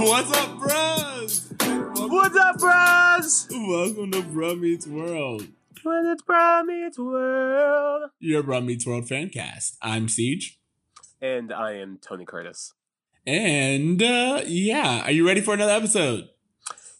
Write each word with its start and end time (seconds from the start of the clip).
What's 0.00 0.32
up, 0.32 0.58
bros? 0.60 1.52
What's 1.58 2.36
up, 2.36 2.58
bros? 2.58 3.48
Welcome 3.50 4.12
to 4.12 4.22
Bruh 4.22 4.58
Meets 4.58 4.86
World. 4.86 5.48
When 5.82 6.06
it's 6.06 6.22
Bruh 6.22 6.64
Meets 6.64 7.00
World. 7.00 8.10
Your 8.20 8.44
Bruh 8.44 8.64
Meets 8.64 8.86
World 8.86 9.08
fan 9.08 9.28
cast. 9.28 9.76
I'm 9.82 10.06
CJ. 10.06 10.52
And 11.20 11.52
I 11.52 11.72
am 11.72 11.98
Tony 12.00 12.24
Curtis. 12.24 12.74
And 13.26 14.00
uh 14.00 14.42
yeah, 14.46 15.02
are 15.02 15.10
you 15.10 15.26
ready 15.26 15.40
for 15.40 15.54
another 15.54 15.72
episode? 15.72 16.28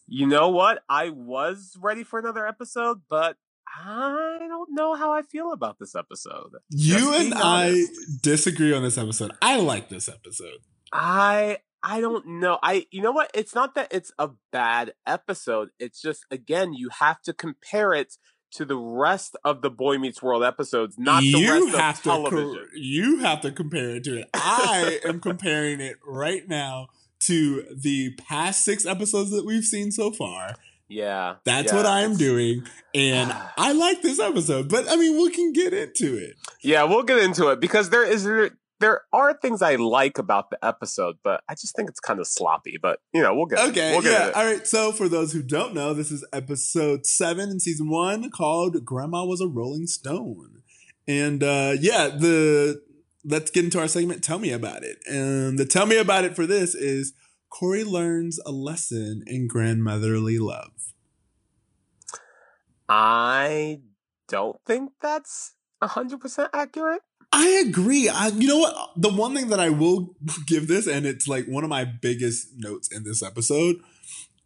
You 0.08 0.26
know 0.26 0.48
what? 0.48 0.82
I 0.88 1.10
was 1.10 1.78
ready 1.80 2.02
for 2.02 2.18
another 2.18 2.48
episode, 2.48 3.02
but 3.08 3.36
I 3.64 4.38
don't 4.40 4.74
know 4.74 4.96
how 4.96 5.12
I 5.12 5.22
feel 5.22 5.52
about 5.52 5.78
this 5.78 5.94
episode. 5.94 6.50
You 6.70 7.14
and 7.14 7.30
being 7.30 7.32
I 7.36 7.86
disagree 8.22 8.74
on 8.74 8.82
this 8.82 8.98
episode. 8.98 9.30
I 9.40 9.60
like 9.60 9.88
this 9.88 10.08
episode. 10.08 10.58
I 10.92 11.58
I 11.82 12.00
don't 12.00 12.26
know. 12.26 12.58
I 12.62 12.86
you 12.90 13.02
know 13.02 13.12
what? 13.12 13.30
It's 13.34 13.54
not 13.54 13.74
that 13.76 13.88
it's 13.92 14.12
a 14.18 14.30
bad 14.52 14.92
episode. 15.06 15.68
It's 15.78 16.00
just 16.00 16.24
again, 16.30 16.72
you 16.74 16.88
have 17.00 17.20
to 17.22 17.32
compare 17.32 17.92
it 17.92 18.14
to 18.52 18.64
the 18.64 18.76
rest 18.76 19.36
of 19.44 19.60
the 19.62 19.70
Boy 19.70 19.98
Meets 19.98 20.22
World 20.22 20.42
episodes, 20.42 20.96
not 20.98 21.20
the 21.20 21.26
you 21.26 21.66
rest 21.66 21.76
have 21.76 21.96
of 21.96 22.02
to 22.02 22.08
television. 22.08 22.54
co- 22.54 22.66
you 22.74 23.18
have 23.18 23.40
to 23.42 23.52
compare 23.52 23.96
it 23.96 24.04
to 24.04 24.20
it. 24.20 24.30
I 24.34 25.00
am 25.04 25.20
comparing 25.20 25.80
it 25.80 25.96
right 26.06 26.48
now 26.48 26.88
to 27.20 27.64
the 27.74 28.14
past 28.14 28.64
six 28.64 28.86
episodes 28.86 29.30
that 29.32 29.44
we've 29.44 29.64
seen 29.64 29.90
so 29.92 30.10
far. 30.12 30.54
yeah. 30.88 31.36
That's 31.44 31.72
yeah, 31.72 31.76
what 31.76 31.86
I 31.86 32.00
am 32.00 32.16
doing. 32.16 32.66
And 32.94 33.34
I 33.58 33.72
like 33.72 34.00
this 34.02 34.18
episode, 34.18 34.68
but 34.70 34.88
I 34.88 34.96
mean, 34.96 35.20
we 35.20 35.30
can 35.30 35.52
get 35.52 35.74
into 35.74 36.16
it. 36.16 36.36
Yeah, 36.62 36.84
we'll 36.84 37.02
get 37.02 37.18
into 37.18 37.48
it 37.48 37.60
because 37.60 37.90
there 37.90 38.04
is 38.04 38.26
there 38.80 39.02
are 39.12 39.34
things 39.34 39.62
I 39.62 39.76
like 39.76 40.18
about 40.18 40.50
the 40.50 40.64
episode, 40.64 41.16
but 41.22 41.42
I 41.48 41.54
just 41.54 41.74
think 41.74 41.88
it's 41.88 42.00
kind 42.00 42.20
of 42.20 42.26
sloppy. 42.26 42.78
But 42.80 43.00
you 43.12 43.22
know, 43.22 43.34
we'll 43.34 43.46
get 43.46 43.58
Okay, 43.70 43.92
we'll 43.92 44.02
get 44.02 44.12
yeah. 44.12 44.28
it. 44.28 44.34
All 44.36 44.44
right. 44.44 44.66
So, 44.66 44.92
for 44.92 45.08
those 45.08 45.32
who 45.32 45.42
don't 45.42 45.74
know, 45.74 45.94
this 45.94 46.10
is 46.10 46.24
episode 46.32 47.06
seven 47.06 47.50
in 47.50 47.60
season 47.60 47.88
one 47.88 48.30
called 48.30 48.84
"Grandma 48.84 49.24
Was 49.24 49.40
a 49.40 49.48
Rolling 49.48 49.86
Stone," 49.86 50.62
and 51.06 51.42
uh 51.42 51.74
yeah, 51.80 52.08
the 52.08 52.82
let's 53.24 53.50
get 53.50 53.64
into 53.64 53.80
our 53.80 53.88
segment. 53.88 54.22
Tell 54.22 54.38
me 54.38 54.50
about 54.52 54.84
it. 54.84 54.98
And 55.06 55.58
the 55.58 55.64
tell 55.64 55.86
me 55.86 55.98
about 55.98 56.24
it 56.24 56.36
for 56.36 56.46
this 56.46 56.74
is 56.74 57.12
Corey 57.50 57.84
learns 57.84 58.38
a 58.46 58.52
lesson 58.52 59.22
in 59.26 59.48
grandmotherly 59.48 60.38
love. 60.38 60.72
I 62.88 63.80
don't 64.28 64.58
think 64.64 64.92
that's 65.00 65.54
hundred 65.82 66.20
percent 66.20 66.50
accurate. 66.52 67.02
I 67.32 67.64
agree. 67.66 68.08
I, 68.08 68.28
you 68.28 68.48
know 68.48 68.58
what? 68.58 68.90
The 68.96 69.10
one 69.10 69.34
thing 69.34 69.48
that 69.48 69.60
I 69.60 69.70
will 69.70 70.14
give 70.46 70.66
this, 70.66 70.86
and 70.86 71.04
it's 71.04 71.28
like 71.28 71.46
one 71.46 71.64
of 71.64 71.70
my 71.70 71.84
biggest 71.84 72.48
notes 72.56 72.88
in 72.90 73.04
this 73.04 73.22
episode, 73.22 73.76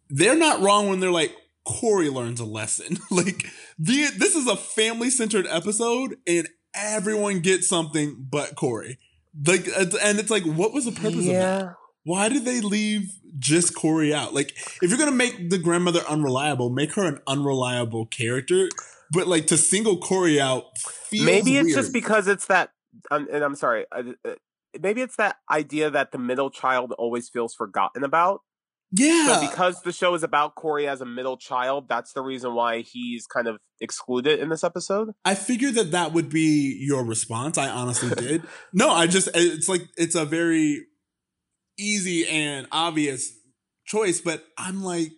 they're 0.09 0.37
not 0.37 0.61
wrong 0.61 0.89
when 0.89 0.99
they're 0.99 1.11
like, 1.11 1.35
Corey 1.65 2.09
learns 2.09 2.39
a 2.39 2.45
lesson. 2.45 2.97
like, 3.11 3.47
the, 3.79 4.07
this 4.17 4.35
is 4.35 4.47
a 4.47 4.57
family 4.57 5.09
centered 5.09 5.47
episode, 5.49 6.17
and 6.27 6.49
everyone 6.75 7.39
gets 7.39 7.69
something 7.69 8.27
but 8.29 8.55
Corey. 8.55 8.99
Like, 9.47 9.67
uh, 9.69 9.85
and 10.03 10.19
it's 10.19 10.29
like, 10.29 10.43
what 10.43 10.73
was 10.73 10.85
the 10.85 10.91
purpose 10.91 11.27
of 11.27 11.33
that? 11.33 11.75
Why 12.03 12.27
did 12.27 12.43
they 12.43 12.59
leave 12.59 13.13
just 13.39 13.73
Corey 13.75 14.13
out? 14.13 14.33
Like, 14.33 14.51
if 14.81 14.89
you're 14.89 14.97
gonna 14.97 15.11
make 15.11 15.49
the 15.49 15.57
grandmother 15.57 16.01
unreliable, 16.01 16.69
make 16.69 16.93
her 16.95 17.03
an 17.03 17.19
unreliable 17.27 18.05
character. 18.07 18.69
But 19.11 19.27
like 19.27 19.47
to 19.47 19.57
single 19.57 19.97
Corey 19.97 20.39
out, 20.39 20.65
feels 20.77 21.25
maybe 21.25 21.57
it's 21.57 21.65
weird. 21.67 21.75
just 21.75 21.93
because 21.93 22.27
it's 22.27 22.47
that. 22.47 22.69
Um, 23.11 23.27
and 23.31 23.43
I'm 23.43 23.55
sorry. 23.55 23.85
Uh, 23.91 24.03
uh, 24.25 24.35
maybe 24.81 25.01
it's 25.01 25.15
that 25.17 25.37
idea 25.51 25.89
that 25.89 26.11
the 26.11 26.17
middle 26.17 26.49
child 26.49 26.93
always 26.97 27.29
feels 27.29 27.53
forgotten 27.53 28.03
about. 28.03 28.41
yeah, 28.91 29.27
So 29.39 29.49
because 29.49 29.81
the 29.81 29.91
show 29.91 30.13
is 30.13 30.23
about 30.23 30.55
Corey 30.55 30.87
as 30.87 31.01
a 31.01 31.05
middle 31.05 31.37
child, 31.37 31.87
that's 31.89 32.13
the 32.13 32.21
reason 32.21 32.53
why 32.53 32.81
he's 32.81 33.25
kind 33.25 33.47
of 33.47 33.57
excluded 33.81 34.39
in 34.39 34.49
this 34.49 34.63
episode. 34.63 35.09
I 35.25 35.35
figured 35.35 35.75
that 35.75 35.91
that 35.91 36.13
would 36.13 36.29
be 36.29 36.77
your 36.79 37.03
response. 37.03 37.57
I 37.57 37.69
honestly 37.69 38.09
did. 38.09 38.43
No, 38.73 38.89
I 38.89 39.07
just, 39.07 39.29
it's 39.33 39.69
like, 39.69 39.83
it's 39.97 40.15
a 40.15 40.25
very 40.25 40.85
easy 41.77 42.27
and 42.27 42.67
obvious 42.71 43.31
choice, 43.85 44.21
but 44.21 44.43
I'm 44.57 44.83
like, 44.83 45.11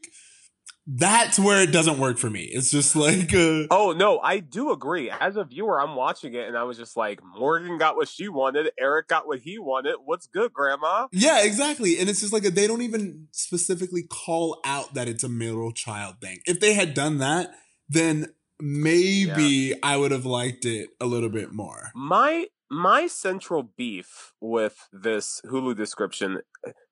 that's 0.88 1.40
where 1.40 1.62
it 1.64 1.72
doesn't 1.72 1.98
work 1.98 2.18
for 2.18 2.30
me. 2.30 2.44
It's 2.44 2.70
just 2.70 2.96
like, 2.96 3.34
uh, 3.34 3.66
Oh 3.72 3.94
no, 3.98 4.20
I 4.20 4.40
do 4.40 4.72
agree. 4.72 5.10
As 5.10 5.36
a 5.36 5.44
viewer, 5.44 5.82
I'm 5.82 5.96
watching 5.96 6.34
it 6.36 6.48
and 6.48 6.58
I 6.58 6.64
was 6.64 6.78
just 6.78 6.96
like, 6.96 7.20
Morgan 7.24 7.78
got 7.78 7.96
what 7.96 8.08
she 8.08 8.30
wanted, 8.30 8.72
Eric 8.80 9.08
got 9.08 9.28
what 9.28 9.40
he 9.40 9.58
wanted. 9.58 9.96
What's 10.06 10.28
good, 10.28 10.54
Grandma? 10.54 11.08
yeah, 11.12 11.44
exactly. 11.44 11.98
And 12.00 12.10
it's 12.10 12.22
just 12.22 12.34
like, 12.34 12.44
they 12.44 12.68
don't 12.68 12.84
even 12.84 13.28
specifically 13.32 14.04
call 14.04 14.60
out 14.64 14.94
that 14.94 15.08
it's 15.08 15.24
a 15.24 15.30
middle 15.30 15.72
child 15.72 16.16
thing. 16.22 16.40
If 16.46 16.60
they 16.60 16.74
had 16.74 16.94
done 16.94 17.18
that, 17.18 17.52
then 17.90 18.28
maybe 18.60 19.74
I 19.82 19.98
would 19.98 20.12
have 20.12 20.26
liked 20.26 20.66
it 20.66 20.90
a 21.02 21.06
little 21.06 21.30
bit 21.30 21.52
more. 21.52 21.92
My 21.96 22.48
my 22.70 23.08
central 23.08 23.64
beef 23.64 24.34
with 24.42 24.88
this 24.92 25.42
Hulu 25.46 25.76
description, 25.76 26.40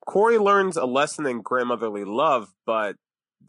Corey 0.05 0.37
learns 0.37 0.77
a 0.77 0.85
lesson 0.85 1.25
in 1.25 1.41
grandmotherly 1.41 2.05
love, 2.05 2.53
but 2.65 2.95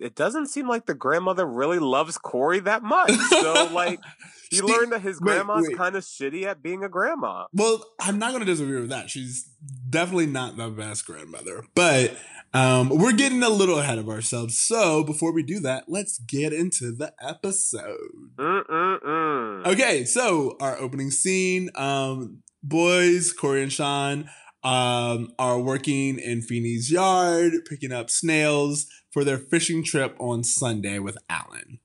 it 0.00 0.14
doesn't 0.14 0.46
seem 0.46 0.68
like 0.68 0.86
the 0.86 0.94
grandmother 0.94 1.46
really 1.46 1.78
loves 1.78 2.18
Corey 2.18 2.60
that 2.60 2.82
much. 2.82 3.12
So 3.12 3.68
like 3.72 4.00
She- 4.52 4.62
learned 4.62 4.92
that 4.92 5.00
his 5.00 5.18
grandma's 5.18 5.68
kind 5.76 5.96
of 5.96 6.04
shitty 6.04 6.44
at 6.44 6.62
being 6.62 6.84
a 6.84 6.88
grandma. 6.88 7.46
Well, 7.52 7.84
I'm 8.00 8.18
not 8.18 8.30
going 8.30 8.40
to 8.40 8.46
disagree 8.46 8.80
with 8.80 8.90
that. 8.90 9.10
She's 9.10 9.48
definitely 9.88 10.26
not 10.26 10.56
the 10.56 10.68
best 10.68 11.06
grandmother, 11.06 11.64
but 11.74 12.16
um, 12.52 12.88
we're 12.88 13.12
getting 13.12 13.42
a 13.42 13.48
little 13.48 13.78
ahead 13.78 13.98
of 13.98 14.08
ourselves. 14.08 14.58
So 14.58 15.02
before 15.02 15.32
we 15.32 15.42
do 15.42 15.60
that, 15.60 15.84
let's 15.88 16.18
get 16.18 16.52
into 16.52 16.92
the 16.92 17.12
episode. 17.20 18.30
Mm-mm-mm. 18.36 19.66
Okay, 19.66 20.04
so 20.04 20.56
our 20.60 20.78
opening 20.78 21.10
scene, 21.10 21.70
um, 21.74 22.42
boys, 22.62 23.32
Corey 23.32 23.62
and 23.62 23.72
Sean, 23.72 24.30
um, 24.62 25.32
are 25.38 25.60
working 25.60 26.18
in 26.18 26.42
Feeny's 26.42 26.90
yard, 26.90 27.52
picking 27.68 27.92
up 27.92 28.08
snails 28.08 28.86
for 29.14 29.24
their 29.24 29.38
fishing 29.38 29.84
trip 29.84 30.16
on 30.18 30.42
Sunday 30.42 30.98
with 30.98 31.16
Alan. 31.30 31.78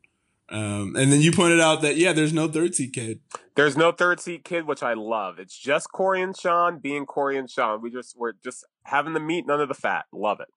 Um, 0.49 0.95
and 0.95 1.11
then 1.13 1.21
you 1.21 1.31
pointed 1.31 1.59
out 1.59 1.83
that 1.83 1.95
yeah, 1.95 2.11
there's 2.11 2.33
no 2.33 2.47
third 2.47 2.73
seat 2.73 2.93
kid. 2.93 3.19
There's 3.55 3.77
no 3.77 3.91
third 3.91 4.19
seat 4.19 4.43
kid, 4.43 4.65
which 4.65 4.81
I 4.81 4.93
love. 4.93 5.37
It's 5.37 5.55
just 5.55 5.91
Corey 5.91 6.23
and 6.23 6.35
Sean 6.35 6.79
being 6.79 7.05
Corey 7.05 7.37
and 7.37 7.47
Sean. 7.47 7.81
We 7.83 7.91
just 7.91 8.17
we're 8.17 8.33
just 8.43 8.65
having 8.83 9.13
the 9.13 9.19
meat, 9.19 9.45
none 9.45 9.61
of 9.61 9.67
the 9.67 9.75
fat. 9.75 10.05
Love 10.11 10.39
it. 10.39 10.47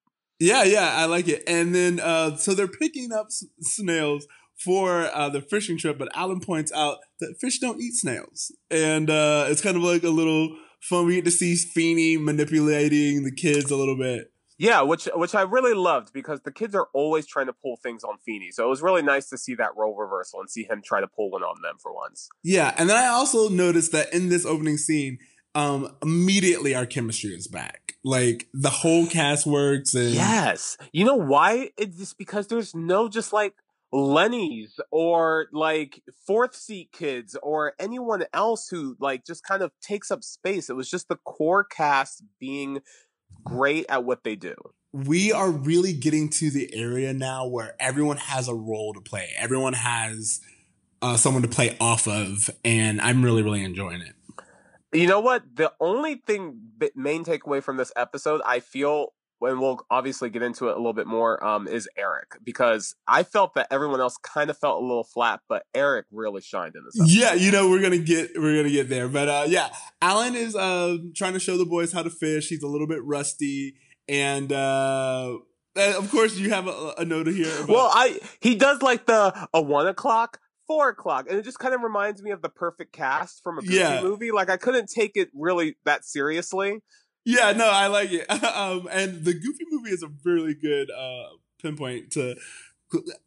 Yeah, 0.40 0.64
yeah, 0.64 0.94
I 0.96 1.04
like 1.04 1.28
it. 1.28 1.44
And 1.46 1.74
then, 1.74 2.00
uh, 2.00 2.36
so 2.36 2.54
they're 2.54 2.66
picking 2.66 3.12
up 3.12 3.26
s- 3.26 3.44
snails 3.60 4.26
for 4.56 5.10
uh, 5.14 5.28
the 5.28 5.42
fishing 5.42 5.76
trip, 5.76 5.98
but 5.98 6.08
Alan 6.16 6.40
points 6.40 6.72
out 6.72 6.98
that 7.20 7.36
fish 7.38 7.58
don't 7.58 7.80
eat 7.80 7.92
snails, 7.94 8.50
and 8.70 9.10
uh, 9.10 9.44
it's 9.48 9.60
kind 9.60 9.76
of 9.76 9.82
like 9.82 10.04
a 10.04 10.08
little 10.08 10.56
fun. 10.80 11.06
We 11.06 11.16
get 11.16 11.26
to 11.26 11.30
see 11.30 11.54
Feeny 11.54 12.16
manipulating 12.16 13.24
the 13.24 13.30
kids 13.30 13.70
a 13.70 13.76
little 13.76 13.96
bit. 13.96 14.31
Yeah, 14.62 14.82
which 14.82 15.08
which 15.16 15.34
I 15.34 15.42
really 15.42 15.74
loved 15.74 16.12
because 16.12 16.42
the 16.42 16.52
kids 16.52 16.76
are 16.76 16.86
always 16.92 17.26
trying 17.26 17.46
to 17.46 17.52
pull 17.52 17.76
things 17.76 18.04
on 18.04 18.18
Feeny. 18.24 18.52
So 18.52 18.64
it 18.64 18.68
was 18.68 18.80
really 18.80 19.02
nice 19.02 19.28
to 19.30 19.36
see 19.36 19.56
that 19.56 19.76
role 19.76 19.96
reversal 19.96 20.38
and 20.38 20.48
see 20.48 20.62
him 20.62 20.82
try 20.84 21.00
to 21.00 21.08
pull 21.08 21.32
one 21.32 21.42
on 21.42 21.60
them 21.62 21.78
for 21.82 21.92
once. 21.92 22.28
Yeah, 22.44 22.72
and 22.78 22.88
then 22.88 22.96
I 22.96 23.08
also 23.08 23.48
noticed 23.48 23.90
that 23.90 24.14
in 24.14 24.28
this 24.28 24.46
opening 24.46 24.76
scene, 24.76 25.18
um, 25.56 25.96
immediately 26.00 26.76
our 26.76 26.86
chemistry 26.86 27.34
is 27.34 27.48
back. 27.48 27.94
Like 28.04 28.46
the 28.54 28.70
whole 28.70 29.08
cast 29.08 29.46
works, 29.46 29.96
and 29.96 30.10
Yes. 30.10 30.76
You 30.92 31.06
know 31.06 31.16
why? 31.16 31.70
It's 31.76 31.98
just 31.98 32.16
because 32.16 32.46
there's 32.46 32.72
no 32.72 33.08
just 33.08 33.32
like 33.32 33.54
Lenny's 33.90 34.78
or 34.92 35.48
like 35.52 36.04
fourth 36.24 36.54
seat 36.54 36.90
kids 36.92 37.36
or 37.42 37.72
anyone 37.80 38.26
else 38.32 38.68
who 38.68 38.96
like 39.00 39.26
just 39.26 39.44
kind 39.44 39.60
of 39.60 39.72
takes 39.80 40.12
up 40.12 40.22
space. 40.22 40.70
It 40.70 40.76
was 40.76 40.88
just 40.88 41.08
the 41.08 41.16
core 41.16 41.64
cast 41.64 42.22
being 42.38 42.80
great 43.44 43.86
at 43.88 44.04
what 44.04 44.24
they 44.24 44.36
do. 44.36 44.54
we 44.92 45.32
are 45.32 45.50
really 45.50 45.92
getting 45.94 46.28
to 46.28 46.50
the 46.50 46.74
area 46.74 47.14
now 47.14 47.46
where 47.46 47.74
everyone 47.80 48.18
has 48.18 48.46
a 48.46 48.54
role 48.54 48.92
to 48.92 49.00
play. 49.00 49.30
Everyone 49.38 49.72
has 49.72 50.40
uh, 51.00 51.16
someone 51.16 51.42
to 51.42 51.48
play 51.48 51.76
off 51.80 52.06
of, 52.06 52.50
and 52.64 53.00
I'm 53.00 53.24
really, 53.24 53.42
really 53.42 53.64
enjoying 53.64 54.02
it. 54.02 54.14
You 54.92 55.06
know 55.06 55.20
what? 55.20 55.42
The 55.54 55.72
only 55.80 56.16
thing, 56.16 56.60
main 56.94 57.24
takeaway 57.24 57.62
from 57.62 57.78
this 57.78 57.90
episode, 57.96 58.42
I 58.44 58.60
feel, 58.60 59.14
and 59.44 59.60
we'll 59.60 59.80
obviously 59.90 60.30
get 60.30 60.42
into 60.42 60.68
it 60.68 60.72
a 60.72 60.76
little 60.76 60.92
bit 60.92 61.06
more, 61.06 61.42
um, 61.44 61.66
is 61.68 61.88
Eric 61.96 62.36
because 62.44 62.94
I 63.06 63.22
felt 63.22 63.54
that 63.54 63.66
everyone 63.70 64.00
else 64.00 64.16
kind 64.18 64.50
of 64.50 64.58
felt 64.58 64.82
a 64.82 64.86
little 64.86 65.04
flat, 65.04 65.40
but 65.48 65.64
Eric 65.74 66.06
really 66.12 66.40
shined 66.40 66.74
in 66.76 66.84
this. 66.84 66.98
Episode. 67.00 67.12
Yeah, 67.18 67.34
you 67.34 67.50
know 67.52 67.68
we're 67.70 67.82
gonna 67.82 67.98
get 67.98 68.30
we're 68.36 68.56
gonna 68.56 68.72
get 68.72 68.88
there, 68.88 69.08
but 69.08 69.28
uh, 69.28 69.44
yeah, 69.48 69.70
Alan 70.00 70.34
is 70.34 70.54
uh, 70.56 70.96
trying 71.16 71.32
to 71.34 71.40
show 71.40 71.56
the 71.56 71.66
boys 71.66 71.92
how 71.92 72.02
to 72.02 72.10
fish. 72.10 72.48
He's 72.48 72.62
a 72.62 72.68
little 72.68 72.86
bit 72.86 73.02
rusty, 73.04 73.74
and 74.08 74.52
uh, 74.52 75.36
of 75.76 76.10
course 76.10 76.36
you 76.36 76.50
have 76.50 76.66
a, 76.68 76.94
a 76.98 77.04
note 77.04 77.26
here. 77.26 77.54
About, 77.56 77.68
Well, 77.68 77.90
I 77.92 78.18
he 78.40 78.54
does 78.54 78.82
like 78.82 79.06
the 79.06 79.48
a 79.54 79.60
one 79.62 79.86
o'clock, 79.86 80.38
four 80.66 80.88
o'clock, 80.90 81.26
and 81.28 81.38
it 81.38 81.42
just 81.44 81.58
kind 81.58 81.74
of 81.74 81.80
reminds 81.82 82.22
me 82.22 82.30
of 82.30 82.42
the 82.42 82.48
perfect 82.48 82.92
cast 82.92 83.42
from 83.42 83.58
a 83.58 83.62
Yeah. 83.64 84.02
movie. 84.02 84.30
Like 84.32 84.50
I 84.50 84.56
couldn't 84.56 84.88
take 84.90 85.12
it 85.16 85.30
really 85.34 85.76
that 85.84 86.04
seriously. 86.04 86.80
Yeah, 87.24 87.52
no, 87.52 87.68
I 87.70 87.86
like 87.86 88.10
it. 88.12 88.28
um, 88.44 88.88
and 88.90 89.24
the 89.24 89.32
Goofy 89.34 89.64
movie 89.70 89.90
is 89.90 90.02
a 90.02 90.10
really 90.24 90.54
good 90.54 90.90
uh, 90.90 91.28
pinpoint 91.60 92.12
to. 92.12 92.36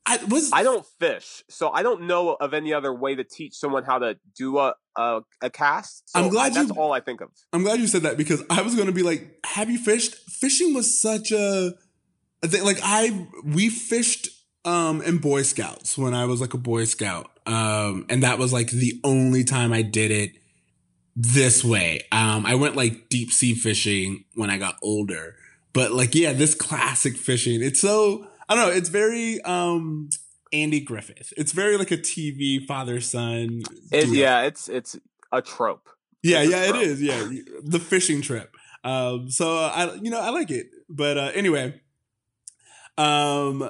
I 0.05 0.17
was. 0.29 0.51
I 0.53 0.61
don't 0.61 0.85
fish, 0.99 1.43
so 1.49 1.69
I 1.71 1.81
don't 1.81 2.03
know 2.03 2.35
of 2.35 2.53
any 2.53 2.71
other 2.71 2.93
way 2.93 3.15
to 3.15 3.23
teach 3.23 3.55
someone 3.55 3.83
how 3.83 3.97
to 3.97 4.17
do 4.37 4.59
a 4.59 4.75
a, 4.95 5.21
a 5.41 5.49
cast. 5.49 6.09
So 6.11 6.19
I'm 6.19 6.29
glad 6.29 6.53
that's 6.53 6.69
you- 6.69 6.75
all 6.75 6.93
I 6.93 6.99
think 6.99 7.21
of. 7.21 7.29
I'm 7.51 7.63
glad 7.63 7.79
you 7.79 7.87
said 7.87 8.03
that 8.03 8.15
because 8.15 8.43
I 8.49 8.61
was 8.61 8.75
going 8.75 8.85
to 8.87 8.93
be 8.93 9.01
like, 9.01 9.39
"Have 9.45 9.71
you 9.71 9.79
fished?" 9.79 10.15
Fishing 10.29 10.75
was 10.75 11.01
such 11.01 11.31
a, 11.31 11.73
a 12.43 12.47
thing. 12.47 12.63
Like 12.63 12.79
I, 12.83 13.27
we 13.43 13.69
fished 13.69 14.29
um 14.65 15.01
in 15.01 15.17
Boy 15.17 15.41
Scouts 15.41 15.97
when 15.97 16.13
I 16.13 16.25
was 16.25 16.41
like 16.41 16.53
a 16.53 16.59
Boy 16.59 16.85
Scout, 16.85 17.31
um, 17.47 18.05
and 18.07 18.21
that 18.21 18.37
was 18.37 18.53
like 18.53 18.69
the 18.69 18.99
only 19.03 19.43
time 19.43 19.73
I 19.73 19.81
did 19.81 20.11
it 20.11 20.31
this 21.15 21.63
way. 21.63 22.01
Um, 22.11 22.45
I 22.45 22.55
went 22.55 22.75
like 22.75 23.09
deep 23.09 23.31
sea 23.31 23.53
fishing 23.55 24.25
when 24.33 24.49
I 24.49 24.57
got 24.57 24.75
older, 24.81 25.35
but 25.73 25.91
like 25.91 26.13
yeah, 26.15 26.33
this 26.33 26.53
classic 26.55 27.15
fishing. 27.17 27.61
It's 27.61 27.79
so 27.81 28.27
I 28.49 28.55
don't 28.55 28.67
know. 28.69 28.73
It's 28.73 28.89
very 28.89 29.41
um 29.41 30.09
Andy 30.51 30.79
Griffith. 30.79 31.33
It's 31.37 31.51
very 31.51 31.77
like 31.77 31.91
a 31.91 31.97
TV 31.97 32.65
father 32.65 32.99
son. 33.01 33.63
It, 33.91 34.09
yeah, 34.09 34.41
it's 34.43 34.67
it's 34.69 34.97
a 35.31 35.41
trope. 35.41 35.89
Yeah, 36.23 36.41
It's 36.41 36.51
yeah, 36.51 36.63
it 36.63 36.69
trope. 36.69 36.83
is. 36.83 37.01
Yeah, 37.01 37.29
the 37.63 37.79
fishing 37.79 38.21
trip. 38.21 38.55
Um, 38.83 39.29
so 39.29 39.57
uh, 39.57 39.71
I, 39.73 39.93
you 39.95 40.09
know, 40.11 40.19
I 40.19 40.29
like 40.29 40.51
it. 40.51 40.67
But 40.89 41.17
uh, 41.17 41.31
anyway, 41.33 41.81
um, 42.97 43.69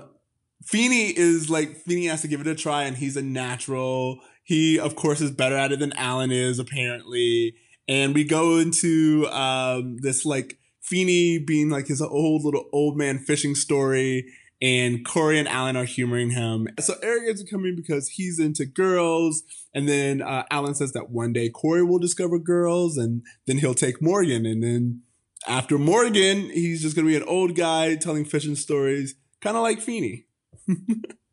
Feeny 0.64 1.10
is 1.18 1.50
like 1.50 1.78
Feeny 1.78 2.08
has 2.08 2.22
to 2.22 2.28
give 2.28 2.42
it 2.42 2.48
a 2.48 2.56
try, 2.56 2.84
and 2.84 2.98
he's 2.98 3.16
a 3.18 3.22
natural. 3.22 4.20
He, 4.46 4.80
of 4.80 4.96
course, 4.96 5.22
is 5.22 5.32
better 5.32 5.58
at 5.58 5.72
it 5.72 5.80
than 5.80 5.92
Alan 5.94 6.32
is 6.32 6.60
apparently. 6.60 7.56
And 7.88 8.14
we 8.16 8.24
go 8.24 8.58
into 8.58 9.28
um 9.28 9.98
this 9.98 10.26
like 10.26 10.60
Feeny 10.82 11.40
being 11.40 11.70
like 11.70 11.88
his 11.88 12.00
old 12.00 12.44
little 12.44 12.70
old 12.72 12.96
man 12.98 13.18
fishing 13.18 13.56
story. 13.56 14.32
And 14.62 15.06
Corey 15.06 15.38
and 15.38 15.50
Alan 15.50 15.76
are 15.76 15.84
humoring 15.84 16.32
him. 16.32 16.68
So 16.80 16.96
Eric 17.04 17.36
to 17.36 17.46
come 17.46 17.64
because 17.76 18.08
he's 18.08 18.40
into 18.40 18.66
girls. 18.66 19.44
And 19.74 19.90
then 19.90 20.22
uh, 20.22 20.44
Alan 20.50 20.76
says 20.76 20.94
that 20.94 21.10
one 21.10 21.34
day 21.34 21.50
Corey 21.50 21.84
will 21.84 22.00
discover 22.00 22.40
girls 22.40 22.98
and 22.98 23.22
then 23.48 23.58
he'll 23.58 23.74
take 23.74 24.02
Morgan. 24.02 24.46
And 24.46 24.64
then 24.64 25.02
after 25.48 25.78
Morgan, 25.78 26.50
he's 26.52 26.82
just 26.82 26.96
going 26.96 27.06
to 27.06 27.12
be 27.12 27.18
an 27.18 27.28
old 27.28 27.56
guy 27.56 27.96
telling 27.96 28.24
fishing 28.24 28.56
stories, 28.56 29.16
kind 29.42 29.58
of 29.58 29.64
like 29.64 29.82
Feeny. 29.82 30.26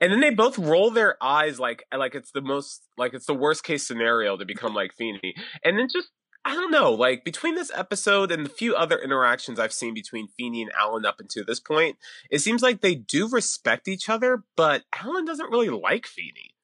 And 0.00 0.12
then 0.12 0.20
they 0.20 0.30
both 0.30 0.58
roll 0.58 0.90
their 0.90 1.22
eyes 1.22 1.58
like 1.58 1.84
like 1.96 2.14
it's 2.14 2.30
the 2.30 2.40
most 2.40 2.82
like 2.96 3.14
it's 3.14 3.26
the 3.26 3.34
worst 3.34 3.64
case 3.64 3.86
scenario 3.86 4.36
to 4.36 4.44
become 4.44 4.74
like 4.74 4.92
Feeny. 4.94 5.34
And 5.64 5.78
then 5.78 5.88
just 5.92 6.08
I 6.44 6.54
don't 6.54 6.70
know, 6.70 6.92
like 6.92 7.24
between 7.24 7.54
this 7.54 7.70
episode 7.74 8.30
and 8.30 8.44
the 8.44 8.50
few 8.50 8.74
other 8.74 8.98
interactions 8.98 9.58
I've 9.58 9.72
seen 9.72 9.94
between 9.94 10.28
Feeny 10.28 10.60
and 10.62 10.70
Alan 10.78 11.06
up 11.06 11.18
until 11.18 11.44
this 11.44 11.58
point, 11.58 11.96
it 12.30 12.40
seems 12.40 12.60
like 12.60 12.82
they 12.82 12.94
do 12.94 13.28
respect 13.28 13.88
each 13.88 14.10
other, 14.10 14.44
but 14.54 14.82
Alan 14.94 15.24
doesn't 15.24 15.50
really 15.50 15.70
like 15.70 16.06
Feeny. 16.06 16.54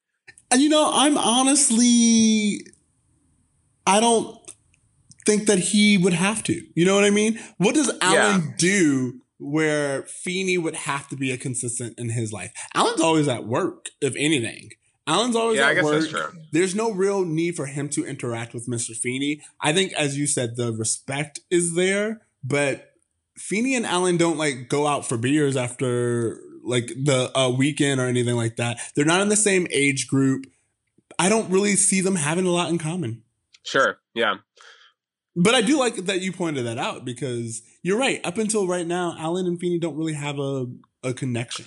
And 0.51 0.61
uh, 0.61 0.63
you 0.63 0.69
know, 0.69 0.91
I'm 0.93 1.17
honestly, 1.17 2.61
I 3.87 4.01
don't 4.01 4.37
think 5.25 5.47
that 5.47 5.59
he 5.59 5.97
would 5.97 6.13
have 6.13 6.43
to. 6.45 6.63
You 6.75 6.85
know 6.85 6.95
what 6.95 7.05
I 7.05 7.11
mean? 7.11 7.39
What 7.57 7.75
does 7.75 7.91
Alan 8.03 8.55
do 8.59 9.21
where 9.41 10.03
Feeny 10.03 10.59
would 10.59 10.75
have 10.75 11.09
to 11.09 11.17
be 11.17 11.31
a 11.33 11.37
consistent 11.39 11.99
in 11.99 12.11
his 12.11 12.33
life? 12.33 12.53
Alan's 12.75 13.01
always 13.01 13.27
at 13.29 13.47
work, 13.47 13.89
if 14.01 14.15
anything. 14.17 14.71
Alan's 15.07 15.35
always 15.35 15.59
Yeah, 15.59 15.65
at 15.65 15.71
I 15.71 15.75
guess 15.75 15.85
work. 15.85 16.01
that's 16.01 16.09
true. 16.13 16.41
There's 16.53 16.75
no 16.75 16.93
real 16.93 17.25
need 17.25 17.57
for 17.57 17.67
him 17.67 17.89
to 17.91 18.05
interact 18.07 18.55
with 18.55 18.69
Mr. 18.69 18.95
Feeny. 18.95 19.41
I 19.61 19.73
think, 19.73 19.93
as 19.95 20.17
you 20.17 20.27
said, 20.27 20.57
the 20.57 20.73
respect 20.73 21.41
is 21.51 21.75
there, 21.75 22.21
but 22.45 22.93
Feeny 23.37 23.75
and 23.75 23.87
Alan 23.87 24.19
don't 24.19 24.37
like 24.39 24.69
go 24.69 24.87
out 24.87 25.07
for 25.07 25.17
beers 25.17 25.57
after 25.57 26.39
like 26.63 26.89
the 26.89 27.37
uh, 27.37 27.49
weekend 27.51 28.01
or 28.01 28.05
anything 28.07 28.37
like 28.37 28.57
that. 28.57 28.79
They're 28.95 29.05
not 29.07 29.23
in 29.23 29.29
the 29.31 29.37
same 29.37 29.67
age 29.73 30.07
group. 30.07 30.45
I 31.19 31.29
don't 31.29 31.51
really 31.51 31.75
see 31.77 32.03
them 32.03 32.17
having 32.17 32.47
a 32.47 32.51
lot 32.51 32.69
in 32.69 32.79
common. 32.79 33.23
Sure. 33.65 33.99
Yeah. 34.15 34.37
But 35.37 35.55
I 35.55 35.63
do 35.63 35.79
like 35.79 35.97
that 35.97 36.21
you 36.21 36.33
pointed 36.33 36.67
that 36.67 36.79
out 36.79 37.05
because 37.05 37.63
you're 37.83 37.99
right. 37.99 38.21
Up 38.25 38.39
until 38.39 38.67
right 38.67 38.87
now, 38.87 39.15
Alan 39.19 39.47
and 39.47 39.59
Feeny 39.59 39.79
don't 39.79 39.97
really 39.97 40.15
have 40.15 40.39
a, 40.39 40.67
a 41.03 41.15
connection. 41.15 41.67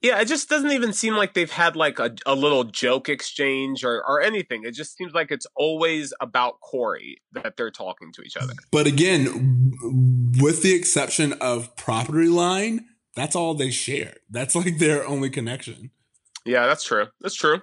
Yeah, 0.00 0.20
it 0.20 0.26
just 0.26 0.48
doesn't 0.48 0.72
even 0.72 0.92
seem 0.92 1.14
like 1.14 1.34
they've 1.34 1.50
had 1.50 1.76
like 1.76 2.00
a, 2.00 2.12
a 2.26 2.34
little 2.34 2.64
joke 2.64 3.08
exchange 3.08 3.84
or, 3.84 4.02
or 4.04 4.20
anything. 4.20 4.64
It 4.64 4.74
just 4.74 4.96
seems 4.96 5.12
like 5.12 5.30
it's 5.30 5.46
always 5.54 6.12
about 6.20 6.60
Corey 6.60 7.18
that 7.32 7.56
they're 7.56 7.70
talking 7.70 8.12
to 8.14 8.22
each 8.22 8.36
other. 8.36 8.54
But 8.72 8.88
again, 8.88 9.72
with 10.40 10.62
the 10.62 10.74
exception 10.74 11.34
of 11.34 11.76
property 11.76 12.28
line, 12.28 12.86
that's 13.14 13.36
all 13.36 13.54
they 13.54 13.70
share. 13.70 14.14
That's 14.28 14.56
like 14.56 14.78
their 14.78 15.06
only 15.06 15.30
connection. 15.30 15.90
Yeah, 16.44 16.66
that's 16.66 16.82
true. 16.82 17.06
That's 17.20 17.36
true. 17.36 17.60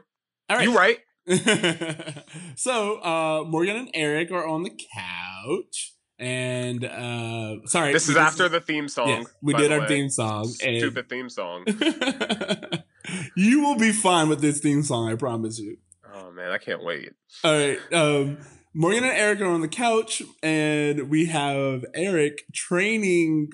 All 0.50 0.56
right. 0.56 0.63
You're 0.63 0.78
right. 0.78 1.00
so 2.56 3.00
uh 3.02 3.44
Morgan 3.48 3.76
and 3.78 3.90
Eric 3.94 4.31
are 4.31 4.46
on 4.46 4.64
the 4.64 4.72
couch. 4.72 5.94
And 6.18 6.84
uh 6.84 7.66
sorry. 7.66 7.94
This 7.94 8.10
is 8.10 8.16
did- 8.16 8.22
after 8.22 8.50
the 8.50 8.60
theme 8.62 8.88
song. 8.90 9.08
Yes, 9.10 9.28
we 9.42 9.54
did 9.54 9.72
our 9.72 9.81
way. 9.81 9.88
theme 9.88 10.10
song. 10.10 10.46
and- 10.66 10.80
Stupid 10.80 11.08
theme 11.10 11.30
song. 11.30 11.66
you 13.36 13.62
will 13.62 13.78
be 13.78 13.92
fine 13.92 14.30
with 14.30 14.42
this 14.42 14.60
theme 14.60 14.84
song, 14.84 15.10
I 15.12 15.16
promise 15.16 15.60
you. 15.60 15.78
Oh 16.14 16.31
man, 16.31 16.52
I 16.52 16.58
can't 16.58 16.84
wait. 16.84 17.12
All 17.44 17.54
right. 17.54 17.80
Um, 17.94 18.38
Morgan 18.74 19.04
and 19.04 19.14
Eric 19.14 19.42
are 19.42 19.46
on 19.46 19.62
the 19.62 19.68
couch, 19.68 20.22
and 20.44 21.10
we 21.10 21.26
have 21.28 21.86
Eric 21.94 22.44
training 22.54 23.50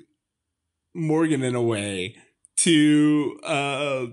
Morgan 0.93 1.43
in 1.43 1.55
a 1.55 1.61
way 1.61 2.15
to 2.57 3.39
uh, 3.43 4.05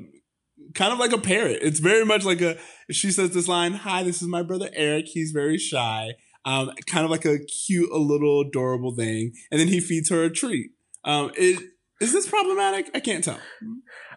kind 0.75 0.93
of 0.93 0.99
like 0.99 1.13
a 1.13 1.19
parrot. 1.19 1.59
It's 1.63 1.81
very 1.81 2.05
much 2.05 2.25
like 2.25 2.41
a. 2.41 2.57
She 2.91 3.11
says 3.11 3.31
this 3.31 3.49
line, 3.49 3.75
"Hi, 3.75 4.03
this 4.03 4.23
is 4.23 4.29
my 4.29 4.43
brother 4.43 4.71
Eric. 4.73 5.07
He's 5.09 5.33
very 5.33 5.59
shy." 5.59 6.15
Um, 6.45 6.73
kind 6.87 7.05
of 7.05 7.11
like 7.11 7.25
a 7.25 7.39
cute, 7.39 7.91
a 7.93 7.99
little 7.99 8.41
adorable 8.41 8.95
thing, 8.95 9.33
and 9.51 9.61
then 9.61 9.69
he 9.69 9.81
feeds 9.81 10.11
her 10.11 10.25
a 10.25 10.31
treat. 10.31 10.73
Um, 11.05 11.31
it, 11.37 11.63
is 12.01 12.13
this 12.13 12.29
problematic? 12.29 12.91
I 12.95 13.01
can't 13.01 13.23
tell. 13.23 13.39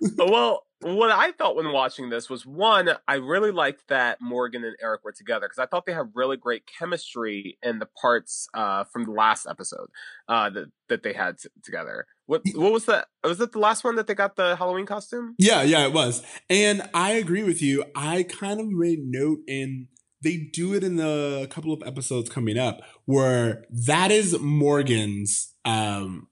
well, 0.18 0.66
what 0.82 1.12
I 1.12 1.32
thought 1.32 1.56
when 1.56 1.72
watching 1.72 2.10
this 2.10 2.30
was 2.30 2.46
one, 2.46 2.90
I 3.08 3.16
really 3.16 3.52
liked 3.52 3.88
that 3.90 4.20
Morgan 4.22 4.64
and 4.64 4.76
Eric 4.82 5.04
were 5.04 5.12
together 5.12 5.48
because 5.48 5.60
I 5.60 5.68
thought 5.68 5.86
they 5.86 5.94
had 5.94 6.12
really 6.14 6.38
great 6.38 6.64
chemistry 6.68 7.58
in 7.64 7.80
the 7.80 7.88
parts 8.02 8.48
uh, 8.54 8.84
from 8.86 9.06
the 9.06 9.12
last 9.12 9.48
episode 9.50 9.88
uh, 10.28 10.50
that 10.50 10.66
that 10.90 11.04
they 11.04 11.14
had 11.14 11.40
t- 11.40 11.50
together. 11.64 12.08
What 12.28 12.42
what 12.54 12.72
was 12.72 12.86
that? 12.86 13.08
Was 13.24 13.40
it 13.40 13.52
the 13.52 13.60
last 13.60 13.84
one 13.84 13.96
that 13.96 14.08
they 14.08 14.16
got 14.16 14.36
the 14.36 14.56
Halloween 14.56 14.86
costume? 14.86 15.36
Yeah, 15.38 15.62
yeah, 15.62 15.86
it 15.86 15.94
was. 15.94 16.24
And 16.50 16.82
I 16.94 17.12
agree 17.12 17.44
with 17.44 17.62
you. 17.62 17.86
I 17.96 18.24
kind 18.24 18.60
of 18.60 18.68
made 18.68 19.00
note 19.04 19.40
in 19.48 19.88
they 20.24 20.38
do 20.38 20.74
it 20.74 20.84
in 20.84 20.96
the 20.96 21.48
couple 21.52 21.72
of 21.72 21.84
episodes 21.86 22.30
coming 22.30 22.58
up 22.58 22.82
where 23.06 23.66
that 23.70 24.12
is 24.12 24.40
Morgan's 24.40 25.54
um 25.66 26.28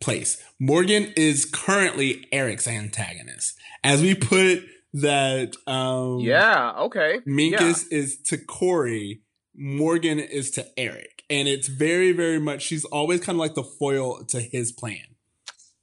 place. 0.00 0.42
Morgan 0.60 1.12
is 1.16 1.46
currently 1.46 2.26
Eric's 2.30 2.68
antagonist. 2.68 3.58
As 3.82 4.02
we 4.02 4.14
put 4.14 4.64
that 4.92 5.54
um 5.66 6.20
Yeah. 6.20 6.72
Okay. 6.78 7.20
Minkus 7.26 7.86
is 7.90 8.20
to 8.26 8.36
Corey, 8.36 9.22
Morgan 9.54 10.18
is 10.18 10.50
to 10.52 10.66
Eric. 10.76 11.15
And 11.28 11.48
it's 11.48 11.68
very, 11.68 12.12
very 12.12 12.38
much 12.38 12.62
she's 12.62 12.84
always 12.84 13.20
kind 13.20 13.36
of 13.36 13.40
like 13.40 13.54
the 13.54 13.64
foil 13.64 14.24
to 14.26 14.40
his 14.40 14.72
plan. 14.72 14.98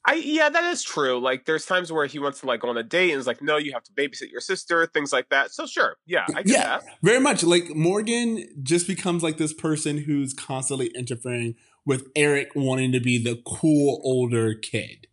I 0.06 0.16
yeah, 0.16 0.50
that 0.50 0.64
is 0.66 0.84
true. 0.84 1.20
Like 1.20 1.46
there's 1.46 1.66
times 1.66 1.92
where 1.92 2.06
he 2.06 2.20
wants 2.20 2.42
to 2.42 2.46
like 2.46 2.60
go 2.60 2.70
on 2.70 2.78
a 2.78 2.84
date 2.84 3.12
and 3.12 3.18
it's 3.18 3.28
like, 3.28 3.42
no, 3.42 3.56
you 3.56 3.72
have 3.72 3.84
to 3.84 3.92
babysit 3.94 4.32
your 4.32 4.42
sister, 4.42 4.86
things 4.86 5.14
like 5.14 5.30
that. 5.30 5.54
So 5.54 5.66
sure, 5.66 5.96
yeah, 6.06 6.26
I 6.36 6.44
get 6.44 6.48
Yeah. 6.48 6.62
that. 6.80 6.84
Very 7.02 7.20
much 7.22 7.44
like 7.44 7.74
Morgan 7.74 8.46
just 8.64 8.86
becomes 8.86 9.24
like 9.24 9.38
this 9.38 9.54
person 9.54 10.00
who's 10.00 10.34
constantly 10.34 10.88
interfering 10.88 11.56
with 11.86 12.08
Eric 12.18 12.50
wanting 12.54 12.92
to 12.92 13.00
be 13.00 13.22
the 13.22 13.42
cool 13.46 14.02
older 14.04 14.54
kid. 14.56 15.08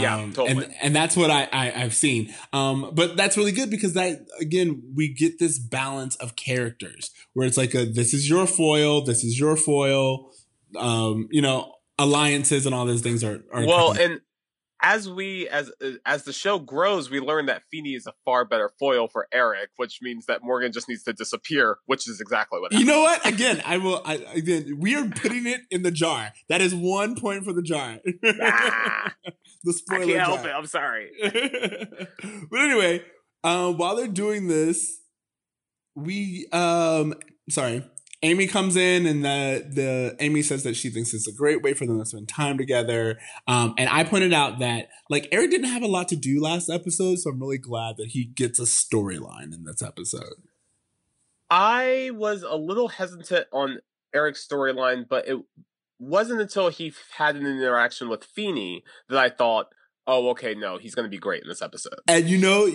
Yeah, 0.00 0.30
totally. 0.32 0.64
And, 0.64 0.74
and 0.82 0.96
that's 0.96 1.16
what 1.16 1.30
I, 1.30 1.48
I, 1.52 1.72
I've 1.82 1.94
seen. 1.94 2.32
Um, 2.52 2.90
but 2.94 3.16
that's 3.16 3.36
really 3.36 3.52
good 3.52 3.70
because 3.70 3.94
that, 3.94 4.26
again, 4.40 4.82
we 4.94 5.12
get 5.12 5.38
this 5.38 5.58
balance 5.58 6.16
of 6.16 6.36
characters 6.36 7.10
where 7.34 7.46
it's 7.46 7.56
like 7.56 7.74
a, 7.74 7.84
this 7.84 8.14
is 8.14 8.28
your 8.28 8.46
foil, 8.46 9.04
this 9.04 9.24
is 9.24 9.38
your 9.38 9.56
foil. 9.56 10.30
Um, 10.76 11.28
you 11.30 11.42
know, 11.42 11.74
alliances 11.98 12.64
and 12.64 12.74
all 12.74 12.86
those 12.86 13.02
things 13.02 13.22
are, 13.22 13.42
are 13.52 13.66
well, 13.66 13.90
of- 13.90 13.98
and 13.98 14.20
as 14.82 15.08
we 15.08 15.48
as 15.48 15.70
as 16.04 16.24
the 16.24 16.32
show 16.32 16.58
grows, 16.58 17.08
we 17.10 17.20
learn 17.20 17.46
that 17.46 17.62
Feeny 17.70 17.94
is 17.94 18.06
a 18.06 18.12
far 18.24 18.44
better 18.44 18.70
foil 18.78 19.06
for 19.08 19.28
Eric, 19.32 19.70
which 19.76 20.00
means 20.02 20.26
that 20.26 20.42
Morgan 20.42 20.72
just 20.72 20.88
needs 20.88 21.04
to 21.04 21.12
disappear, 21.12 21.78
which 21.86 22.08
is 22.08 22.20
exactly 22.20 22.60
what 22.60 22.72
You 22.72 22.84
know 22.84 23.02
what? 23.02 23.24
Again, 23.24 23.62
I 23.64 23.78
will. 23.78 24.02
I, 24.04 24.14
again, 24.34 24.78
we 24.78 24.96
are 24.96 25.06
putting 25.06 25.46
it 25.46 25.60
in 25.70 25.82
the 25.82 25.92
jar. 25.92 26.32
That 26.48 26.60
is 26.60 26.74
one 26.74 27.14
point 27.14 27.44
for 27.44 27.52
the 27.52 27.62
jar. 27.62 27.98
Ah, 28.42 29.14
the 29.64 29.70
I 29.70 29.72
spoiler 29.72 30.06
can't 30.06 30.20
help 30.20 30.44
it. 30.44 30.50
I'm 30.50 30.66
sorry. 30.66 31.10
but 32.50 32.60
anyway, 32.60 33.02
um, 33.44 33.78
while 33.78 33.96
they're 33.96 34.08
doing 34.08 34.48
this, 34.48 35.00
we 35.94 36.48
um, 36.52 37.14
sorry, 37.48 37.84
Amy 38.24 38.46
comes 38.46 38.76
in 38.76 39.06
and 39.06 39.24
the 39.24 39.66
the 39.68 40.16
Amy 40.20 40.42
says 40.42 40.62
that 40.62 40.76
she 40.76 40.90
thinks 40.90 41.12
it's 41.12 41.26
a 41.26 41.32
great 41.32 41.62
way 41.62 41.74
for 41.74 41.86
them 41.86 41.98
to 41.98 42.06
spend 42.06 42.28
time 42.28 42.56
together. 42.56 43.18
Um, 43.48 43.74
and 43.76 43.88
I 43.90 44.04
pointed 44.04 44.32
out 44.32 44.60
that 44.60 44.88
like 45.10 45.28
Eric 45.32 45.50
didn't 45.50 45.70
have 45.70 45.82
a 45.82 45.88
lot 45.88 46.08
to 46.08 46.16
do 46.16 46.40
last 46.40 46.70
episode, 46.70 47.18
so 47.18 47.30
I'm 47.30 47.40
really 47.40 47.58
glad 47.58 47.96
that 47.96 48.08
he 48.08 48.24
gets 48.24 48.58
a 48.60 48.62
storyline 48.62 49.52
in 49.52 49.64
this 49.64 49.82
episode. 49.82 50.34
I 51.50 52.10
was 52.14 52.44
a 52.44 52.56
little 52.56 52.88
hesitant 52.88 53.46
on 53.52 53.80
Eric's 54.14 54.46
storyline, 54.46 55.06
but 55.08 55.28
it 55.28 55.38
wasn't 55.98 56.40
until 56.40 56.68
he 56.68 56.92
had 57.16 57.36
an 57.36 57.44
interaction 57.44 58.08
with 58.08 58.24
Feeny 58.24 58.84
that 59.08 59.18
I 59.18 59.28
thought, 59.28 59.66
oh, 60.06 60.30
okay, 60.30 60.54
no, 60.54 60.78
he's 60.78 60.94
going 60.94 61.04
to 61.04 61.10
be 61.10 61.18
great 61.18 61.42
in 61.42 61.48
this 61.48 61.60
episode. 61.60 61.94
And 62.08 62.28
you 62.28 62.38
know, 62.38 62.70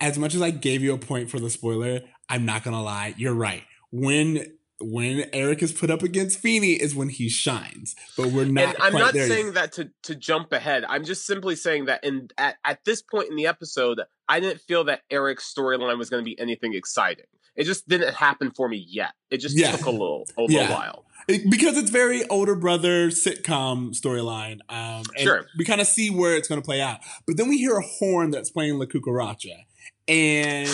as 0.00 0.18
much 0.18 0.34
as 0.34 0.42
I 0.42 0.50
gave 0.50 0.82
you 0.82 0.94
a 0.94 0.98
point 0.98 1.30
for 1.30 1.40
the 1.40 1.50
spoiler, 1.50 2.00
I'm 2.28 2.44
not 2.44 2.64
gonna 2.64 2.82
lie, 2.82 3.14
you're 3.16 3.34
right. 3.34 3.64
When 3.90 4.55
when 4.80 5.28
Eric 5.32 5.62
is 5.62 5.72
put 5.72 5.90
up 5.90 6.02
against 6.02 6.38
Feeny 6.40 6.72
is 6.72 6.94
when 6.94 7.08
he 7.08 7.28
shines. 7.28 7.94
But 8.16 8.28
we're 8.28 8.44
not. 8.44 8.74
And 8.74 8.76
I'm 8.82 8.92
not 8.92 9.14
saying 9.14 9.46
yet. 9.46 9.54
that 9.54 9.72
to 9.72 9.90
to 10.04 10.14
jump 10.14 10.52
ahead. 10.52 10.84
I'm 10.88 11.04
just 11.04 11.26
simply 11.26 11.56
saying 11.56 11.86
that 11.86 12.04
in 12.04 12.28
at, 12.36 12.56
at 12.64 12.84
this 12.84 13.02
point 13.02 13.30
in 13.30 13.36
the 13.36 13.46
episode, 13.46 14.00
I 14.28 14.40
didn't 14.40 14.60
feel 14.60 14.84
that 14.84 15.02
Eric's 15.10 15.52
storyline 15.52 15.98
was 15.98 16.10
going 16.10 16.22
to 16.22 16.28
be 16.28 16.38
anything 16.38 16.74
exciting. 16.74 17.24
It 17.54 17.64
just 17.64 17.88
didn't 17.88 18.14
happen 18.14 18.50
for 18.50 18.68
me 18.68 18.84
yet. 18.86 19.12
It 19.30 19.38
just 19.38 19.56
Yeah. 19.58 19.72
took 19.72 19.86
a 19.86 19.90
little 19.90 20.26
a 20.38 20.42
Yeah. 20.48 20.60
little 20.62 20.74
while. 20.76 21.04
It- 21.26 21.50
because 21.50 21.76
it's 21.78 21.90
very 21.90 22.24
older 22.28 22.54
brother 22.54 23.08
sitcom 23.08 23.98
storyline. 23.98 24.58
Um, 24.68 25.04
Sure. 25.16 25.46
We 25.58 25.64
kind 25.64 25.80
of 25.80 25.86
see 25.86 26.10
where 26.10 26.36
it's 26.36 26.46
going 26.48 26.60
to 26.60 26.64
play 26.64 26.80
out, 26.82 26.98
but 27.26 27.36
then 27.38 27.48
we 27.48 27.56
hear 27.58 27.76
a 27.78 27.82
horn 27.82 28.30
that's 28.30 28.50
playing 28.50 28.78
La 28.78 28.84
Cucaracha, 28.84 29.64
and, 30.08 30.68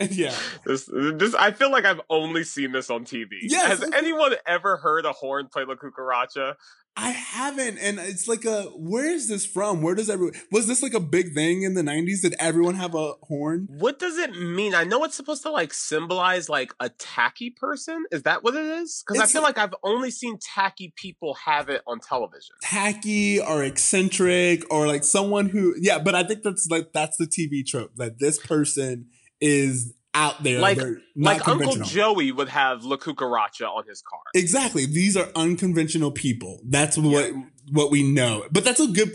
yeah, 0.10 0.34
This, 0.64 0.88
this, 0.92 1.34
I 1.34 1.52
feel 1.52 1.70
like 1.70 1.84
I've 1.84 2.00
only 2.10 2.44
seen 2.44 2.72
this 2.72 2.90
on 2.90 3.04
TV. 3.04 3.38
Yes. 3.42 3.80
Has 3.80 3.92
anyone 3.92 4.34
ever 4.46 4.76
heard 4.78 5.04
a 5.04 5.12
horn 5.12 5.48
play 5.52 5.64
La 5.64 5.74
Cucaracha? 5.74 6.54
I 6.96 7.10
haven't, 7.10 7.78
and 7.78 7.98
it's 7.98 8.28
like 8.28 8.44
a 8.44 8.62
where 8.76 9.10
is 9.10 9.28
this 9.28 9.44
from? 9.44 9.82
Where 9.82 9.96
does 9.96 10.08
everyone 10.08 10.34
was 10.52 10.68
this 10.68 10.80
like 10.82 10.94
a 10.94 11.00
big 11.00 11.34
thing 11.34 11.62
in 11.62 11.74
the 11.74 11.82
'90s? 11.82 12.22
Did 12.22 12.34
everyone 12.38 12.76
have 12.76 12.94
a 12.94 13.14
horn? 13.24 13.66
What 13.68 13.98
does 13.98 14.16
it 14.16 14.30
mean? 14.36 14.74
I 14.76 14.84
know 14.84 15.02
it's 15.02 15.16
supposed 15.16 15.42
to 15.42 15.50
like 15.50 15.74
symbolize 15.74 16.48
like 16.48 16.72
a 16.78 16.90
tacky 16.90 17.50
person. 17.50 18.04
Is 18.12 18.22
that 18.22 18.44
what 18.44 18.54
it 18.54 18.64
is? 18.64 19.02
Because 19.06 19.20
I 19.20 19.26
feel 19.26 19.42
like- 19.42 19.56
like 19.56 19.64
I've 19.68 19.74
only 19.82 20.10
seen 20.10 20.38
tacky 20.40 20.92
people 20.96 21.34
have 21.44 21.68
it 21.68 21.82
on 21.86 21.98
television. 22.00 22.54
tacky 22.62 23.40
or 23.40 23.64
eccentric 23.64 24.62
or 24.72 24.86
like 24.86 25.04
someone 25.04 25.48
who 25.48 25.74
yeah 25.78 25.98
but 25.98 26.14
i 26.14 26.22
think 26.22 26.42
that's 26.42 26.66
like 26.70 26.92
that's 26.92 27.16
the 27.18 27.26
tv 27.26 27.64
trope 27.66 27.90
that 27.96 28.18
this 28.18 28.38
person 28.38 29.06
is 29.40 29.92
out 30.14 30.42
there 30.42 30.60
Like- 30.60 30.78
Like 31.16 31.46
Uncle 31.48 31.76
Joey 31.76 32.32
would 32.32 32.48
have 32.48 32.84
La 32.84 32.96
Cucaracha 32.96 33.66
on 33.68 33.84
his 33.88 34.02
car. 34.02 34.20
exactly. 34.34 34.86
These 34.86 35.16
are 35.16 35.28
unconventional 35.36 36.10
people. 36.10 36.60
That's 36.64 36.96
what 36.98 37.32
what 37.70 37.90
we 37.90 38.02
know 38.02 38.44
but 38.50 38.64
that's 38.64 38.80
a 38.80 38.86
good 38.86 39.12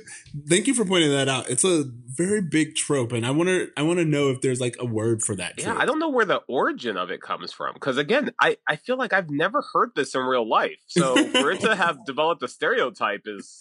thank 0.48 0.68
you 0.68 0.74
for 0.74 0.86
pointing 0.86 1.12
that 1.12 1.28
out 1.28 1.50
it's 1.50 1.64
a 1.64 1.84
very 2.16 2.42
big 2.42 2.76
trope 2.76 3.12
and 3.12 3.26
i 3.26 3.32
want 3.32 3.48
to 3.48 3.70
i 3.78 3.82
want 3.82 4.00
to 4.00 4.06
know 4.06 4.30
if 4.30 4.42
there's 4.42 4.60
like 4.60 4.76
a 4.80 4.86
word 4.86 5.22
for 5.22 5.36
that 5.36 5.54
Yeah. 5.58 5.76
I 5.78 5.86
don't 5.86 6.00
know 6.00 6.10
where 6.10 6.26
the 6.26 6.42
origin 6.48 6.98
of 6.98 7.12
it 7.12 7.22
comes 7.22 7.52
from. 7.52 7.74
Because 7.74 7.98
again, 7.98 8.32
I, 8.42 8.58
I 8.68 8.76
feel 8.76 8.98
like 8.98 9.14
I've 9.14 9.30
never 9.30 9.64
heard 9.74 9.92
this 9.96 10.16
in 10.16 10.22
real 10.22 10.48
life. 10.48 10.78
So 10.88 11.16
for 11.32 11.52
it 11.52 11.62
to 11.62 11.76
have 11.76 12.06
developed 12.12 12.44
a 12.44 12.48
stereotype 12.48 13.22
is 13.26 13.58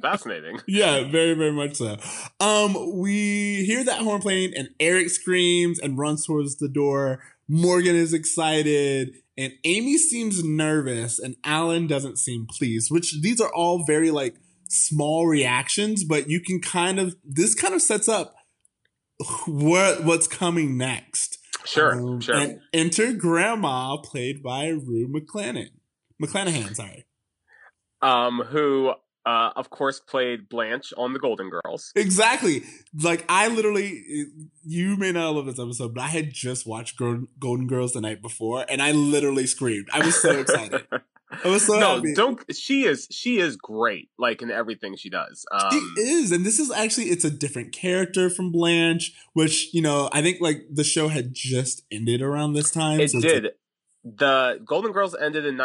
fascinating. 0.00 0.60
yeah, 0.66 1.04
very, 1.10 1.34
very 1.34 1.52
much 1.52 1.76
so. 1.76 1.96
Um, 2.40 2.98
we 2.98 3.64
hear 3.64 3.84
that 3.84 4.00
horn 4.00 4.20
playing, 4.20 4.54
and 4.56 4.68
Eric 4.78 5.10
screams 5.10 5.78
and 5.78 5.98
runs 5.98 6.26
towards 6.26 6.56
the 6.56 6.68
door. 6.68 7.22
Morgan 7.48 7.96
is 7.96 8.12
excited, 8.14 9.14
and 9.40 9.52
Amy 9.64 9.96
seems 9.98 10.44
nervous, 10.44 11.18
and 11.18 11.34
Alan 11.44 11.86
doesn't 11.86 12.18
seem 12.18 12.46
pleased. 12.46 12.90
Which 12.90 13.20
these 13.22 13.40
are 13.40 13.52
all 13.54 13.84
very 13.86 14.10
like 14.10 14.36
small 14.68 15.26
reactions, 15.26 16.04
but 16.04 16.28
you 16.28 16.40
can 16.40 16.60
kind 16.60 17.00
of 17.00 17.16
this 17.24 17.54
kind 17.54 17.74
of 17.74 17.82
sets 17.82 18.08
up 18.08 18.34
what 19.46 20.04
what's 20.04 20.26
coming 20.28 20.76
next. 20.76 21.38
Sure, 21.66 21.92
Um, 21.94 22.20
sure. 22.20 22.34
And 22.34 22.60
enter 22.72 23.12
Grandma, 23.12 23.96
played 23.98 24.42
by 24.42 24.68
Rue 24.68 25.06
McClanahan. 25.08 25.70
McClanahan, 26.22 26.74
sorry. 26.74 27.04
um, 28.02 28.40
who 28.48 28.92
uh, 29.26 29.50
of 29.56 29.70
course 29.70 30.00
played 30.00 30.48
Blanche 30.48 30.92
on 30.96 31.12
The 31.12 31.18
Golden 31.18 31.50
Girls. 31.50 31.92
Exactly. 31.94 32.62
Like 33.02 33.24
I 33.28 33.48
literally, 33.48 34.02
you 34.64 34.96
may 34.96 35.12
not 35.12 35.34
love 35.34 35.46
this 35.46 35.58
episode, 35.58 35.94
but 35.94 36.02
I 36.02 36.08
had 36.08 36.32
just 36.32 36.66
watched 36.66 36.98
Golden 36.98 37.66
Girls 37.66 37.92
the 37.92 38.00
night 38.00 38.22
before, 38.22 38.64
and 38.68 38.80
I 38.82 38.92
literally 38.92 39.46
screamed. 39.46 39.88
I 39.92 40.04
was 40.04 40.20
so 40.20 40.30
excited. 40.40 40.86
I 41.44 41.48
was 41.48 41.66
so 41.66 41.78
no, 41.78 41.96
happy. 41.96 42.14
don't. 42.14 42.40
She 42.54 42.84
is 42.84 43.06
she 43.10 43.38
is 43.38 43.56
great, 43.56 44.08
like 44.18 44.42
in 44.42 44.50
everything 44.50 44.96
she 44.96 45.10
does. 45.10 45.44
Um, 45.52 45.70
She 45.70 46.02
is, 46.02 46.32
and 46.32 46.44
this 46.44 46.58
is 46.58 46.72
actually 46.72 47.06
it's 47.06 47.24
a 47.24 47.30
different 47.30 47.72
character 47.72 48.30
from 48.30 48.50
Blanche, 48.50 49.12
which 49.32 49.72
you 49.72 49.80
know 49.80 50.08
I 50.12 50.22
think 50.22 50.38
like 50.40 50.62
the 50.72 50.84
show 50.84 51.08
had 51.08 51.32
just 51.32 51.84
ended 51.92 52.20
around 52.20 52.54
this 52.54 52.70
time. 52.70 53.00
it 53.00 53.10
so 53.10 53.20
did. 53.20 53.50
The 54.02 54.60
Golden 54.64 54.92
Girls 54.92 55.14
ended 55.14 55.44
in 55.44 55.56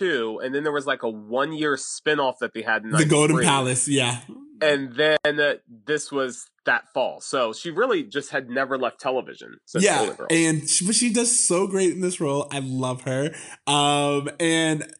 '92, 0.00 0.40
and 0.42 0.54
then 0.54 0.62
there 0.62 0.72
was 0.72 0.86
like 0.86 1.02
a 1.02 1.08
one 1.08 1.52
year 1.52 1.76
spinoff 1.76 2.34
that 2.40 2.52
they 2.54 2.62
had 2.62 2.84
in 2.84 2.90
the 2.90 3.04
Golden 3.04 3.36
93. 3.36 3.44
Palace, 3.44 3.88
yeah, 3.88 4.20
and 4.60 4.94
then 4.94 5.18
uh, 5.24 5.54
this 5.86 6.10
was 6.10 6.50
that 6.66 6.84
fall. 6.92 7.20
So 7.20 7.52
she 7.52 7.70
really 7.70 8.02
just 8.02 8.30
had 8.30 8.50
never 8.50 8.78
left 8.78 9.00
television 9.00 9.56
yeah, 9.74 10.12
and 10.30 10.68
she, 10.68 10.86
but 10.86 10.94
she 10.94 11.12
does 11.12 11.46
so 11.46 11.66
great 11.66 11.92
in 11.92 12.00
this 12.00 12.20
role. 12.20 12.46
I 12.50 12.60
love 12.60 13.02
her. 13.02 13.34
Um, 13.66 14.28
and 14.38 14.92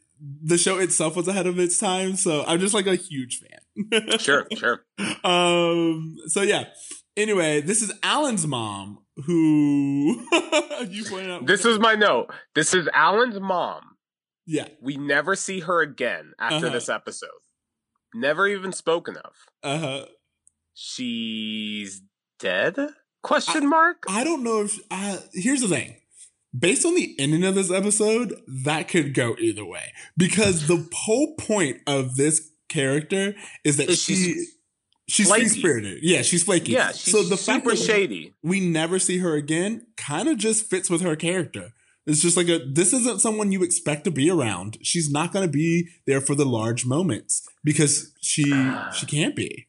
the 0.43 0.59
show 0.59 0.79
itself 0.79 1.17
was 1.17 1.29
ahead 1.29 1.47
of 1.47 1.59
its 1.59 1.79
time, 1.79 2.17
so 2.17 2.45
I'm 2.47 2.61
just 2.61 2.75
like 2.75 2.87
a 2.87 2.97
huge 2.97 3.41
fan. 3.41 4.19
sure, 4.19 4.47
sure. 4.57 4.85
um 5.25 6.17
so 6.27 6.43
yeah 6.43 6.65
anyway 7.17 7.63
this 7.63 7.81
is 7.81 7.91
alan's 8.03 8.47
mom 8.47 8.99
who 9.27 10.21
you 10.89 11.05
pointed 11.05 11.31
out 11.31 11.47
This 11.47 11.65
is 11.65 11.79
my 11.79 11.95
note. 11.95 12.33
This 12.55 12.75
is 12.75 12.89
Alan's 12.93 13.41
mom. 13.41 13.83
Yeah 14.52 14.69
We 14.80 14.97
never 14.97 15.35
see 15.37 15.61
her 15.61 15.80
again 15.80 16.33
after 16.38 16.66
Uh-huh. 16.66 16.75
this 16.75 16.88
episode. 16.88 17.40
Never 18.14 18.49
even 18.49 18.73
spoken 18.73 19.16
of. 19.16 19.33
uh-huh 19.62 20.04
She's 20.75 22.02
dead? 22.38 22.76
Question 23.23 23.69
mark. 23.69 24.04
i 24.09 24.25
don't 24.25 24.42
know 24.42 24.62
if 24.62 24.78
uh 24.90 25.19
here's 25.35 25.61
the 25.61 25.69
thing 25.69 25.95
based 26.59 26.87
on 26.87 26.95
the 26.95 27.14
ending 27.19 27.45
of 27.45 27.54
this 27.54 27.71
episode 27.71 28.35
that 28.64 28.88
could 28.88 29.12
go 29.14 29.37
either 29.38 29.64
way 29.64 29.92
because 30.16 30.66
the 30.66 30.88
whole 30.95 31.35
point 31.37 31.76
of 31.87 32.16
this 32.16 32.50
character 32.71 33.35
is 33.62 33.76
that 33.76 33.90
Is 33.90 34.02
she 34.02 34.14
she's 34.14 34.57
she's 35.09 35.28
free 35.30 35.49
spirited 35.49 35.99
yeah 36.02 36.23
she's 36.23 36.42
flaky 36.45 36.73
yeah, 36.73 36.92
she's 36.92 37.12
so 37.12 37.23
the 37.23 37.37
fact 37.37 37.64
super 37.64 37.71
that 37.76 37.76
shady. 37.85 38.35
we 38.42 38.59
never 38.61 38.99
see 38.99 39.19
her 39.19 39.35
again 39.35 39.87
kind 39.99 40.26
of 40.28 40.38
just 40.38 40.71
fits 40.71 40.88
with 40.88 41.02
her 41.02 41.14
character. 41.14 41.73
It's 42.11 42.21
just 42.21 42.37
like 42.37 42.49
a 42.49 42.59
this 42.59 42.93
isn't 42.93 43.21
someone 43.21 43.52
you 43.52 43.62
expect 43.62 44.02
to 44.05 44.11
be 44.11 44.29
around. 44.29 44.79
She's 44.83 45.11
not 45.11 45.33
going 45.33 45.47
to 45.47 45.52
be 45.52 45.88
there 46.07 46.21
for 46.21 46.35
the 46.35 46.45
large 46.45 46.85
moments 46.85 47.49
because 47.62 48.12
she 48.21 48.43
she 48.93 49.07
can't 49.07 49.37
be. 49.37 49.69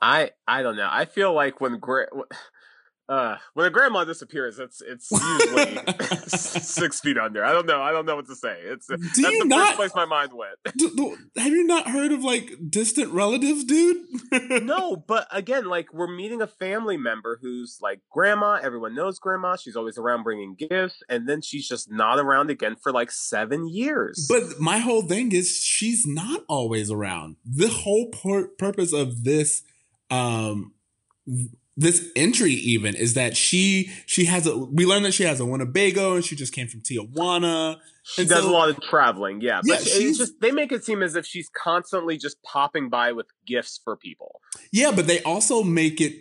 I 0.00 0.32
I 0.48 0.62
don't 0.62 0.76
know. 0.76 0.88
I 0.90 1.04
feel 1.04 1.32
like 1.32 1.60
when 1.60 1.78
gra- 1.78 2.08
uh 3.08 3.36
when 3.54 3.66
a 3.66 3.70
grandma 3.70 4.04
disappears, 4.04 4.58
it's 4.58 4.80
it's 4.80 5.10
usually 5.10 5.78
six 6.28 7.00
feet 7.00 7.18
under. 7.18 7.44
I 7.44 7.52
don't 7.52 7.66
know. 7.66 7.82
I 7.82 7.90
don't 7.92 8.06
know 8.06 8.16
what 8.16 8.26
to 8.26 8.36
say. 8.36 8.56
It's 8.62 8.86
Do 8.86 8.96
that's 8.96 9.16
the 9.16 9.44
not 9.44 9.66
first 9.68 9.76
place 9.76 9.94
my 9.94 10.04
mind 10.04 10.32
went. 10.32 10.54
d- 10.76 10.88
d- 10.96 11.14
have 11.36 11.52
you 11.52 11.64
not 11.64 11.88
heard 11.88 12.12
of 12.12 12.22
like 12.22 12.52
distant 12.70 13.12
relatives, 13.12 13.64
dude? 13.64 13.96
no, 14.62 14.96
but 15.08 15.26
again, 15.30 15.64
like 15.66 15.92
we're 15.92 16.06
meeting 16.14 16.40
a 16.40 16.46
family 16.46 16.96
member 16.96 17.38
who's 17.42 17.78
like 17.82 18.00
grandma. 18.10 18.60
Everyone 18.62 18.94
knows 18.94 19.18
grandma. 19.18 19.56
She's 19.56 19.76
always 19.76 19.98
around 19.98 20.22
bringing 20.22 20.54
gifts, 20.54 21.02
and 21.08 21.28
then 21.28 21.42
she's 21.42 21.66
just 21.68 21.90
not 21.90 22.18
around 22.18 22.50
again 22.50 22.76
for 22.80 22.92
like 22.92 23.10
seven 23.10 23.68
years. 23.68 24.26
But 24.28 24.60
my 24.60 24.78
whole 24.78 25.02
thing 25.02 25.32
is 25.32 25.56
she's 25.62 26.06
not 26.06 26.44
always 26.48 26.90
around. 26.90 27.36
The 27.44 27.68
whole 27.68 28.10
pur- 28.10 28.48
purpose 28.58 28.92
of 28.92 29.24
this 29.24 29.62
um 30.10 30.72
this 31.76 32.10
entry 32.14 32.52
even 32.52 32.94
is 32.94 33.14
that 33.14 33.36
she 33.36 33.90
she 34.06 34.26
has 34.26 34.46
a 34.46 34.56
we 34.56 34.84
learned 34.84 35.04
that 35.06 35.14
she 35.14 35.24
has 35.24 35.40
a 35.40 35.46
Winnebago 35.46 36.14
and 36.16 36.24
she 36.24 36.36
just 36.36 36.52
came 36.52 36.68
from 36.68 36.80
Tijuana. 36.82 37.76
she 38.04 38.22
and 38.22 38.28
does 38.30 38.42
so- 38.44 38.50
a 38.50 38.52
lot 38.52 38.68
of 38.68 38.78
traveling, 38.82 39.40
yeah. 39.40 39.60
Yeah, 39.64 39.76
But 39.76 39.84
she's- 39.84 40.00
it's 40.00 40.18
just 40.18 40.40
they 40.40 40.50
make 40.50 40.70
it 40.72 40.84
seem 40.84 41.02
as 41.02 41.16
if 41.16 41.24
she's 41.24 41.48
constantly 41.56 42.18
just 42.18 42.42
popping 42.42 42.90
by 42.90 43.12
with 43.12 43.26
gifts 43.46 43.80
for 43.82 43.96
people. 43.96 44.40
Yeah, 44.70 44.90
but 44.92 45.06
they 45.06 45.22
also 45.22 45.62
make 45.62 46.00
it 46.00 46.14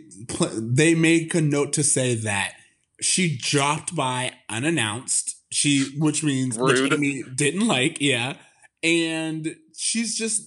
they 0.57 0.95
make 0.95 1.35
a 1.35 1.41
note 1.41 1.73
to 1.73 1.83
say 1.83 2.15
that 2.15 2.53
she 3.01 3.37
dropped 3.37 3.93
by 3.95 4.31
unannounced. 4.47 5.35
She 5.51 5.93
which 5.97 6.23
means 6.23 6.57
which 6.57 6.79
Amy 6.93 7.23
didn't 7.35 7.67
like, 7.67 7.99
yeah. 7.99 8.37
And 8.83 9.55
she's 9.77 10.17
just 10.17 10.43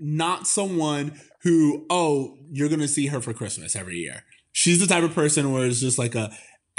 not 0.00 0.46
someone 0.46 1.20
who, 1.42 1.84
oh, 1.90 2.38
you're 2.50 2.68
gonna 2.70 2.88
see 2.88 3.08
her 3.08 3.20
for 3.20 3.34
Christmas 3.34 3.76
every 3.76 3.96
year. 3.98 4.22
She's 4.52 4.80
the 4.80 4.86
type 4.86 5.04
of 5.04 5.14
person 5.14 5.52
where 5.52 5.66
it's 5.66 5.80
just 5.80 5.98
like 5.98 6.14
a 6.14 6.30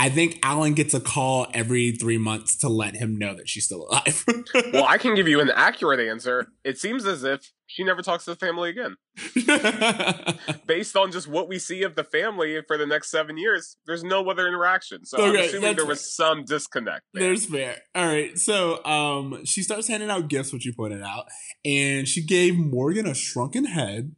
I 0.01 0.09
think 0.09 0.39
Alan 0.41 0.73
gets 0.73 0.95
a 0.95 0.99
call 0.99 1.45
every 1.53 1.91
three 1.91 2.17
months 2.17 2.55
to 2.57 2.69
let 2.69 2.95
him 2.95 3.19
know 3.19 3.35
that 3.35 3.47
she's 3.47 3.65
still 3.65 3.87
alive. 3.87 4.25
well, 4.73 4.85
I 4.87 4.97
can 4.97 5.13
give 5.13 5.27
you 5.27 5.39
an 5.41 5.51
accurate 5.53 5.99
answer. 5.99 6.47
It 6.63 6.79
seems 6.79 7.05
as 7.05 7.23
if 7.23 7.51
she 7.67 7.83
never 7.83 8.01
talks 8.01 8.25
to 8.25 8.31
the 8.31 8.35
family 8.35 8.71
again. 8.71 8.95
Based 10.65 10.97
on 10.97 11.11
just 11.11 11.27
what 11.27 11.47
we 11.47 11.59
see 11.59 11.83
of 11.83 11.93
the 11.93 12.03
family 12.03 12.63
for 12.67 12.79
the 12.79 12.87
next 12.87 13.11
seven 13.11 13.37
years, 13.37 13.77
there's 13.85 14.03
no 14.03 14.27
other 14.27 14.47
interaction. 14.47 15.05
So 15.05 15.19
okay, 15.19 15.29
I'm 15.29 15.45
assuming 15.45 15.75
there 15.75 15.85
was 15.85 16.15
some 16.15 16.45
disconnect. 16.45 17.03
There. 17.13 17.21
There's 17.21 17.45
fair. 17.45 17.77
All 17.93 18.07
right. 18.07 18.35
So 18.39 18.83
um, 18.83 19.45
she 19.45 19.61
starts 19.61 19.87
handing 19.87 20.09
out 20.09 20.29
gifts, 20.29 20.51
which 20.51 20.65
you 20.65 20.73
pointed 20.73 21.03
out, 21.03 21.27
and 21.63 22.07
she 22.07 22.23
gave 22.23 22.57
Morgan 22.57 23.05
a 23.05 23.13
shrunken 23.13 23.65
head 23.65 24.15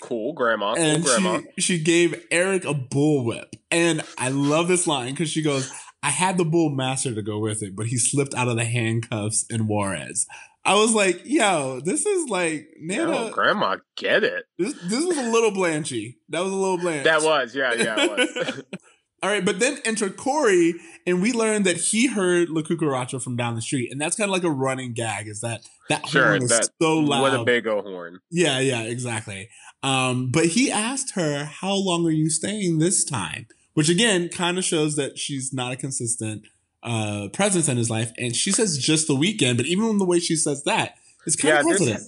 Cool, 0.00 0.32
grandma. 0.32 0.74
Cool, 0.74 0.84
and 0.84 1.04
grandma. 1.04 1.40
She, 1.58 1.76
she 1.76 1.82
gave 1.82 2.24
Eric 2.30 2.64
a 2.64 2.74
bullwhip. 2.74 3.52
And 3.70 4.02
I 4.16 4.30
love 4.30 4.68
this 4.68 4.86
line 4.86 5.12
because 5.12 5.30
she 5.30 5.42
goes, 5.42 5.70
I 6.02 6.10
had 6.10 6.38
the 6.38 6.44
bull 6.44 6.70
master 6.70 7.14
to 7.14 7.22
go 7.22 7.38
with 7.38 7.62
it, 7.62 7.74
but 7.74 7.86
he 7.86 7.98
slipped 7.98 8.34
out 8.34 8.48
of 8.48 8.56
the 8.56 8.64
handcuffs 8.64 9.44
in 9.50 9.66
Juarez. 9.66 10.26
I 10.64 10.74
was 10.74 10.92
like, 10.92 11.22
yo, 11.24 11.80
this 11.80 12.04
is 12.04 12.28
like 12.28 12.68
Nana. 12.78 13.10
Yo, 13.10 13.30
grandma, 13.30 13.78
get 13.96 14.22
it. 14.22 14.44
This 14.58 14.74
this 14.84 15.04
was 15.04 15.16
a 15.16 15.30
little 15.30 15.50
blanchy. 15.50 16.16
That 16.28 16.40
was 16.40 16.52
a 16.52 16.56
little 16.56 16.78
blanch. 16.78 17.04
That 17.04 17.22
was, 17.22 17.54
yeah, 17.54 17.72
yeah, 17.72 17.96
it 17.98 18.36
was. 18.36 18.62
All 19.22 19.30
right, 19.30 19.44
but 19.44 19.58
then 19.58 19.78
enter 19.84 20.10
Corey, 20.10 20.74
and 21.04 21.20
we 21.20 21.32
learned 21.32 21.64
that 21.64 21.76
he 21.76 22.06
heard 22.06 22.50
La 22.50 22.62
Cucaracha 22.62 23.20
from 23.20 23.36
down 23.36 23.56
the 23.56 23.62
street, 23.62 23.90
and 23.90 24.00
that's 24.00 24.14
kind 24.14 24.28
of 24.28 24.32
like 24.32 24.44
a 24.44 24.50
running 24.50 24.92
gag. 24.92 25.26
Is 25.26 25.40
that 25.40 25.62
that 25.88 26.06
sure, 26.06 26.24
horn 26.24 26.42
is 26.42 26.50
that, 26.50 26.68
so 26.80 26.98
loud? 26.98 27.22
What 27.22 27.34
a 27.34 27.44
big 27.44 27.66
old 27.66 27.84
horn! 27.84 28.20
Yeah, 28.30 28.60
yeah, 28.60 28.82
exactly. 28.82 29.48
Um, 29.82 30.30
but 30.30 30.46
he 30.46 30.70
asked 30.70 31.14
her, 31.14 31.44
"How 31.44 31.74
long 31.74 32.06
are 32.06 32.10
you 32.10 32.30
staying 32.30 32.78
this 32.78 33.04
time?" 33.04 33.46
Which 33.74 33.88
again 33.88 34.28
kind 34.28 34.58
of 34.58 34.64
shows 34.64 34.96
that 34.96 35.18
she's 35.18 35.52
not 35.52 35.72
a 35.72 35.76
consistent 35.76 36.42
uh, 36.82 37.28
presence 37.32 37.68
in 37.68 37.76
his 37.76 37.90
life, 37.90 38.12
and 38.18 38.34
she 38.34 38.50
says 38.50 38.78
just 38.78 39.06
the 39.06 39.14
weekend. 39.14 39.56
But 39.56 39.66
even 39.66 39.98
the 39.98 40.04
way 40.04 40.18
she 40.18 40.36
says 40.36 40.64
that, 40.64 40.94
it's 41.26 41.36
kind 41.36 41.54
yeah, 41.54 41.60
of 41.60 41.66
confident. 41.66 42.02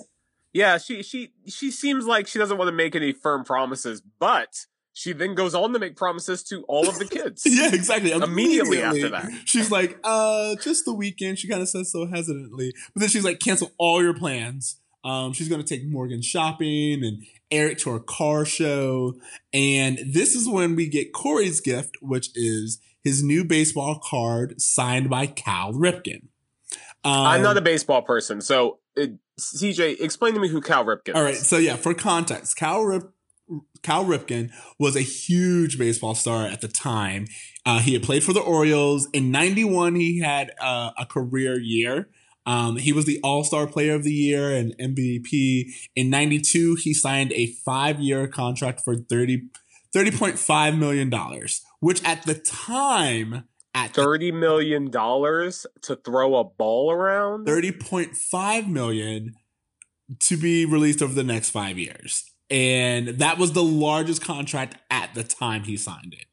Yeah, 0.53 0.79
she 0.79 1.03
she 1.03 1.33
she 1.47 1.71
seems 1.71 2.07
like 2.07 2.27
she 2.27 2.39
doesn't 2.39 2.59
want 2.59 2.69
to 2.69 2.73
make 2.73 2.97
any 2.97 3.13
firm 3.13 3.45
promises, 3.45 4.03
but 4.19 4.67
she 4.93 5.13
then 5.13 5.35
goes 5.35 5.55
on 5.55 5.73
to 5.73 5.79
make 5.79 5.97
promises 5.97 6.43
to 6.45 6.63
all 6.65 6.89
of 6.89 6.99
the 6.99 7.05
kids. 7.05 7.43
yeah, 7.47 7.73
exactly. 7.73 8.11
Immediately, 8.11 8.81
Immediately, 8.81 9.15
after 9.15 9.29
that. 9.29 9.49
She's 9.49 9.71
like, 9.71 9.99
uh, 10.05 10.57
just 10.57 10.85
the 10.85 10.93
weekend. 10.93 11.39
She 11.39 11.49
kind 11.49 11.63
of 11.63 11.69
says 11.69 11.93
so 11.93 12.07
hesitantly. 12.07 12.75
But 12.93 13.01
then 13.01 13.09
she's 13.09 13.25
like, 13.25 13.39
cancel 13.39 13.71
all 13.79 14.03
your 14.03 14.15
plans. 14.15 14.81
Um, 15.05 15.33
she's 15.33 15.49
going 15.49 15.63
to 15.63 15.67
take 15.67 15.87
Morgan 15.89 16.23
shopping 16.23 17.05
and 17.05 17.25
Eric 17.51 17.79
to 17.79 17.93
a 17.93 18.01
car 18.01 18.45
show. 18.45 19.15
And 19.53 19.99
this 20.07 20.35
is 20.35 20.49
when 20.49 20.77
we 20.77 20.89
get 20.89 21.13
Corey's 21.13 21.61
gift, 21.61 21.97
which 22.01 22.31
is 22.35 22.81
his 23.03 23.23
new 23.23 23.45
baseball 23.45 24.01
card 24.03 24.61
signed 24.61 25.09
by 25.09 25.27
Cal 25.27 25.73
Ripken. 25.73 26.29
Um, 27.03 27.27
I'm 27.27 27.43
not 27.43 27.57
a 27.57 27.63
baseball 27.63 28.03
person. 28.03 28.41
So, 28.43 28.79
uh, 29.01 29.07
CJ, 29.39 30.01
explain 30.01 30.35
to 30.35 30.41
me 30.41 30.49
who 30.49 30.61
Cal 30.61 30.85
Ripken 30.85 31.15
All 31.15 31.23
right. 31.23 31.35
So, 31.35 31.57
yeah, 31.57 31.77
for 31.77 31.95
context, 31.95 32.57
Cal 32.57 32.83
Rip- 32.83 33.11
Cal 33.83 34.05
Ripken 34.05 34.51
was 34.79 34.97
a 34.97 35.01
huge 35.01 35.79
baseball 35.79 36.15
star 36.15 36.47
at 36.47 36.61
the 36.61 36.69
time. 36.69 37.27
Uh, 37.65 37.79
he 37.79 37.95
had 37.95 38.03
played 38.03 38.23
for 38.23 38.33
the 38.33 38.41
Orioles. 38.41 39.09
In 39.13 39.31
91, 39.31 39.95
he 39.95 40.21
had 40.21 40.53
uh, 40.61 40.91
a 40.99 41.07
career 41.07 41.59
year. 41.59 42.09
Um, 42.47 42.77
he 42.77 42.93
was 42.93 43.05
the 43.05 43.21
All 43.23 43.45
Star 43.45 43.67
Player 43.67 43.95
of 43.95 44.05
the 44.05 44.13
Year 44.13 44.51
and 44.51 44.77
MVP. 44.79 45.73
In 45.95 46.11
92, 46.11 46.77
he 46.77 46.95
signed 46.95 47.33
a 47.33 47.47
five 47.65 48.01
year 48.01 48.27
contract 48.27 48.81
for 48.85 48.97
30, 48.97 49.49
$30.5 49.95 50.79
million, 50.79 51.13
which 51.81 52.03
at 52.05 52.25
the 52.25 52.35
time, 52.35 53.45
at 53.73 53.95
thirty 53.95 54.33
million 54.33 54.91
dollars 54.91 55.65
to 55.83 55.95
throw 55.95 56.35
a 56.35 56.43
ball 56.43 56.91
around, 56.91 57.47
thirty 57.47 57.71
point 57.71 58.17
five 58.17 58.67
million 58.67 59.35
to 60.19 60.37
be 60.37 60.65
released 60.65 61.01
over 61.01 61.15
the 61.15 61.23
next 61.23 61.51
five 61.51 61.79
years 61.79 62.31
and 62.51 63.09
that 63.09 63.39
was 63.39 63.53
the 63.53 63.63
largest 63.63 64.23
contract 64.23 64.77
at 64.91 65.15
the 65.15 65.23
time 65.23 65.65
he 65.65 65.77
signed 65.77 66.15
it. 66.19 66.27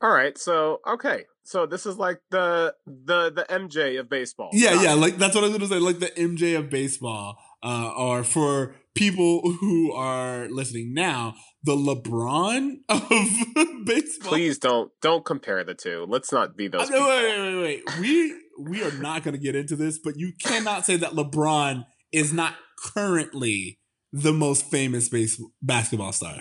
All 0.00 0.10
right, 0.10 0.36
so 0.36 0.80
okay, 0.86 1.24
so 1.44 1.66
this 1.66 1.86
is 1.86 1.96
like 1.96 2.20
the 2.30 2.74
the 2.86 3.30
the 3.30 3.46
MJ 3.48 4.00
of 4.00 4.08
baseball. 4.08 4.50
Yeah, 4.52 4.82
yeah, 4.82 4.94
like 4.94 5.16
that's 5.16 5.34
what 5.34 5.44
I 5.44 5.48
was 5.48 5.56
gonna 5.56 5.68
say, 5.68 5.78
like 5.78 5.98
the 5.98 6.10
MJ 6.10 6.58
of 6.58 6.70
baseball, 6.70 7.36
uh, 7.62 7.92
or 7.96 8.24
for 8.24 8.74
people 8.94 9.40
who 9.60 9.92
are 9.92 10.48
listening 10.48 10.94
now, 10.94 11.34
the 11.62 11.76
LeBron 11.76 12.76
of 12.88 13.08
baseball. 13.86 14.28
Please 14.30 14.58
don't 14.58 14.90
don't 15.00 15.24
compare 15.24 15.64
the 15.64 15.74
two. 15.74 16.06
Let's 16.08 16.32
not 16.32 16.56
be 16.56 16.68
those. 16.68 16.90
wait, 16.90 17.00
wait, 17.00 17.38
wait, 17.38 17.62
wait. 17.62 17.98
We 18.00 18.34
we 18.58 18.82
are 18.82 18.92
not 18.98 19.22
gonna 19.22 19.38
get 19.38 19.54
into 19.54 19.76
this, 19.76 19.98
but 19.98 20.16
you 20.16 20.32
cannot 20.42 20.84
say 20.84 20.96
that 20.96 21.12
LeBron 21.12 21.84
is 22.12 22.32
not 22.32 22.54
currently 22.78 23.78
the 24.14 24.32
most 24.32 24.70
famous 24.70 25.08
base 25.08 25.42
basketball 25.60 26.12
star? 26.12 26.36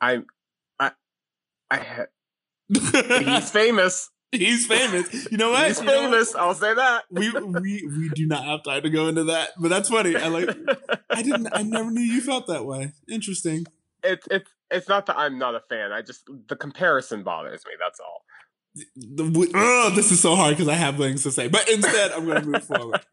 I, 0.00 0.20
I, 0.78 0.92
I. 1.70 2.06
he's 2.68 3.50
famous. 3.50 4.10
He's 4.32 4.66
famous. 4.66 5.30
You 5.30 5.38
know 5.38 5.50
what? 5.50 5.68
He's 5.68 5.80
you 5.80 5.86
famous. 5.86 6.34
I'll 6.34 6.54
say 6.54 6.74
that. 6.74 7.04
we 7.10 7.30
we 7.30 7.86
we 7.86 8.08
do 8.14 8.26
not 8.26 8.44
have 8.44 8.64
time 8.64 8.82
to 8.82 8.90
go 8.90 9.06
into 9.08 9.24
that, 9.24 9.50
but 9.58 9.68
that's 9.68 9.88
funny. 9.88 10.16
I 10.16 10.28
like. 10.28 10.48
I 11.10 11.22
didn't. 11.22 11.48
I 11.52 11.62
never 11.62 11.90
knew 11.90 12.00
you 12.00 12.20
felt 12.20 12.46
that 12.48 12.66
way. 12.66 12.92
Interesting. 13.08 13.66
It's 14.02 14.26
it's 14.30 14.50
it's 14.70 14.88
not 14.88 15.06
that 15.06 15.16
I'm 15.16 15.38
not 15.38 15.54
a 15.54 15.60
fan. 15.60 15.92
I 15.92 16.02
just 16.02 16.28
the 16.48 16.56
comparison 16.56 17.22
bothers 17.22 17.64
me. 17.64 17.72
That's 17.78 18.00
all. 18.00 18.22
The, 18.96 19.52
oh, 19.54 19.92
this 19.94 20.10
is 20.10 20.18
so 20.18 20.34
hard 20.34 20.56
because 20.56 20.66
I 20.66 20.74
have 20.74 20.96
things 20.96 21.22
to 21.22 21.30
say, 21.30 21.46
but 21.46 21.68
instead 21.70 22.10
I'm 22.10 22.26
going 22.26 22.42
to 22.42 22.48
move 22.48 22.64
forward. 22.64 23.00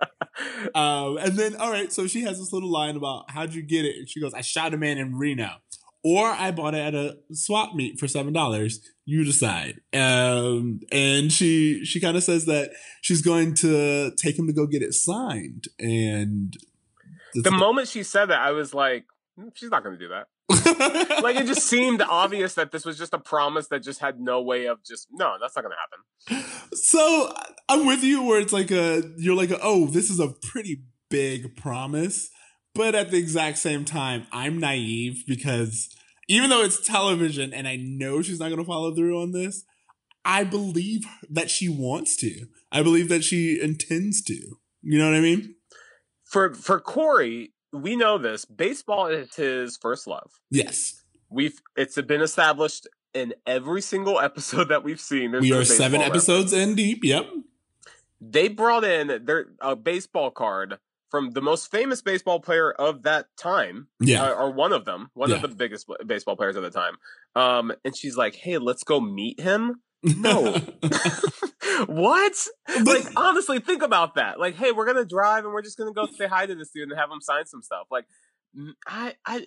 Um, 0.74 1.18
and 1.18 1.38
then, 1.38 1.56
all 1.58 1.70
right, 1.70 1.92
so 1.92 2.08
she 2.08 2.22
has 2.22 2.40
this 2.40 2.52
little 2.52 2.72
line 2.72 2.96
about 2.96 3.30
how'd 3.30 3.54
you 3.54 3.62
get 3.62 3.86
it? 3.86 3.96
And 3.98 4.10
she 4.10 4.20
goes, 4.20 4.34
I 4.34 4.42
shot 4.42 4.74
a 4.74 4.78
man 4.78 4.98
in 4.98 5.16
Reno, 5.16 5.58
or 6.04 6.28
I 6.28 6.52
bought 6.52 6.74
it 6.74 6.80
at 6.80 6.96
a 6.96 7.18
swap 7.32 7.76
meet 7.76 8.00
for 8.00 8.08
seven 8.08 8.34
dollars. 8.34 8.80
You 9.06 9.24
decide. 9.24 9.82
Um, 9.94 10.82
and 10.92 11.32
she 11.32 11.86
she 11.86 12.00
kind 12.00 12.18
of 12.18 12.24
says 12.24 12.46
that 12.46 12.72
she's 13.02 13.22
going 13.22 13.54
to 13.56 14.12
take 14.16 14.38
him 14.38 14.48
to 14.48 14.54
go 14.54 14.66
get 14.66 14.82
it 14.82 14.94
signed. 14.94 15.68
And 15.80 16.56
the 17.34 17.52
moment 17.52 17.88
she 17.88 18.04
said 18.04 18.28
that, 18.28 18.42
I 18.42 18.52
was 18.52 18.74
like, 18.74 19.06
hmm, 19.38 19.50
she's 19.54 19.70
not 19.70 19.84
going 19.84 19.98
to 19.98 20.00
do 20.00 20.10
that. 20.10 20.28
like 21.24 21.36
it 21.36 21.46
just 21.46 21.68
seemed 21.68 22.02
obvious 22.02 22.56
that 22.56 22.72
this 22.72 22.86
was 22.86 22.98
just 22.98 23.14
a 23.14 23.18
promise 23.18 23.68
that 23.68 23.82
just 23.82 24.00
had 24.00 24.20
no 24.20 24.42
way 24.42 24.66
of 24.66 24.84
just 24.84 25.08
no, 25.12 25.36
that's 25.40 25.56
not 25.56 25.64
gonna 25.64 25.76
happen. 26.36 26.46
So 26.74 27.34
I'm 27.70 27.86
with 27.86 28.04
you 28.04 28.24
where 28.24 28.40
it's 28.40 28.52
like 28.52 28.72
a 28.72 29.04
you're 29.18 29.36
like 29.36 29.52
a, 29.52 29.60
oh 29.62 29.88
this 29.88 30.10
is 30.10 30.20
a 30.20 30.28
pretty 30.28 30.84
big 31.10 31.56
promise, 31.56 32.30
but 32.74 32.96
at 32.96 33.12
the 33.12 33.18
exact 33.18 33.58
same 33.58 33.86
time 33.86 34.28
I'm 34.32 34.60
naive 34.60 35.24
because 35.28 35.90
even 36.28 36.50
though 36.50 36.64
it's 36.64 36.86
television 36.86 37.54
and 37.54 37.68
I 37.68 37.76
know 37.76 38.22
she's 38.22 38.40
not 38.40 38.50
gonna 38.50 38.64
follow 38.64 38.96
through 38.96 39.22
on 39.22 39.32
this, 39.32 39.64
I 40.24 40.44
believe 40.44 41.06
that 41.30 41.50
she 41.50 41.68
wants 41.68 42.16
to. 42.18 42.48
I 42.72 42.84
believe 42.84 43.10
that 43.10 43.24
she 43.24 43.60
intends 43.62 44.22
to. 44.24 44.34
You 44.84 45.00
know 45.00 45.06
what 45.06 45.16
I 45.18 45.22
mean? 45.22 45.56
For 46.24 46.54
for 46.54 46.80
Corey, 46.80 47.54
we 47.74 47.96
know 47.96 48.18
this. 48.18 48.46
Baseball 48.46 49.08
is 49.08 49.36
his 49.36 49.78
first 49.78 50.08
love. 50.08 50.32
Yes. 50.50 51.04
We've 51.30 51.60
it's 51.76 52.00
been 52.02 52.22
established 52.22 52.88
in 53.14 53.34
every 53.46 53.82
single 53.82 54.20
episode 54.20 54.70
that 54.70 54.84
we've 54.84 55.00
seen. 55.00 55.32
we 55.40 55.54
are 55.54 55.66
seven 55.66 56.02
episodes 56.02 56.54
in 56.54 56.76
deep. 56.76 57.04
Yep. 57.04 57.26
They 58.22 58.48
brought 58.48 58.84
in 58.84 59.26
their 59.26 59.48
a 59.60 59.76
baseball 59.76 60.32
card 60.32 60.78
from 61.12 61.32
the 61.32 61.42
most 61.42 61.70
famous 61.70 62.02
baseball 62.02 62.40
player 62.40 62.72
of 62.72 63.04
that 63.04 63.28
time. 63.38 63.90
Yeah. 64.00 64.24
Uh, 64.24 64.34
or 64.34 64.52
one 64.52 64.74
of 64.74 64.86
them, 64.86 65.10
one 65.14 65.30
yeah. 65.30 65.36
of 65.36 65.42
the 65.42 65.50
biggest 65.50 65.88
baseball 66.08 66.38
players 66.38 66.56
of 66.56 66.64
the 66.64 66.72
time. 66.72 66.96
Um, 67.36 67.72
and 67.86 67.96
she's 67.96 68.18
like, 68.18 68.36
"Hey, 68.36 68.58
let's 68.58 68.84
go 68.84 69.00
meet 69.00 69.40
him." 69.40 69.82
No. 70.04 70.54
what? 71.86 72.48
But, 72.66 72.88
like 72.88 73.08
honestly, 73.16 73.60
think 73.60 73.84
about 73.84 74.16
that. 74.16 74.40
Like, 74.40 74.56
hey, 74.56 74.72
we're 74.72 74.86
gonna 74.86 75.06
drive 75.06 75.44
and 75.44 75.54
we're 75.54 75.62
just 75.62 75.78
gonna 75.78 75.94
go 75.94 76.08
say 76.08 76.28
hi 76.28 76.46
to 76.46 76.56
this 76.56 76.72
dude 76.72 76.90
and 76.90 76.98
have 76.98 77.12
him 77.12 77.22
sign 77.22 77.46
some 77.46 77.62
stuff. 77.62 77.88
Like, 77.92 78.06
I, 78.86 79.16
I, 79.26 79.46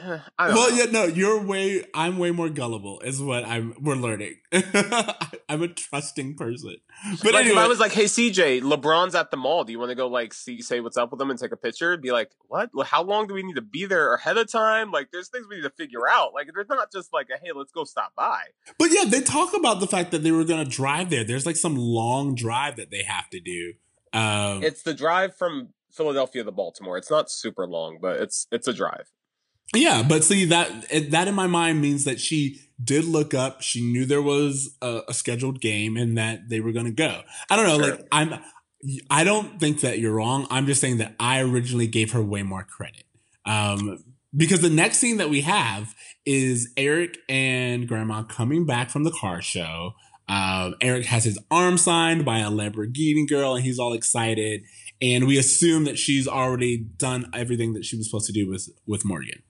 uh, 0.00 0.18
I 0.38 0.48
well, 0.48 0.70
know. 0.70 0.76
yeah, 0.76 0.84
no, 0.90 1.04
you're 1.04 1.42
way, 1.42 1.84
I'm 1.92 2.16
way 2.16 2.30
more 2.30 2.48
gullible, 2.48 3.00
is 3.00 3.20
what 3.20 3.44
I'm. 3.44 3.74
We're 3.80 3.96
learning. 3.96 4.36
I'm 5.48 5.62
a 5.62 5.68
trusting 5.68 6.36
person. 6.36 6.76
But 7.24 7.34
like, 7.34 7.46
anyway, 7.46 7.60
if 7.60 7.64
I 7.64 7.66
was 7.66 7.80
like, 7.80 7.90
"Hey, 7.90 8.04
CJ, 8.04 8.62
LeBron's 8.62 9.16
at 9.16 9.32
the 9.32 9.36
mall. 9.36 9.64
Do 9.64 9.72
you 9.72 9.80
want 9.80 9.90
to 9.90 9.96
go 9.96 10.06
like 10.06 10.32
see, 10.32 10.62
say 10.62 10.78
what's 10.78 10.96
up 10.96 11.10
with 11.10 11.20
him 11.20 11.30
and 11.30 11.38
take 11.38 11.50
a 11.50 11.56
picture?" 11.56 11.96
Be 11.96 12.12
like, 12.12 12.30
"What? 12.46 12.70
How 12.84 13.02
long 13.02 13.26
do 13.26 13.34
we 13.34 13.42
need 13.42 13.56
to 13.56 13.62
be 13.62 13.84
there 13.84 14.14
ahead 14.14 14.36
of 14.36 14.50
time? 14.50 14.92
Like, 14.92 15.08
there's 15.12 15.28
things 15.28 15.46
we 15.50 15.56
need 15.56 15.62
to 15.62 15.70
figure 15.70 16.08
out. 16.08 16.32
Like, 16.32 16.48
there's 16.54 16.68
not 16.68 16.92
just 16.92 17.12
like, 17.12 17.28
a, 17.34 17.44
hey, 17.44 17.50
let's 17.52 17.72
go 17.72 17.82
stop 17.82 18.14
by." 18.14 18.42
But 18.78 18.90
yeah, 18.92 19.04
they 19.06 19.22
talk 19.22 19.56
about 19.56 19.80
the 19.80 19.88
fact 19.88 20.12
that 20.12 20.22
they 20.22 20.30
were 20.30 20.44
going 20.44 20.64
to 20.64 20.70
drive 20.70 21.10
there. 21.10 21.24
There's 21.24 21.46
like 21.46 21.56
some 21.56 21.74
long 21.74 22.36
drive 22.36 22.76
that 22.76 22.92
they 22.92 23.02
have 23.02 23.28
to 23.30 23.40
do. 23.40 23.72
Um, 24.12 24.62
it's 24.62 24.82
the 24.82 24.94
drive 24.94 25.36
from 25.36 25.70
Philadelphia 25.96 26.44
to 26.44 26.52
Baltimore. 26.52 26.96
It's 26.96 27.10
not 27.10 27.30
super 27.30 27.66
long, 27.66 27.98
but 28.00 28.20
it's 28.20 28.46
it's 28.50 28.68
a 28.68 28.72
drive. 28.72 29.10
Yeah, 29.74 30.04
but 30.06 30.22
see 30.22 30.44
that 30.46 30.86
that 31.10 31.28
in 31.28 31.34
my 31.34 31.46
mind 31.46 31.80
means 31.80 32.04
that 32.04 32.20
she 32.20 32.60
did 32.82 33.04
look 33.04 33.34
up. 33.34 33.62
She 33.62 33.80
knew 33.80 34.04
there 34.04 34.22
was 34.22 34.76
a, 34.82 35.00
a 35.08 35.14
scheduled 35.14 35.60
game 35.60 35.96
and 35.96 36.16
that 36.18 36.48
they 36.48 36.60
were 36.60 36.72
going 36.72 36.86
to 36.86 36.92
go. 36.92 37.22
I 37.50 37.56
don't 37.56 37.66
know. 37.66 37.84
Sure. 37.84 37.96
Like 37.96 38.06
I'm, 38.12 38.40
I 39.10 39.24
don't 39.24 39.58
think 39.58 39.80
that 39.80 39.98
you're 39.98 40.12
wrong. 40.12 40.46
I'm 40.50 40.66
just 40.66 40.80
saying 40.80 40.98
that 40.98 41.16
I 41.18 41.40
originally 41.40 41.86
gave 41.86 42.12
her 42.12 42.22
way 42.22 42.42
more 42.42 42.62
credit. 42.62 43.04
Um, 43.44 44.04
because 44.36 44.60
the 44.60 44.70
next 44.70 44.98
scene 44.98 45.16
that 45.16 45.30
we 45.30 45.40
have 45.42 45.94
is 46.24 46.72
Eric 46.76 47.16
and 47.28 47.88
Grandma 47.88 48.22
coming 48.24 48.66
back 48.66 48.90
from 48.90 49.04
the 49.04 49.12
car 49.12 49.40
show. 49.40 49.92
Um, 50.28 50.74
Eric 50.80 51.06
has 51.06 51.24
his 51.24 51.38
arm 51.50 51.78
signed 51.78 52.24
by 52.24 52.40
a 52.40 52.50
Lamborghini 52.50 53.28
girl, 53.28 53.54
and 53.54 53.64
he's 53.64 53.78
all 53.78 53.92
excited. 53.92 54.62
And 55.00 55.26
we 55.26 55.38
assume 55.38 55.84
that 55.84 55.98
she's 55.98 56.26
already 56.26 56.78
done 56.78 57.30
everything 57.34 57.74
that 57.74 57.84
she 57.84 57.96
was 57.96 58.06
supposed 58.06 58.26
to 58.26 58.32
do 58.32 58.48
with 58.48 58.70
with 58.86 59.04
Morgan. 59.04 59.42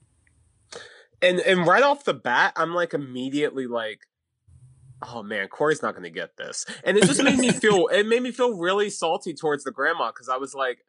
And 1.21 1.39
and 1.39 1.65
right 1.65 1.83
off 1.83 2.03
the 2.03 2.13
bat, 2.13 2.53
I'm 2.55 2.73
like 2.73 2.93
immediately 2.93 3.65
like, 3.65 4.01
oh 5.07 5.23
man, 5.23 5.47
Corey's 5.47 5.81
not 5.81 5.95
gonna 5.95 6.09
get 6.09 6.37
this, 6.37 6.65
and 6.83 6.97
it 6.97 7.05
just 7.05 7.23
made 7.23 7.39
me 7.39 7.49
feel 7.51 7.87
it 7.87 8.05
made 8.05 8.21
me 8.21 8.31
feel 8.31 8.57
really 8.57 8.89
salty 8.89 9.33
towards 9.33 9.63
the 9.63 9.71
grandma 9.71 10.11
because 10.11 10.29
I 10.29 10.37
was 10.37 10.53
like, 10.53 10.79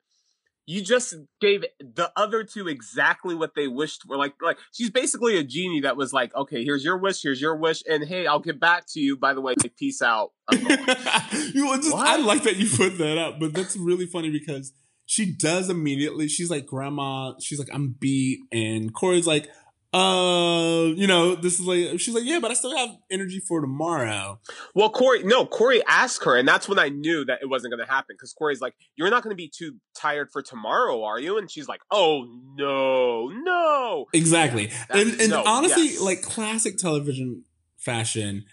you 0.69 0.83
just 0.83 1.15
gave 1.41 1.65
the 1.81 2.13
other 2.15 2.45
two 2.45 2.69
exactly 2.69 3.35
what 3.35 3.55
they 3.55 3.67
wished 3.67 4.03
for. 4.07 4.19
Like 4.19 4.35
like 4.43 4.59
she's 4.71 4.91
basically 4.91 5.39
a 5.39 5.43
genie 5.43 5.81
that 5.81 5.97
was 5.97 6.13
like, 6.13 6.35
okay, 6.37 6.63
here's 6.63 6.85
your 6.85 6.99
wish, 6.99 7.23
here's 7.23 7.41
your 7.41 7.57
wish, 7.57 7.83
and 7.89 8.05
hey, 8.05 8.27
I'll 8.27 8.39
get 8.39 8.61
back 8.61 8.85
to 8.89 9.01
you. 9.01 9.17
By 9.17 9.33
the 9.33 9.41
way, 9.41 9.55
peace 9.79 10.03
out. 10.03 10.33
you 10.53 10.61
just, 10.61 11.95
I 11.95 12.17
like 12.17 12.43
that 12.43 12.57
you 12.57 12.69
put 12.69 12.99
that 12.99 13.17
up, 13.17 13.41
but 13.41 13.55
that's 13.55 13.79
really 13.79 14.05
funny 14.05 14.29
because 14.29 14.75
she 15.07 15.33
does 15.33 15.71
immediately. 15.71 16.29
She's 16.29 16.51
like, 16.51 16.67
grandma. 16.67 17.33
She's 17.41 17.59
like, 17.59 17.71
I'm 17.73 17.97
beat, 17.99 18.41
and 18.53 18.93
Corey's 18.93 19.27
like 19.27 19.49
uh, 19.93 20.93
you 20.97 21.07
know, 21.07 21.35
this 21.35 21.59
is 21.59 21.67
like 21.67 21.99
she's 21.99 22.15
like, 22.15 22.25
yeah, 22.25 22.41
but 22.41 22.51
I 22.51 22.55
still 22.55 22.77
have 22.77 22.91
energy 23.11 23.41
for 23.41 23.63
tomorrow. 23.63 24.39
Well, 24.75 24.91
Corey, 24.91 25.23
no, 25.23 25.47
Corey 25.47 25.83
asked 25.87 26.25
her, 26.25 26.37
and 26.37 26.47
that's 26.47 26.69
when 26.69 26.79
I 26.79 26.91
knew 26.91 27.25
that 27.25 27.39
it 27.41 27.47
wasn't 27.47 27.73
going 27.73 27.85
to 27.85 27.91
happen 27.91 28.15
because 28.15 28.35
Corey's 28.35 28.61
like, 28.61 28.75
you're 28.97 29.09
not 29.09 29.23
going 29.23 29.33
to 29.33 29.37
be 29.37 29.49
too 29.49 29.77
tired 29.97 30.31
for 30.31 30.43
tomorrow, 30.43 31.05
are 31.05 31.19
you? 31.19 31.39
And 31.39 31.51
she's 31.51 31.69
like, 31.69 31.81
oh 31.91 32.27
no, 32.55 33.29
no, 33.29 34.07
exactly. 34.13 34.69
Yeah, 34.69 35.01
and 35.01 35.21
and 35.21 35.31
no, 35.31 35.43
honestly, 35.47 35.85
yes. 35.85 36.01
like 36.03 36.21
classic 36.21 36.77
television 36.77 37.45
fashion, 37.79 38.45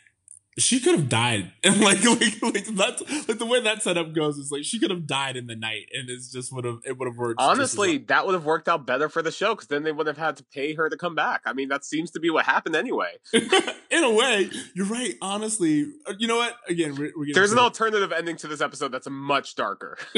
she 0.57 0.79
could 0.79 0.95
have 0.95 1.09
died. 1.09 1.51
And 1.65 1.81
like 1.81 2.03
like 2.03 2.41
like 2.43 2.65
that's 2.67 3.27
like 3.27 3.39
the 3.39 3.45
way 3.45 3.59
that 3.59 3.81
setup 3.81 4.13
goes 4.13 4.37
is 4.37 4.51
like 4.51 4.63
she 4.63 4.77
could 4.77 4.91
have 4.91 5.07
died 5.07 5.35
in 5.35 5.47
the 5.47 5.55
night 5.55 5.87
and 5.91 6.11
it's 6.11 6.31
just 6.31 6.53
would 6.53 6.63
have 6.63 6.77
it 6.85 6.99
would 6.99 7.07
have 7.07 7.17
worked 7.17 7.41
honestly 7.41 7.97
that 7.97 8.25
would 8.25 8.35
have 8.35 8.45
worked 8.45 8.69
out 8.69 8.85
better 8.85 9.09
for 9.09 9.23
the 9.23 9.31
show 9.31 9.55
because 9.55 9.67
then 9.67 9.81
they 9.81 9.91
would 9.91 10.05
have 10.05 10.17
had 10.17 10.37
to 10.37 10.43
pay 10.43 10.75
her 10.75 10.87
to 10.87 10.95
come 10.95 11.15
back. 11.15 11.41
I 11.45 11.53
mean 11.53 11.69
that 11.69 11.83
seems 11.83 12.11
to 12.11 12.19
be 12.19 12.29
what 12.29 12.45
happened 12.45 12.75
anyway. 12.75 13.13
In 13.33 14.03
a 14.03 14.11
way 14.11 14.51
you're 14.75 14.85
right 14.85 15.15
honestly. 15.23 15.87
Uh, 16.05 16.13
you 16.19 16.27
know 16.27 16.37
what? 16.37 16.55
Again 16.69 16.95
we're, 16.95 17.11
we're 17.15 17.33
there's 17.33 17.51
an 17.51 17.59
alternative 17.59 18.11
ending 18.11 18.37
to 18.37 18.47
this 18.47 18.61
episode 18.61 18.91
that's 18.91 19.09
much 19.09 19.55
darker. 19.55 19.97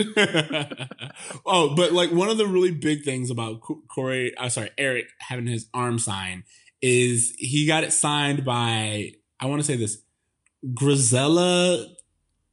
Oh 1.45 1.76
but 1.76 1.93
like 1.93 2.12
one 2.12 2.30
of 2.30 2.38
the 2.38 2.45
really 2.45 2.71
big 2.71 3.04
things 3.04 3.32
about 3.32 3.62
corey 3.88 4.38
i 4.38 4.45
uh, 4.45 4.50
sorry 4.50 4.69
eric 4.78 5.06
having 5.19 5.47
his 5.47 5.67
arm 5.73 6.00
signed 6.00 6.43
is 6.82 7.34
he 7.38 7.65
got 7.65 7.84
it 7.84 7.93
signed 7.93 8.45
by 8.45 9.12
i 9.39 9.45
want 9.45 9.60
to 9.60 9.65
say 9.65 9.76
this 9.76 10.02
Grisella 10.65 11.86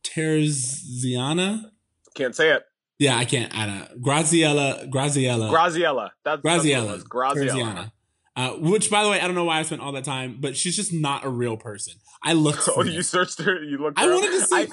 Terziana. 0.02 1.70
Can't 2.14 2.34
say 2.34 2.50
it. 2.52 2.62
Yeah, 2.98 3.16
I 3.16 3.24
can't. 3.24 3.56
I 3.56 3.66
don't. 3.66 4.02
Graziella. 4.02 4.86
Graziella. 4.88 5.50
Graziella. 5.50 6.12
That's 6.24 6.42
Graziella. 6.42 6.92
That's 6.92 7.04
Graziella. 7.04 7.92
Uh, 8.36 8.50
which, 8.52 8.90
by 8.90 9.02
the 9.02 9.10
way, 9.10 9.20
I 9.20 9.26
don't 9.26 9.34
know 9.34 9.44
why 9.44 9.58
I 9.58 9.62
spent 9.62 9.80
all 9.80 9.92
that 9.92 10.04
time, 10.04 10.38
but 10.40 10.56
she's 10.56 10.76
just 10.76 10.92
not 10.92 11.24
a 11.24 11.28
real 11.28 11.56
person. 11.56 11.94
I 12.22 12.34
looked. 12.34 12.68
oh, 12.76 12.82
you 12.82 13.02
searched 13.02 13.40
her. 13.42 13.62
You 13.62 13.78
looked. 13.78 13.98
I 13.98 14.06
wanted 14.06 14.30
to 14.30 14.46
see. 14.46 14.56
I, 14.56 14.68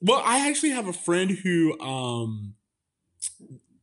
well, 0.00 0.22
I 0.24 0.48
actually 0.48 0.70
have 0.70 0.86
a 0.86 0.92
friend 0.92 1.30
who, 1.30 1.78
um, 1.80 2.54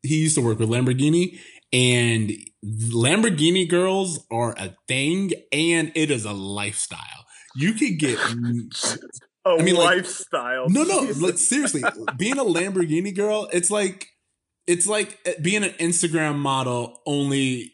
he 0.02 0.22
used 0.22 0.36
to 0.36 0.42
work 0.42 0.60
with 0.60 0.70
Lamborghini, 0.70 1.40
and 1.74 2.32
Lamborghini 2.64 3.68
girls 3.70 4.26
are 4.32 4.54
a 4.58 4.76
thing, 4.88 5.32
and 5.52 5.92
it 5.96 6.12
is 6.12 6.24
a 6.24 6.32
lifestyle 6.32 7.25
you 7.56 7.74
could 7.74 7.98
get 7.98 8.20
a 9.46 9.50
I 9.50 9.62
mean, 9.62 9.76
lifestyle. 9.76 10.64
Like, 10.64 10.72
no, 10.72 10.84
no, 10.84 11.00
like 11.20 11.38
seriously, 11.38 11.84
being 12.18 12.38
a 12.38 12.44
Lamborghini 12.44 13.16
girl, 13.16 13.50
it's 13.52 13.72
like 13.72 14.10
it's 14.68 14.88
like 14.88 15.20
eh, 15.26 15.34
being 15.42 15.64
an 15.64 15.72
Instagram 15.72 16.38
model 16.38 17.02
only 17.06 17.74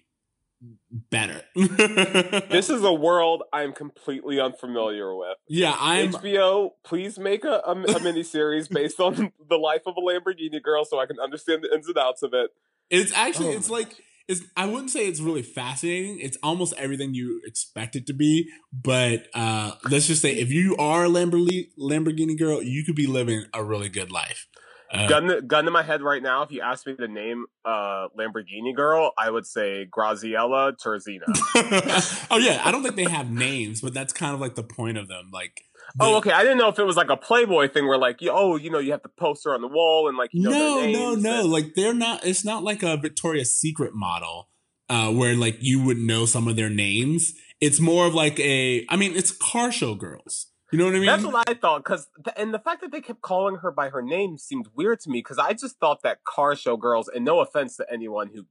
better. 0.91 1.41
this 1.55 2.69
is 2.69 2.83
a 2.83 2.93
world 2.93 3.43
I'm 3.53 3.73
completely 3.73 4.39
unfamiliar 4.39 5.15
with. 5.15 5.37
Yeah, 5.47 5.75
I'm 5.79 6.11
HBO. 6.11 6.71
Please 6.83 7.17
make 7.17 7.45
a, 7.45 7.61
a, 7.65 7.71
a 7.71 7.99
mini 8.01 8.23
series 8.23 8.67
based 8.67 8.99
on 8.99 9.31
the 9.49 9.57
life 9.57 9.83
of 9.85 9.95
a 9.97 10.01
Lamborghini 10.01 10.61
girl, 10.61 10.85
so 10.85 10.99
I 10.99 11.05
can 11.05 11.19
understand 11.19 11.63
the 11.63 11.73
ins 11.73 11.87
and 11.87 11.97
outs 11.97 12.23
of 12.23 12.33
it. 12.33 12.51
It's 12.89 13.13
actually, 13.13 13.49
oh. 13.49 13.57
it's 13.57 13.69
like 13.69 13.95
it's 14.27 14.41
I 14.55 14.65
wouldn't 14.65 14.91
say 14.91 15.07
it's 15.07 15.19
really 15.19 15.41
fascinating. 15.41 16.19
It's 16.19 16.37
almost 16.43 16.73
everything 16.77 17.13
you 17.13 17.41
expect 17.45 17.95
it 17.95 18.07
to 18.07 18.13
be. 18.13 18.49
But 18.71 19.27
uh, 19.33 19.73
let's 19.89 20.07
just 20.07 20.21
say 20.21 20.33
if 20.33 20.51
you 20.51 20.75
are 20.77 21.05
a 21.05 21.09
Lamborghini 21.09 21.69
Lamborghini 21.79 22.37
girl, 22.37 22.61
you 22.61 22.83
could 22.83 22.95
be 22.95 23.07
living 23.07 23.45
a 23.53 23.63
really 23.63 23.89
good 23.89 24.11
life. 24.11 24.47
Uh, 24.93 25.07
gun, 25.07 25.27
to, 25.27 25.41
gun 25.41 25.63
to 25.63 25.71
my 25.71 25.83
head 25.83 26.01
right 26.01 26.21
now. 26.21 26.43
If 26.43 26.51
you 26.51 26.61
ask 26.61 26.85
me 26.85 26.95
to 26.95 27.07
name 27.07 27.45
uh, 27.63 28.09
Lamborghini 28.17 28.75
girl, 28.75 29.13
I 29.17 29.29
would 29.29 29.45
say 29.45 29.87
Graziella 29.89 30.73
Terzina. 30.73 31.23
oh 32.29 32.37
yeah, 32.37 32.61
I 32.65 32.71
don't 32.71 32.83
think 32.83 32.95
they 32.95 33.09
have 33.09 33.31
names, 33.31 33.79
but 33.79 33.93
that's 33.93 34.11
kind 34.11 34.33
of 34.33 34.41
like 34.41 34.55
the 34.55 34.63
point 34.63 34.97
of 34.97 35.07
them. 35.07 35.29
Like 35.31 35.63
oh, 35.99 36.17
okay. 36.17 36.31
I 36.31 36.41
didn't 36.43 36.57
know 36.57 36.69
if 36.69 36.79
it 36.79 36.83
was 36.83 36.95
like 36.95 37.09
a 37.09 37.17
Playboy 37.17 37.69
thing 37.69 37.87
where 37.87 37.97
like, 37.97 38.19
oh, 38.29 38.55
you 38.55 38.69
know, 38.69 38.79
you 38.79 38.91
have 38.91 39.03
the 39.03 39.09
poster 39.09 39.53
on 39.53 39.61
the 39.61 39.67
wall 39.67 40.07
and 40.07 40.17
like, 40.17 40.29
you 40.33 40.43
know, 40.43 40.51
no, 40.51 40.85
no, 40.91 41.15
no. 41.15 41.39
And- 41.41 41.51
like 41.51 41.73
they're 41.75 41.93
not. 41.93 42.25
It's 42.25 42.45
not 42.45 42.63
like 42.63 42.83
a 42.83 42.97
Victoria's 42.97 43.53
Secret 43.53 43.93
model 43.93 44.49
uh, 44.89 45.11
where 45.11 45.35
like 45.35 45.57
you 45.59 45.83
would 45.83 45.97
know 45.97 46.25
some 46.25 46.47
of 46.47 46.55
their 46.55 46.69
names. 46.69 47.33
It's 47.59 47.79
more 47.79 48.07
of 48.07 48.13
like 48.13 48.39
a. 48.39 48.85
I 48.89 48.95
mean, 48.95 49.15
it's 49.15 49.31
car 49.31 49.71
show 49.71 49.95
girls. 49.95 50.47
You 50.71 50.79
know 50.79 50.85
what 50.85 50.95
I 50.95 50.99
mean? 50.99 51.05
That's 51.07 51.25
what 51.25 51.49
I 51.49 51.53
thought. 51.53 51.83
Because 51.83 52.07
th- 52.23 52.33
and 52.37 52.53
the 52.53 52.59
fact 52.59 52.79
that 52.81 52.91
they 52.91 53.01
kept 53.01 53.21
calling 53.21 53.57
her 53.57 53.71
by 53.71 53.89
her 53.89 54.01
name 54.01 54.37
seemed 54.37 54.67
weird 54.73 55.01
to 55.01 55.09
me. 55.09 55.19
Because 55.19 55.37
I 55.37 55.51
just 55.53 55.77
thought 55.79 56.01
that 56.03 56.23
car 56.23 56.55
show 56.55 56.77
girls, 56.77 57.09
and 57.13 57.25
no 57.25 57.41
offense 57.41 57.75
to 57.77 57.85
anyone 57.91 58.29
who 58.33 58.45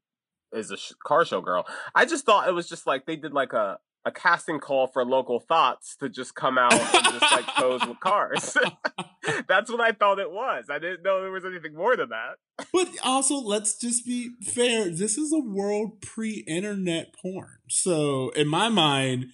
is 0.53 0.71
a 0.71 0.77
sh- 0.77 0.93
car 1.03 1.25
show 1.25 1.41
girl, 1.41 1.67
I 1.95 2.05
just 2.05 2.27
thought 2.27 2.47
it 2.47 2.53
was 2.53 2.69
just 2.69 2.87
like 2.87 3.07
they 3.07 3.17
did 3.17 3.33
like 3.33 3.55
a 3.55 3.79
a 4.05 4.11
casting 4.11 4.59
call 4.59 4.87
for 4.87 5.05
local 5.05 5.41
thoughts 5.41 5.97
to 5.97 6.09
just 6.09 6.35
come 6.35 6.57
out 6.57 6.73
and 6.73 7.21
just 7.21 7.33
like 7.33 7.47
pose 7.47 7.87
with 7.87 8.01
cars. 8.01 8.57
That's 9.49 9.71
what 9.71 9.81
I 9.81 9.93
thought 9.93 10.19
it 10.19 10.31
was. 10.31 10.67
I 10.71 10.79
didn't 10.79 11.03
know 11.03 11.21
there 11.21 11.31
was 11.31 11.45
anything 11.45 11.75
more 11.75 11.97
than 11.97 12.09
that. 12.09 12.67
But 12.73 12.89
also, 13.05 13.37
let's 13.37 13.79
just 13.79 14.07
be 14.07 14.31
fair. 14.43 14.91
This 14.91 15.19
is 15.19 15.33
a 15.33 15.39
world 15.39 16.01
pre-internet 16.01 17.15
porn. 17.21 17.59
So 17.69 18.31
in 18.31 18.49
my 18.49 18.69
mind, 18.69 19.27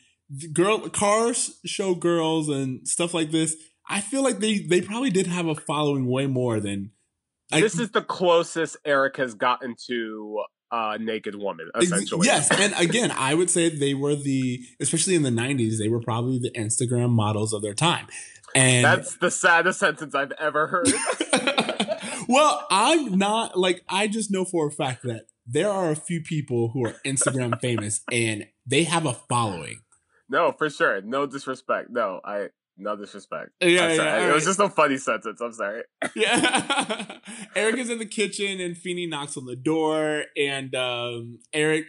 girl 0.52 0.88
cars 0.88 1.60
show 1.64 1.94
girls 1.94 2.48
and 2.48 2.86
stuff 2.86 3.14
like 3.14 3.30
this. 3.30 3.56
I 3.88 4.00
feel 4.00 4.22
like 4.22 4.40
they 4.40 4.58
they 4.58 4.80
probably 4.80 5.10
did 5.10 5.28
have 5.28 5.46
a 5.46 5.54
following 5.54 6.06
way 6.06 6.26
more 6.26 6.58
than. 6.58 6.90
this 7.50 7.78
is 7.78 7.90
the 7.90 8.02
closest 8.02 8.76
Eric 8.84 9.16
has 9.18 9.34
gotten 9.34 9.76
to 9.86 10.42
uh, 10.70 10.98
naked 11.00 11.34
woman, 11.34 11.70
essentially. 11.78 12.26
Yes, 12.26 12.50
and 12.50 12.74
again, 12.78 13.12
I 13.12 13.34
would 13.34 13.50
say 13.50 13.68
they 13.68 13.94
were 13.94 14.14
the, 14.14 14.60
especially 14.80 15.14
in 15.14 15.22
the 15.22 15.30
'90s, 15.30 15.78
they 15.78 15.88
were 15.88 16.00
probably 16.00 16.38
the 16.38 16.50
Instagram 16.50 17.10
models 17.10 17.52
of 17.52 17.62
their 17.62 17.74
time. 17.74 18.06
And 18.54 18.84
that's 18.84 19.16
the 19.16 19.30
saddest 19.30 19.78
sentence 19.78 20.14
I've 20.14 20.32
ever 20.32 20.66
heard. 20.66 20.88
well, 22.28 22.66
I'm 22.70 23.18
not 23.18 23.58
like 23.58 23.82
I 23.88 24.06
just 24.08 24.30
know 24.30 24.44
for 24.44 24.68
a 24.68 24.70
fact 24.70 25.02
that 25.02 25.26
there 25.46 25.70
are 25.70 25.90
a 25.90 25.96
few 25.96 26.22
people 26.22 26.70
who 26.70 26.86
are 26.86 26.94
Instagram 27.04 27.60
famous 27.60 28.00
and 28.10 28.46
they 28.66 28.84
have 28.84 29.06
a 29.06 29.12
following. 29.12 29.80
No, 30.28 30.52
for 30.52 30.70
sure. 30.70 31.00
No 31.02 31.26
disrespect. 31.26 31.90
No, 31.90 32.20
I 32.24 32.48
no 32.76 32.96
disrespect. 32.96 33.50
Yeah, 33.60 33.92
yeah, 33.92 34.30
It 34.30 34.34
was 34.34 34.44
just 34.44 34.60
a 34.60 34.68
funny 34.68 34.98
sentence. 34.98 35.40
I'm 35.40 35.52
sorry. 35.52 35.82
Yeah. 36.14 37.18
Eric 37.56 37.78
is 37.78 37.90
in 37.90 37.98
the 37.98 38.06
kitchen 38.06 38.60
and 38.60 38.76
Feeny 38.76 39.06
knocks 39.06 39.36
on 39.36 39.46
the 39.46 39.56
door 39.56 40.24
and 40.36 40.74
um, 40.74 41.38
Eric 41.52 41.86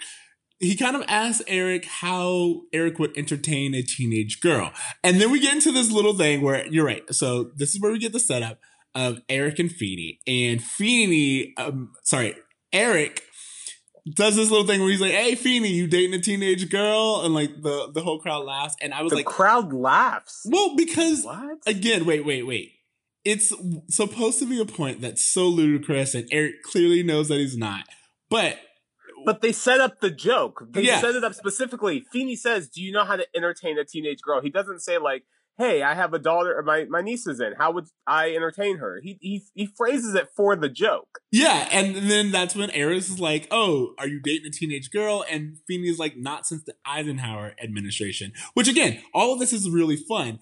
he 0.60 0.76
kind 0.76 0.96
of 0.96 1.04
asks 1.08 1.44
Eric 1.48 1.86
how 1.86 2.62
Eric 2.74 2.98
would 3.00 3.16
entertain 3.16 3.76
a 3.76 3.84
teenage 3.84 4.42
girl. 4.42 4.72
And 5.04 5.22
then 5.22 5.30
we 5.30 5.40
get 5.40 5.54
into 5.54 5.72
this 5.72 5.92
little 5.92 6.16
thing 6.16 6.42
where 6.42 6.66
you're 6.68 6.86
right. 6.86 7.04
So 7.14 7.52
this 7.56 7.76
is 7.76 7.82
where 7.82 7.92
we 7.92 8.00
get 8.00 8.12
the 8.12 8.20
setup 8.20 8.60
of 8.96 9.20
Eric 9.30 9.60
and 9.60 9.72
Feeny. 9.72 10.20
And 10.26 10.62
Feeny, 10.64 11.54
um, 11.58 11.92
sorry, 12.04 12.36
Eric 12.74 13.22
does 14.16 14.36
this 14.36 14.50
little 14.50 14.66
thing 14.66 14.80
where 14.80 14.90
he's 14.90 15.02
like, 15.02 15.12
"Hey, 15.12 15.36
Feeny, 15.36 15.70
you 15.70 15.88
dating 15.88 16.14
a 16.14 16.22
teenage 16.22 16.70
girl?" 16.70 17.22
And 17.24 17.34
like 17.34 17.62
the 17.62 17.92
the 17.94 18.02
whole 18.02 18.20
crowd 18.20 18.46
laughs, 18.46 18.76
and 18.82 18.94
I 18.94 19.02
was 19.02 19.12
the 19.12 19.18
like, 19.18 19.26
"Crowd 19.26 19.74
laughs." 19.74 20.46
Well, 20.50 20.76
because 20.76 21.24
what? 21.24 21.58
again, 21.66 22.06
wait, 22.06 22.26
wait, 22.26 22.46
wait. 22.46 22.74
It's 23.26 23.52
supposed 23.90 24.40
to 24.40 24.46
be 24.46 24.62
a 24.62 24.66
point 24.66 25.02
that's 25.02 25.26
so 25.26 25.48
ludicrous, 25.48 26.16
and 26.16 26.28
Eric 26.32 26.64
clearly 26.64 27.04
knows 27.04 27.28
that 27.28 27.38
he's 27.38 27.58
not. 27.58 27.86
But 28.30 28.60
but 29.26 29.42
they 29.42 29.52
set 29.52 29.82
up 29.82 30.00
the 30.00 30.12
joke. 30.12 30.64
They 30.70 30.86
set 30.86 31.16
it 31.16 31.24
up 31.24 31.34
specifically. 31.34 32.06
Feeny 32.12 32.36
says, 32.36 32.70
"Do 32.70 32.82
you 32.82 32.92
know 32.92 33.04
how 33.04 33.16
to 33.16 33.26
entertain 33.36 33.78
a 33.78 33.84
teenage 33.84 34.22
girl?" 34.22 34.42
He 34.42 34.50
doesn't 34.50 34.80
say 34.80 34.98
like, 34.98 35.24
"Hey, 35.58 35.82
I 35.82 35.94
have 35.96 36.14
a 36.14 36.20
daughter, 36.20 36.62
my 36.66 36.86
my 36.86 37.02
niece 37.02 37.28
is 37.28 37.40
in. 37.40 37.54
How 37.58 37.72
would 37.72 37.86
I 38.06 38.32
entertain 38.32 38.78
her?" 38.78 39.00
He 39.02 39.18
he 39.22 39.44
he 39.54 39.66
phrases 39.66 40.16
it 40.16 40.30
for 40.36 40.56
the 40.56 40.70
joke. 40.70 41.20
Yeah, 41.32 41.68
and 41.72 41.96
then 42.10 42.32
that's 42.32 42.56
when 42.56 42.72
Eric 42.72 42.98
is 42.98 43.20
like, 43.20 43.48
"Oh, 43.52 43.94
are 43.98 44.08
you 44.08 44.20
dating 44.22 44.48
a 44.48 44.52
teenage 44.52 44.92
girl?" 44.92 45.26
And 45.30 45.58
Feeny's 45.68 46.00
like, 46.00 46.18
"Not 46.18 46.46
since 46.46 46.64
the 46.64 46.76
Eisenhower 46.86 47.56
administration." 47.62 48.34
Which 48.54 48.68
again, 48.68 49.02
all 49.14 49.34
of 49.34 49.40
this 49.40 49.54
is 49.54 49.70
really 49.70 49.98
fun, 49.98 50.40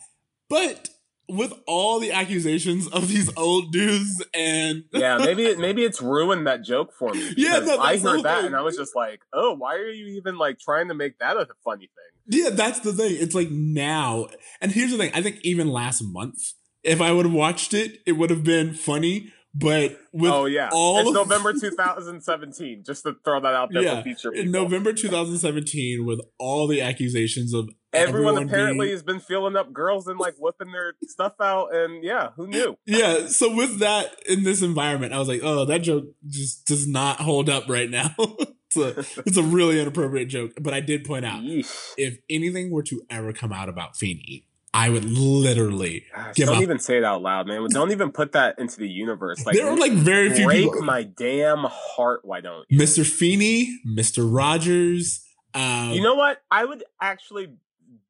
but 0.50 0.90
with 1.28 1.54
all 1.66 2.00
the 2.00 2.12
accusations 2.12 2.88
of 2.88 3.08
these 3.08 3.36
old 3.36 3.72
dudes 3.72 4.24
and 4.34 4.84
Yeah, 4.94 5.18
maybe 5.18 5.46
it, 5.46 5.60
maybe 5.60 5.84
it's 5.84 6.02
ruined 6.02 6.46
that 6.48 6.64
joke 6.64 6.94
for 6.98 7.12
me. 7.14 7.34
Yeah, 7.36 7.60
no, 7.60 7.80
I 7.80 7.98
heard 7.98 8.24
that 8.24 8.46
and 8.46 8.56
I 8.56 8.62
was 8.62 8.78
just 8.78 8.96
like, 8.96 9.22
"Oh, 9.34 9.54
why 9.54 9.76
are 9.76 9.90
you 9.90 10.18
even 10.18 10.38
like 10.38 10.60
trying 10.60 10.90
to 10.90 10.94
make 10.94 11.18
that 11.20 11.38
a 11.38 11.48
funny 11.64 11.88
thing?" 11.88 12.15
Yeah, 12.28 12.50
that's 12.52 12.80
the 12.80 12.94
thing. 12.94 13.16
It's 13.20 13.36
like 13.36 13.50
now, 13.52 14.28
and 14.62 14.72
here's 14.72 14.92
the 14.92 14.98
thing. 14.98 15.12
I 15.14 15.22
think 15.22 15.40
even 15.44 15.68
last 15.68 16.02
month, 16.04 16.38
if 16.84 17.02
I 17.02 17.12
would 17.12 17.26
have 17.26 17.34
watched 17.34 17.74
it, 17.74 18.00
it 18.06 18.14
would 18.14 18.30
have 18.30 18.44
been 18.44 18.74
funny. 18.74 19.32
But 19.58 19.98
with 20.12 20.32
oh 20.32 20.46
yeah, 20.46 20.70
all 20.74 21.00
it's 21.00 21.12
November 21.12 21.54
2017. 21.60 22.84
Just 22.86 23.04
to 23.04 23.16
throw 23.24 23.40
that 23.40 23.54
out 23.54 23.70
there 23.72 23.84
Yeah, 23.84 23.98
for 23.98 24.04
future 24.04 24.34
in. 24.34 24.52
November 24.52 24.92
2017, 24.92 26.06
with 26.06 26.20
all 26.38 26.68
the 26.68 26.82
accusations 26.82 27.54
of 27.54 27.70
Everyone, 27.96 28.34
everyone 28.36 28.44
apparently 28.50 28.86
being- 28.88 28.94
has 28.96 29.04
been 29.04 29.20
feeling 29.20 29.56
up 29.56 29.74
girls 29.74 30.08
and 30.08 30.20
like 30.20 30.36
whipping 30.38 30.72
their 30.72 30.94
stuff 31.08 31.34
out, 31.42 31.74
and 31.76 32.04
yeah, 32.04 32.30
who 32.36 32.48
knew? 32.48 32.78
yeah 32.86 33.28
so 33.28 33.54
with 33.56 33.80
that 33.80 34.16
in 34.28 34.44
this 34.44 34.62
environment 34.62 35.14
i 35.14 35.18
was 35.20 35.28
like 35.28 35.42
oh 35.44 35.66
that 35.66 35.80
joke 35.80 36.06
just 36.28 36.66
does 36.68 36.88
not 36.88 37.20
hold 37.20 37.50
up 37.50 37.68
right 37.68 37.90
now 37.90 38.14
it's 38.20 38.78
a 38.78 39.00
it's 39.26 39.38
a 39.38 39.44
really 39.44 39.80
inappropriate 39.80 40.28
joke 40.30 40.52
but 40.62 40.74
i 40.74 40.80
did 40.80 41.04
point 41.04 41.26
out 41.26 41.42
Yeesh. 41.42 41.94
if 41.98 42.18
anything 42.30 42.70
were 42.72 42.84
to 42.84 43.02
ever 43.10 43.34
come 43.34 43.52
out 43.52 43.70
about 43.70 43.96
Feeny, 43.98 44.46
i 44.74 44.90
would 44.90 45.06
literally 45.06 46.06
Gosh, 46.16 46.36
don't 46.36 46.56
up. 46.58 46.62
even 46.62 46.80
say 46.80 46.98
it 46.98 47.04
out 47.04 47.22
loud, 47.22 47.48
man. 47.48 47.66
Don't 47.70 47.92
even 47.92 48.12
put 48.12 48.34
that 48.34 48.60
into 48.60 48.78
the 48.78 48.90
universe. 48.90 49.46
Like, 49.46 49.56
there 49.56 49.68
are 49.68 49.78
like 49.78 49.94
very 49.94 50.30
few 50.30 50.36
people 50.38 50.46
break 50.48 50.64
people 50.64 50.82
my 50.84 51.04
damn 51.04 51.64
heart. 51.64 52.22
Why 52.24 52.42
don't 52.42 52.66
you? 52.70 52.80
mr 52.80 53.06
Feeny, 53.06 53.80
mr 53.88 54.28
rogers 54.32 55.24
um 55.54 55.92
You 55.92 56.02
know 56.02 56.16
what? 56.16 56.42
I 56.52 56.66
would 56.66 56.84
actually 57.02 57.48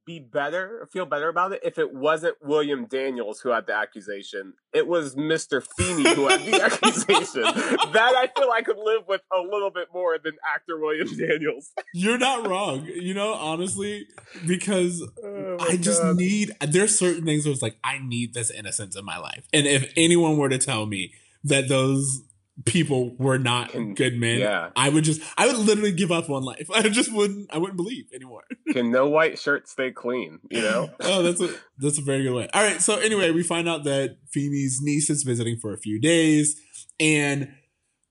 be 0.06 0.20
better, 0.20 0.88
feel 0.94 1.06
better 1.06 1.30
about 1.30 1.52
it 1.54 1.62
if 1.64 1.78
it 1.80 1.94
wasn't 1.94 2.36
William 2.44 2.86
Daniels 2.86 3.40
who 3.42 3.50
had 3.50 3.66
the 3.66 3.74
accusation. 3.74 4.54
It 4.74 4.88
was 4.88 5.16
Mr. 5.16 5.66
Feeny 5.78 6.14
who 6.14 6.28
had 6.28 6.42
the 6.42 6.62
accusation. 6.64 7.42
That 7.44 8.14
I 8.16 8.30
feel 8.38 8.50
I 8.52 8.62
could 8.62 8.78
live 8.78 9.08
with 9.08 9.22
a 9.36 9.40
little 9.42 9.72
bit 9.72 9.88
more 9.94 10.18
than 10.24 10.34
actor 10.56 10.80
William 10.80 11.08
Daniels. 11.18 11.72
you're 11.94 12.18
not 12.18 12.48
wrong 12.48 12.86
you 12.86 13.14
know 13.14 13.34
honestly 13.34 14.06
because 14.48 15.02
Oh 15.24 15.58
I 15.60 15.78
just 15.78 16.02
God. 16.02 16.18
need 16.18 16.52
there's 16.62 16.98
certain 16.98 17.26
things 17.26 17.46
where 17.46 17.54
it's 17.54 17.62
like 17.62 17.78
I 17.84 18.00
need 18.00 18.34
this 18.34 18.52
innocence 18.52 18.96
in 18.96 19.06
my 19.06 19.18
life. 19.18 19.48
And 19.54 19.66
if 19.66 19.92
anyone 19.98 20.38
were 20.38 20.50
to 20.50 20.58
tell 20.58 20.86
me 20.86 21.14
that 21.44 21.68
those 21.68 22.22
people 22.64 23.16
were 23.18 23.38
not 23.38 23.72
Can- 23.72 23.94
good 23.94 24.18
men, 24.18 24.40
yeah. 24.40 24.70
I 24.76 24.90
would 24.90 25.04
just 25.04 25.22
I 25.38 25.48
would 25.48 25.58
literally 25.58 25.92
give 25.92 26.12
up 26.12 26.30
on 26.30 26.44
life. 26.44 26.70
I 26.74 26.84
just 26.84 27.12
wouldn't 27.12 27.54
I 27.54 27.58
wouldn't 27.58 27.78
believe 27.78 28.06
anymore. 28.14 28.44
Can 28.72 28.92
no 28.92 29.08
white 29.10 29.38
shirt 29.38 29.68
stay 29.68 29.92
clean? 29.92 30.40
You 30.50 30.62
know? 30.62 30.90
oh, 31.02 31.24
that's 31.24 31.42
a 31.42 31.50
that's 31.78 31.98
a 31.98 32.02
very 32.02 32.24
good 32.24 32.34
way. 32.34 32.50
All 32.54 32.64
right, 32.64 32.82
so 32.82 32.98
anyway, 32.98 33.32
we 33.32 33.44
find 33.44 33.68
out 33.68 33.84
that 33.84 34.18
Feeny's 34.32 34.80
niece 34.82 35.10
is 35.10 35.24
visiting 35.24 35.58
for 35.58 35.74
a 35.74 35.78
few 35.78 36.00
days, 36.00 36.60
and 37.00 37.54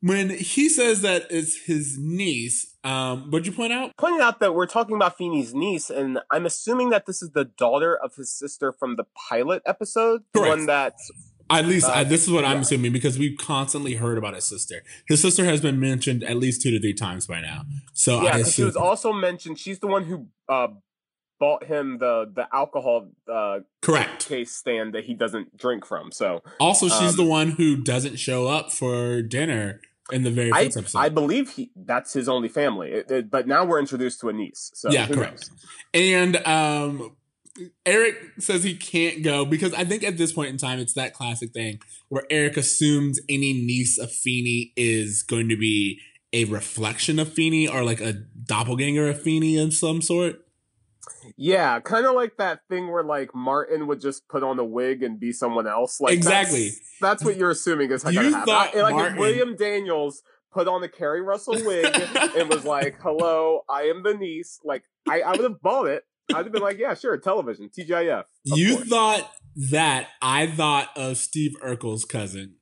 when 0.01 0.29
he 0.29 0.69
says 0.69 1.01
that 1.01 1.29
it's 1.31 1.65
his 1.65 1.97
niece, 1.99 2.77
um, 2.85 3.31
what'd 3.31 3.47
you 3.47 3.55
point 3.55 3.73
out? 3.73 3.93
Pointing 3.97 4.21
out 4.21 4.39
that 4.41 4.55
we're 4.55 4.67
talking 4.67 4.97
about 4.97 5.17
Feeny's 5.17 5.55
niece, 5.55 5.89
and 5.89 6.19
I'm 6.31 6.45
assuming 6.45 6.91
that 6.91 7.07
this 7.07 7.23
is 7.23 7.31
the 7.31 7.47
daughter 7.47 7.97
of 7.97 8.15
his 8.15 8.31
sister 8.31 8.71
from 8.71 8.97
the 8.97 9.05
pilot 9.31 9.63
episode, 9.65 10.25
the 10.35 10.43
one 10.43 10.67
that 10.67 10.97
At 11.51 11.67
least 11.67 11.87
Uh, 11.89 11.93
I, 11.93 12.05
this 12.05 12.25
is 12.25 12.31
what 12.31 12.45
I'm 12.45 12.61
assuming 12.61 12.93
because 12.93 13.19
we've 13.19 13.37
constantly 13.39 13.95
heard 13.95 14.17
about 14.19 14.35
his 14.35 14.45
sister. 14.47 14.83
His 15.07 15.21
sister 15.21 15.45
has 15.45 15.61
been 15.61 15.79
mentioned 15.79 16.25
at 16.25 16.37
least 16.37 16.63
two 16.63 16.71
to 16.71 16.81
three 16.81 16.95
times 16.95 17.27
by 17.27 17.41
now. 17.41 17.63
So 17.93 18.23
yeah, 18.23 18.37
I 18.37 18.43
she 18.45 18.65
was 18.65 18.77
also 18.77 19.13
mentioned. 19.13 19.59
She's 19.59 19.79
the 19.79 19.87
one 19.87 20.05
who 20.05 20.29
uh, 20.49 20.69
bought 21.39 21.65
him 21.65 21.99
the 21.99 22.31
the 22.35 22.47
alcohol 22.53 23.11
uh, 23.31 23.61
correct. 23.83 24.27
case 24.29 24.53
stand 24.53 24.95
that 24.95 25.05
he 25.05 25.15
doesn't 25.15 25.57
drink 25.57 25.85
from. 25.85 26.13
So 26.13 26.43
Also, 26.61 26.89
she's 26.89 27.11
Um, 27.11 27.17
the 27.17 27.25
one 27.25 27.51
who 27.51 27.77
doesn't 27.77 28.17
show 28.17 28.47
up 28.47 28.73
for 28.73 29.21
dinner 29.21 29.81
in 30.13 30.23
the 30.23 30.31
very 30.31 30.53
I 30.53 30.65
first 30.65 30.77
episode. 30.79 30.99
I 30.99 31.09
believe 31.09 31.51
he 31.53 31.71
that's 31.75 32.13
his 32.13 32.29
only 32.29 32.49
family. 32.49 32.91
It- 32.93 33.11
it- 33.11 33.31
but 33.31 33.47
now 33.47 33.65
we're 33.65 33.81
introduced 33.81 34.21
to 34.21 34.29
a 34.29 34.33
niece. 34.33 34.71
So 34.75 34.91
Yeah, 34.91 35.07
correct. 35.07 35.51
knows? 35.51 35.67
and 35.95 36.37
um, 36.47 37.17
Eric 37.87 38.17
says 38.39 38.65
he 38.65 38.75
can't 38.75 39.23
go 39.23 39.45
because 39.45 39.73
I 39.75 39.85
think 39.85 40.03
at 40.03 40.17
this 40.19 40.33
point 40.33 40.51
in 40.51 40.57
time, 40.57 40.79
it's 40.79 40.95
that 40.95 41.15
classic 41.15 41.53
thing 41.53 41.79
where 42.09 42.25
Eric 42.31 42.57
assumes 42.57 43.21
any 43.29 43.53
niece 43.53 43.99
of 43.99 44.11
Feeny 44.11 44.73
is 44.77 45.23
going 45.23 45.49
to 45.49 45.57
be 45.57 46.01
a 46.33 46.45
reflection 46.47 47.19
of 47.21 47.33
Feeny 47.33 47.69
or 47.69 47.85
like 47.85 48.01
a 48.01 48.13
doppelganger 48.13 49.09
of 49.09 49.23
Feeny 49.23 49.57
of 49.57 49.73
some 49.73 50.03
sort. 50.03 50.41
Yeah, 51.37 51.79
kind 51.81 52.07
of 52.07 52.15
like 52.15 52.37
that 52.39 52.61
thing 52.69 52.91
where 52.91 53.05
like 53.05 53.35
Martin 53.35 53.87
would 53.87 54.01
just 54.01 54.27
put 54.29 54.43
on 54.43 54.59
a 54.59 54.65
wig 54.65 55.03
and 55.03 55.21
be 55.21 55.33
someone 55.33 55.67
else. 55.67 56.01
Like 56.01 56.13
Exactly. 56.13 56.69
That's, 56.69 56.81
that's 57.01 57.25
what 57.25 57.37
you're 57.37 57.51
assuming 57.51 57.93
is 57.93 58.05
You 58.05 58.13
going 58.15 58.27
to 58.27 58.31
happen. 58.33 58.47
thought 58.47 58.77
I- 58.77 58.83
like 58.83 58.95
Martin- 58.95 59.15
if 59.15 59.21
William 59.21 59.57
Daniels 59.57 60.23
put 60.53 60.67
on 60.69 60.83
a 60.83 60.89
Keri 60.89 61.21
Russell 61.23 61.55
wig 61.65 61.87
and 62.37 62.49
was 62.49 62.65
like, 62.65 62.97
"Hello, 63.01 63.63
I 63.69 63.83
am 63.85 64.03
the 64.03 64.15
niece." 64.15 64.61
Like 64.65 64.85
I, 65.09 65.21
I 65.21 65.31
would 65.33 65.43
have 65.43 65.61
bought 65.61 65.87
it. 65.89 66.05
I'd 66.33 66.45
have 66.45 66.53
been 66.53 66.63
like, 66.63 66.79
"Yeah, 66.79 66.95
sure, 66.95 67.17
television, 67.19 67.69
TGIF." 67.77 68.25
you 68.45 68.77
course. 68.77 68.89
thought 68.89 69.31
that 69.71 70.09
I 70.23 70.47
thought 70.47 70.89
of 70.97 71.17
Steve 71.17 71.53
Urkel's 71.63 72.05
cousin. 72.05 72.57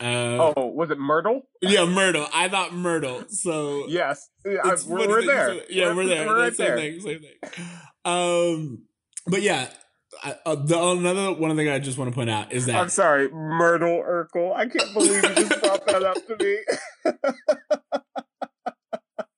Uh, 0.00 0.52
Oh, 0.56 0.66
was 0.66 0.90
it 0.90 0.98
Myrtle? 0.98 1.42
yeah, 1.62 1.84
Myrtle. 1.86 2.26
I 2.34 2.48
thought 2.48 2.74
Myrtle. 2.74 3.24
So 3.28 3.86
Yes, 3.88 4.28
I- 4.46 4.76
we're, 4.86 5.08
we're 5.08 5.24
there. 5.26 5.52
it. 5.52 5.66
Yeah, 5.70 5.94
we're, 5.94 6.06
there. 6.06 6.26
We're 6.26 6.38
right 6.38 6.54
same 6.54 6.66
there. 6.66 6.76
thing. 6.76 7.00
Same 7.00 7.20
thing. 7.20 7.64
Um, 8.04 8.82
but 9.26 9.40
yeah, 9.42 9.68
I, 10.22 10.36
uh, 10.46 10.54
the 10.56 10.80
another 10.80 11.32
one 11.32 11.54
thing 11.56 11.68
I 11.68 11.78
just 11.78 11.96
want 11.98 12.10
to 12.10 12.14
point 12.14 12.28
out 12.30 12.52
is 12.52 12.66
that 12.66 12.76
I'm 12.76 12.88
sorry, 12.88 13.28
Myrtle 13.30 14.02
Urkel. 14.02 14.54
I 14.54 14.66
can't 14.66 14.92
believe 14.94 15.14
you 15.22 15.34
just 15.46 15.62
brought 15.62 15.86
that 15.86 16.02
up 16.02 16.16
to 16.26 16.36
me. 16.44 16.58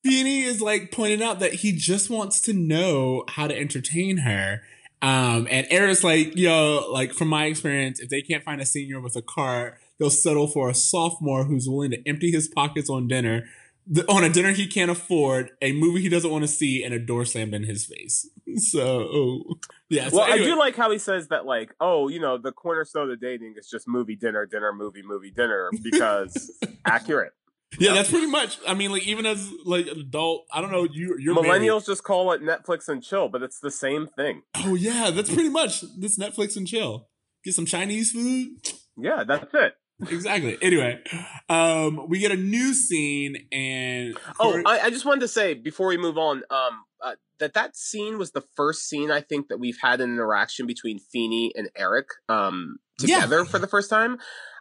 Feeny 0.07 0.43
is 0.43 0.61
like 0.61 0.93
pointing 0.93 1.23
out 1.23 1.41
that 1.41 1.55
he 1.55 1.73
just 1.73 2.11
wants 2.11 2.41
to 2.43 2.53
know 2.53 3.25
how 3.29 3.47
to 3.47 3.59
entertain 3.59 4.19
her. 4.19 4.63
Um, 5.03 5.47
and 5.51 5.67
Eric's 5.71 6.05
like, 6.05 6.37
yo, 6.37 6.89
like 6.91 7.13
from 7.13 7.29
my 7.29 7.47
experience, 7.47 8.01
if 8.01 8.09
they 8.09 8.23
can't 8.23 8.43
find 8.43 8.61
a 8.61 8.67
senior 8.67 9.01
with 9.01 9.17
a 9.17 9.23
car, 9.23 9.79
they'll 9.99 10.11
settle 10.11 10.47
for 10.47 10.69
a 10.69 10.75
sophomore 10.75 11.45
who's 11.45 11.69
willing 11.69 11.91
to 11.91 12.09
empty 12.09 12.31
his 12.31 12.49
pockets 12.49 12.89
on 12.89 13.09
dinner, 13.09 13.45
the, 13.87 14.09
on 14.11 14.25
a 14.25 14.29
dinner 14.29 14.53
he 14.53 14.67
can't 14.67 14.91
afford, 14.91 15.51
a 15.63 15.73
movie 15.73 16.01
he 16.01 16.09
doesn't 16.09 16.31
want 16.31 16.43
to 16.43 16.49
see, 16.49 16.83
and 16.83 16.93
a 16.93 16.99
door 16.99 17.25
slammed 17.25 17.55
in 17.55 17.65
his 17.65 17.85
face. 17.87 18.29
So, 18.59 19.59
yeah. 19.91 20.09
So 20.09 20.17
well, 20.17 20.33
anyway, 20.33 20.47
I 20.47 20.51
do 20.51 20.59
like 20.59 20.77
how 20.77 20.91
he 20.91 20.97
says 20.97 21.29
that, 21.29 21.45
like, 21.45 21.75
oh, 21.79 22.09
you 22.09 22.19
know, 22.19 22.39
the 22.39 22.53
cornerstone 22.53 23.11
of 23.11 23.21
dating 23.21 23.55
is 23.59 23.69
just 23.69 23.87
movie, 23.87 24.17
dinner, 24.17 24.47
dinner, 24.47 24.73
movie, 24.73 25.03
movie, 25.03 25.31
dinner, 25.31 25.69
because 25.83 26.59
accurate. 26.87 27.35
Yeah, 27.79 27.95
that's 27.95 28.11
pretty 28.11 28.27
much. 28.27 28.59
I 28.67 28.75
mean, 28.75 28.91
like 28.93 29.07
even 29.07 29.27
as 29.27 29.51
like 29.65 29.87
an 29.87 29.99
adult, 30.01 30.47
I 30.53 30.61
don't 30.61 30.71
know. 30.73 30.85
You, 30.91 31.17
you're 31.19 31.35
married. 31.35 31.63
Millennials 31.63 31.87
just 31.87 32.05
call 32.05 32.33
it 32.33 32.41
Netflix 32.43 32.89
and 32.89 33.03
chill, 33.03 33.29
but 33.29 33.43
it's 33.43 33.59
the 33.59 33.71
same 33.71 34.07
thing. 34.07 34.43
Oh 34.55 34.75
yeah, 34.75 35.11
that's 35.11 35.33
pretty 35.33 35.49
much 35.51 35.83
this 35.99 36.19
Netflix 36.19 36.57
and 36.57 36.67
chill. 36.67 37.09
Get 37.45 37.55
some 37.55 37.67
Chinese 37.67 38.13
food. 38.13 38.49
Yeah, 38.97 39.25
that's 39.27 39.53
it. 39.53 39.75
exactly. 40.11 40.57
Anyway, 40.63 41.03
um, 41.49 42.09
we 42.09 42.19
get 42.19 42.31
a 42.33 42.37
new 42.37 42.73
scene 42.75 43.37
and 43.53 44.17
Oh, 44.39 44.63
I, 44.67 44.81
I 44.85 44.91
just 44.91 45.05
wanted 45.05 45.21
to 45.21 45.29
say 45.29 45.55
before 45.55 45.89
we 45.89 45.97
move 45.97 46.19
on, 46.19 46.43
um, 46.51 46.85
uh, 47.03 47.15
that 47.41 47.55
that 47.55 47.77
scene 47.77 48.19
was 48.19 48.33
the 48.33 48.43
first 48.57 48.89
scene 48.89 49.11
I 49.11 49.21
think 49.21 49.49
that 49.49 49.59
we've 49.59 49.79
had 49.83 50.01
an 50.01 50.11
interaction 50.13 50.67
between 50.67 50.99
Feeny 50.99 51.53
and 51.57 51.69
Eric, 51.77 52.09
um, 52.29 52.77
Yeah. 53.01 53.17
together 53.17 53.45
for 53.45 53.59
the 53.59 53.67
first 53.67 53.89
time. 53.91 54.19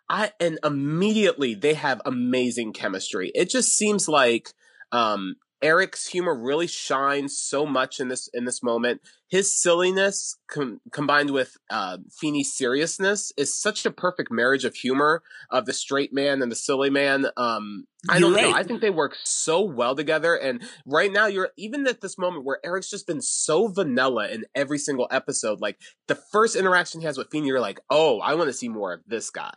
I 0.10 0.32
and 0.40 0.60
immediately 0.64 1.56
they 1.56 1.74
have 1.74 2.02
amazing 2.06 2.74
chemistry. 2.74 3.32
It 3.34 3.50
just 3.50 3.76
seems 3.78 4.08
like 4.08 4.54
um, 4.92 5.36
Eric's 5.62 6.08
humor 6.08 6.36
really 6.36 6.68
shines 6.68 7.38
so 7.38 7.66
much 7.66 8.00
in 8.00 8.08
this 8.08 8.30
in 8.34 8.46
this 8.46 8.62
moment. 8.62 9.02
His 9.36 9.54
silliness 9.62 10.38
com- 10.48 10.80
combined 10.92 11.32
with 11.32 11.58
uh, 11.70 11.98
Feeny's 12.20 12.54
seriousness 12.56 13.34
is 13.36 13.54
such 13.60 13.86
a 13.86 13.92
perfect 13.92 14.32
marriage 14.32 14.64
of 14.64 14.76
humor 14.76 15.24
of 15.50 15.66
the 15.66 15.74
straight 15.74 16.14
man 16.14 16.42
and 16.42 16.50
the 16.50 16.56
silly 16.56 16.90
man. 16.90 17.26
Um, 17.36 17.86
I 18.08 18.20
don't 18.20 18.34
know. 18.34 18.54
I 18.54 18.64
think 18.64 18.82
they 18.82 18.92
work 18.92 19.18
so 19.24 19.62
well 19.62 19.96
together. 19.96 20.36
And 20.36 20.62
right 20.86 21.12
now, 21.12 21.26
you're 21.26 21.50
even 21.58 21.88
at 21.88 22.02
this 22.02 22.18
moment 22.18 22.46
where 22.46 22.60
Eric's 22.64 22.90
just 22.90 23.08
been 23.08 23.22
so 23.22 23.68
vanilla 23.68 24.30
in 24.30 24.46
every 24.54 24.78
single 24.78 25.08
episode. 25.12 25.60
Like 25.60 25.78
the 26.08 26.16
first 26.16 26.56
interaction 26.56 27.02
he 27.02 27.08
has 27.08 27.18
with 27.18 27.30
Feeny, 27.32 27.48
you're 27.48 27.60
like, 27.60 27.80
oh, 27.90 28.20
I 28.20 28.36
want 28.36 28.48
to 28.48 28.54
see 28.54 28.70
more 28.70 28.94
of 28.94 29.02
this 29.08 29.32
guy. 29.32 29.54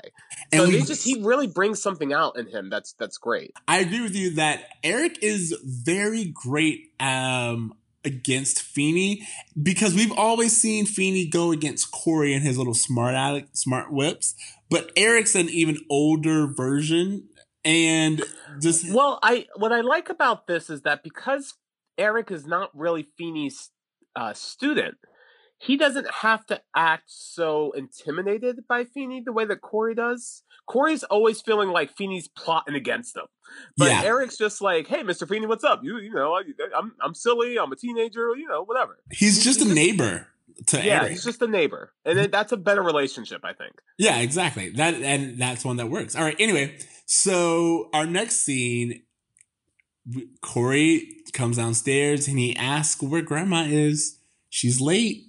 And 0.50 0.62
So 0.62 0.68
we- 0.68 0.82
just 0.82 1.04
he 1.04 1.22
really 1.22 1.46
brings 1.46 1.80
something 1.82 2.12
out 2.12 2.38
in 2.38 2.46
him. 2.48 2.68
That's 2.70 2.94
that's 2.94 3.18
great. 3.18 3.52
I 3.68 3.78
agree 3.80 4.00
with 4.00 4.16
you 4.16 4.34
that 4.36 4.64
Eric 4.82 5.18
is 5.22 5.54
very 5.62 6.24
great 6.34 6.90
um, 6.98 7.74
against 8.04 8.62
Feeny 8.62 9.26
because 9.60 9.94
we've 9.94 10.12
always 10.12 10.56
seen 10.56 10.86
Feeny 10.86 11.26
go 11.26 11.52
against 11.52 11.90
Corey 11.90 12.32
and 12.32 12.42
his 12.42 12.56
little 12.56 12.74
smart 12.74 13.14
aleck, 13.14 13.48
smart 13.52 13.92
whips, 13.92 14.34
but 14.70 14.90
Eric's 14.96 15.34
an 15.34 15.48
even 15.48 15.78
older 15.90 16.46
version 16.46 17.28
and 17.64 18.22
just 18.60 18.92
Well, 18.92 19.18
I 19.22 19.46
what 19.56 19.72
I 19.72 19.80
like 19.80 20.08
about 20.08 20.46
this 20.46 20.70
is 20.70 20.82
that 20.82 21.02
because 21.02 21.54
Eric 21.96 22.30
is 22.30 22.46
not 22.46 22.70
really 22.74 23.06
Feeny's 23.16 23.70
uh, 24.14 24.32
student, 24.32 24.96
he 25.58 25.76
doesn't 25.76 26.08
have 26.22 26.46
to 26.46 26.60
act 26.74 27.04
so 27.08 27.72
intimidated 27.72 28.60
by 28.68 28.84
Feeny 28.84 29.22
the 29.24 29.32
way 29.32 29.44
that 29.44 29.60
Corey 29.60 29.94
does. 29.94 30.42
Corey's 30.68 31.02
always 31.04 31.40
feeling 31.40 31.70
like 31.70 31.96
Feeny's 31.96 32.28
plotting 32.28 32.74
against 32.74 33.16
him, 33.16 33.24
but 33.76 33.86
Yeah. 33.88 34.02
Eric's 34.04 34.36
just 34.36 34.60
like, 34.60 34.86
"Hey, 34.86 35.02
Mister 35.02 35.26
Feeny, 35.26 35.46
what's 35.46 35.64
up? 35.64 35.80
You, 35.82 35.98
you 35.98 36.12
know, 36.12 36.34
I, 36.34 36.42
I'm 36.76 36.92
I'm 37.02 37.14
silly. 37.14 37.58
I'm 37.58 37.72
a 37.72 37.76
teenager. 37.76 38.36
You 38.36 38.46
know, 38.48 38.64
whatever." 38.64 38.98
he's 39.10 39.42
just 39.42 39.60
a 39.60 39.64
He's 39.64 39.74
just- 39.74 39.74
neighbor 39.74 40.28
to 40.66 40.76
Yeah, 40.84 41.00
Eric. 41.02 41.10
he's 41.12 41.24
just 41.24 41.40
a 41.40 41.46
neighbor, 41.46 41.92
and 42.04 42.18
then 42.18 42.30
that's 42.30 42.52
a 42.52 42.56
better 42.56 42.82
relationship, 42.82 43.42
I 43.44 43.52
think. 43.54 43.74
Yeah, 43.96 44.18
exactly. 44.18 44.70
That 44.70 44.94
and 44.94 45.38
that's 45.40 45.64
one 45.64 45.76
that 45.78 45.88
works. 45.88 46.14
All 46.16 46.22
right. 46.24 46.36
Anyway, 46.38 46.76
so 47.06 47.88
our 47.94 48.04
next 48.06 48.40
scene, 48.44 49.02
Corey 50.40 51.16
comes 51.32 51.56
downstairs 51.56 52.28
and 52.28 52.38
he 52.38 52.56
asks 52.56 53.02
where 53.02 53.22
Grandma 53.22 53.64
is. 53.68 54.18
She's 54.50 54.80
late. 54.80 55.24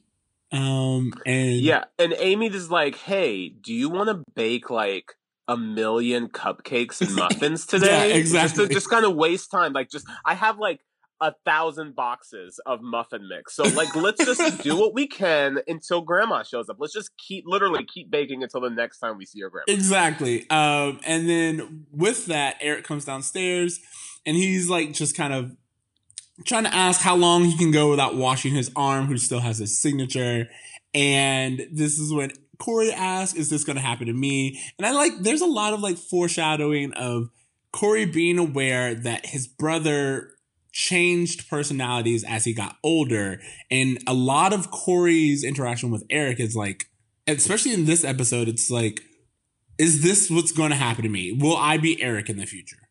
Um 0.51 1.13
and 1.25 1.59
Yeah, 1.59 1.83
and 1.99 2.13
Amy 2.17 2.47
is 2.47 2.71
like, 2.71 2.95
"Hey, 2.95 3.49
do 3.49 3.71
you 3.73 3.87
want 3.89 4.09
to 4.09 4.23
bake 4.33 4.69
like 4.71 5.13
a 5.49 5.57
million 5.57 6.29
cupcakes 6.29 7.01
and 7.01 7.13
muffins 7.15 7.65
today? 7.65 8.13
exactly. 8.13 8.47
Just 8.63 8.69
to 8.69 8.73
just 8.73 8.89
kind 8.89 9.03
of 9.03 9.15
waste 9.15 9.51
time. 9.51 9.73
Like, 9.73 9.89
just 9.89 10.07
I 10.23 10.35
have 10.35 10.59
like 10.59 10.79
a 11.19 11.33
thousand 11.43 11.95
boxes 11.95 12.61
of 12.65 12.81
muffin 12.81 13.27
mix, 13.27 13.55
so 13.55 13.63
like 13.63 13.93
let's 13.95 14.23
just 14.23 14.63
do 14.63 14.77
what 14.77 14.93
we 14.93 15.07
can 15.21 15.59
until 15.67 16.01
Grandma 16.01 16.43
shows 16.43 16.69
up. 16.69 16.77
Let's 16.79 16.93
just 16.93 17.11
keep 17.17 17.43
literally 17.47 17.85
keep 17.85 18.09
baking 18.09 18.43
until 18.43 18.61
the 18.61 18.69
next 18.69 18.99
time 18.99 19.17
we 19.17 19.25
see 19.25 19.39
your 19.39 19.49
grandma. 19.49 19.65
Exactly. 19.67 20.49
Um, 20.49 20.99
and 21.05 21.27
then 21.27 21.87
with 21.91 22.27
that, 22.27 22.55
Eric 22.61 22.85
comes 22.85 23.03
downstairs 23.03 23.79
and 24.25 24.37
he's 24.37 24.69
like 24.69 24.93
just 24.93 25.17
kind 25.17 25.33
of 25.33 25.57
trying 26.45 26.63
to 26.63 26.73
ask 26.73 27.01
how 27.01 27.15
long 27.15 27.43
he 27.43 27.57
can 27.57 27.71
go 27.71 27.89
without 27.89 28.15
washing 28.15 28.53
his 28.53 28.71
arm, 28.75 29.07
who 29.07 29.17
still 29.17 29.39
has 29.39 29.57
his 29.57 29.79
signature. 29.81 30.49
And 30.93 31.67
this 31.71 31.99
is 31.99 32.13
when 32.13 32.31
Corey 32.59 32.91
asks, 32.91 33.37
Is 33.37 33.49
this 33.49 33.63
going 33.63 33.77
to 33.77 33.81
happen 33.81 34.07
to 34.07 34.13
me? 34.13 34.61
And 34.77 34.85
I 34.85 34.91
like, 34.91 35.19
there's 35.19 35.41
a 35.41 35.47
lot 35.47 35.73
of 35.73 35.81
like 35.81 35.97
foreshadowing 35.97 36.93
of 36.93 37.29
Corey 37.71 38.05
being 38.05 38.37
aware 38.37 38.93
that 38.95 39.27
his 39.27 39.47
brother 39.47 40.31
changed 40.71 41.49
personalities 41.49 42.23
as 42.23 42.45
he 42.45 42.53
got 42.53 42.77
older. 42.83 43.41
And 43.71 43.99
a 44.07 44.13
lot 44.13 44.53
of 44.53 44.71
Corey's 44.71 45.43
interaction 45.43 45.91
with 45.91 46.03
Eric 46.09 46.39
is 46.39 46.55
like, 46.55 46.85
especially 47.27 47.73
in 47.73 47.85
this 47.85 48.03
episode, 48.03 48.47
it's 48.47 48.69
like, 48.69 49.01
is 49.77 50.03
this 50.03 50.29
what's 50.29 50.51
going 50.51 50.71
to 50.71 50.75
happen 50.75 51.03
to 51.03 51.09
me? 51.09 51.31
Will 51.31 51.55
I 51.55 51.77
be 51.77 52.01
Eric 52.01 52.29
in 52.29 52.37
the 52.37 52.45
future? 52.45 52.89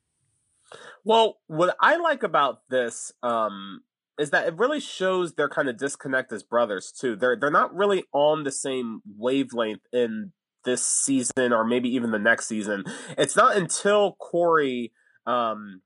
Well, 1.04 1.38
what 1.46 1.76
I 1.81 1.96
like 1.96 2.22
about 2.22 2.68
this 2.68 3.12
um, 3.22 3.83
is 4.18 4.31
that 4.31 4.46
it 4.46 4.59
really 4.59 4.81
shows 4.81 5.35
their 5.35 5.48
kind 5.48 5.68
of 5.68 5.76
disconnect 5.76 6.33
as 6.33 6.42
brothers 6.42 6.92
too. 6.92 7.16
They're 7.16 7.37
they're 7.37 7.50
not 7.50 7.74
really 7.74 8.04
on 8.12 8.44
the 8.44 8.52
same 8.52 9.00
wavelength 9.16 9.83
in 9.92 10.33
this 10.64 10.85
season 10.85 11.52
or 11.52 11.64
maybe 11.64 11.88
even 11.94 12.11
the 12.11 12.18
next 12.18 12.46
season. 12.46 12.85
It's 13.16 13.37
not 13.37 13.57
until 13.57 14.16
Corey 14.20 14.92
um, 15.26 15.83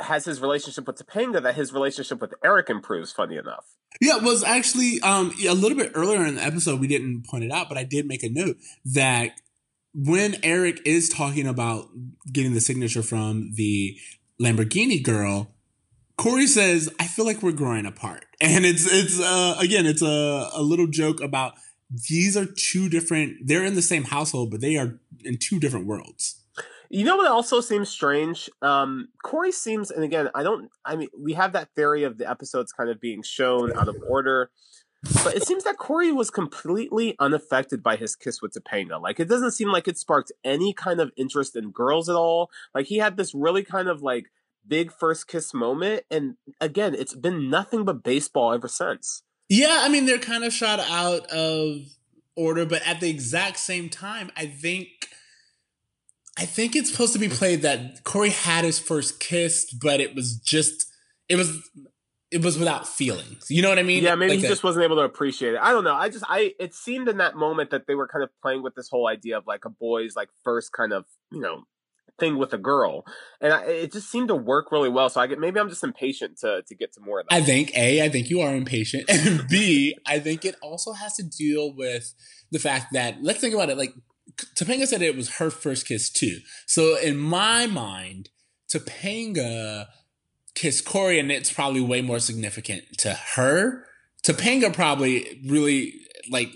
has 0.00 0.24
his 0.24 0.40
relationship 0.40 0.86
with 0.86 0.96
Topanga 0.96 1.42
that 1.42 1.54
his 1.54 1.72
relationship 1.72 2.20
with 2.20 2.34
Eric 2.44 2.70
improves. 2.70 3.12
Funny 3.12 3.36
enough. 3.36 3.66
Yeah, 4.00 4.16
it 4.16 4.22
was 4.22 4.44
actually 4.44 5.00
um, 5.00 5.32
a 5.46 5.54
little 5.54 5.76
bit 5.76 5.92
earlier 5.94 6.24
in 6.24 6.36
the 6.36 6.44
episode. 6.44 6.80
We 6.80 6.86
didn't 6.86 7.26
point 7.26 7.44
it 7.44 7.50
out, 7.50 7.68
but 7.68 7.78
I 7.78 7.84
did 7.84 8.06
make 8.06 8.22
a 8.22 8.28
note 8.28 8.56
that 8.84 9.32
when 9.94 10.36
Eric 10.42 10.80
is 10.84 11.08
talking 11.08 11.46
about 11.46 11.88
getting 12.30 12.54
the 12.54 12.60
signature 12.60 13.02
from 13.02 13.52
the 13.54 13.96
Lamborghini 14.40 15.02
girl, 15.02 15.54
Corey 16.18 16.48
says, 16.48 16.90
"I 17.00 17.06
feel 17.06 17.24
like 17.24 17.42
we're 17.42 17.52
growing 17.52 17.86
apart," 17.86 18.26
and 18.40 18.66
it's 18.66 18.86
it's 18.90 19.18
uh, 19.18 19.56
again 19.58 19.86
it's 19.86 20.02
a 20.02 20.50
a 20.52 20.62
little 20.62 20.88
joke 20.88 21.22
about 21.22 21.54
these 21.90 22.36
are 22.36 22.44
two 22.44 22.90
different. 22.90 23.46
They're 23.46 23.64
in 23.64 23.74
the 23.74 23.82
same 23.82 24.04
household, 24.04 24.50
but 24.50 24.60
they 24.60 24.76
are 24.76 25.00
in 25.24 25.38
two 25.38 25.58
different 25.58 25.86
worlds. 25.86 26.42
You 26.90 27.04
know 27.04 27.16
what 27.16 27.30
also 27.30 27.60
seems 27.60 27.90
strange? 27.90 28.48
Um, 28.62 29.08
Corey 29.22 29.52
seems, 29.52 29.90
and 29.90 30.02
again, 30.04 30.30
I 30.34 30.42
don't. 30.42 30.70
I 30.84 30.96
mean, 30.96 31.08
we 31.16 31.34
have 31.34 31.52
that 31.52 31.68
theory 31.76 32.04
of 32.04 32.18
the 32.18 32.28
episodes 32.28 32.72
kind 32.72 32.90
of 32.90 33.00
being 33.00 33.22
shown 33.22 33.72
out 33.76 33.88
of 33.88 33.96
order, 34.08 34.50
but 35.22 35.36
it 35.36 35.46
seems 35.46 35.64
that 35.64 35.76
Corey 35.76 36.12
was 36.12 36.30
completely 36.30 37.14
unaffected 37.18 37.82
by 37.82 37.96
his 37.96 38.16
kiss 38.16 38.40
with 38.40 38.52
Topanga. 38.52 39.00
Like, 39.00 39.20
it 39.20 39.28
doesn't 39.28 39.52
seem 39.52 39.70
like 39.70 39.86
it 39.86 39.98
sparked 39.98 40.32
any 40.44 40.72
kind 40.72 40.98
of 40.98 41.12
interest 41.16 41.56
in 41.56 41.70
girls 41.70 42.08
at 42.08 42.16
all. 42.16 42.50
Like, 42.74 42.86
he 42.86 42.96
had 42.96 43.18
this 43.18 43.34
really 43.34 43.64
kind 43.64 43.88
of 43.88 44.02
like 44.02 44.30
big 44.68 44.92
first 44.92 45.26
kiss 45.28 45.54
moment, 45.54 46.04
and 46.10 46.36
again, 46.60 46.94
it's 46.94 47.14
been 47.14 47.48
nothing 47.50 47.84
but 47.84 48.02
baseball 48.02 48.52
ever 48.52 48.68
since. 48.68 49.22
Yeah, 49.48 49.78
I 49.82 49.88
mean 49.88 50.06
they're 50.06 50.18
kind 50.18 50.44
of 50.44 50.52
shot 50.52 50.78
out 50.80 51.26
of 51.30 51.78
order, 52.36 52.66
but 52.66 52.86
at 52.86 53.00
the 53.00 53.08
exact 53.10 53.58
same 53.58 53.88
time, 53.88 54.30
I 54.36 54.46
think 54.46 54.88
I 56.38 56.44
think 56.44 56.76
it's 56.76 56.90
supposed 56.90 57.12
to 57.14 57.18
be 57.18 57.28
played 57.28 57.62
that 57.62 58.04
Corey 58.04 58.30
had 58.30 58.64
his 58.64 58.78
first 58.78 59.18
kiss, 59.20 59.72
but 59.72 60.00
it 60.00 60.14
was 60.14 60.36
just 60.36 60.86
it 61.28 61.36
was 61.36 61.68
it 62.30 62.44
was 62.44 62.58
without 62.58 62.86
feelings. 62.86 63.46
You 63.48 63.62
know 63.62 63.70
what 63.70 63.78
I 63.78 63.82
mean? 63.82 64.04
Yeah, 64.04 64.14
maybe 64.14 64.30
Like 64.32 64.36
he 64.36 64.42
that- 64.42 64.48
just 64.48 64.62
wasn't 64.62 64.84
able 64.84 64.96
to 64.96 65.02
appreciate 65.02 65.54
it. 65.54 65.60
I 65.62 65.72
don't 65.72 65.82
know. 65.84 65.94
I 65.94 66.10
just 66.10 66.24
I 66.28 66.52
it 66.60 66.74
seemed 66.74 67.08
in 67.08 67.16
that 67.16 67.34
moment 67.36 67.70
that 67.70 67.86
they 67.86 67.94
were 67.94 68.06
kind 68.06 68.22
of 68.22 68.30
playing 68.42 68.62
with 68.62 68.74
this 68.74 68.88
whole 68.90 69.08
idea 69.08 69.38
of 69.38 69.46
like 69.46 69.64
a 69.64 69.70
boy's 69.70 70.14
like 70.14 70.28
first 70.44 70.72
kind 70.72 70.92
of 70.92 71.06
you 71.32 71.40
know 71.40 71.64
thing 72.18 72.38
with 72.38 72.52
a 72.52 72.58
girl, 72.58 73.04
and 73.40 73.52
I, 73.52 73.62
it 73.64 73.92
just 73.92 74.10
seemed 74.10 74.28
to 74.28 74.34
work 74.34 74.70
really 74.72 74.88
well. 74.88 75.08
So 75.08 75.20
I 75.20 75.26
get 75.26 75.38
maybe 75.38 75.58
I'm 75.60 75.68
just 75.68 75.84
impatient 75.84 76.38
to 76.38 76.62
to 76.66 76.74
get 76.74 76.92
to 76.94 77.00
more 77.00 77.20
of 77.20 77.26
that. 77.28 77.34
I 77.36 77.42
think 77.42 77.76
A, 77.76 78.02
I 78.02 78.08
think 78.08 78.30
you 78.30 78.40
are 78.40 78.54
impatient. 78.54 79.04
And 79.18 79.48
B, 79.48 79.96
I 80.06 80.18
think 80.18 80.44
it 80.44 80.56
also 80.62 80.92
has 80.92 81.14
to 81.16 81.22
deal 81.22 81.74
with 81.74 82.14
the 82.50 82.58
fact 82.58 82.92
that 82.92 83.16
let's 83.22 83.40
think 83.40 83.54
about 83.54 83.70
it. 83.70 83.76
Like 83.76 83.94
Topanga 84.54 84.86
said 84.86 85.02
it 85.02 85.16
was 85.16 85.36
her 85.36 85.50
first 85.50 85.86
kiss 85.86 86.10
too. 86.10 86.38
So 86.66 86.96
in 86.98 87.16
my 87.18 87.66
mind, 87.66 88.30
Topanga 88.72 89.86
kissed 90.54 90.84
Corey 90.84 91.18
and 91.18 91.30
it's 91.30 91.52
probably 91.52 91.80
way 91.80 92.00
more 92.00 92.18
significant 92.18 92.84
to 92.98 93.14
her. 93.34 93.84
Topanga 94.22 94.72
probably 94.72 95.40
really 95.46 95.94
like 96.30 96.52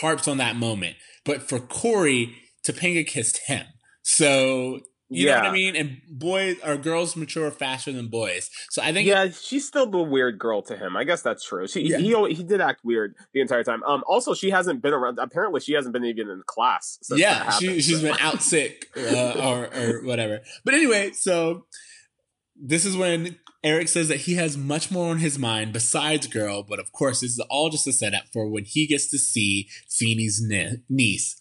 harps 0.00 0.26
on 0.26 0.38
that 0.38 0.56
moment. 0.56 0.96
But 1.24 1.42
for 1.42 1.60
Corey, 1.60 2.36
Topanga 2.66 3.06
kissed 3.06 3.40
him. 3.46 3.66
So 4.02 4.80
you 5.14 5.26
know 5.26 5.36
what 5.36 5.44
I 5.46 5.52
mean? 5.52 5.76
And 5.76 6.00
boys 6.08 6.56
or 6.64 6.76
girls 6.76 7.16
mature 7.16 7.50
faster 7.50 7.92
than 7.92 8.08
boys. 8.08 8.48
So 8.70 8.82
I 8.82 8.92
think 8.92 9.06
yeah, 9.06 9.28
she's 9.28 9.66
still 9.66 9.86
the 9.86 9.98
weird 9.98 10.38
girl 10.38 10.62
to 10.62 10.76
him. 10.76 10.96
I 10.96 11.04
guess 11.04 11.20
that's 11.22 11.44
true. 11.44 11.68
She 11.68 11.82
Yeah. 11.82 11.98
he 11.98 12.34
he 12.34 12.42
did 12.42 12.60
act 12.60 12.80
weird 12.82 13.14
the 13.34 13.40
entire 13.40 13.62
time. 13.62 13.82
Um, 13.82 14.02
also 14.06 14.32
she 14.34 14.50
hasn't 14.50 14.80
been 14.80 14.94
around. 14.94 15.18
Apparently, 15.18 15.60
she 15.60 15.74
hasn't 15.74 15.92
been 15.92 16.04
even 16.04 16.30
in 16.30 16.42
class. 16.46 16.98
Yeah, 17.10 17.44
that 17.44 17.58
she, 17.58 17.66
happened, 17.66 17.82
she's 17.84 18.00
so. 18.00 18.08
been 18.08 18.16
out 18.20 18.42
sick 18.42 18.88
uh, 18.96 19.32
or, 19.38 19.76
or 19.76 20.04
whatever. 20.04 20.40
But 20.64 20.74
anyway, 20.74 21.12
so 21.12 21.66
this 22.56 22.84
is 22.86 22.96
when 22.96 23.36
Eric 23.62 23.88
says 23.88 24.08
that 24.08 24.22
he 24.22 24.34
has 24.34 24.56
much 24.56 24.90
more 24.90 25.10
on 25.10 25.18
his 25.18 25.38
mind 25.38 25.72
besides 25.72 26.26
girl, 26.26 26.62
but 26.62 26.78
of 26.78 26.90
course, 26.92 27.20
this 27.20 27.32
is 27.32 27.44
all 27.50 27.68
just 27.68 27.86
a 27.86 27.92
setup 27.92 28.24
for 28.32 28.48
when 28.48 28.64
he 28.64 28.86
gets 28.86 29.10
to 29.10 29.18
see 29.18 29.68
Feeny's 29.88 30.40
ne- 30.42 30.78
niece. 30.88 31.40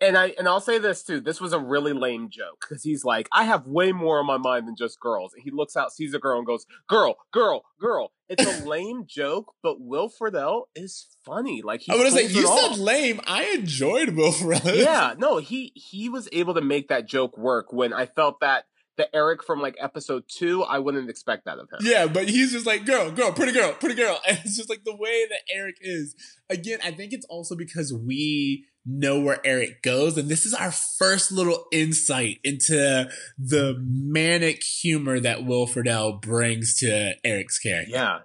And 0.00 0.16
I 0.16 0.32
and 0.38 0.46
I'll 0.46 0.60
say 0.60 0.78
this 0.78 1.02
too. 1.02 1.20
This 1.20 1.40
was 1.40 1.52
a 1.52 1.58
really 1.58 1.92
lame 1.92 2.28
joke 2.30 2.58
because 2.60 2.84
he's 2.84 3.04
like, 3.04 3.28
I 3.32 3.44
have 3.44 3.66
way 3.66 3.90
more 3.90 4.20
on 4.20 4.26
my 4.26 4.36
mind 4.38 4.68
than 4.68 4.76
just 4.76 5.00
girls. 5.00 5.34
And 5.34 5.42
he 5.42 5.50
looks 5.50 5.76
out, 5.76 5.92
sees 5.92 6.14
a 6.14 6.20
girl, 6.20 6.38
and 6.38 6.46
goes, 6.46 6.66
"Girl, 6.88 7.16
girl, 7.32 7.64
girl." 7.80 8.12
It's 8.28 8.44
a 8.44 8.64
lame 8.68 9.04
joke, 9.08 9.54
but 9.62 9.80
Will 9.80 10.08
Friedle 10.08 10.64
is 10.76 11.06
funny. 11.24 11.62
Like 11.62 11.80
he 11.80 11.92
I 11.92 11.96
was 11.96 12.12
say 12.14 12.22
you 12.24 12.46
said 12.46 12.70
off. 12.72 12.78
lame. 12.78 13.20
I 13.26 13.44
enjoyed 13.56 14.10
Will 14.10 14.30
Ferrell. 14.32 14.60
yeah, 14.76 15.14
no, 15.18 15.38
he 15.38 15.72
he 15.74 16.08
was 16.08 16.28
able 16.32 16.54
to 16.54 16.60
make 16.60 16.88
that 16.88 17.08
joke 17.08 17.36
work 17.36 17.72
when 17.72 17.92
I 17.92 18.06
felt 18.06 18.38
that 18.40 18.66
the 18.98 19.14
Eric 19.14 19.42
from 19.44 19.60
like 19.60 19.76
episode 19.80 20.24
two, 20.28 20.62
I 20.64 20.78
wouldn't 20.80 21.08
expect 21.08 21.44
that 21.46 21.58
of 21.58 21.68
him. 21.70 21.78
Yeah, 21.80 22.06
but 22.06 22.28
he's 22.28 22.52
just 22.52 22.66
like 22.66 22.84
girl, 22.84 23.10
girl, 23.10 23.32
pretty 23.32 23.52
girl, 23.52 23.72
pretty 23.72 23.94
girl, 23.94 24.20
and 24.28 24.38
it's 24.44 24.56
just 24.56 24.68
like 24.68 24.84
the 24.84 24.94
way 24.94 25.24
that 25.28 25.40
Eric 25.50 25.76
is. 25.80 26.14
Again, 26.50 26.80
I 26.84 26.90
think 26.90 27.12
it's 27.12 27.26
also 27.26 27.56
because 27.56 27.92
we 27.92 28.66
know 28.88 29.20
where 29.20 29.44
Eric 29.44 29.82
goes, 29.82 30.16
and 30.16 30.28
this 30.28 30.46
is 30.46 30.54
our 30.54 30.72
first 30.72 31.30
little 31.30 31.66
insight 31.70 32.38
into 32.42 33.08
the 33.38 33.76
manic 33.78 34.62
humor 34.62 35.20
that 35.20 35.44
Will 35.44 35.66
Friedle 35.66 36.20
brings 36.20 36.78
to 36.78 37.14
Eric's 37.22 37.58
character. 37.58 37.92
Yeah, 37.92 38.18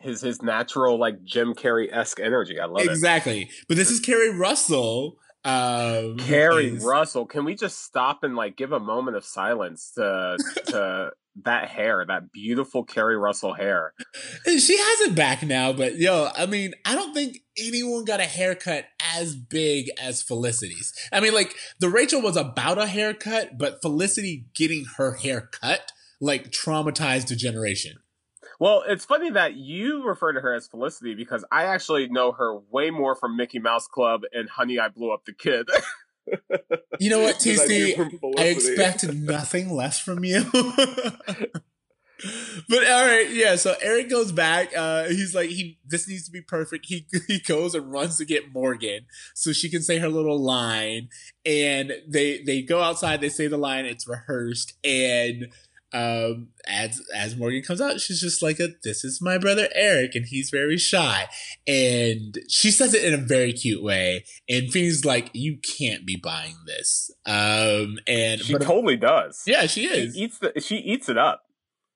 his 0.00 0.22
his 0.22 0.42
natural 0.42 0.98
like 0.98 1.22
Jim 1.24 1.54
Carrey 1.54 1.92
esque 1.92 2.20
energy. 2.20 2.58
I 2.58 2.66
love 2.66 2.82
exactly. 2.82 2.88
it 2.88 3.42
exactly. 3.42 3.50
But 3.68 3.76
this 3.76 3.90
is 3.90 4.00
Keri 4.00 4.36
Russell 4.36 5.18
um, 5.46 6.16
Keri 6.16 6.74
is, 6.74 6.84
Russell, 6.84 7.24
can 7.24 7.44
we 7.44 7.54
just 7.54 7.84
stop 7.84 8.24
and 8.24 8.34
like 8.34 8.56
give 8.56 8.72
a 8.72 8.80
moment 8.80 9.16
of 9.16 9.24
silence 9.24 9.92
to 9.94 10.36
to 10.66 11.10
that 11.44 11.68
hair, 11.68 12.04
that 12.06 12.32
beautiful 12.32 12.84
Keri 12.84 13.16
Russell 13.16 13.54
hair? 13.54 13.92
She 14.44 14.78
has 14.78 15.00
it 15.02 15.14
back 15.14 15.42
now, 15.42 15.72
but 15.72 15.96
yo, 15.96 16.28
I 16.36 16.46
mean, 16.46 16.74
I 16.84 16.94
don't 16.94 17.14
think 17.14 17.38
anyone 17.58 18.04
got 18.04 18.20
a 18.20 18.24
haircut 18.24 18.86
as 19.16 19.36
big 19.36 19.90
as 20.00 20.22
Felicity's. 20.22 20.92
I 21.12 21.20
mean, 21.20 21.34
like 21.34 21.54
the 21.78 21.88
Rachel 21.88 22.22
was 22.22 22.36
about 22.36 22.78
a 22.78 22.86
haircut, 22.86 23.58
but 23.58 23.82
Felicity 23.82 24.46
getting 24.54 24.86
her 24.96 25.14
hair 25.14 25.40
cut 25.40 25.92
like 26.20 26.50
traumatized 26.50 27.30
a 27.30 27.36
generation. 27.36 27.98
Well, 28.58 28.84
it's 28.86 29.04
funny 29.04 29.30
that 29.30 29.54
you 29.54 30.06
refer 30.06 30.32
to 30.32 30.40
her 30.40 30.54
as 30.54 30.66
Felicity 30.66 31.14
because 31.14 31.44
I 31.52 31.64
actually 31.64 32.08
know 32.08 32.32
her 32.32 32.58
way 32.70 32.90
more 32.90 33.14
from 33.14 33.36
Mickey 33.36 33.58
Mouse 33.58 33.86
Club 33.86 34.22
and 34.32 34.48
Honey, 34.48 34.78
I 34.78 34.88
Blew 34.88 35.12
Up 35.12 35.24
the 35.26 35.34
Kid. 35.34 35.68
you 36.98 37.10
know 37.10 37.20
what, 37.20 37.36
TC? 37.40 37.98
I, 38.38 38.42
I 38.42 38.46
expect 38.46 39.10
nothing 39.12 39.72
less 39.72 39.98
from 39.98 40.24
you. 40.24 40.44
but 42.68 42.86
all 42.86 43.06
right, 43.06 43.28
yeah. 43.30 43.56
So 43.56 43.74
Eric 43.80 44.08
goes 44.08 44.32
back. 44.32 44.72
Uh, 44.76 45.04
he's 45.04 45.34
like, 45.34 45.50
he 45.50 45.78
this 45.84 46.08
needs 46.08 46.24
to 46.26 46.32
be 46.32 46.40
perfect. 46.40 46.86
He 46.86 47.06
he 47.26 47.40
goes 47.40 47.74
and 47.74 47.90
runs 47.92 48.18
to 48.18 48.24
get 48.24 48.52
Morgan 48.52 49.06
so 49.34 49.52
she 49.52 49.68
can 49.68 49.82
say 49.82 49.98
her 49.98 50.08
little 50.08 50.42
line. 50.42 51.08
And 51.44 51.92
they 52.08 52.42
they 52.42 52.62
go 52.62 52.80
outside. 52.80 53.20
They 53.20 53.28
say 53.28 53.46
the 53.48 53.58
line. 53.58 53.84
It's 53.84 54.08
rehearsed, 54.08 54.74
and 54.82 55.48
um, 55.96 56.48
as 56.68 57.00
as 57.14 57.36
Morgan 57.36 57.62
comes 57.62 57.80
out, 57.80 58.00
she's 58.00 58.20
just 58.20 58.42
like 58.42 58.60
a 58.60 58.68
this 58.84 59.02
is 59.02 59.22
my 59.22 59.38
brother 59.38 59.68
Eric, 59.74 60.14
and 60.14 60.26
he's 60.26 60.50
very 60.50 60.76
shy. 60.76 61.26
And 61.66 62.38
she 62.50 62.70
says 62.70 62.92
it 62.92 63.02
in 63.02 63.14
a 63.14 63.22
very 63.22 63.54
cute 63.54 63.82
way. 63.82 64.24
And 64.46 64.70
Fee's 64.70 65.06
like, 65.06 65.30
you 65.32 65.56
can't 65.78 66.04
be 66.04 66.16
buying 66.16 66.56
this. 66.66 67.10
Um, 67.24 67.98
and 68.06 68.42
she 68.42 68.52
but, 68.52 68.62
totally 68.62 68.98
does. 68.98 69.42
Yeah, 69.46 69.66
she 69.66 69.86
is. 69.86 70.14
She 70.14 70.20
eats 70.20 70.38
the 70.38 70.60
she 70.60 70.76
eats 70.76 71.08
it 71.08 71.16
up. 71.16 71.42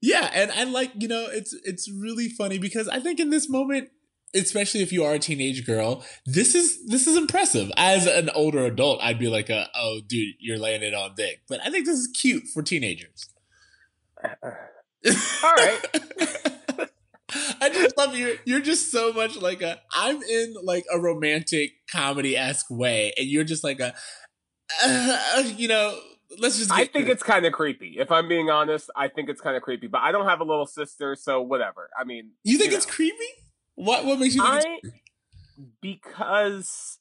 Yeah, 0.00 0.30
and 0.32 0.50
I 0.52 0.64
like 0.64 0.92
you 0.94 1.08
know 1.08 1.26
it's 1.30 1.54
it's 1.64 1.90
really 1.90 2.30
funny 2.30 2.58
because 2.58 2.88
I 2.88 3.00
think 3.00 3.20
in 3.20 3.28
this 3.28 3.50
moment 3.50 3.90
especially 4.32 4.80
if 4.80 4.92
you 4.92 5.04
are 5.04 5.14
a 5.14 5.18
teenage 5.18 5.66
girl, 5.66 6.04
this 6.24 6.54
is 6.54 6.86
this 6.86 7.06
is 7.06 7.16
impressive. 7.16 7.70
As 7.76 8.06
an 8.06 8.30
older 8.30 8.64
adult, 8.64 9.02
I'd 9.02 9.18
be 9.18 9.28
like, 9.28 9.50
a, 9.50 9.68
"Oh, 9.74 10.00
dude, 10.06 10.36
you're 10.38 10.56
laying 10.56 10.82
it 10.82 10.94
on 10.94 11.16
thick." 11.16 11.40
But 11.48 11.60
I 11.66 11.70
think 11.70 11.84
this 11.84 11.98
is 11.98 12.06
cute 12.06 12.44
for 12.54 12.62
teenagers. 12.62 13.28
All 15.44 15.54
right. 15.54 15.80
I 17.60 17.68
just 17.70 17.96
love 17.96 18.16
you. 18.16 18.38
You're 18.44 18.60
just 18.60 18.90
so 18.90 19.12
much 19.12 19.36
like 19.36 19.62
a. 19.62 19.80
I'm 19.92 20.20
in 20.22 20.54
like 20.62 20.84
a 20.92 20.98
romantic 20.98 21.72
comedy 21.90 22.36
esque 22.36 22.70
way, 22.70 23.12
and 23.16 23.26
you're 23.26 23.44
just 23.44 23.62
like 23.62 23.80
a. 23.80 23.94
Uh, 24.82 25.44
you 25.56 25.68
know, 25.68 25.98
let's 26.38 26.58
just. 26.58 26.72
I 26.72 26.86
think 26.86 27.08
it's 27.08 27.22
kind 27.22 27.46
of 27.46 27.52
creepy. 27.52 27.96
If 27.98 28.10
I'm 28.10 28.28
being 28.28 28.50
honest, 28.50 28.90
I 28.96 29.08
think 29.08 29.28
it's 29.28 29.40
kind 29.40 29.56
of 29.56 29.62
creepy. 29.62 29.86
But 29.86 30.02
I 30.02 30.12
don't 30.12 30.26
have 30.26 30.40
a 30.40 30.44
little 30.44 30.66
sister, 30.66 31.14
so 31.14 31.40
whatever. 31.40 31.88
I 31.98 32.04
mean, 32.04 32.32
you 32.42 32.58
think 32.58 32.72
you 32.72 32.76
it's 32.76 32.86
know. 32.86 32.92
creepy? 32.92 33.28
What? 33.76 34.04
What 34.04 34.18
makes 34.18 34.34
you 34.34 34.42
think? 34.42 34.64
I, 34.84 34.90
because 35.80 36.98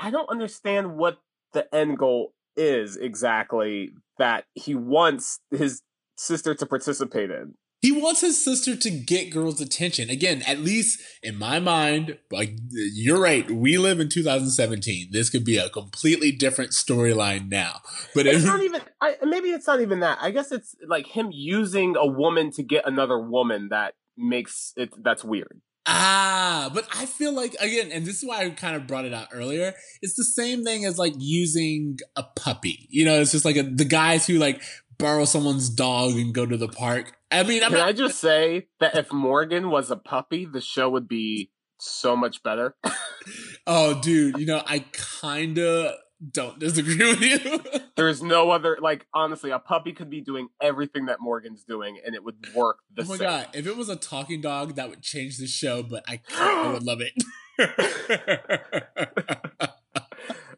I 0.00 0.10
don't 0.10 0.28
understand 0.28 0.96
what 0.96 1.18
the 1.52 1.72
end 1.74 1.98
goal 1.98 2.34
is 2.56 2.96
exactly 2.96 3.92
that 4.18 4.44
he 4.54 4.74
wants 4.74 5.40
his 5.50 5.82
sister 6.16 6.54
to 6.54 6.66
participate 6.66 7.30
in. 7.30 7.54
He 7.80 7.92
wants 7.92 8.22
his 8.22 8.42
sister 8.42 8.74
to 8.74 8.90
get 8.90 9.30
girls' 9.30 9.60
attention. 9.60 10.10
Again, 10.10 10.42
at 10.42 10.58
least 10.58 11.00
in 11.22 11.36
my 11.36 11.60
mind, 11.60 12.18
like 12.32 12.58
you're 12.70 13.20
right. 13.20 13.48
We 13.48 13.78
live 13.78 14.00
in 14.00 14.08
2017. 14.08 15.10
This 15.12 15.30
could 15.30 15.44
be 15.44 15.58
a 15.58 15.70
completely 15.70 16.32
different 16.32 16.72
storyline 16.72 17.48
now. 17.48 17.80
But 18.16 18.26
it's 18.26 18.44
not 18.44 18.62
even. 18.62 18.80
I, 19.00 19.14
maybe 19.22 19.50
it's 19.50 19.68
not 19.68 19.80
even 19.80 20.00
that. 20.00 20.18
I 20.20 20.32
guess 20.32 20.50
it's 20.50 20.74
like 20.88 21.06
him 21.06 21.28
using 21.30 21.94
a 21.96 22.06
woman 22.06 22.50
to 22.52 22.64
get 22.64 22.84
another 22.84 23.18
woman 23.18 23.68
that 23.68 23.94
makes 24.16 24.72
it. 24.76 24.90
That's 25.00 25.22
weird. 25.22 25.60
Ah, 25.90 26.70
but 26.74 26.86
I 26.94 27.06
feel 27.06 27.32
like 27.32 27.54
again, 27.60 27.90
and 27.90 28.04
this 28.04 28.18
is 28.18 28.28
why 28.28 28.44
I 28.44 28.50
kind 28.50 28.76
of 28.76 28.86
brought 28.86 29.06
it 29.06 29.14
out 29.14 29.28
earlier. 29.32 29.72
It's 30.02 30.14
the 30.14 30.24
same 30.24 30.62
thing 30.62 30.84
as 30.84 30.98
like 30.98 31.14
using 31.16 31.98
a 32.14 32.22
puppy. 32.22 32.86
You 32.90 33.06
know, 33.06 33.20
it's 33.20 33.32
just 33.32 33.46
like 33.46 33.56
a, 33.56 33.62
the 33.62 33.86
guys 33.86 34.26
who 34.26 34.34
like 34.34 34.60
borrow 34.98 35.24
someone's 35.24 35.70
dog 35.70 36.12
and 36.12 36.34
go 36.34 36.44
to 36.44 36.58
the 36.58 36.68
park. 36.68 37.16
I 37.30 37.42
mean, 37.42 37.62
I'm 37.62 37.70
can 37.70 37.78
not, 37.78 37.88
I 37.88 37.92
just 37.92 38.20
say 38.20 38.66
that 38.80 38.96
if 38.96 39.12
Morgan 39.12 39.70
was 39.70 39.90
a 39.90 39.96
puppy, 39.96 40.44
the 40.44 40.60
show 40.60 40.90
would 40.90 41.08
be 41.08 41.50
so 41.78 42.14
much 42.14 42.42
better. 42.42 42.74
oh, 43.66 43.98
dude, 44.00 44.38
you 44.38 44.46
know, 44.46 44.62
I 44.66 44.80
kind 44.92 45.58
of 45.58 45.94
don't 46.30 46.58
disagree 46.58 46.96
with 46.96 47.20
you. 47.20 47.60
There's 47.96 48.22
no 48.22 48.50
other 48.50 48.78
like 48.80 49.06
honestly, 49.14 49.50
a 49.50 49.58
puppy 49.58 49.92
could 49.92 50.10
be 50.10 50.20
doing 50.20 50.48
everything 50.60 51.06
that 51.06 51.20
Morgan's 51.20 51.64
doing 51.64 51.98
and 52.04 52.14
it 52.14 52.24
would 52.24 52.36
work 52.54 52.78
the 52.94 53.04
same. 53.04 53.10
Oh 53.10 53.14
my 53.14 53.18
same. 53.18 53.28
god, 53.28 53.48
if 53.54 53.66
it 53.66 53.76
was 53.76 53.88
a 53.88 53.96
talking 53.96 54.40
dog 54.40 54.76
that 54.76 54.88
would 54.88 55.02
change 55.02 55.38
the 55.38 55.46
show, 55.46 55.82
but 55.82 56.04
I 56.08 56.20
I 56.36 56.72
would 56.72 56.82
love 56.82 57.00
it. 57.00 57.12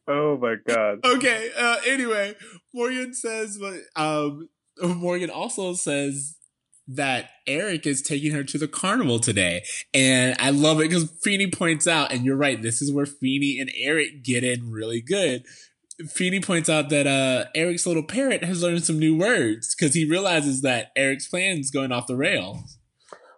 oh 0.09 0.39
my 0.39 0.57
god. 0.67 1.01
Okay, 1.05 1.51
uh 1.57 1.77
anyway, 1.87 2.35
Morgan 2.73 3.15
says 3.15 3.59
um 3.97 4.49
Morgan 4.83 5.31
also 5.31 5.75
says 5.75 6.37
that 6.95 7.31
Eric 7.47 7.87
is 7.87 8.03
taking 8.03 8.33
her 8.33 8.45
to 8.45 8.59
the 8.59 8.69
carnival 8.69 9.21
today. 9.21 9.65
And 9.95 10.37
I 10.39 10.51
love 10.51 10.81
it 10.81 10.89
because 10.89 11.11
Feeny 11.23 11.51
points 11.51 11.87
out, 11.87 12.13
and 12.13 12.25
you're 12.25 12.37
right, 12.37 12.61
this 12.61 12.83
is 12.83 12.93
where 12.93 13.07
Feeny 13.07 13.59
and 13.61 13.71
Eric 13.77 14.25
get 14.25 14.45
in 14.45 14.71
really 14.71 15.01
good. 15.01 15.45
Feeny 16.09 16.41
points 16.41 16.69
out 16.69 16.89
that 16.89 17.07
uh, 17.07 17.45
Eric's 17.55 17.87
little 17.87 18.03
parrot 18.03 18.43
has 18.43 18.63
learned 18.63 18.85
some 18.85 18.99
new 18.99 19.17
words 19.17 19.75
because 19.75 19.95
he 19.95 20.05
realizes 20.05 20.63
that 20.63 20.91
Eric's 20.97 21.29
plan 21.29 21.59
is 21.59 21.71
going 21.71 21.93
off 21.93 22.07
the 22.07 22.17
rails. 22.17 22.79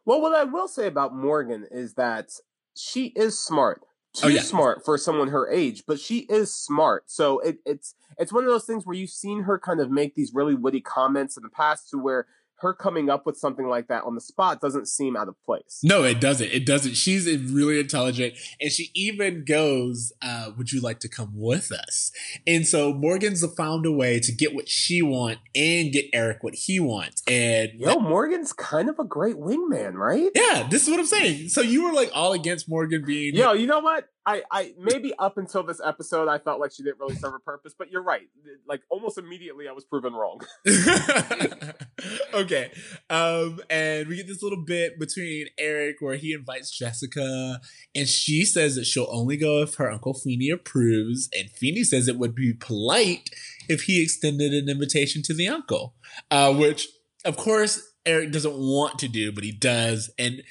Well, 0.04 0.20
what 0.20 0.34
I 0.34 0.44
will 0.44 0.68
say 0.68 0.86
about 0.86 1.14
Morgan 1.14 1.66
is 1.70 1.94
that 1.94 2.30
she 2.74 3.06
is 3.16 3.38
smart. 3.38 3.82
Too 4.14 4.26
oh, 4.26 4.28
yeah. 4.28 4.42
smart 4.42 4.84
for 4.84 4.98
someone 4.98 5.28
her 5.28 5.50
age, 5.50 5.84
but 5.86 5.98
she 5.98 6.20
is 6.28 6.54
smart. 6.54 7.10
So 7.10 7.38
it, 7.40 7.58
it's 7.64 7.94
it's 8.18 8.30
one 8.30 8.44
of 8.44 8.50
those 8.50 8.66
things 8.66 8.84
where 8.84 8.94
you've 8.94 9.08
seen 9.08 9.44
her 9.44 9.58
kind 9.58 9.80
of 9.80 9.90
make 9.90 10.14
these 10.14 10.32
really 10.34 10.54
witty 10.54 10.82
comments 10.82 11.38
in 11.38 11.42
the 11.42 11.48
past 11.48 11.88
to 11.90 11.96
where 11.98 12.26
her 12.62 12.72
coming 12.72 13.10
up 13.10 13.26
with 13.26 13.36
something 13.36 13.68
like 13.68 13.88
that 13.88 14.04
on 14.04 14.14
the 14.14 14.20
spot 14.20 14.60
doesn't 14.60 14.88
seem 14.88 15.16
out 15.16 15.28
of 15.28 15.34
place. 15.44 15.80
No, 15.82 16.04
it 16.04 16.20
doesn't. 16.20 16.48
It 16.48 16.64
doesn't. 16.64 16.94
She's 16.94 17.26
really 17.26 17.78
intelligent. 17.78 18.34
And 18.60 18.70
she 18.70 18.90
even 18.94 19.44
goes, 19.44 20.12
uh, 20.22 20.52
Would 20.56 20.72
you 20.72 20.80
like 20.80 21.00
to 21.00 21.08
come 21.08 21.32
with 21.34 21.70
us? 21.72 22.12
And 22.46 22.66
so 22.66 22.94
Morgan's 22.94 23.44
found 23.54 23.84
a 23.84 23.92
way 23.92 24.20
to 24.20 24.32
get 24.32 24.54
what 24.54 24.68
she 24.68 25.02
wants 25.02 25.42
and 25.54 25.92
get 25.92 26.06
Eric 26.12 26.42
what 26.42 26.54
he 26.54 26.80
wants. 26.80 27.22
And 27.28 27.72
yo, 27.76 27.98
Morgan's 27.98 28.52
kind 28.52 28.88
of 28.88 28.98
a 28.98 29.04
great 29.04 29.36
wingman, 29.36 29.94
right? 29.94 30.30
Yeah, 30.34 30.66
this 30.70 30.84
is 30.84 30.90
what 30.90 31.00
I'm 31.00 31.06
saying. 31.06 31.48
So 31.48 31.60
you 31.60 31.84
were 31.84 31.92
like 31.92 32.10
all 32.14 32.32
against 32.32 32.68
Morgan 32.68 33.04
being. 33.04 33.34
Yo, 33.34 33.52
you 33.52 33.66
know 33.66 33.80
what? 33.80 34.08
I, 34.24 34.42
I 34.50 34.74
maybe 34.78 35.12
up 35.18 35.36
until 35.36 35.64
this 35.64 35.80
episode 35.84 36.28
I 36.28 36.38
felt 36.38 36.60
like 36.60 36.72
she 36.72 36.82
didn't 36.82 37.00
really 37.00 37.16
serve 37.16 37.34
a 37.34 37.38
purpose, 37.40 37.74
but 37.76 37.90
you're 37.90 38.02
right. 38.02 38.28
Like 38.68 38.82
almost 38.88 39.18
immediately 39.18 39.68
I 39.68 39.72
was 39.72 39.84
proven 39.84 40.12
wrong. 40.12 40.40
okay. 42.34 42.70
Um 43.10 43.60
and 43.68 44.06
we 44.08 44.16
get 44.16 44.28
this 44.28 44.42
little 44.42 44.62
bit 44.64 44.98
between 44.98 45.48
Eric 45.58 45.96
where 46.00 46.16
he 46.16 46.32
invites 46.32 46.70
Jessica 46.70 47.60
and 47.94 48.08
she 48.08 48.44
says 48.44 48.76
that 48.76 48.86
she'll 48.86 49.08
only 49.10 49.36
go 49.36 49.62
if 49.62 49.74
her 49.74 49.90
uncle 49.90 50.14
Feeny 50.14 50.50
approves 50.50 51.28
and 51.36 51.50
Feeny 51.50 51.82
says 51.82 52.06
it 52.06 52.18
would 52.18 52.34
be 52.34 52.52
polite 52.52 53.30
if 53.68 53.82
he 53.82 54.02
extended 54.02 54.52
an 54.52 54.68
invitation 54.68 55.22
to 55.22 55.34
the 55.34 55.48
uncle. 55.48 55.94
Uh 56.30 56.54
which 56.54 56.86
of 57.24 57.36
course 57.36 57.92
Eric 58.04 58.32
doesn't 58.32 58.56
want 58.56 58.98
to 59.00 59.08
do, 59.08 59.32
but 59.32 59.44
he 59.44 59.52
does. 59.52 60.10
And 60.18 60.42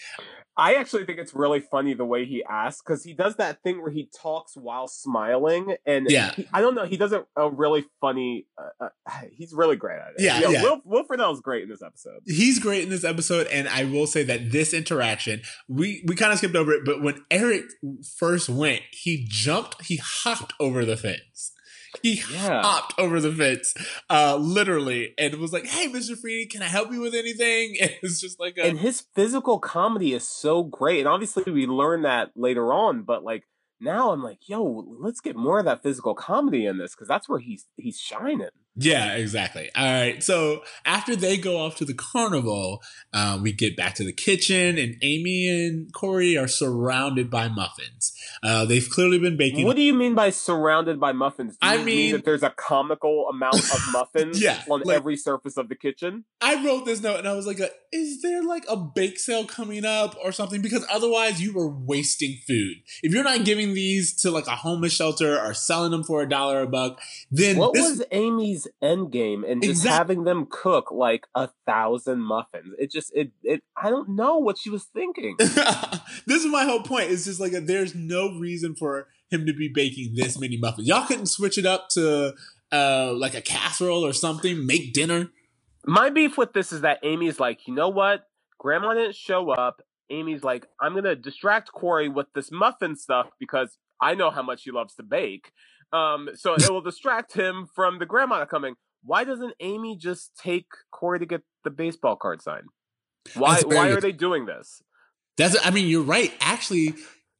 I 0.57 0.75
actually 0.75 1.05
think 1.05 1.17
it's 1.17 1.33
really 1.33 1.61
funny 1.61 1.93
the 1.93 2.05
way 2.05 2.25
he 2.25 2.43
asks 2.43 2.81
because 2.85 3.03
he 3.03 3.13
does 3.13 3.37
that 3.37 3.63
thing 3.63 3.81
where 3.81 3.91
he 3.91 4.09
talks 4.21 4.55
while 4.55 4.87
smiling, 4.87 5.75
and 5.85 6.07
yeah, 6.09 6.33
he, 6.33 6.47
I 6.53 6.61
don't 6.61 6.75
know, 6.75 6.85
he 6.85 6.97
does 6.97 7.13
a, 7.13 7.25
a 7.37 7.49
really 7.49 7.85
funny. 8.01 8.47
Uh, 8.57 8.87
uh, 9.05 9.11
he's 9.31 9.53
really 9.53 9.75
great 9.75 9.99
at 9.99 10.09
it. 10.17 10.23
Yeah, 10.23 10.39
you 10.39 10.45
know, 10.45 10.51
yeah. 10.51 10.63
Will, 10.63 10.81
Will 10.85 11.03
Friedle's 11.05 11.41
great 11.41 11.63
in 11.63 11.69
this 11.69 11.81
episode. 11.81 12.21
He's 12.25 12.59
great 12.59 12.83
in 12.83 12.89
this 12.89 13.03
episode, 13.03 13.47
and 13.47 13.69
I 13.69 13.85
will 13.85 14.07
say 14.07 14.23
that 14.23 14.51
this 14.51 14.73
interaction, 14.73 15.41
we 15.69 16.03
we 16.07 16.15
kind 16.15 16.33
of 16.33 16.37
skipped 16.37 16.55
over 16.55 16.73
it, 16.73 16.83
but 16.85 17.01
when 17.01 17.23
Eric 17.31 17.65
first 18.17 18.49
went, 18.49 18.81
he 18.91 19.25
jumped, 19.27 19.85
he 19.85 19.97
hopped 19.97 20.53
over 20.59 20.83
the 20.83 20.97
fence. 20.97 21.53
He 22.03 22.21
Yeah. 22.31 22.61
hopped 22.61 22.93
over 22.97 23.19
the 23.19 23.31
fence, 23.31 23.73
uh, 24.09 24.35
literally, 24.37 25.13
and 25.17 25.35
was 25.35 25.53
like, 25.53 25.65
"Hey, 25.65 25.87
Mr. 25.87 26.15
Freeney, 26.15 26.49
can 26.49 26.61
I 26.61 26.67
help 26.67 26.91
you 26.91 27.01
with 27.01 27.13
anything?" 27.15 27.75
And 27.81 27.91
it's 28.01 28.19
just 28.21 28.39
like 28.39 28.57
a 28.57 28.63
and 28.65 28.79
his 28.79 29.05
physical 29.15 29.59
comedy 29.59 30.13
is 30.13 30.27
so 30.27 30.63
great. 30.63 30.99
And 30.99 31.07
obviously, 31.07 31.51
we 31.51 31.67
learn 31.67 32.03
that 32.03 32.31
later 32.35 32.73
on. 32.73 33.03
But 33.03 33.23
like 33.23 33.43
now, 33.79 34.11
I'm 34.11 34.21
like, 34.23 34.47
yo, 34.47 34.85
let's 34.99 35.21
get 35.21 35.35
more 35.35 35.59
of 35.59 35.65
that 35.65 35.81
physical 35.83 36.13
comedy 36.13 36.65
in 36.65 36.77
this 36.77 36.93
because 36.93 37.07
that's 37.07 37.27
where 37.27 37.39
he's 37.39 37.67
he's 37.77 37.99
shining. 37.99 38.49
Yeah, 38.75 39.15
exactly. 39.15 39.69
All 39.75 39.83
right. 39.85 40.23
So 40.23 40.63
after 40.85 41.15
they 41.15 41.35
go 41.37 41.57
off 41.59 41.75
to 41.77 41.85
the 41.85 41.93
carnival, 41.93 42.81
um, 43.13 43.43
we 43.43 43.51
get 43.51 43.75
back 43.75 43.95
to 43.95 44.05
the 44.05 44.13
kitchen, 44.13 44.77
and 44.77 44.95
Amy 45.01 45.47
and 45.49 45.91
Corey 45.93 46.37
are 46.37 46.47
surrounded 46.47 47.29
by 47.29 47.49
muffins. 47.49 48.13
Uh, 48.41 48.63
they've 48.65 48.89
clearly 48.89 49.19
been 49.19 49.35
baking. 49.35 49.65
What 49.65 49.75
do 49.75 49.81
you 49.81 49.93
mean 49.93 50.15
by 50.15 50.29
surrounded 50.29 50.99
by 51.01 51.11
muffins? 51.11 51.53
Do 51.57 51.67
I 51.67 51.75
you 51.75 51.83
mean- 51.85 52.11
that 52.13 52.23
there's 52.23 52.43
a 52.43 52.49
comical 52.49 53.27
amount 53.29 53.55
of 53.55 53.79
muffins 53.91 54.41
Yeah, 54.41 54.61
on 54.69 54.81
like- 54.85 54.95
every 54.95 55.17
surface 55.17 55.57
of 55.57 55.67
the 55.67 55.75
kitchen. 55.75 56.23
I 56.39 56.65
wrote 56.65 56.85
this 56.85 57.01
note, 57.03 57.19
and 57.19 57.27
I 57.27 57.33
was 57.33 57.45
like, 57.45 57.59
uh, 57.59 57.67
"Is 57.91 58.21
there 58.21 58.41
like 58.41 58.63
a 58.69 58.77
bake 58.77 59.19
sale 59.19 59.45
coming 59.45 59.83
up 59.85 60.15
or 60.23 60.31
something?" 60.31 60.61
Because 60.61 60.85
otherwise, 60.89 61.41
you 61.41 61.57
are 61.59 61.67
wasting 61.69 62.37
food. 62.47 62.77
If 63.03 63.13
you're 63.13 63.23
not 63.23 63.43
giving 63.45 63.73
these 63.73 64.15
to 64.21 64.31
like 64.31 64.47
a 64.47 64.55
homeless 64.55 64.93
shelter 64.93 65.37
or 65.39 65.53
selling 65.53 65.91
them 65.91 66.03
for 66.03 66.21
a 66.21 66.29
dollar 66.29 66.61
a 66.61 66.67
buck, 66.67 66.99
then 67.29 67.57
What 67.57 67.73
this, 67.73 67.89
was 67.97 68.03
Amy's 68.11 68.60
end 68.81 69.11
game 69.11 69.43
and 69.43 69.61
just 69.61 69.81
Exact- 69.81 69.97
having 69.97 70.23
them 70.23 70.47
cook 70.49 70.91
like 70.91 71.27
a 71.35 71.49
thousand 71.65 72.21
muffins? 72.21 72.73
It 72.79 72.91
just 72.91 73.11
it 73.15 73.31
it 73.43 73.63
I 73.75 73.89
don't 73.89 74.09
know 74.09 74.37
what 74.37 74.57
she 74.57 74.69
was 74.69 74.85
thinking. 74.85 75.35
this 75.39 76.43
is 76.43 76.45
my 76.45 76.63
whole 76.65 76.83
point. 76.83 77.11
It's 77.11 77.25
just 77.25 77.39
like 77.39 77.53
a, 77.53 77.61
there's 77.61 77.95
no 77.95 78.37
reason 78.37 78.75
for 78.75 79.07
him 79.29 79.45
to 79.45 79.53
be 79.53 79.69
baking 79.73 80.15
this 80.15 80.39
many 80.39 80.57
muffins. 80.57 80.87
Y'all 80.87 81.05
couldn't 81.05 81.27
switch 81.27 81.57
it 81.57 81.65
up 81.65 81.89
to 81.89 82.33
uh 82.71 83.13
like 83.13 83.33
a 83.33 83.41
casserole 83.41 84.05
or 84.05 84.13
something. 84.13 84.65
Make 84.65 84.93
dinner. 84.93 85.29
My 85.85 86.09
beef 86.09 86.37
with 86.37 86.53
this 86.53 86.71
is 86.71 86.81
that 86.81 86.99
Amy's 87.03 87.39
like, 87.39 87.67
you 87.67 87.73
know 87.73 87.89
what? 87.89 88.27
Grandma 88.59 88.93
didn't 88.93 89.15
show 89.15 89.49
up. 89.49 89.81
Amy's 90.11 90.43
like, 90.43 90.67
I'm 90.79 90.93
gonna 90.93 91.15
distract 91.15 91.71
Corey 91.71 92.09
with 92.09 92.27
this 92.35 92.51
muffin 92.51 92.95
stuff 92.95 93.27
because 93.39 93.77
I 94.01 94.15
know 94.15 94.29
how 94.29 94.43
much 94.43 94.63
he 94.63 94.71
loves 94.71 94.95
to 94.95 95.03
bake. 95.03 95.51
Um, 95.93 96.29
so 96.35 96.53
it 96.53 96.69
will 96.69 96.81
distract 96.81 97.33
him 97.33 97.67
from 97.73 97.99
the 97.99 98.05
grandma 98.05 98.45
coming. 98.45 98.75
Why 99.03 99.23
doesn't 99.23 99.53
Amy 99.59 99.97
just 99.97 100.31
take 100.37 100.67
Corey 100.91 101.19
to 101.19 101.25
get 101.25 101.41
the 101.63 101.69
baseball 101.69 102.15
card 102.15 102.41
signed? 102.41 102.67
Why 103.35 103.61
why 103.65 103.89
are 103.89 104.01
they 104.01 104.11
doing 104.11 104.45
this? 104.45 104.81
That's. 105.37 105.55
I 105.65 105.71
mean, 105.71 105.87
you're 105.87 106.01
right. 106.03 106.33
Actually, 106.39 106.95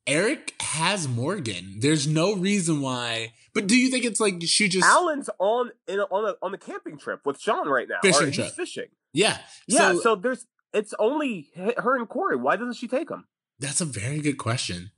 Eric 0.08 0.54
has 0.62 1.08
Morgan. 1.08 1.78
There's 1.80 2.08
no 2.08 2.36
reason 2.36 2.82
why. 2.82 3.34
But 3.54 3.68
do 3.68 3.78
you 3.78 3.90
think 3.90 4.06
it's 4.06 4.20
like 4.20 4.42
she 4.44 4.70
just? 4.70 4.86
Alan's 4.86 5.30
on 5.40 5.72
in 5.88 6.00
a, 6.00 6.04
on 6.04 6.30
a 6.30 6.46
on 6.46 6.52
the 6.52 6.58
camping 6.58 6.98
trip 6.98 7.22
with 7.26 7.40
Sean 7.40 7.68
right 7.68 7.88
now. 7.88 8.00
Fishing 8.02 8.32
trip. 8.32 8.52
fishing. 8.54 8.88
yeah. 9.14 9.38
Yeah, 9.68 9.94
So, 9.94 10.00
so 10.00 10.16
there's 10.16 10.46
it's 10.74 10.94
only 11.00 11.50
her 11.56 11.98
and 11.98 12.08
Corey. 12.08 12.38
Why 12.38 12.56
doesn't 12.56 12.76
she 12.76 12.88
take 12.88 13.10
him? 13.10 13.26
that's 13.60 13.80
a 13.80 13.86
very 13.86 14.20
good 14.22 14.40
question. 14.40 14.90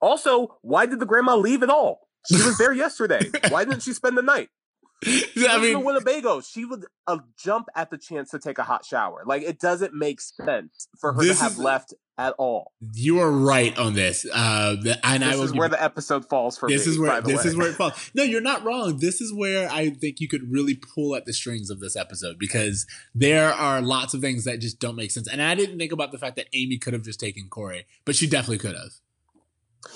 Also, 0.00 0.58
why 0.62 0.86
did 0.86 0.98
the 0.98 1.06
grandma 1.06 1.36
leave 1.36 1.62
at 1.62 1.70
all? 1.70 2.07
She 2.28 2.36
was 2.36 2.58
there 2.58 2.72
yesterday. 2.72 3.30
Why 3.48 3.64
didn't 3.64 3.82
she 3.82 3.92
spend 3.92 4.16
the 4.16 4.22
night? 4.22 4.48
She 5.04 5.46
I 5.46 5.58
mean, 5.60 5.84
Winnebago. 5.84 6.40
She 6.40 6.64
would 6.64 6.84
uh, 7.06 7.18
jump 7.40 7.68
at 7.76 7.88
the 7.88 7.96
chance 7.96 8.30
to 8.32 8.40
take 8.40 8.58
a 8.58 8.64
hot 8.64 8.84
shower. 8.84 9.22
Like 9.24 9.42
it 9.42 9.60
doesn't 9.60 9.94
make 9.94 10.20
sense 10.20 10.88
for 11.00 11.12
her 11.12 11.22
to 11.22 11.34
have 11.34 11.52
is- 11.52 11.58
left 11.58 11.94
at 12.18 12.32
all. 12.36 12.72
you 12.94 13.20
are 13.20 13.30
right 13.30 13.78
on 13.78 13.94
this. 13.94 14.26
Uh, 14.34 14.74
the, 14.82 14.98
and 15.06 15.22
This 15.22 15.36
will 15.36 15.44
is 15.44 15.54
where 15.54 15.68
the 15.68 15.80
episode 15.80 16.28
falls 16.28 16.58
for 16.58 16.68
this 16.68 16.84
me. 16.84 16.92
is 16.94 16.98
where 16.98 17.10
by 17.12 17.20
the 17.20 17.28
this 17.28 17.44
way. 17.44 17.50
is 17.50 17.56
where 17.56 17.68
it 17.70 17.74
falls. 17.76 18.10
No, 18.12 18.24
you're 18.24 18.40
not 18.40 18.64
wrong. 18.64 18.98
This 18.98 19.20
is 19.20 19.32
where 19.32 19.70
I 19.70 19.90
think 19.90 20.18
you 20.18 20.26
could 20.26 20.50
really 20.50 20.74
pull 20.74 21.14
at 21.14 21.26
the 21.26 21.32
strings 21.32 21.70
of 21.70 21.78
this 21.78 21.94
episode 21.94 22.36
because 22.36 22.84
there 23.14 23.52
are 23.54 23.80
lots 23.80 24.14
of 24.14 24.20
things 24.20 24.42
that 24.46 24.58
just 24.58 24.80
don't 24.80 24.96
make 24.96 25.12
sense. 25.12 25.28
And 25.28 25.40
I 25.40 25.54
didn't 25.54 25.78
think 25.78 25.92
about 25.92 26.10
the 26.10 26.18
fact 26.18 26.34
that 26.36 26.46
Amy 26.52 26.76
could 26.76 26.92
have 26.92 27.04
just 27.04 27.20
taken 27.20 27.46
Corey, 27.48 27.86
but 28.04 28.16
she 28.16 28.26
definitely 28.26 28.58
could 28.58 28.74
have. 28.74 28.90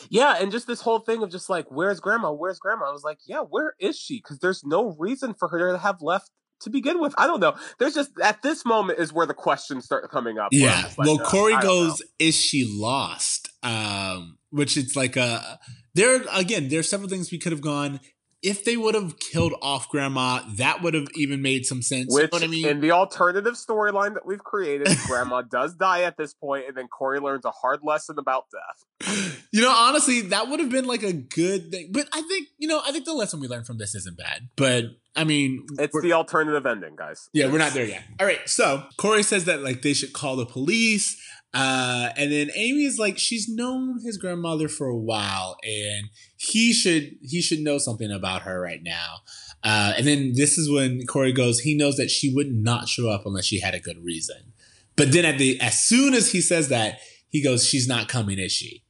Yeah, 0.08 0.36
and 0.40 0.52
just 0.52 0.66
this 0.66 0.80
whole 0.80 1.00
thing 1.00 1.22
of 1.22 1.30
just 1.30 1.50
like, 1.50 1.66
where's 1.70 2.00
grandma? 2.00 2.32
Where's 2.32 2.58
grandma? 2.58 2.88
I 2.88 2.92
was 2.92 3.04
like, 3.04 3.18
yeah, 3.26 3.40
where 3.40 3.74
is 3.78 3.98
she? 3.98 4.18
Because 4.18 4.38
there's 4.38 4.64
no 4.64 4.94
reason 4.98 5.34
for 5.34 5.48
her 5.48 5.72
to 5.72 5.78
have 5.78 6.00
left 6.00 6.30
to 6.62 6.70
begin 6.70 7.00
with. 7.00 7.14
I 7.18 7.26
don't 7.26 7.40
know. 7.40 7.54
There's 7.78 7.94
just 7.94 8.10
at 8.22 8.42
this 8.42 8.64
moment 8.64 8.98
is 8.98 9.12
where 9.12 9.26
the 9.26 9.34
questions 9.34 9.84
start 9.84 10.10
coming 10.10 10.38
up. 10.38 10.48
Yeah. 10.52 10.88
like, 10.96 11.06
well, 11.06 11.18
Corey 11.18 11.54
I 11.54 11.60
don't 11.60 11.68
know. 11.68 11.88
goes, 11.88 12.02
"Is 12.18 12.36
she 12.36 12.64
lost?" 12.64 13.48
Um, 13.62 14.38
which 14.50 14.76
it's 14.76 14.96
like 14.96 15.16
a 15.16 15.58
there 15.94 16.22
again. 16.32 16.68
There's 16.68 16.88
several 16.88 17.08
things 17.08 17.30
we 17.30 17.38
could 17.38 17.52
have 17.52 17.60
gone. 17.60 18.00
If 18.42 18.64
they 18.64 18.76
would 18.76 18.94
have 18.96 19.18
killed 19.20 19.52
off 19.62 19.88
Grandma, 19.88 20.40
that 20.56 20.82
would 20.82 20.94
have 20.94 21.06
even 21.14 21.42
made 21.42 21.64
some 21.64 21.80
sense. 21.80 22.08
you 22.10 22.22
know 22.22 22.28
what 22.30 22.42
I 22.42 22.48
mean? 22.48 22.66
in 22.66 22.80
the 22.80 22.90
alternative 22.90 23.54
storyline 23.54 24.14
that 24.14 24.26
we've 24.26 24.42
created, 24.42 24.88
grandma 25.06 25.42
does 25.50 25.74
die 25.74 26.02
at 26.02 26.16
this 26.16 26.34
point, 26.34 26.64
and 26.66 26.76
then 26.76 26.88
Corey 26.88 27.20
learns 27.20 27.44
a 27.44 27.50
hard 27.52 27.80
lesson 27.84 28.16
about 28.18 28.46
death. 28.50 29.38
You 29.52 29.62
know, 29.62 29.70
honestly, 29.70 30.22
that 30.22 30.48
would 30.48 30.60
have 30.60 30.70
been 30.70 30.86
like 30.86 31.02
a 31.02 31.12
good 31.12 31.70
thing. 31.70 31.90
But 31.92 32.08
I 32.12 32.22
think, 32.22 32.48
you 32.58 32.66
know, 32.68 32.80
I 32.84 32.90
think 32.92 33.04
the 33.04 33.12
lesson 33.12 33.38
we 33.40 33.48
learned 33.48 33.66
from 33.66 33.78
this 33.78 33.94
isn't 33.94 34.16
bad. 34.16 34.48
But 34.56 34.84
I 35.14 35.24
mean, 35.24 35.66
It's 35.78 36.00
the 36.00 36.12
alternative 36.14 36.64
ending, 36.66 36.96
guys. 36.96 37.28
yeah, 37.32 37.46
we're 37.50 37.58
not 37.58 37.72
there 37.72 37.84
yet. 37.84 38.02
All 38.18 38.26
right, 38.26 38.40
so 38.48 38.84
Corey 38.96 39.22
says 39.22 39.44
that 39.44 39.62
like 39.62 39.82
they 39.82 39.92
should 39.92 40.12
call 40.12 40.36
the 40.36 40.46
police. 40.46 41.20
Uh, 41.54 42.08
and 42.16 42.32
then 42.32 42.50
Amy 42.54 42.84
is 42.84 42.98
like, 42.98 43.18
she's 43.18 43.48
known 43.48 44.00
his 44.02 44.16
grandmother 44.16 44.68
for 44.68 44.86
a 44.86 44.96
while, 44.96 45.56
and 45.62 46.08
he 46.36 46.72
should 46.72 47.16
he 47.22 47.42
should 47.42 47.60
know 47.60 47.78
something 47.78 48.10
about 48.10 48.42
her 48.42 48.60
right 48.60 48.82
now. 48.82 49.16
Uh, 49.62 49.92
and 49.96 50.06
then 50.06 50.32
this 50.34 50.58
is 50.58 50.70
when 50.70 51.06
Corey 51.06 51.32
goes, 51.32 51.60
he 51.60 51.76
knows 51.76 51.96
that 51.96 52.10
she 52.10 52.32
would 52.34 52.52
not 52.52 52.88
show 52.88 53.10
up 53.10 53.26
unless 53.26 53.44
she 53.44 53.60
had 53.60 53.74
a 53.74 53.80
good 53.80 54.02
reason. 54.02 54.52
But 54.96 55.12
then 55.12 55.24
at 55.24 55.38
the 55.38 55.60
as 55.60 55.78
soon 55.78 56.14
as 56.14 56.32
he 56.32 56.40
says 56.40 56.68
that, 56.68 57.00
he 57.28 57.42
goes, 57.42 57.66
she's 57.66 57.86
not 57.86 58.08
coming, 58.08 58.38
is 58.38 58.52
she? 58.52 58.82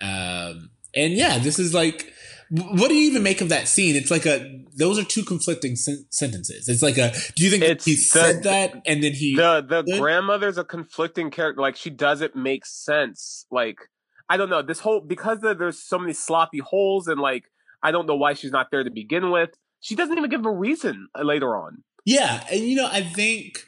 Um, 0.00 0.70
and 0.94 1.14
yeah, 1.14 1.38
this 1.38 1.58
is 1.58 1.74
like, 1.74 2.12
what 2.50 2.88
do 2.88 2.94
you 2.94 3.10
even 3.10 3.22
make 3.22 3.40
of 3.40 3.50
that 3.50 3.68
scene? 3.68 3.94
It's 3.96 4.10
like 4.10 4.24
a, 4.26 4.64
those 4.76 4.98
are 4.98 5.04
two 5.04 5.22
conflicting 5.24 5.76
sen- 5.76 6.06
sentences. 6.10 6.68
It's 6.68 6.82
like 6.82 6.96
a, 6.98 7.12
do 7.36 7.44
you 7.44 7.50
think 7.50 7.62
It's 7.62 7.84
he 7.84 7.94
the- 7.94 8.00
said 8.00 8.42
that 8.44 8.74
and 8.86 9.02
then 9.02 9.12
he, 9.12 9.36
The 9.36 9.60
the 9.68 9.82
Good. 9.82 10.00
grandmother's 10.00 10.56
a 10.58 10.64
conflicting 10.64 11.30
character. 11.30 11.60
Like 11.60 11.76
she 11.76 11.90
doesn't 11.90 12.34
make 12.34 12.64
sense. 12.64 13.44
Like 13.50 13.78
I 14.30 14.36
don't 14.36 14.48
know 14.50 14.62
this 14.62 14.80
whole 14.80 15.00
because 15.00 15.40
the, 15.40 15.54
there's 15.54 15.78
so 15.82 15.98
many 15.98 16.12
sloppy 16.14 16.58
holes 16.60 17.06
and 17.08 17.20
like 17.20 17.44
I 17.82 17.90
don't 17.90 18.06
know 18.06 18.16
why 18.16 18.34
she's 18.34 18.50
not 18.52 18.68
there 18.70 18.82
to 18.82 18.90
begin 18.90 19.30
with. 19.30 19.50
She 19.80 19.94
doesn't 19.94 20.16
even 20.16 20.30
give 20.30 20.44
a 20.44 20.50
reason 20.50 21.08
uh, 21.18 21.22
later 21.22 21.56
on. 21.56 21.84
yeah. 22.04 22.44
And 22.50 22.60
you 22.62 22.74
know, 22.76 22.88
I 22.90 23.02
think, 23.02 23.64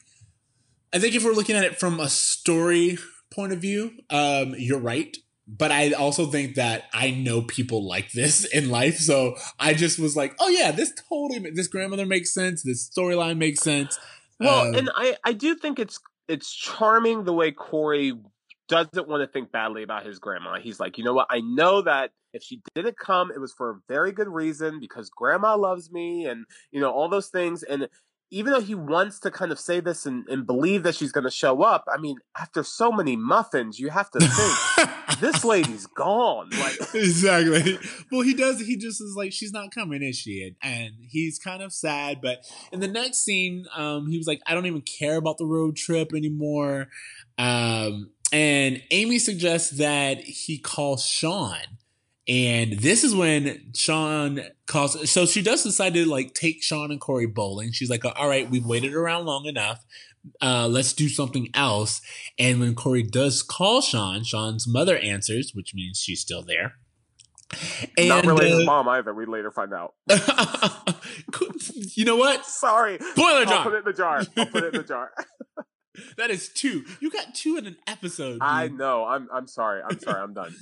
I 0.92 0.98
think 0.98 1.14
if 1.14 1.24
we're 1.24 1.32
looking 1.34 1.54
at 1.54 1.64
it 1.64 1.78
from 1.78 2.00
a 2.00 2.08
story 2.08 2.98
point 3.30 3.52
of 3.52 3.60
view, 3.60 3.92
um, 4.10 4.54
you're 4.58 4.80
right. 4.80 5.16
But 5.58 5.72
I 5.72 5.90
also 5.92 6.26
think 6.26 6.54
that 6.54 6.84
I 6.92 7.10
know 7.10 7.42
people 7.42 7.86
like 7.86 8.12
this 8.12 8.44
in 8.54 8.70
life. 8.70 8.98
So 8.98 9.36
I 9.58 9.74
just 9.74 9.98
was 9.98 10.16
like, 10.16 10.34
oh 10.38 10.48
yeah, 10.48 10.70
this 10.70 10.92
totally, 11.08 11.50
this 11.50 11.66
grandmother 11.66 12.06
makes 12.06 12.32
sense. 12.32 12.62
This 12.62 12.88
storyline 12.88 13.38
makes 13.38 13.60
sense. 13.60 13.98
Well, 14.38 14.68
Um, 14.68 14.74
and 14.74 14.90
I 14.94 15.16
I 15.24 15.32
do 15.32 15.54
think 15.54 15.78
it's 15.78 15.98
it's 16.28 16.52
charming 16.52 17.24
the 17.24 17.32
way 17.32 17.50
Corey 17.50 18.14
doesn't 18.68 19.08
want 19.08 19.20
to 19.20 19.26
think 19.26 19.50
badly 19.50 19.82
about 19.82 20.06
his 20.06 20.20
grandma. 20.20 20.60
He's 20.60 20.78
like, 20.78 20.96
you 20.96 21.02
know 21.04 21.12
what? 21.12 21.26
I 21.28 21.40
know 21.40 21.82
that 21.82 22.12
if 22.32 22.44
she 22.44 22.62
didn't 22.74 22.96
come, 22.96 23.32
it 23.34 23.40
was 23.40 23.52
for 23.52 23.70
a 23.70 23.80
very 23.88 24.12
good 24.12 24.28
reason 24.28 24.78
because 24.78 25.10
grandma 25.10 25.56
loves 25.56 25.90
me 25.90 26.26
and 26.26 26.46
you 26.70 26.80
know 26.80 26.90
all 26.90 27.08
those 27.08 27.28
things. 27.28 27.64
And 27.64 27.88
even 28.30 28.52
though 28.52 28.60
he 28.60 28.76
wants 28.76 29.18
to 29.20 29.30
kind 29.30 29.50
of 29.50 29.58
say 29.58 29.80
this 29.80 30.06
and, 30.06 30.24
and 30.28 30.46
believe 30.46 30.84
that 30.84 30.94
she's 30.94 31.10
going 31.10 31.24
to 31.24 31.30
show 31.32 31.62
up, 31.62 31.84
I 31.92 31.98
mean, 31.98 32.16
after 32.38 32.62
so 32.62 32.92
many 32.92 33.16
muffins, 33.16 33.80
you 33.80 33.88
have 33.88 34.08
to 34.12 34.20
think 34.20 34.88
this 35.20 35.44
lady's 35.44 35.86
gone. 35.86 36.50
Like, 36.50 36.78
exactly. 36.94 37.78
Well, 38.10 38.22
he 38.22 38.34
does. 38.34 38.60
He 38.60 38.76
just 38.76 39.00
is 39.00 39.14
like, 39.16 39.32
she's 39.32 39.52
not 39.52 39.74
coming, 39.74 40.02
is 40.02 40.16
she? 40.16 40.42
And, 40.42 40.56
and 40.62 40.94
he's 41.08 41.38
kind 41.38 41.62
of 41.62 41.72
sad. 41.72 42.20
But 42.20 42.44
in 42.72 42.80
the 42.80 42.88
next 42.88 43.18
scene, 43.18 43.66
um, 43.76 44.08
he 44.08 44.18
was 44.18 44.26
like, 44.26 44.40
I 44.46 44.54
don't 44.54 44.66
even 44.66 44.82
care 44.82 45.16
about 45.16 45.38
the 45.38 45.46
road 45.46 45.76
trip 45.76 46.12
anymore. 46.14 46.88
Um, 47.38 48.10
and 48.32 48.82
Amy 48.90 49.18
suggests 49.18 49.70
that 49.78 50.20
he 50.20 50.58
call 50.58 50.96
Sean. 50.96 51.58
And 52.28 52.78
this 52.78 53.02
is 53.02 53.14
when 53.14 53.72
Sean 53.74 54.40
calls. 54.66 55.10
So 55.10 55.26
she 55.26 55.42
does 55.42 55.64
decide 55.64 55.94
to 55.94 56.08
like 56.08 56.32
take 56.32 56.62
Sean 56.62 56.92
and 56.92 57.00
Corey 57.00 57.26
bowling. 57.26 57.72
She's 57.72 57.90
like, 57.90 58.04
all 58.04 58.28
right, 58.28 58.48
we've 58.48 58.64
waited 58.64 58.94
around 58.94 59.24
long 59.26 59.46
enough. 59.46 59.84
Uh, 60.40 60.68
let's 60.68 60.92
do 60.92 61.08
something 61.08 61.48
else. 61.54 62.00
And 62.38 62.60
when 62.60 62.74
Corey 62.74 63.02
does 63.02 63.42
call 63.42 63.80
Sean, 63.80 64.24
Sean's 64.24 64.66
mother 64.68 64.98
answers, 64.98 65.52
which 65.54 65.74
means 65.74 65.98
she's 65.98 66.20
still 66.20 66.42
there. 66.42 66.74
And 67.98 68.08
not 68.08 68.26
related 68.26 68.58
to 68.58 68.62
uh, 68.62 68.66
mom 68.66 68.88
either. 68.88 69.12
We 69.12 69.26
later 69.26 69.50
find 69.50 69.72
out. 69.72 69.94
you 71.96 72.04
know 72.04 72.16
what? 72.16 72.46
Sorry. 72.46 72.98
Spoiler 73.00 73.40
I'll 73.40 73.46
jar. 73.46 73.64
put 73.64 73.74
it 73.74 73.78
in 73.78 73.84
the 73.84 73.92
jar. 73.92 74.22
I'll 74.36 74.46
put 74.46 74.64
it 74.64 74.74
in 74.74 74.80
the 74.82 74.86
jar. 74.86 75.10
That 76.16 76.30
is 76.30 76.48
two. 76.48 76.84
You 77.00 77.10
got 77.10 77.34
two 77.34 77.56
in 77.56 77.66
an 77.66 77.76
episode. 77.86 78.34
Dude. 78.34 78.42
I 78.42 78.68
know. 78.68 79.04
I'm 79.04 79.28
I'm 79.32 79.46
sorry. 79.46 79.82
I'm 79.82 79.98
sorry. 79.98 80.20
I'm 80.20 80.34
done. 80.34 80.54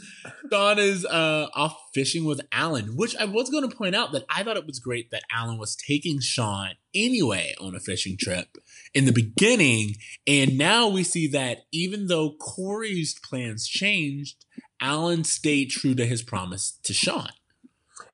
Sean 0.51 0.79
is 0.79 1.05
uh, 1.05 1.49
off 1.55 1.77
fishing 1.95 2.25
with 2.25 2.41
Alan, 2.53 2.97
which 2.97 3.15
I 3.17 3.25
was 3.25 3.51
going 3.51 3.69
to 3.69 3.75
point 3.75 3.95
out 3.95 4.13
that 4.13 4.25
I 4.31 4.43
thought 4.43 4.57
it 4.57 4.67
was 4.67 4.79
great 4.79 5.11
that 5.11 5.23
Alan 5.33 5.59
was 5.59 5.77
taking 5.77 6.21
Sean 6.21 6.71
anyway 6.95 7.55
on 7.61 7.75
a 7.75 7.81
fishing 7.81 8.17
trip 8.19 8.57
in 8.95 9.05
the 9.05 9.13
beginning. 9.13 9.95
And 10.27 10.59
now 10.59 10.89
we 10.89 11.03
see 11.05 11.29
that 11.29 11.59
even 11.73 12.07
though 12.07 12.33
Corey's 12.33 13.19
plans 13.19 13.67
changed, 13.67 14.45
Alan 14.81 15.25
stayed 15.25 15.71
true 15.71 15.95
to 15.95 16.07
his 16.07 16.23
promise 16.23 16.79
to 16.85 16.93
Sean. 16.93 17.29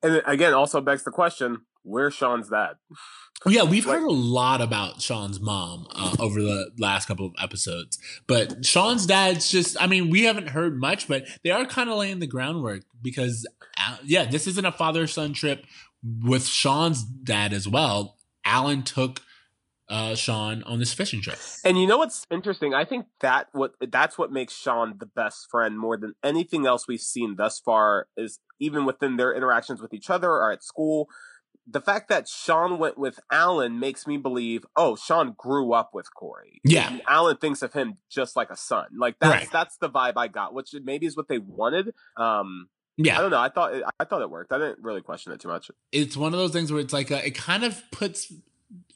And 0.03 0.23
again, 0.27 0.55
also 0.55 0.81
begs 0.81 1.05
the 1.05 1.11
question: 1.11 1.63
Where's 1.83 2.15
Sean's 2.15 2.49
dad? 2.49 2.77
Yeah, 3.47 3.65
we've 3.65 3.85
heard 3.85 4.03
a 4.03 4.13
lot 4.13 4.63
about 4.63 5.03
Sean's 5.03 5.39
mom 5.39 5.87
uh, 5.95 6.17
over 6.19 6.41
the 6.41 6.71
last 6.79 7.07
couple 7.07 7.27
of 7.27 7.33
episodes, 7.39 7.99
but 8.27 8.65
Sean's 8.65 9.05
dad's 9.05 9.51
just—I 9.51 9.87
mean, 9.87 10.09
we 10.09 10.23
haven't 10.23 10.49
heard 10.49 10.79
much, 10.79 11.09
but 11.09 11.27
they 11.43 11.51
are 11.51 11.67
kind 11.67 11.91
of 11.91 11.99
laying 11.99 12.21
the 12.21 12.27
groundwork 12.27 12.85
because, 13.03 13.47
uh, 13.79 13.99
yeah, 14.03 14.25
this 14.25 14.47
isn't 14.47 14.65
a 14.65 14.73
father-son 14.73 15.35
trip 15.35 15.67
with 16.23 16.47
Sean's 16.47 17.03
dad 17.03 17.53
as 17.53 17.69
well. 17.69 18.17
Alan 18.47 18.83
took 18.83 19.21
uh, 19.89 20.15
Sean 20.15 20.63
on 20.65 20.79
this 20.79 20.93
fishing 20.93 21.21
trip, 21.21 21.39
and 21.65 21.79
you 21.79 21.87
know 21.87 21.99
what's 21.99 22.27
interesting? 22.31 22.75
I 22.75 22.85
think 22.85 23.07
that 23.21 23.49
what 23.53 23.75
that's 23.81 24.17
what 24.19 24.33
makes 24.33 24.55
Sean 24.55 24.95
the 24.99 25.07
best 25.07 25.49
friend 25.51 25.79
more 25.79 25.97
than 25.97 26.15
anything 26.23 26.67
else 26.67 26.89
we've 26.89 27.01
seen 27.01 27.37
thus 27.37 27.59
far. 27.61 28.07
Is 28.17 28.41
even 28.61 28.85
within 28.85 29.17
their 29.17 29.35
interactions 29.35 29.81
with 29.83 29.93
each 29.93 30.11
other 30.11 30.31
or 30.31 30.53
at 30.53 30.63
school 30.63 31.09
the 31.67 31.81
fact 31.81 32.09
that 32.11 32.29
Sean 32.29 32.79
went 32.79 32.99
with 32.99 33.19
Alan 33.33 33.81
makes 33.81 34.07
me 34.07 34.19
believe, 34.19 34.67
oh, 34.77 34.97
Sean 34.97 35.35
grew 35.37 35.73
up 35.73 35.91
with 35.95 36.13
Corey. 36.15 36.61
Yeah. 36.63 36.89
And 36.93 37.03
Alan 37.09 37.39
thinks 37.39 37.63
of 37.63 37.73
him 37.73 37.97
just 38.11 38.37
like 38.37 38.51
a 38.51 38.57
son. 38.57 38.87
Like 38.99 39.17
that's 39.19 39.33
Right. 39.45 39.49
that's 39.51 39.79
the 39.79 39.89
vibe 39.89 40.13
I 40.17 40.29
got, 40.29 40.53
which 40.53 40.75
maybe 40.85 41.07
is 41.07 41.17
what 41.17 41.29
they 41.29 41.39
wanted. 41.39 41.95
Um 42.17 42.69
yeah, 42.97 43.19
I 43.19 43.23
don't 43.23 43.31
know. 43.31 43.41
I 43.41 43.49
thought 43.49 43.75
it, 43.75 43.83
I 43.99 44.05
thought 44.05 44.23
it 44.23 44.31
worked. 44.31 44.53
I 44.53 44.59
didn't 44.59 44.79
really 44.83 45.01
question 45.01 45.33
it 45.33 45.41
too 45.41 45.49
much. 45.49 45.71
it's 45.91 46.17
one 46.17 46.33
of 46.33 46.39
those 46.39 46.53
things 46.53 46.71
where 46.71 46.81
it's 46.81 46.93
like 46.93 47.11
a, 47.11 47.27
it 47.27 47.35
kind 47.35 47.65
of 47.65 47.83
puts 47.91 48.33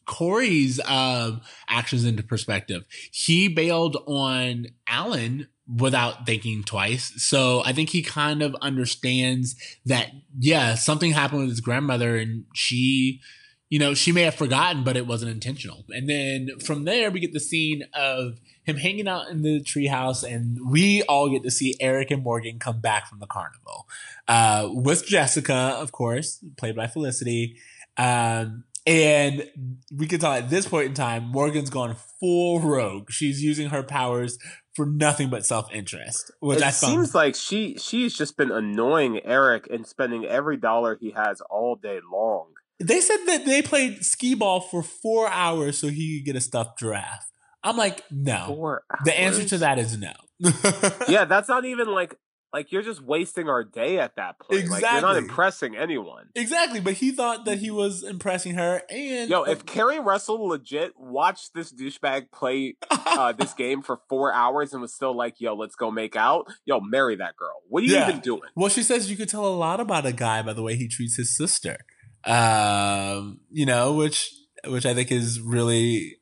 Corey's 0.08 0.80
um, 0.86 1.42
actions 1.68 2.04
into 2.04 2.24
perspective. 2.24 2.84
He 3.12 3.46
bailed 3.46 3.96
on 4.06 4.66
Alan 4.88 5.46
without 5.72 6.26
thinking 6.26 6.64
twice. 6.64 7.12
So 7.22 7.62
I 7.64 7.72
think 7.72 7.90
he 7.90 8.02
kind 8.02 8.42
of 8.42 8.56
understands 8.62 9.54
that, 9.84 10.10
yeah, 10.38 10.74
something 10.74 11.12
happened 11.12 11.42
with 11.42 11.50
his 11.50 11.60
grandmother 11.60 12.16
and 12.16 12.46
she, 12.54 13.20
you 13.68 13.78
know, 13.78 13.92
she 13.92 14.10
may 14.10 14.22
have 14.22 14.34
forgotten, 14.34 14.82
but 14.82 14.96
it 14.96 15.06
wasn't 15.06 15.30
intentional. 15.30 15.84
And 15.90 16.08
then 16.08 16.58
from 16.64 16.84
there, 16.84 17.10
we 17.10 17.20
get 17.20 17.34
the 17.34 17.40
scene 17.40 17.84
of 17.92 18.40
him 18.64 18.76
hanging 18.76 19.08
out 19.08 19.28
in 19.28 19.42
the 19.42 19.60
treehouse, 19.60 20.22
and 20.22 20.58
we 20.70 21.02
all 21.02 21.30
get 21.30 21.42
to 21.42 21.50
see 21.50 21.74
Eric 21.80 22.10
and 22.10 22.22
Morgan 22.22 22.58
come 22.58 22.80
back 22.80 23.06
from 23.06 23.18
the 23.18 23.26
carnival 23.26 23.88
uh, 24.26 24.68
with 24.70 25.06
Jessica, 25.06 25.54
of 25.54 25.90
course, 25.92 26.44
played 26.56 26.76
by 26.76 26.86
Felicity. 26.86 27.56
Um, 27.96 28.64
and 28.88 29.46
we 29.94 30.06
can 30.06 30.18
tell 30.18 30.32
at 30.32 30.48
this 30.48 30.66
point 30.66 30.86
in 30.86 30.94
time, 30.94 31.24
Morgan's 31.24 31.68
gone 31.68 31.94
full 32.18 32.58
rogue. 32.60 33.10
She's 33.10 33.44
using 33.44 33.68
her 33.68 33.82
powers 33.82 34.38
for 34.74 34.86
nothing 34.86 35.28
but 35.28 35.44
self 35.44 35.70
interest, 35.74 36.32
which 36.40 36.60
it 36.60 36.64
I 36.64 36.70
seems 36.70 37.14
like 37.14 37.34
she 37.34 37.76
she's 37.78 38.16
just 38.16 38.38
been 38.38 38.50
annoying 38.50 39.20
Eric 39.26 39.68
and 39.70 39.86
spending 39.86 40.24
every 40.24 40.56
dollar 40.56 40.96
he 40.98 41.10
has 41.10 41.42
all 41.50 41.76
day 41.76 42.00
long. 42.10 42.46
they 42.80 43.02
said 43.02 43.18
that 43.26 43.44
they 43.44 43.60
played 43.60 44.06
skee 44.06 44.34
ball 44.34 44.62
for 44.62 44.82
four 44.82 45.28
hours 45.28 45.76
so 45.76 45.88
he 45.88 46.18
could 46.18 46.24
get 46.24 46.36
a 46.36 46.40
stuffed 46.40 46.78
giraffe. 46.78 47.30
I'm 47.62 47.76
like, 47.76 48.02
no. 48.10 48.44
Four 48.46 48.84
The 49.04 49.20
answer 49.20 49.44
to 49.44 49.58
that 49.58 49.78
is 49.78 49.98
no. 49.98 50.12
yeah, 51.08 51.26
that's 51.26 51.48
not 51.50 51.66
even 51.66 51.88
like 51.88 52.14
like 52.52 52.72
you're 52.72 52.82
just 52.82 53.02
wasting 53.02 53.48
our 53.48 53.62
day 53.64 53.98
at 53.98 54.16
that 54.16 54.38
point. 54.38 54.68
Like 54.68 54.82
you're 54.82 55.00
not 55.00 55.16
impressing 55.16 55.76
anyone. 55.76 56.28
Exactly, 56.34 56.80
but 56.80 56.94
he 56.94 57.10
thought 57.10 57.44
that 57.44 57.58
he 57.58 57.70
was 57.70 58.02
impressing 58.02 58.54
her, 58.54 58.82
and 58.90 59.28
Yo, 59.28 59.42
if 59.44 59.66
Keri 59.66 60.00
Russell 60.00 60.48
legit 60.48 60.92
watched 60.96 61.54
this 61.54 61.72
douchebag 61.72 62.30
play 62.32 62.76
uh, 62.90 63.32
this 63.32 63.52
game 63.54 63.82
for 63.82 64.00
four 64.08 64.32
hours 64.32 64.72
and 64.72 64.80
was 64.82 64.94
still 64.94 65.16
like, 65.16 65.40
"Yo, 65.40 65.54
let's 65.54 65.74
go 65.76 65.90
make 65.90 66.16
out," 66.16 66.46
yo, 66.64 66.80
marry 66.80 67.16
that 67.16 67.36
girl. 67.36 67.62
What 67.68 67.82
are 67.82 67.86
you 67.86 67.94
Yeah. 67.94 68.08
even 68.08 68.20
doing? 68.20 68.42
well, 68.54 68.68
she 68.70 68.82
says 68.82 69.10
you 69.10 69.16
could 69.16 69.28
tell 69.28 69.46
a 69.46 69.54
lot 69.54 69.80
about 69.80 70.06
a 70.06 70.12
guy 70.12 70.42
by 70.42 70.52
the 70.54 70.62
way 70.62 70.76
he 70.76 70.88
treats 70.88 71.16
his 71.16 71.36
sister. 71.36 71.76
Um, 72.24 73.40
you 73.50 73.66
know, 73.66 73.94
which 73.94 74.30
which 74.66 74.84
I 74.86 74.94
think 74.94 75.12
is 75.12 75.40
really, 75.40 76.17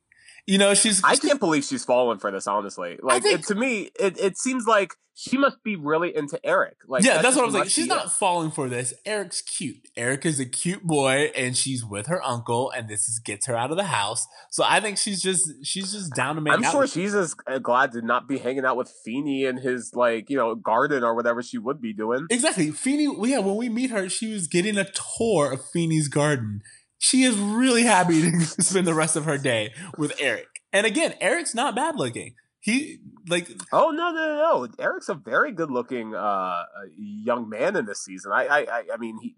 you 0.47 0.59
know, 0.59 0.75
she's 0.75 1.03
I 1.03 1.17
can't 1.17 1.41
believe 1.41 1.65
she's 1.65 1.85
fallen 1.85 2.19
for 2.19 2.31
this. 2.31 2.47
Honestly, 2.47 2.99
like 3.03 3.23
think- 3.23 3.41
it, 3.41 3.47
to 3.47 3.55
me, 3.55 3.91
it, 3.99 4.19
it 4.19 4.39
seems 4.39 4.67
like 4.67 4.93
she 5.19 5.39
must 5.39 5.63
be 5.65 5.77
really 5.77 6.15
into 6.15 6.39
Eric. 6.45 6.77
Like, 6.87 7.03
yeah, 7.03 7.15
that 7.15 7.23
that's 7.23 7.37
what 7.37 7.43
I 7.43 7.47
was 7.47 7.55
like. 7.55 7.71
She's 7.71 7.87
not 7.87 8.07
it. 8.07 8.11
falling 8.11 8.51
for 8.51 8.69
this. 8.69 8.93
Eric's 9.07 9.41
cute. 9.41 9.89
Eric 9.97 10.27
is 10.27 10.39
a 10.39 10.45
cute 10.45 10.83
boy, 10.83 11.33
and 11.35 11.57
she's 11.57 11.85
with 11.85 12.07
her 12.07 12.23
uncle, 12.23 12.71
and 12.71 12.87
this 12.87 13.09
is, 13.09 13.19
gets 13.19 13.47
her 13.47 13.57
out 13.57 13.71
of 13.71 13.79
the 13.79 13.85
house. 13.85 14.27
So 14.51 14.63
I 14.63 14.81
think 14.81 14.99
she's 14.99 15.23
just 15.23 15.51
she's 15.65 15.91
just 15.91 16.15
down 16.15 16.37
to 16.37 16.43
make. 16.43 16.53
I'm 16.53 16.63
out 16.63 16.71
sure 16.71 16.87
she's 16.87 17.15
as 17.15 17.35
uh, 17.47 17.59
glad 17.59 17.93
to 17.93 18.03
not 18.03 18.29
be 18.29 18.39
hanging 18.39 18.67
out 18.67 18.77
with 18.77 18.93
Feeny 19.05 19.47
in 19.47 19.57
his 19.57 19.93
like 19.95 20.29
you 20.29 20.37
know 20.37 20.55
garden 20.55 21.03
or 21.03 21.17
whatever 21.17 21.43
she 21.43 21.57
would 21.57 21.81
be 21.81 21.93
doing. 21.93 22.27
Exactly. 22.31 22.71
Feeny, 22.71 23.09
well, 23.09 23.27
yeah, 23.27 23.39
when 23.39 23.57
we 23.57 23.71
meet 23.71 23.91
her, 23.91 24.11
she 24.11 24.33
was 24.33 24.47
getting 24.47 24.77
a 24.77 24.87
tour 25.19 25.55
of 25.55 25.65
Feeny's 25.71 26.09
garden. 26.09 26.61
She 27.07 27.23
is 27.23 27.39
really 27.39 27.85
happy 27.85 28.21
to 28.31 28.41
spend 28.41 28.87
the 28.87 28.95
rest 28.95 29.15
of 29.15 29.27
her 29.27 29.39
day 29.39 29.73
with 29.97 30.13
Eric. 30.19 30.49
And 30.73 30.85
again, 30.87 31.15
Eric's 31.21 31.55
not 31.55 31.77
bad 31.77 31.97
looking. 31.97 32.35
He, 32.59 32.99
like, 33.29 33.49
Oh 33.73 33.91
no 33.91 34.11
no 34.11 34.27
no! 34.27 34.65
no. 34.65 34.69
Eric's 34.81 35.09
a 35.09 35.15
very 35.15 35.53
good 35.53 35.71
looking 35.71 36.17
uh, 36.17 36.19
uh, 36.19 36.65
young 36.99 37.49
man 37.49 37.77
in 37.77 37.85
this 37.85 38.03
season. 38.05 38.33
I 38.33 38.47
I 38.47 38.59
I, 38.59 38.83
I 38.95 38.97
mean 38.97 39.19
he, 39.23 39.37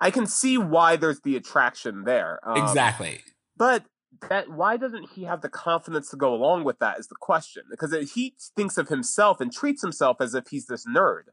I 0.00 0.10
can 0.10 0.26
see 0.26 0.58
why 0.58 0.96
there's 0.96 1.20
the 1.20 1.36
attraction 1.36 2.02
there. 2.02 2.40
Um, 2.42 2.56
exactly. 2.56 3.20
But 3.56 3.84
that 4.28 4.50
why 4.50 4.76
doesn't 4.76 5.10
he 5.14 5.22
have 5.22 5.40
the 5.40 5.48
confidence 5.48 6.10
to 6.10 6.16
go 6.16 6.34
along 6.34 6.64
with 6.64 6.80
that 6.80 6.98
is 6.98 7.06
the 7.06 7.16
question. 7.20 7.62
Because 7.70 7.94
he 8.12 8.34
thinks 8.56 8.76
of 8.76 8.88
himself 8.88 9.40
and 9.40 9.52
treats 9.52 9.82
himself 9.82 10.16
as 10.20 10.34
if 10.34 10.48
he's 10.48 10.66
this 10.66 10.84
nerd, 10.84 11.24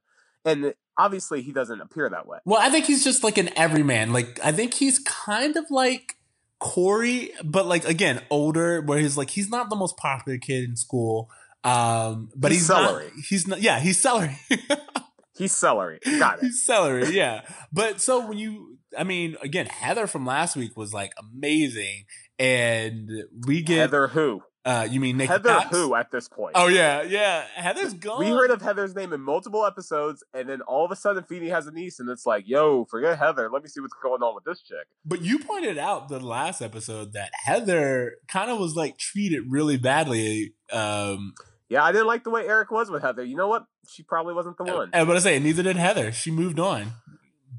and 0.46 0.74
obviously 0.98 1.42
he 1.42 1.52
doesn't 1.52 1.82
appear 1.82 2.10
that 2.10 2.28
way. 2.28 2.40
Well, 2.46 2.62
I 2.62 2.70
think 2.70 2.86
he's 2.86 3.04
just 3.04 3.24
like 3.24 3.38
an 3.38 3.50
everyman. 3.58 4.14
Like, 4.14 4.40
I 4.44 4.52
think 4.52 4.74
he's 4.74 5.00
kind 5.00 5.56
of 5.58 5.66
like 5.70 6.16
Corey, 6.60 7.32
but 7.44 7.66
like, 7.66 7.86
again, 7.86 8.22
older, 8.30 8.82
where 8.82 9.00
he's 9.00 9.18
like, 9.18 9.32
he's 9.32 9.50
not 9.50 9.70
the 9.70 9.76
most 9.76 9.98
popular 9.98 10.38
kid 10.38 10.64
in 10.64 10.76
school. 10.76 11.30
Um, 11.64 12.30
but 12.36 12.52
He's 12.52 12.62
he's, 12.62 12.68
celery. 12.68 13.06
not, 13.06 13.14
he's 13.30 13.48
not, 13.48 13.62
yeah, 13.62 13.80
he's 13.80 14.02
celery. 14.02 14.36
He's 15.38 15.56
celery. 15.56 16.00
Got 16.20 16.40
it. 16.40 16.42
He's 16.46 16.64
celery, 16.64 17.16
yeah. 17.16 17.42
But 17.72 18.00
so 18.00 18.28
when 18.28 18.38
you, 18.38 18.78
I 18.96 19.04
mean, 19.04 19.38
again, 19.42 19.66
Heather 19.66 20.06
from 20.06 20.24
last 20.24 20.56
week 20.56 20.78
was 20.78 20.94
like 20.94 21.14
amazing, 21.18 22.04
and 22.38 23.10
we 23.48 23.64
get 23.64 23.78
Heather 23.78 24.10
who? 24.10 24.44
Uh, 24.64 24.88
you 24.90 25.00
mean 25.00 25.18
Nikki 25.18 25.28
Heather 25.30 25.50
Cox? 25.50 25.70
who 25.76 25.96
at 25.96 26.12
this 26.12 26.28
point? 26.28 26.52
Oh 26.54 26.68
yeah, 26.68 27.02
yeah. 27.02 27.46
Heather's 27.56 27.94
gone. 27.96 28.20
We 28.20 28.28
heard 28.30 28.52
of 28.52 28.62
Heather's 28.62 28.94
name 28.96 29.12
in 29.12 29.20
multiple 29.22 29.66
episodes, 29.66 30.24
and 30.36 30.48
then 30.48 30.62
all 30.62 30.86
of 30.86 30.92
a 30.92 30.96
sudden 30.96 31.24
Feeny 31.24 31.50
has 31.50 31.66
a 31.66 31.72
niece, 31.72 32.00
and 32.00 32.08
it's 32.10 32.28
like, 32.28 32.44
yo, 32.48 32.86
forget 32.86 33.18
Heather. 33.18 33.50
Let 33.52 33.64
me 33.64 33.70
see 33.70 33.82
what's 33.82 33.96
going 34.04 34.22
on 34.22 34.36
with 34.36 34.44
this 34.44 34.62
chick. 34.62 34.86
But 35.04 35.22
you 35.22 35.40
pointed 35.40 35.80
out 35.80 36.10
the 36.10 36.20
last 36.20 36.62
episode 36.62 37.14
that 37.14 37.32
Heather 37.44 38.18
kind 38.28 38.52
of 38.52 38.60
was 38.60 38.76
like 38.76 38.98
treated 39.00 39.46
really 39.50 39.78
badly. 39.78 40.54
Um, 40.72 41.34
Yeah, 41.68 41.84
I 41.84 41.92
didn't 41.92 42.08
like 42.08 42.24
the 42.24 42.30
way 42.30 42.48
Eric 42.48 42.70
was 42.70 42.92
with 42.92 43.02
Heather. 43.02 43.24
You 43.24 43.36
know 43.38 43.48
what? 43.48 43.66
She 43.90 44.04
probably 44.04 44.36
wasn't 44.36 44.58
the 44.58 44.66
one. 44.66 44.92
and 44.94 45.08
what 45.08 45.18
I 45.18 45.22
say, 45.22 45.40
neither 45.40 45.64
did 45.64 45.76
Heather. 45.78 46.12
She 46.12 46.30
moved 46.30 46.60
on. 46.60 46.92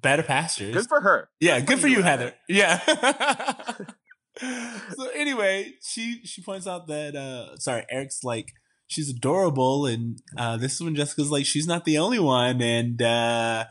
Better 0.00 0.22
pastures. 0.22 0.74
Good 0.74 0.86
for 0.88 1.00
her. 1.00 1.28
yeah, 1.40 1.58
good 1.60 1.78
for 1.80 1.88
you, 1.88 2.02
Heather. 2.02 2.34
Heather. 2.48 2.78
Yeah. 2.86 3.74
so 4.96 5.08
anyway, 5.14 5.74
she 5.82 6.20
she 6.24 6.42
points 6.42 6.66
out 6.66 6.86
that 6.88 7.14
uh 7.14 7.56
sorry, 7.58 7.84
Eric's 7.90 8.24
like 8.24 8.52
she's 8.86 9.10
adorable, 9.10 9.86
and 9.86 10.20
uh 10.36 10.56
this 10.56 10.74
is 10.74 10.82
when 10.82 10.94
Jessica's 10.94 11.30
like 11.30 11.46
she's 11.46 11.66
not 11.66 11.84
the 11.84 11.98
only 11.98 12.18
one, 12.18 12.60
and 12.62 13.00
uh 13.02 13.64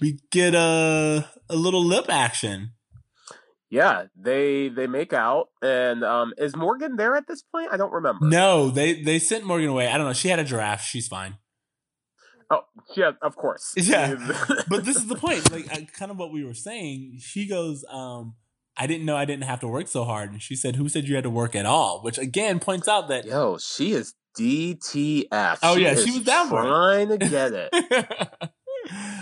we 0.00 0.18
get 0.30 0.54
a 0.54 1.28
a 1.48 1.56
little 1.56 1.84
lip 1.84 2.06
action. 2.08 2.72
Yeah, 3.70 4.04
they 4.16 4.68
they 4.68 4.86
make 4.86 5.12
out, 5.12 5.48
and 5.60 6.02
um, 6.02 6.32
is 6.38 6.56
Morgan 6.56 6.96
there 6.96 7.14
at 7.16 7.26
this 7.28 7.42
point? 7.42 7.68
I 7.70 7.76
don't 7.76 7.92
remember. 7.92 8.26
No, 8.26 8.70
they 8.70 9.02
they 9.02 9.18
sent 9.18 9.44
Morgan 9.44 9.68
away. 9.68 9.88
I 9.88 9.98
don't 9.98 10.06
know. 10.06 10.14
She 10.14 10.28
had 10.28 10.38
a 10.38 10.44
giraffe. 10.44 10.82
She's 10.82 11.06
fine. 11.06 11.36
Oh, 12.50 12.62
yeah, 12.96 13.10
of 13.20 13.36
course. 13.36 13.74
Yeah. 13.76 14.16
But 14.68 14.86
this 14.86 14.96
is 14.96 15.06
the 15.06 15.16
point. 15.16 15.52
Like 15.52 15.92
kind 15.92 16.10
of 16.10 16.16
what 16.16 16.32
we 16.32 16.44
were 16.44 16.54
saying. 16.54 17.18
She 17.20 17.46
goes, 17.46 17.84
um, 17.90 18.36
"I 18.78 18.86
didn't 18.86 19.04
know 19.06 19.16
I 19.16 19.24
didn't 19.24 19.44
have 19.44 19.60
to 19.60 19.68
work 19.68 19.88
so 19.88 20.04
hard," 20.04 20.30
and 20.32 20.40
she 20.42 20.54
said, 20.56 20.76
"Who 20.76 20.88
said 20.88 21.08
you 21.08 21.14
had 21.14 21.24
to 21.24 21.30
work 21.30 21.54
at 21.56 21.66
all?" 21.66 22.00
Which 22.02 22.18
again 22.18 22.60
points 22.60 22.88
out 22.88 23.08
that 23.08 23.24
yo, 23.26 23.58
she 23.58 23.92
is 23.92 24.14
DTF. 24.38 25.58
Oh, 25.62 25.76
yeah, 25.76 25.92
is 25.92 26.04
she 26.04 26.12
was 26.12 26.22
down 26.22 26.48
for 26.48 26.60
it. 26.60 26.68
trying 26.68 27.08
to 27.08 27.18
get 27.18 27.52
it. 27.52 27.70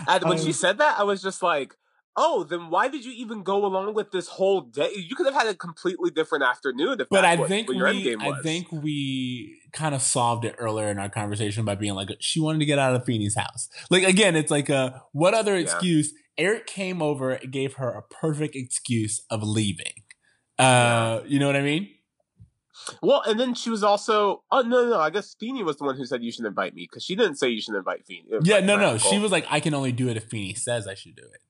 And 0.08 0.22
when 0.24 0.38
Um, 0.38 0.44
she 0.44 0.52
said 0.52 0.78
that, 0.78 0.96
I 1.00 1.02
was 1.02 1.20
just 1.20 1.42
like, 1.42 1.74
oh, 2.16 2.44
then 2.44 2.70
why 2.70 2.88
did 2.88 3.04
you 3.04 3.12
even 3.12 3.42
go 3.42 3.64
along 3.64 3.94
with 3.94 4.10
this 4.10 4.28
whole 4.28 4.62
day? 4.62 4.90
You 4.94 5.14
could 5.14 5.26
have 5.26 5.34
had 5.34 5.46
a 5.46 5.54
completely 5.54 6.10
different 6.10 6.44
afternoon. 6.44 7.00
If 7.00 7.08
but 7.08 7.24
I 7.24 7.36
think 7.46 7.68
we, 7.68 7.76
endgame 7.76 8.22
I 8.22 8.40
think 8.42 8.72
we 8.72 9.60
kind 9.72 9.94
of 9.94 10.02
solved 10.02 10.44
it 10.44 10.54
earlier 10.58 10.88
in 10.88 10.98
our 10.98 11.08
conversation 11.08 11.64
by 11.64 11.74
being 11.74 11.94
like, 11.94 12.08
she 12.20 12.40
wanted 12.40 12.60
to 12.60 12.64
get 12.64 12.78
out 12.78 12.94
of 12.94 13.04
Feeny's 13.04 13.36
house. 13.36 13.68
Like 13.90 14.04
again, 14.04 14.36
it's 14.36 14.50
like 14.50 14.68
a 14.68 15.02
what 15.12 15.34
other 15.34 15.54
Yeah. 15.54 15.62
excuse? 15.62 16.12
Eric 16.38 16.66
came 16.66 17.00
over, 17.00 17.32
and 17.32 17.50
gave 17.50 17.74
her 17.74 17.88
a 17.88 18.02
perfect 18.02 18.54
excuse 18.54 19.22
of 19.30 19.42
leaving. 19.42 20.02
Uh, 20.58 21.20
you 21.26 21.38
know 21.38 21.46
what 21.46 21.56
I 21.56 21.62
mean? 21.62 21.88
Well, 23.02 23.22
and 23.26 23.40
then 23.40 23.54
she 23.54 23.70
was 23.70 23.82
also. 23.82 24.42
Oh 24.50 24.60
no, 24.60 24.84
no, 24.84 24.90
no. 24.90 25.00
I 25.00 25.10
guess 25.10 25.34
Feeny 25.38 25.62
was 25.62 25.76
the 25.78 25.84
one 25.84 25.96
who 25.96 26.04
said 26.04 26.22
you 26.22 26.30
should 26.30 26.44
invite 26.44 26.74
me 26.74 26.82
because 26.82 27.02
she 27.04 27.16
didn't 27.16 27.36
say 27.36 27.48
you 27.48 27.60
should 27.60 27.74
invite 27.74 28.04
Feeny. 28.06 28.28
Yeah, 28.42 28.60
no, 28.60 28.76
no. 28.76 28.92
uncle. 28.92 29.10
She 29.10 29.18
was 29.18 29.32
like, 29.32 29.46
I 29.50 29.60
can 29.60 29.74
only 29.74 29.92
do 29.92 30.08
it 30.08 30.16
if 30.16 30.24
Feeny 30.24 30.54
says 30.54 30.86
I 30.86 30.94
should 30.94 31.16
do 31.16 31.22
it. 31.22 31.40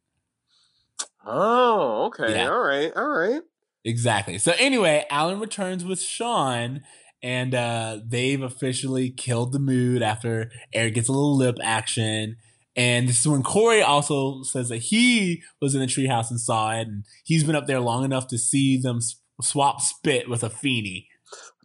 Oh, 1.27 2.07
okay. 2.07 2.33
Yeah. 2.33 2.49
All 2.49 2.61
right. 2.61 2.93
All 2.95 3.09
right. 3.09 3.43
Exactly. 3.85 4.39
So 4.39 4.53
anyway, 4.59 5.05
Alan 5.11 5.41
returns 5.41 5.85
with 5.85 6.01
Sean, 6.01 6.83
and 7.23 7.55
uh, 7.55 7.99
they've 8.05 8.43
officially 8.43 9.11
killed 9.11 9.53
the 9.53 9.59
mood 9.59 10.03
after 10.03 10.51
Eric 10.73 10.95
gets 10.95 11.09
a 11.09 11.13
little 11.13 11.37
lip 11.37 11.57
action. 11.63 12.37
And 12.75 13.09
this 13.09 13.21
is 13.21 13.29
when 13.29 13.43
Corey 13.43 13.83
also 13.83 14.43
says 14.43 14.69
that 14.69 14.79
he 14.79 15.43
was 15.61 15.75
in 15.75 15.81
the 15.81 15.87
treehouse 15.87 16.31
and 16.31 16.41
saw 16.41 16.73
it, 16.73 16.89
and 16.89 17.05
he's 17.25 17.45
been 17.45 17.57
up 17.57 17.67
there 17.67 17.81
long 17.81 18.05
enough 18.05 18.29
to 18.29 18.39
see 18.39 18.77
them 18.77 19.01
swap 19.41 19.81
spit 19.81 20.29
with 20.29 20.45
a 20.45 20.51
Feeny. 20.51 21.09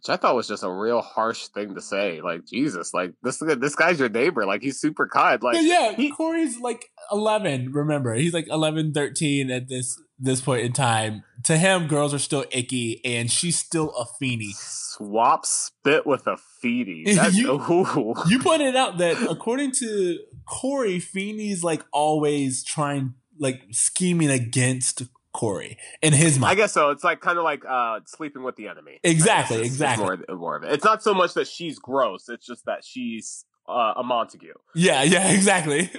Which 0.04 0.12
I 0.12 0.16
thought 0.20 0.34
was 0.34 0.48
just 0.48 0.64
a 0.64 0.70
real 0.70 1.00
harsh 1.00 1.46
thing 1.48 1.74
to 1.76 1.80
say. 1.80 2.20
Like 2.20 2.44
Jesus, 2.44 2.92
like 2.92 3.12
this 3.22 3.38
this 3.38 3.76
guy's 3.76 4.00
your 4.00 4.08
neighbor. 4.08 4.44
Like 4.44 4.60
he's 4.62 4.80
super 4.80 5.06
kind. 5.06 5.40
Like 5.42 5.54
But 5.54 5.62
yeah, 5.64 5.92
he- 5.92 6.10
Corey's 6.10 6.58
like 6.58 6.90
11, 7.12 7.70
remember. 7.72 8.14
He's 8.14 8.34
like 8.34 8.48
11, 8.48 8.92
13 8.94 9.50
at 9.52 9.68
this 9.68 10.00
this 10.18 10.40
point 10.40 10.62
in 10.64 10.72
time. 10.72 11.22
To 11.44 11.56
him, 11.56 11.86
girls 11.86 12.12
are 12.14 12.18
still 12.18 12.44
icky, 12.50 13.00
and 13.04 13.30
she's 13.30 13.56
still 13.58 13.90
a 13.96 14.04
Feeny. 14.18 14.52
swap 14.56 15.46
spit 15.46 16.04
with 16.06 16.26
a. 16.26 16.36
That's, 16.64 17.36
You- 17.36 17.52
ooh. 17.60 18.14
You 18.28 18.38
pointed 18.40 18.74
out 18.76 18.98
that 18.98 19.16
according 19.30 19.72
to 19.80 20.18
Corey, 20.48 20.98
Feeny's 21.00 21.62
like 21.64 21.84
always 21.92 22.62
trying, 22.64 23.14
like 23.38 23.62
scheming 23.72 24.30
against 24.30 25.02
Corey 25.32 25.78
in 26.02 26.12
his 26.12 26.38
mind. 26.38 26.52
I 26.52 26.54
guess 26.54 26.72
so. 26.72 26.90
It's 26.90 27.04
like 27.04 27.20
kind 27.20 27.38
of 27.38 27.44
like 27.44 27.64
uh, 27.68 28.00
sleeping 28.06 28.42
with 28.42 28.56
the 28.56 28.68
enemy. 28.68 28.98
Exactly, 29.02 29.56
I 29.58 29.60
guess 29.60 29.66
is- 29.66 29.72
is 29.74 29.80
exactly. 29.80 30.04
More, 30.28 30.36
more 30.38 30.56
of 30.56 30.64
it. 30.64 30.72
It's 30.72 30.84
not 30.84 31.02
so 31.02 31.14
much 31.14 31.34
that 31.34 31.46
she's 31.48 31.78
gross. 31.78 32.28
It's 32.28 32.46
just 32.46 32.64
that 32.66 32.84
she's 32.84 33.44
uh, 33.68 33.94
a 33.96 34.02
Montague. 34.02 34.52
Yeah, 34.74 35.02
yeah, 35.04 35.30
exactly. 35.32 35.90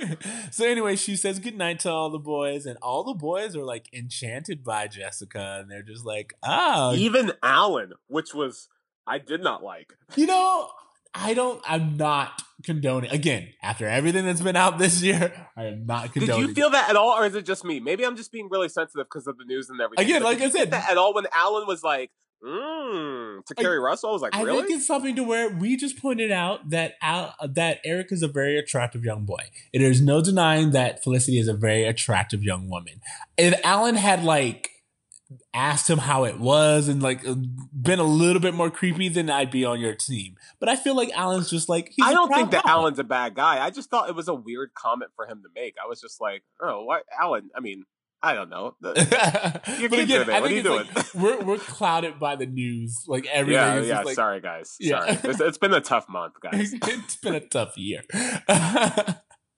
so 0.52 0.68
anyway, 0.68 0.96
she 0.96 1.16
says 1.16 1.40
goodnight 1.40 1.80
to 1.80 1.90
all 1.90 2.10
the 2.10 2.20
boys, 2.20 2.66
and 2.66 2.78
all 2.82 3.04
the 3.04 3.14
boys 3.14 3.56
are 3.56 3.64
like 3.64 3.88
enchanted 3.94 4.64
by 4.64 4.88
Jessica, 4.88 5.60
and 5.62 5.72
they're 5.72 5.82
just 5.84 6.06
like, 6.06 6.34
ah, 6.44 6.94
Even 6.94 7.32
Alan, 7.42 7.94
which 8.08 8.34
was 8.34 8.68
I 9.08 9.18
did 9.18 9.42
not 9.42 9.64
like. 9.64 9.94
you 10.16 10.26
know, 10.28 10.70
I 11.16 11.34
don't, 11.34 11.62
I'm 11.68 11.98
not 11.98 12.42
condoning. 12.64 13.12
Again, 13.12 13.50
after 13.62 13.88
everything 13.88 14.26
that's 14.26 14.42
been 14.42 14.56
out 14.56 14.80
this 14.80 15.02
year, 15.02 15.48
I 15.58 15.66
am 15.66 15.86
not 15.86 16.14
condoning. 16.14 16.42
Did 16.42 16.50
you 16.50 16.54
feel 16.56 16.70
that 16.72 16.90
at 16.90 16.96
all, 16.96 17.12
or 17.12 17.26
is 17.26 17.36
it 17.36 17.46
just 17.46 17.64
me? 17.64 17.80
Maybe 17.80 18.06
I'm 18.06 18.16
just 18.16 18.32
being 18.32 18.48
really 18.50 18.70
sensitive 18.70 19.06
because 19.06 19.28
of 19.28 19.38
the 19.38 19.46
news 19.46 19.70
and 19.70 19.80
everything. 19.80 20.06
Again, 20.06 20.24
like 20.24 20.42
I 20.42 20.50
said- 20.50 20.72
that 20.72 20.90
at 20.90 20.98
all 20.98 21.14
when 21.14 21.26
Alan 21.34 21.68
was 21.68 21.84
like, 21.84 22.12
mm, 22.44 23.46
to 23.46 23.56
Keri 23.56 23.80
Russell, 23.80 24.10
I 24.10 24.14
was 24.14 24.22
like, 24.22 24.36
I 24.36 24.42
really? 24.42 24.64
think 24.64 24.78
it's 24.78 24.88
something 24.88 25.16
to 25.16 25.24
where 25.24 25.50
we 25.50 25.78
just 25.78 26.02
pointed 26.02 26.32
out 26.32 26.70
that 26.70 26.96
Al, 27.02 27.34
that 27.48 27.80
Eric 27.86 28.08
is 28.12 28.24
a 28.24 28.28
very 28.28 28.58
attractive 28.58 29.04
young 29.04 29.26
boy. 29.26 29.44
There's 29.74 30.02
no 30.02 30.22
denying 30.22 30.72
that 30.72 31.04
Felicity 31.04 31.40
is 31.40 31.48
a 31.48 31.54
very 31.54 31.86
attractive 31.86 32.44
young 32.44 32.70
woman. 32.70 33.02
If 33.38 33.60
Alan 33.64 33.96
had 33.96 34.24
like 34.24 34.70
asked 35.54 35.90
him 35.90 36.00
how 36.00 36.26
it 36.26 36.40
was 36.40 36.88
and 36.88 37.02
like 37.02 37.24
been 37.74 38.00
a 38.00 38.04
little 38.04 38.42
bit 38.42 38.54
more 38.54 38.70
creepy, 38.70 39.10
then 39.10 39.30
I'd 39.30 39.52
be 39.52 39.66
on 39.66 39.80
your 39.80 39.96
team. 39.96 40.36
But 40.60 40.70
I 40.70 40.76
feel 40.76 40.96
like 40.96 41.12
Alan's 41.14 41.50
just 41.50 41.70
like 41.70 41.92
he's 41.96 42.06
I 42.06 42.14
don't 42.14 42.34
think 42.34 42.52
that 42.52 42.64
guy. 42.64 42.72
Alan's 42.72 43.00
a 43.00 43.04
bad 43.04 43.36
guy. 43.36 43.64
I 43.64 43.70
just 43.70 43.90
thought 43.90 44.10
it 44.10 44.16
was 44.16 44.28
a 44.28 44.34
weird 44.34 44.74
comment 44.74 45.12
for 45.16 45.26
him 45.26 45.42
to 45.44 45.50
make. 45.56 45.76
I 45.84 45.88
was 45.88 46.02
just 46.02 46.20
like, 46.22 46.44
oh, 46.62 46.84
what, 46.84 47.04
Alan? 47.20 47.50
I 47.56 47.60
mean, 47.60 47.86
I 48.24 48.34
don't 48.34 48.50
know. 48.50 48.76
But 48.82 48.98
again. 48.98 50.30
I 50.30 50.40
What 50.40 50.50
think 50.50 50.66
are 50.66 50.70
you 50.70 50.80
it's 50.80 50.96
like 50.96 51.14
we're 51.14 51.44
we're 51.44 51.58
clouded 51.58 52.20
by 52.20 52.38
the 52.38 52.46
news. 52.46 53.04
Like 53.06 53.26
everything 53.26 53.62
yeah, 53.62 53.76
is 53.76 53.88
yeah. 53.88 53.94
just 53.96 54.06
like 54.06 54.16
sorry, 54.16 54.40
guys. 54.40 54.78
Yeah. 54.80 55.00
Sorry, 55.00 55.32
it's, 55.32 55.42
it's 55.42 55.58
been 55.58 55.74
a 55.74 55.82
tough 55.82 56.08
month, 56.08 56.36
guys. 56.42 56.74
it's 56.74 57.18
been 57.18 57.36
a 57.36 57.42
tough 57.42 57.78
year. 57.78 58.02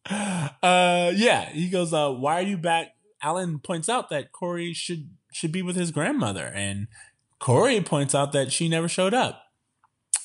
uh, 0.09 1.11
yeah, 1.15 1.49
he 1.49 1.69
goes, 1.69 1.93
uh, 1.93 2.09
why 2.11 2.39
are 2.39 2.43
you 2.43 2.57
back? 2.57 2.89
Alan 3.21 3.59
points 3.59 3.88
out 3.88 4.09
that 4.09 4.32
Corey 4.32 4.73
should 4.73 5.09
should 5.36 5.51
be 5.51 5.61
with 5.61 5.75
his 5.75 5.91
grandmother, 5.91 6.45
and 6.55 6.88
Corey 7.39 7.81
points 7.81 8.15
out 8.15 8.31
that 8.31 8.51
she 8.51 8.69
never 8.69 8.88
showed 8.88 9.13
up. 9.13 9.43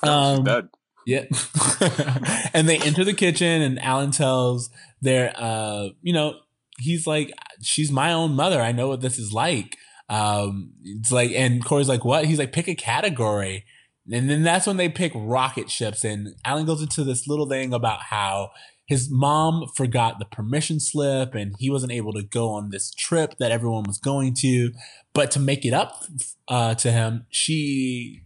She's 0.03 0.09
Um, 0.11 0.45
dead. 0.45 0.69
yeah. 1.05 1.25
and 2.55 2.69
they 2.69 2.79
enter 2.79 3.05
the 3.05 3.15
kitchen 3.15 3.63
and 3.63 3.79
Alan 3.83 4.13
tells 4.13 4.71
their 5.03 5.33
uh 5.37 5.89
you 6.03 6.13
know, 6.13 6.37
he's 6.79 7.07
like 7.07 7.33
she's 7.61 7.91
my 7.91 8.13
own 8.13 8.35
mother. 8.35 8.61
I 8.63 8.73
know 8.73 8.89
what 8.89 9.01
this 9.01 9.19
is 9.19 9.33
like. 9.33 9.77
Um 10.09 10.73
it's 10.85 11.11
like 11.13 11.33
and 11.33 11.65
Corey's 11.65 11.89
like 11.89 12.05
what? 12.05 12.25
He's 12.27 12.39
like 12.39 12.53
pick 12.53 12.69
a 12.69 12.75
category. 12.75 13.65
And 14.11 14.31
then 14.31 14.43
that's 14.43 14.67
when 14.67 14.77
they 14.77 14.89
pick 14.89 15.13
rocket 15.15 15.71
ships 15.71 16.05
and 16.05 16.35
Alan 16.45 16.67
goes 16.67 16.83
into 16.83 17.05
this 17.05 17.27
little 17.27 17.49
thing 17.49 17.73
about 17.75 18.01
how 18.03 18.51
his 18.91 19.09
mom 19.09 19.69
forgot 19.77 20.19
the 20.19 20.25
permission 20.25 20.81
slip 20.81 21.37
and 21.37 21.55
he 21.61 21.71
wasn't 21.71 21.93
able 21.93 22.13
to 22.13 22.25
go 22.25 22.49
on 22.51 22.71
this 22.71 22.91
trip 22.91 23.37
that 23.39 23.53
everyone 23.53 23.85
was 23.85 23.99
going 23.99 24.35
to. 24.35 24.73
But 25.15 25.31
to 25.31 25.39
make 25.39 25.65
it 25.65 25.73
up 25.73 26.07
uh, 26.49 26.75
to 26.75 26.91
him, 26.91 27.25
she 27.31 28.25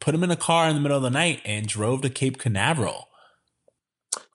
put 0.00 0.14
him 0.14 0.24
in 0.24 0.30
a 0.30 0.36
car 0.36 0.70
in 0.70 0.74
the 0.74 0.80
middle 0.80 0.96
of 0.96 1.02
the 1.02 1.10
night 1.10 1.42
and 1.44 1.66
drove 1.66 2.00
to 2.00 2.08
Cape 2.08 2.38
Canaveral. 2.38 3.08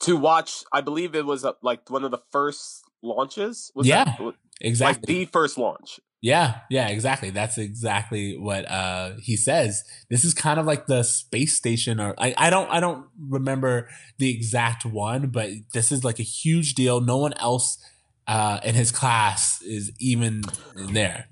To 0.02 0.16
watch, 0.16 0.64
I 0.72 0.82
believe 0.82 1.16
it 1.16 1.26
was 1.26 1.44
uh, 1.44 1.54
like 1.64 1.90
one 1.90 2.04
of 2.04 2.12
the 2.12 2.22
first 2.30 2.84
launches. 3.02 3.72
Was 3.74 3.88
Yeah, 3.88 4.04
that, 4.06 4.22
like 4.22 4.36
Exactly. 4.62 5.16
the 5.16 5.26
first 5.26 5.58
launch. 5.58 6.00
Yeah, 6.22 6.60
yeah, 6.70 6.88
exactly. 6.88 7.32
That's 7.32 7.58
exactly 7.58 8.38
what 8.38 8.70
uh, 8.70 9.14
he 9.20 9.36
says. 9.36 9.84
This 10.10 10.24
is 10.24 10.36
kind 10.36 10.60
of 10.60 10.68
like 10.68 10.86
the 10.86 11.02
space 11.02 11.56
station, 11.58 12.00
or 12.00 12.14
I, 12.20 12.36
I 12.38 12.50
don't, 12.52 12.70
I 12.70 12.80
don't 12.80 13.08
remember 13.20 13.90
the 14.20 14.30
exact 14.30 14.86
one, 14.86 15.30
but 15.30 15.50
this 15.74 15.92
is 15.92 16.04
like 16.04 16.20
a 16.20 16.24
huge 16.24 16.76
deal. 16.76 17.02
No 17.02 17.18
one 17.18 17.34
else 17.40 17.84
uh, 18.28 18.60
in 18.64 18.76
his 18.76 18.92
class 18.92 19.64
is 19.64 19.92
even 19.98 20.44
there. 20.76 21.28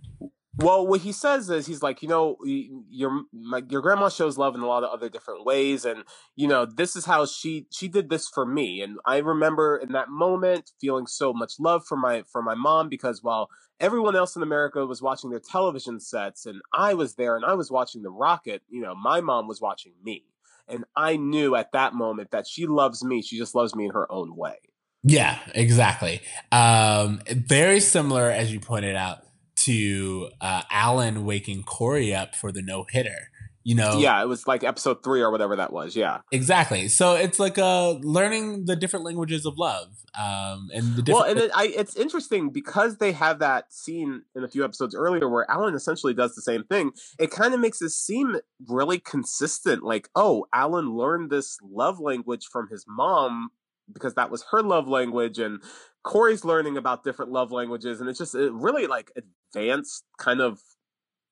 Well, 0.61 0.85
what 0.85 0.99
he 0.99 1.13
says 1.13 1.49
is 1.49 1.67
he's 1.67 1.81
like, 1.81 2.01
you 2.01 2.09
know, 2.09 2.35
your 2.43 3.21
my, 3.31 3.63
your 3.69 3.81
grandma 3.81 4.09
shows 4.09 4.37
love 4.37 4.55
in 4.55 4.61
a 4.61 4.67
lot 4.67 4.83
of 4.83 4.89
other 4.89 5.07
different 5.07 5.45
ways, 5.45 5.85
and 5.85 6.03
you 6.35 6.49
know, 6.49 6.65
this 6.65 6.97
is 6.97 7.05
how 7.05 7.25
she 7.25 7.67
she 7.71 7.87
did 7.87 8.09
this 8.09 8.27
for 8.27 8.45
me, 8.45 8.81
and 8.81 8.97
I 9.05 9.19
remember 9.19 9.77
in 9.77 9.93
that 9.93 10.09
moment 10.09 10.71
feeling 10.81 11.07
so 11.07 11.31
much 11.31 11.53
love 11.59 11.85
for 11.87 11.95
my 11.95 12.23
for 12.29 12.41
my 12.41 12.55
mom 12.55 12.89
because 12.89 13.23
while 13.23 13.49
everyone 13.79 14.17
else 14.17 14.35
in 14.35 14.43
America 14.43 14.85
was 14.85 15.01
watching 15.01 15.29
their 15.29 15.39
television 15.39 16.01
sets, 16.01 16.45
and 16.45 16.61
I 16.73 16.93
was 16.93 17.15
there 17.15 17.37
and 17.37 17.45
I 17.45 17.53
was 17.53 17.71
watching 17.71 18.01
the 18.01 18.11
rocket, 18.11 18.61
you 18.67 18.81
know, 18.81 18.95
my 18.95 19.21
mom 19.21 19.47
was 19.47 19.61
watching 19.61 19.93
me, 20.03 20.25
and 20.67 20.83
I 20.93 21.15
knew 21.15 21.55
at 21.55 21.71
that 21.71 21.93
moment 21.93 22.31
that 22.31 22.47
she 22.47 22.65
loves 22.65 23.01
me. 23.01 23.21
She 23.21 23.37
just 23.37 23.55
loves 23.55 23.75
me 23.75 23.85
in 23.85 23.91
her 23.91 24.11
own 24.11 24.35
way. 24.35 24.57
Yeah, 25.03 25.39
exactly. 25.55 26.21
Um, 26.51 27.21
very 27.29 27.79
similar, 27.79 28.29
as 28.29 28.51
you 28.51 28.59
pointed 28.59 28.97
out, 28.97 29.23
to 29.65 30.29
uh, 30.41 30.63
Alan 30.71 31.25
waking 31.25 31.63
Corey 31.63 32.13
up 32.13 32.35
for 32.35 32.51
the 32.51 32.61
no 32.61 32.85
hitter. 32.89 33.29
You 33.63 33.75
know, 33.75 33.99
Yeah, 33.99 34.21
it 34.23 34.27
was 34.27 34.47
like 34.47 34.63
episode 34.63 35.03
three 35.03 35.21
or 35.21 35.29
whatever 35.31 35.55
that 35.57 35.73
was. 35.73 35.95
Yeah. 35.95 36.21
exactly. 36.31 36.87
So 36.87 37.15
it's 37.15 37.39
like 37.39 37.57
uh, 37.57 37.91
learning 38.01 38.65
the 38.65 38.75
different 38.75 39.05
languages 39.05 39.45
of 39.45 39.57
love, 39.57 39.89
um, 40.17 40.69
and 40.73 40.95
the 40.95 41.01
different. 41.01 41.07
Well, 41.07 41.23
and 41.23 41.39
it, 41.39 41.51
I, 41.53 41.65
it's 41.75 41.95
interesting 41.95 42.49
because 42.49 42.97
they 42.97 43.11
have 43.11 43.39
that 43.39 43.71
scene 43.71 44.23
in 44.35 44.43
a 44.43 44.47
few 44.47 44.63
episodes 44.63 44.95
earlier 44.95 45.27
where 45.29 45.49
Alan 45.51 45.75
essentially 45.75 46.13
does 46.13 46.35
the 46.35 46.41
same 46.41 46.63
thing. 46.63 46.91
It 47.19 47.31
kind 47.31 47.53
of 47.53 47.59
makes 47.59 47.81
it 47.81 47.89
seem 47.89 48.37
really 48.67 48.97
consistent. 48.97 49.83
Like, 49.83 50.09
oh, 50.15 50.47
Alan 50.53 50.95
learned 50.95 51.29
this 51.29 51.57
love 51.61 51.99
language 51.99 52.45
from 52.51 52.69
his 52.69 52.85
mom 52.87 53.49
because 53.91 54.15
that 54.15 54.31
was 54.31 54.45
her 54.51 54.61
love 54.61 54.87
language, 54.87 55.39
and 55.39 55.61
Corey's 56.03 56.45
learning 56.45 56.77
about 56.77 57.03
different 57.03 57.31
love 57.31 57.51
languages, 57.51 57.99
and 57.99 58.09
it's 58.09 58.19
just 58.19 58.35
a 58.35 58.51
really 58.51 58.87
like 58.87 59.11
advanced 59.53 60.03
kind 60.17 60.41
of 60.41 60.59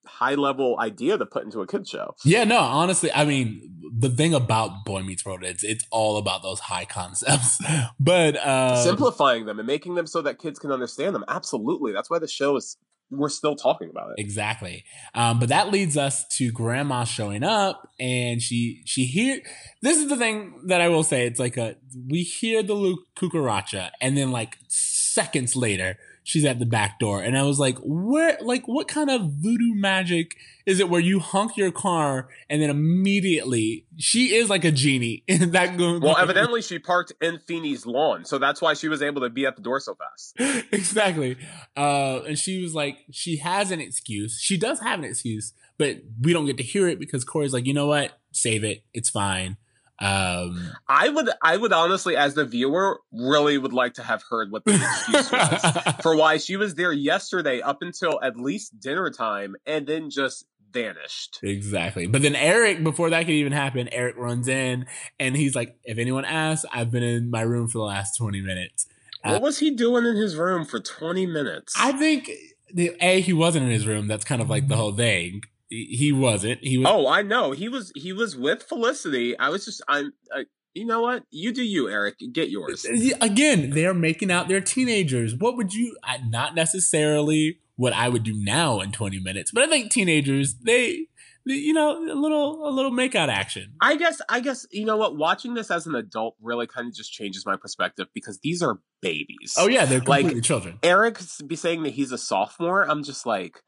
high 0.05 0.35
level 0.35 0.79
idea 0.79 1.17
to 1.17 1.25
put 1.25 1.43
into 1.43 1.61
a 1.61 1.67
kid 1.67 1.87
show. 1.87 2.15
yeah, 2.23 2.43
no, 2.43 2.59
honestly, 2.59 3.11
I 3.13 3.25
mean, 3.25 3.61
the 3.97 4.09
thing 4.09 4.33
about 4.33 4.85
Boy 4.85 5.03
Meets 5.03 5.25
World, 5.25 5.43
it's 5.43 5.63
it's 5.63 5.85
all 5.91 6.17
about 6.17 6.43
those 6.43 6.59
high 6.59 6.85
concepts, 6.85 7.59
but 7.99 8.35
uh, 8.37 8.83
Simplifying 8.83 9.45
them 9.45 9.59
and 9.59 9.67
making 9.67 9.95
them 9.95 10.07
so 10.07 10.21
that 10.21 10.39
kids 10.39 10.59
can 10.59 10.71
understand 10.71 11.15
them. 11.15 11.25
Absolutely, 11.27 11.91
that's 11.91 12.09
why 12.09 12.19
the 12.19 12.27
show 12.27 12.55
is. 12.55 12.77
We're 13.09 13.29
still 13.29 13.55
talking 13.55 13.89
about 13.89 14.11
it. 14.11 14.15
Exactly. 14.21 14.83
Um, 15.15 15.39
but 15.39 15.49
that 15.49 15.71
leads 15.71 15.95
us 15.95 16.27
to 16.37 16.51
grandma 16.51 17.05
showing 17.05 17.43
up 17.43 17.89
and 17.99 18.41
she 18.41 18.81
she 18.85 19.05
hear 19.05 19.41
this 19.81 19.97
is 19.97 20.09
the 20.09 20.17
thing 20.17 20.61
that 20.65 20.81
I 20.81 20.89
will 20.89 21.03
say. 21.03 21.25
It's 21.25 21.39
like 21.39 21.55
a 21.57 21.75
we 22.09 22.23
hear 22.23 22.63
the 22.63 22.73
Lu- 22.73 23.05
cucaracha 23.15 23.91
and 24.01 24.17
then 24.17 24.31
like 24.31 24.57
seconds 24.67 25.55
later 25.55 25.97
she's 26.28 26.43
at 26.43 26.59
the 26.59 26.65
back 26.65 26.99
door. 26.99 27.21
And 27.21 27.38
I 27.38 27.43
was 27.43 27.57
like, 27.57 27.78
where, 27.82 28.38
like, 28.41 28.67
what 28.67 28.89
kind 28.89 29.09
of 29.09 29.32
voodoo 29.32 29.73
magic 29.73 30.36
is 30.65 30.82
it 30.82 30.89
where 30.89 30.99
you 30.99 31.21
honk 31.21 31.55
your 31.55 31.71
car 31.71 32.28
and 32.49 32.61
then 32.61 32.69
immediately 32.69 33.86
she 33.95 34.36
is 34.36 34.49
like 34.49 34.65
a 34.65 34.71
genie 34.71 35.23
in 35.28 35.51
that 35.51 35.78
going? 35.78 36.01
Well, 36.01 36.17
evidently 36.19 36.61
she 36.61 36.80
parked 36.80 37.13
in 37.21 37.39
Feeny's 37.39 37.86
lawn. 37.86 38.25
So 38.25 38.39
that's 38.39 38.61
why 38.61 38.73
she 38.73 38.89
was 38.89 39.01
able 39.01 39.21
to 39.21 39.30
be 39.30 39.45
at 39.45 39.55
the 39.55 39.61
door 39.61 39.80
so 39.80 39.95
fast. 39.95 40.36
exactly. 40.73 41.38
Uh, 41.78 42.19
and 42.28 42.38
she 42.38 42.61
was 42.61 42.75
like, 42.75 42.97
she 43.09 43.38
has 43.38 43.71
an 43.71 43.80
excuse. 43.80 44.38
She 44.38 44.57
does 44.57 44.82
have 44.82 44.99
an 44.99 45.05
excuse, 45.05 45.53
but 45.78 45.99
we 46.21 46.34
don't 46.34 46.45
get 46.45 46.57
to 46.57 46.63
hear 46.63 46.89
it 46.89 46.99
because 46.99 47.23
Corey's 47.23 47.53
like, 47.53 47.65
you 47.65 47.73
know 47.73 47.88
what? 47.88 48.19
Save 48.34 48.65
it. 48.65 48.84
It's 48.93 49.09
fine. 49.09 49.55
Um, 49.99 50.71
I 50.87 51.09
would, 51.09 51.29
I 51.41 51.57
would 51.57 51.73
honestly, 51.73 52.15
as 52.15 52.35
the 52.35 52.45
viewer, 52.45 52.99
really 53.11 53.57
would 53.57 53.73
like 53.73 53.95
to 53.95 54.03
have 54.03 54.23
heard 54.29 54.51
what 54.51 54.63
the 54.63 54.75
excuse 54.75 55.31
was 55.31 55.95
for 56.01 56.15
why 56.15 56.37
she 56.37 56.55
was 56.55 56.75
there 56.75 56.91
yesterday 56.93 57.61
up 57.61 57.81
until 57.81 58.19
at 58.21 58.37
least 58.37 58.79
dinner 58.79 59.09
time, 59.09 59.55
and 59.65 59.87
then 59.87 60.09
just 60.09 60.45
vanished. 60.71 61.39
Exactly. 61.41 62.05
But 62.05 62.21
then 62.21 62.35
Eric, 62.35 62.83
before 62.83 63.09
that 63.09 63.21
could 63.25 63.33
even 63.33 63.53
happen, 63.53 63.89
Eric 63.91 64.17
runs 64.17 64.47
in 64.47 64.85
and 65.19 65.35
he's 65.35 65.55
like, 65.55 65.77
"If 65.83 65.97
anyone 65.97 66.25
asks, 66.25 66.65
I've 66.71 66.91
been 66.91 67.03
in 67.03 67.31
my 67.31 67.41
room 67.41 67.67
for 67.67 67.79
the 67.79 67.85
last 67.85 68.17
twenty 68.17 68.41
minutes." 68.41 68.85
What 69.23 69.37
uh, 69.37 69.39
was 69.39 69.59
he 69.59 69.71
doing 69.71 70.05
in 70.05 70.15
his 70.15 70.35
room 70.35 70.65
for 70.65 70.79
twenty 70.79 71.25
minutes? 71.25 71.73
I 71.75 71.91
think 71.93 72.29
the, 72.71 72.95
a 73.01 73.19
he 73.21 73.33
wasn't 73.33 73.65
in 73.65 73.71
his 73.71 73.87
room. 73.87 74.07
That's 74.07 74.25
kind 74.25 74.41
of 74.41 74.49
like 74.49 74.67
the 74.67 74.75
whole 74.75 74.93
thing 74.93 75.41
he 75.70 76.11
wasn't. 76.11 76.59
He 76.61 76.78
was. 76.78 76.88
Oh, 76.89 77.07
I 77.07 77.22
know. 77.22 77.51
He 77.51 77.70
was. 77.70 77.91
He 77.95 78.13
was 78.13 78.36
with 78.36 78.63
Felicity. 78.63 79.38
I 79.38 79.49
was 79.49 79.65
just. 79.65 79.82
I'm. 79.88 80.13
I, 80.34 80.45
you 80.74 80.86
know 80.86 81.01
what? 81.01 81.24
You 81.32 81.51
do 81.53 81.63
you, 81.63 81.89
Eric. 81.89 82.15
Get 82.32 82.49
yours. 82.49 82.86
Again, 83.20 83.72
they're 83.72 83.93
making 83.93 84.32
out 84.32 84.47
their 84.47 84.61
teenagers. 84.61 85.36
What 85.36 85.57
would 85.57 85.74
you? 85.74 85.97
Not 86.28 86.55
necessarily 86.55 87.59
what 87.76 87.93
I 87.93 88.09
would 88.09 88.24
do 88.24 88.34
now 88.34 88.80
in 88.80 88.91
20 88.91 89.20
minutes, 89.20 89.51
but 89.51 89.63
I 89.63 89.68
think 89.68 89.91
teenagers 89.91 90.55
they. 90.55 91.07
You 91.49 91.72
know, 91.72 91.97
a 91.97 92.11
little, 92.13 92.68
a 92.68 92.72
little 92.72 92.91
makeout 92.91 93.30
action. 93.30 93.72
I 93.80 93.95
guess, 93.95 94.20
I 94.28 94.41
guess, 94.41 94.68
you 94.70 94.84
know 94.84 94.97
what? 94.97 95.15
Watching 95.15 95.53
this 95.53 95.72
as 95.72 95.88
an 95.88 95.95
adult 95.95 96.36
really 96.41 96.68
kind 96.68 96.89
of 96.89 96.93
just 96.93 97.13
changes 97.13 97.45
my 97.45 97.55
perspective 97.55 98.07
because 98.13 98.38
these 98.39 98.61
are 98.61 98.80
babies. 99.01 99.55
Oh 99.57 99.70
yeah, 99.70 99.86
they're 99.86 100.01
completely 100.01 100.34
like, 100.34 100.43
children. 100.43 100.78
Eric 100.84 101.22
be 101.47 101.55
saying 101.55 101.84
that 101.84 101.91
he's 101.91 102.11
a 102.11 102.18
sophomore. 102.18 102.84
I'm 102.84 103.01
just 103.01 103.26
like, 103.26 103.63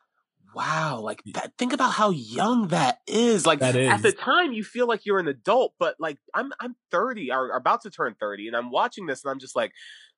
wow, 0.54 1.00
like 1.02 1.22
that, 1.34 1.54
think 1.58 1.74
about 1.74 1.92
how 1.92 2.10
young 2.10 2.70
that 2.70 3.00
is. 3.08 3.46
Like 3.46 3.60
that 3.60 3.76
is. 3.76 3.90
at 3.90 4.02
the 4.02 4.12
time 4.12 4.54
you 4.54 4.64
feel 4.64 4.88
like 4.88 5.06
you're 5.06 5.20
an 5.20 5.28
adult, 5.28 5.74
but 5.80 5.96
like 6.00 6.18
I'm 6.34 6.52
I'm 6.60 6.76
30 6.92 7.32
or, 7.32 7.52
about 7.52 7.82
to 7.82 7.90
turn 7.90 8.16
30 8.20 8.48
and 8.48 8.56
I'm 8.56 8.72
watching 8.72 9.06
this 9.06 9.24
and 9.24 9.32
I'm 9.32 9.40
just 9.40 9.56
like 9.56 9.72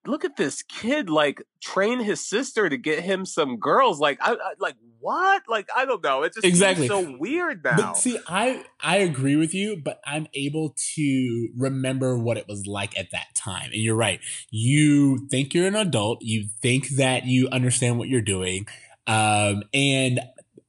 look 0.08 0.26
at 0.26 0.36
this 0.36 0.64
kid 0.64 1.10
like 1.10 1.44
train 1.62 2.00
his 2.00 2.28
sister 2.28 2.68
to 2.68 2.78
get 2.78 3.04
him 3.04 3.24
some 3.24 3.58
girls 3.58 4.00
like 4.00 4.18
I, 4.20 4.32
I 4.32 4.54
like 4.60 4.76
what 5.00 5.44
like 5.48 5.68
I 5.76 5.86
don't 5.86 6.04
know 6.04 6.24
it's 6.24 6.38
just 6.38 6.46
exactly 6.46 6.88
so 6.88 7.18
weird 7.20 7.64
now. 7.64 7.76
But 7.78 7.98
see, 7.98 8.18
I 8.28 8.64
I 8.80 8.98
agree 8.98 9.36
with 9.36 9.54
you, 9.54 9.78
but 9.78 10.00
I'm 10.06 10.28
able 10.34 10.76
to 10.96 11.50
remember 11.56 12.18
what 12.18 12.38
it 12.38 12.48
was 12.48 12.66
like 12.68 12.98
at 12.98 13.12
that 13.12 13.34
time. 13.36 13.72
And 13.74 13.82
you're 13.82 13.96
right. 13.96 14.20
You 14.50 15.28
think 15.30 15.54
you're 15.54 15.68
an 15.68 15.76
adult, 15.76 16.22
you 16.22 16.46
think 16.62 16.90
that 16.90 17.26
you 17.26 17.48
understand 17.50 17.98
what 17.98 18.08
you're 18.08 18.22
doing 18.22 18.68
um, 19.08 19.64
and 19.74 20.20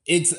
it's 0.06 0.34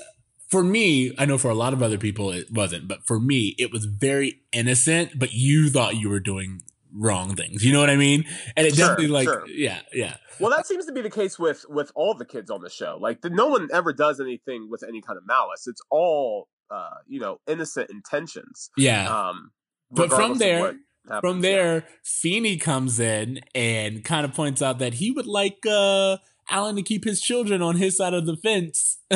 for 0.50 0.64
me, 0.64 1.14
I 1.18 1.26
know 1.26 1.40
for 1.40 1.50
a 1.50 1.56
lot 1.56 1.74
of 1.74 1.82
other 1.82 1.98
people 1.98 2.32
it 2.32 2.52
wasn't, 2.52 2.88
but 2.88 3.06
for 3.08 3.20
me, 3.20 3.56
it 3.58 3.72
was 3.72 3.86
very 3.86 4.42
innocent, 4.52 5.18
but 5.18 5.34
you 5.34 5.70
thought 5.70 5.96
you 5.96 6.10
were 6.10 6.20
doing 6.20 6.62
wrong 6.94 7.36
things. 7.36 7.66
You 7.66 7.74
know 7.74 7.80
what 7.80 7.90
I 7.90 7.96
mean? 7.96 8.26
And 8.56 8.68
it 8.68 8.76
sure, 8.76 8.90
definitely 8.90 9.08
like, 9.08 9.28
sure. 9.28 9.48
yeah, 9.48 9.80
yeah. 9.94 10.18
Well, 10.40 10.52
that 10.52 10.68
seems 10.68 10.86
to 10.86 10.92
be 10.92 11.02
the 11.02 11.10
case 11.10 11.40
with 11.40 11.66
with 11.70 11.92
all 11.96 12.14
the 12.14 12.26
kids 12.26 12.52
on 12.52 12.62
the 12.62 12.70
show. 12.70 13.00
Like, 13.02 13.22
the, 13.22 13.32
no 13.32 13.48
one 13.48 13.68
ever 13.74 13.94
does 13.94 14.20
anything 14.20 14.70
with 14.70 14.84
any 14.88 15.02
kind 15.02 15.18
of 15.18 15.26
malice. 15.26 15.66
It's 15.66 15.82
all, 15.90 16.50
uh, 16.70 16.98
you 17.08 17.20
know, 17.20 17.40
innocent 17.48 17.90
intentions. 17.90 18.70
Yeah. 18.78 19.30
Um, 19.30 19.52
but 19.90 20.12
from 20.12 20.38
there, 20.38 20.76
from 21.20 21.42
there, 21.42 21.76
yeah. 21.76 21.82
Feeny 22.04 22.58
comes 22.58 23.00
in 23.00 23.42
and 23.56 24.04
kind 24.04 24.26
of 24.26 24.34
points 24.34 24.62
out 24.62 24.80
that 24.80 24.96
he 24.96 25.12
would 25.12 25.28
like 25.28 25.66
uh 25.66 26.18
Alan 26.50 26.76
to 26.76 26.84
keep 26.84 27.04
his 27.04 27.22
children 27.22 27.62
on 27.62 27.78
his 27.78 27.98
side 27.98 28.14
of 28.14 28.26
the 28.26 28.38
fence. 28.38 29.00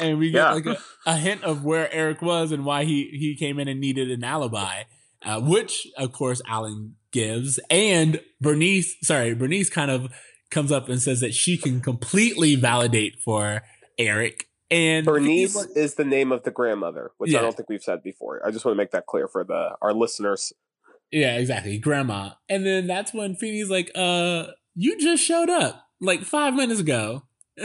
and 0.00 0.18
we 0.18 0.30
get 0.30 0.38
yeah. 0.38 0.52
like 0.52 0.66
a, 0.66 0.78
a, 1.06 1.16
hint 1.16 1.42
of 1.42 1.64
where 1.64 1.92
Eric 1.92 2.22
was 2.22 2.52
and 2.52 2.64
why 2.64 2.84
he, 2.84 3.08
he 3.12 3.36
came 3.36 3.58
in 3.58 3.68
and 3.68 3.80
needed 3.80 4.10
an 4.10 4.22
alibi, 4.24 4.82
uh, 5.24 5.40
which 5.40 5.86
of 5.96 6.12
course 6.12 6.40
Alan 6.46 6.96
gives. 7.12 7.58
And 7.70 8.20
Bernice, 8.40 8.96
sorry, 9.02 9.34
Bernice 9.34 9.70
kind 9.70 9.90
of 9.90 10.12
comes 10.50 10.70
up 10.70 10.88
and 10.88 11.00
says 11.00 11.20
that 11.20 11.34
she 11.34 11.56
can 11.56 11.80
completely 11.80 12.54
validate 12.54 13.20
for 13.20 13.62
Eric. 13.98 14.48
And 14.70 15.06
Bernice 15.06 15.56
is 15.76 15.94
the 15.94 16.04
name 16.04 16.32
of 16.32 16.42
the 16.42 16.50
grandmother, 16.50 17.12
which 17.18 17.30
yeah. 17.30 17.38
I 17.38 17.42
don't 17.42 17.56
think 17.56 17.68
we've 17.68 17.82
said 17.82 18.02
before. 18.02 18.44
I 18.44 18.50
just 18.50 18.64
want 18.64 18.74
to 18.74 18.76
make 18.76 18.90
that 18.90 19.06
clear 19.06 19.28
for 19.28 19.44
the 19.44 19.76
our 19.80 19.92
listeners. 19.92 20.52
Yeah, 21.12 21.36
exactly. 21.36 21.78
Grandma. 21.78 22.30
And 22.48 22.66
then 22.66 22.86
that's 22.86 23.14
when 23.14 23.36
Feeny's 23.36 23.70
like, 23.70 23.92
uh, 23.94 24.46
you 24.74 24.98
just 24.98 25.22
showed 25.22 25.48
up 25.48 25.85
like 26.00 26.22
five 26.22 26.54
minutes 26.54 26.80
ago. 26.80 27.22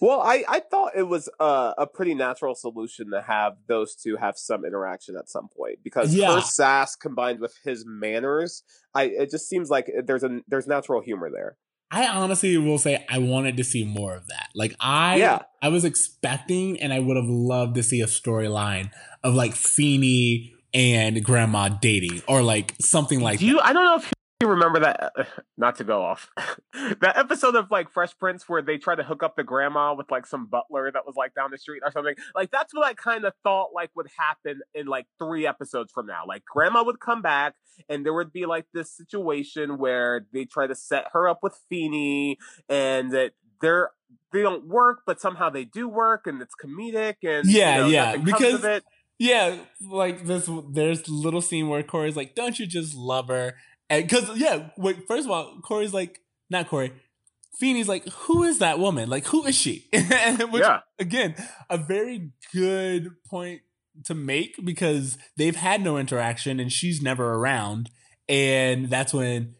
well, 0.00 0.20
I, 0.20 0.44
I 0.48 0.60
thought 0.60 0.92
it 0.96 1.08
was 1.08 1.28
uh, 1.40 1.74
a 1.76 1.86
pretty 1.86 2.14
natural 2.14 2.54
solution 2.54 3.10
to 3.10 3.22
have 3.22 3.54
those 3.66 3.94
two 3.94 4.16
have 4.16 4.36
some 4.36 4.64
interaction 4.64 5.16
at 5.16 5.28
some 5.28 5.48
point 5.48 5.78
because 5.82 6.14
yeah. 6.14 6.34
her 6.34 6.40
sass 6.40 6.96
combined 6.96 7.40
with 7.40 7.54
his 7.64 7.84
manners, 7.86 8.62
I 8.94 9.04
it 9.04 9.30
just 9.30 9.48
seems 9.48 9.70
like 9.70 9.90
there's 10.04 10.24
a 10.24 10.40
there's 10.48 10.66
natural 10.66 11.00
humor 11.00 11.30
there. 11.30 11.56
I 11.90 12.06
honestly 12.06 12.56
will 12.56 12.78
say 12.78 13.04
I 13.10 13.18
wanted 13.18 13.58
to 13.58 13.64
see 13.64 13.84
more 13.84 14.14
of 14.14 14.28
that. 14.28 14.48
Like 14.54 14.74
I 14.80 15.16
yeah. 15.16 15.40
I 15.60 15.68
was 15.68 15.84
expecting 15.84 16.80
and 16.80 16.92
I 16.92 17.00
would 17.00 17.16
have 17.16 17.28
loved 17.28 17.74
to 17.74 17.82
see 17.82 18.00
a 18.00 18.06
storyline 18.06 18.90
of 19.22 19.34
like 19.34 19.54
Feeny 19.54 20.54
and 20.72 21.22
grandma 21.22 21.68
dating 21.68 22.22
or 22.26 22.42
like 22.42 22.74
something 22.80 23.20
like 23.20 23.40
Do 23.40 23.46
you 23.46 23.56
that. 23.56 23.66
I 23.66 23.72
don't 23.74 23.84
know 23.84 23.96
if 23.96 24.12
you 24.42 24.48
remember 24.48 24.80
that 24.80 25.12
not 25.56 25.76
to 25.76 25.84
go 25.84 26.02
off. 26.02 26.28
That 27.00 27.16
episode 27.16 27.54
of 27.54 27.70
like 27.70 27.92
fresh 27.92 28.16
prince 28.18 28.48
where 28.48 28.62
they 28.62 28.76
try 28.76 28.94
to 28.94 29.02
hook 29.02 29.22
up 29.22 29.36
the 29.36 29.44
grandma 29.44 29.94
with 29.94 30.10
like 30.10 30.26
some 30.26 30.46
butler 30.46 30.90
that 30.90 31.06
was 31.06 31.14
like 31.16 31.34
down 31.34 31.50
the 31.50 31.58
street 31.58 31.82
or 31.84 31.92
something 31.92 32.14
like 32.34 32.50
that's 32.50 32.74
what 32.74 32.84
i 32.84 32.94
kind 32.94 33.24
of 33.24 33.34
thought 33.42 33.70
like 33.74 33.90
would 33.94 34.08
happen 34.16 34.60
in 34.74 34.86
like 34.86 35.06
three 35.18 35.46
episodes 35.46 35.92
from 35.92 36.06
now. 36.06 36.22
Like 36.26 36.44
grandma 36.44 36.82
would 36.82 36.98
come 37.00 37.22
back 37.22 37.54
and 37.88 38.04
there 38.04 38.12
would 38.12 38.32
be 38.32 38.46
like 38.46 38.66
this 38.72 38.90
situation 38.90 39.78
where 39.78 40.26
they 40.32 40.44
try 40.44 40.66
to 40.66 40.74
set 40.74 41.06
her 41.12 41.28
up 41.28 41.38
with 41.42 41.58
Feeny 41.68 42.38
and 42.68 43.12
that 43.12 43.32
they're 43.60 43.90
they 44.32 44.42
don't 44.42 44.66
work 44.66 45.02
but 45.06 45.20
somehow 45.20 45.50
they 45.50 45.64
do 45.64 45.88
work 45.88 46.26
and 46.26 46.42
it's 46.42 46.54
comedic 46.54 47.16
and 47.22 47.48
yeah 47.48 47.76
you 47.76 47.82
know, 47.82 47.88
yeah 47.88 48.16
because 48.16 48.82
yeah 49.18 49.56
like 49.88 50.26
this 50.26 50.48
there's 50.70 51.08
little 51.08 51.40
scene 51.40 51.68
where 51.68 51.82
corey's 51.82 52.16
like 52.16 52.34
don't 52.34 52.58
you 52.58 52.66
just 52.66 52.94
love 52.94 53.28
her 53.28 53.54
because 54.00 54.38
yeah, 54.38 54.70
wait. 54.76 55.06
First 55.06 55.26
of 55.26 55.30
all, 55.30 55.60
Corey's 55.62 55.94
like 55.94 56.20
not 56.50 56.68
Corey. 56.68 56.92
Feeny's 57.58 57.88
like, 57.88 58.08
who 58.08 58.44
is 58.44 58.60
that 58.60 58.78
woman? 58.78 59.10
Like, 59.10 59.26
who 59.26 59.44
is 59.44 59.54
she? 59.54 59.86
Which, 59.92 60.62
yeah. 60.62 60.80
Again, 60.98 61.34
a 61.68 61.76
very 61.76 62.30
good 62.52 63.10
point 63.28 63.60
to 64.04 64.14
make 64.14 64.56
because 64.64 65.18
they've 65.36 65.56
had 65.56 65.82
no 65.82 65.98
interaction 65.98 66.58
and 66.58 66.72
she's 66.72 67.02
never 67.02 67.34
around. 67.34 67.90
And 68.28 68.88
that's 68.88 69.12
when 69.12 69.56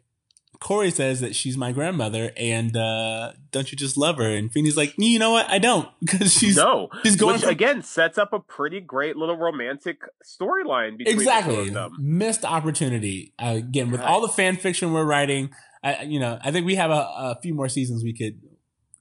Corey 0.62 0.92
says 0.92 1.20
that 1.20 1.34
she's 1.34 1.56
my 1.56 1.72
grandmother 1.72 2.30
and 2.36 2.76
uh, 2.76 3.32
don't 3.50 3.72
you 3.72 3.76
just 3.76 3.96
love 3.96 4.18
her? 4.18 4.30
And 4.30 4.50
Feeny's 4.52 4.76
like, 4.76 4.94
you 4.96 5.18
know 5.18 5.32
what? 5.32 5.50
I 5.50 5.58
don't 5.58 5.88
because 6.00 6.32
she's 6.32 6.56
no. 6.56 6.88
She's 7.02 7.16
going 7.16 7.34
Which, 7.34 7.42
from- 7.42 7.50
again 7.50 7.82
sets 7.82 8.16
up 8.16 8.32
a 8.32 8.38
pretty 8.38 8.78
great 8.78 9.16
little 9.16 9.36
romantic 9.36 10.02
storyline 10.24 10.98
between 10.98 11.16
exactly. 11.16 11.68
The 11.68 11.90
Missed 11.98 12.44
opportunity 12.44 13.34
uh, 13.42 13.54
again 13.56 13.90
with 13.90 14.00
all 14.00 14.20
the 14.20 14.28
fan 14.28 14.56
fiction 14.56 14.92
we're 14.92 15.04
writing. 15.04 15.50
I, 15.82 16.02
you 16.02 16.20
know, 16.20 16.38
I 16.40 16.52
think 16.52 16.64
we 16.64 16.76
have 16.76 16.92
a, 16.92 17.10
a 17.16 17.38
few 17.42 17.54
more 17.54 17.68
seasons 17.68 18.04
we 18.04 18.16
could 18.16 18.40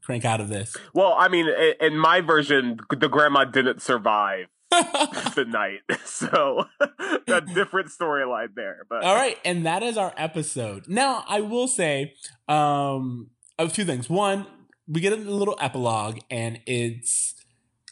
crank 0.04 0.26
out 0.26 0.42
of 0.42 0.50
this. 0.50 0.76
Well, 0.96 1.14
I 1.16 1.28
mean, 1.28 1.48
in 1.80 1.96
my 1.96 2.22
version, 2.22 2.80
the 2.90 3.08
grandma 3.08 3.46
didn't 3.46 3.84
survive 3.84 4.48
the 5.36 5.46
night. 5.48 5.80
So 6.06 6.66
a 7.28 7.42
different 7.42 7.90
storyline 7.90 8.54
there. 8.56 8.86
But 8.88 9.04
all 9.04 9.16
right, 9.16 9.38
and 9.44 9.66
that 9.66 9.82
is 9.82 9.98
our 9.98 10.14
episode. 10.16 10.88
Now 10.88 11.24
I 11.28 11.42
will 11.42 11.68
say 11.68 12.14
um 12.48 13.32
of 13.58 13.74
two 13.74 13.86
things. 13.86 14.10
One, 14.10 14.46
we 14.88 15.02
get 15.02 15.14
a 15.14 15.16
little 15.16 15.58
epilogue, 15.60 16.20
and 16.30 16.60
it's 16.68 17.34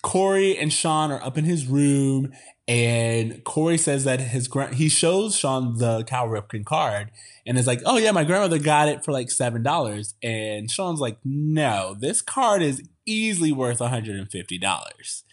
Corey 0.02 0.58
and 0.58 0.72
Sean 0.72 1.12
are 1.12 1.24
up 1.24 1.38
in 1.38 1.46
his 1.46 1.66
room, 1.66 2.32
and 2.68 3.44
Corey 3.44 3.78
says 3.78 4.04
that 4.04 4.20
his 4.20 4.48
grand 4.48 4.76
he 4.76 4.90
shows 4.90 5.36
Sean 5.36 5.78
the 5.78 6.04
Cal 6.04 6.28
Ripken 6.28 6.66
card, 6.66 7.10
and 7.46 7.58
is 7.58 7.68
like, 7.68 7.82
"Oh 7.86 7.98
yeah, 7.98 8.12
my 8.12 8.24
grandmother 8.24 8.60
got 8.60 8.88
it 8.88 9.04
for 9.04 9.12
like 9.12 9.32
seven 9.32 9.64
dollars," 9.64 10.14
and 10.22 10.70
Sean's 10.70 11.00
like, 11.00 11.18
"No, 11.26 11.96
this 12.00 12.22
card 12.22 12.62
is 12.62 12.82
easily 13.06 13.52
worth 13.52 13.80
one 13.80 13.90
hundred 13.90 14.18
and 14.18 14.30
fifty 14.30 14.58
dollars." 14.58 15.24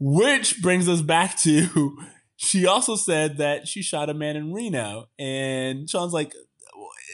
Which 0.00 0.62
brings 0.62 0.88
us 0.88 1.02
back 1.02 1.38
to 1.40 1.98
she 2.36 2.66
also 2.66 2.96
said 2.96 3.38
that 3.38 3.66
she 3.66 3.82
shot 3.82 4.10
a 4.10 4.14
man 4.14 4.36
in 4.36 4.52
Reno. 4.52 5.08
And 5.18 5.88
Sean's 5.90 6.12
like, 6.12 6.32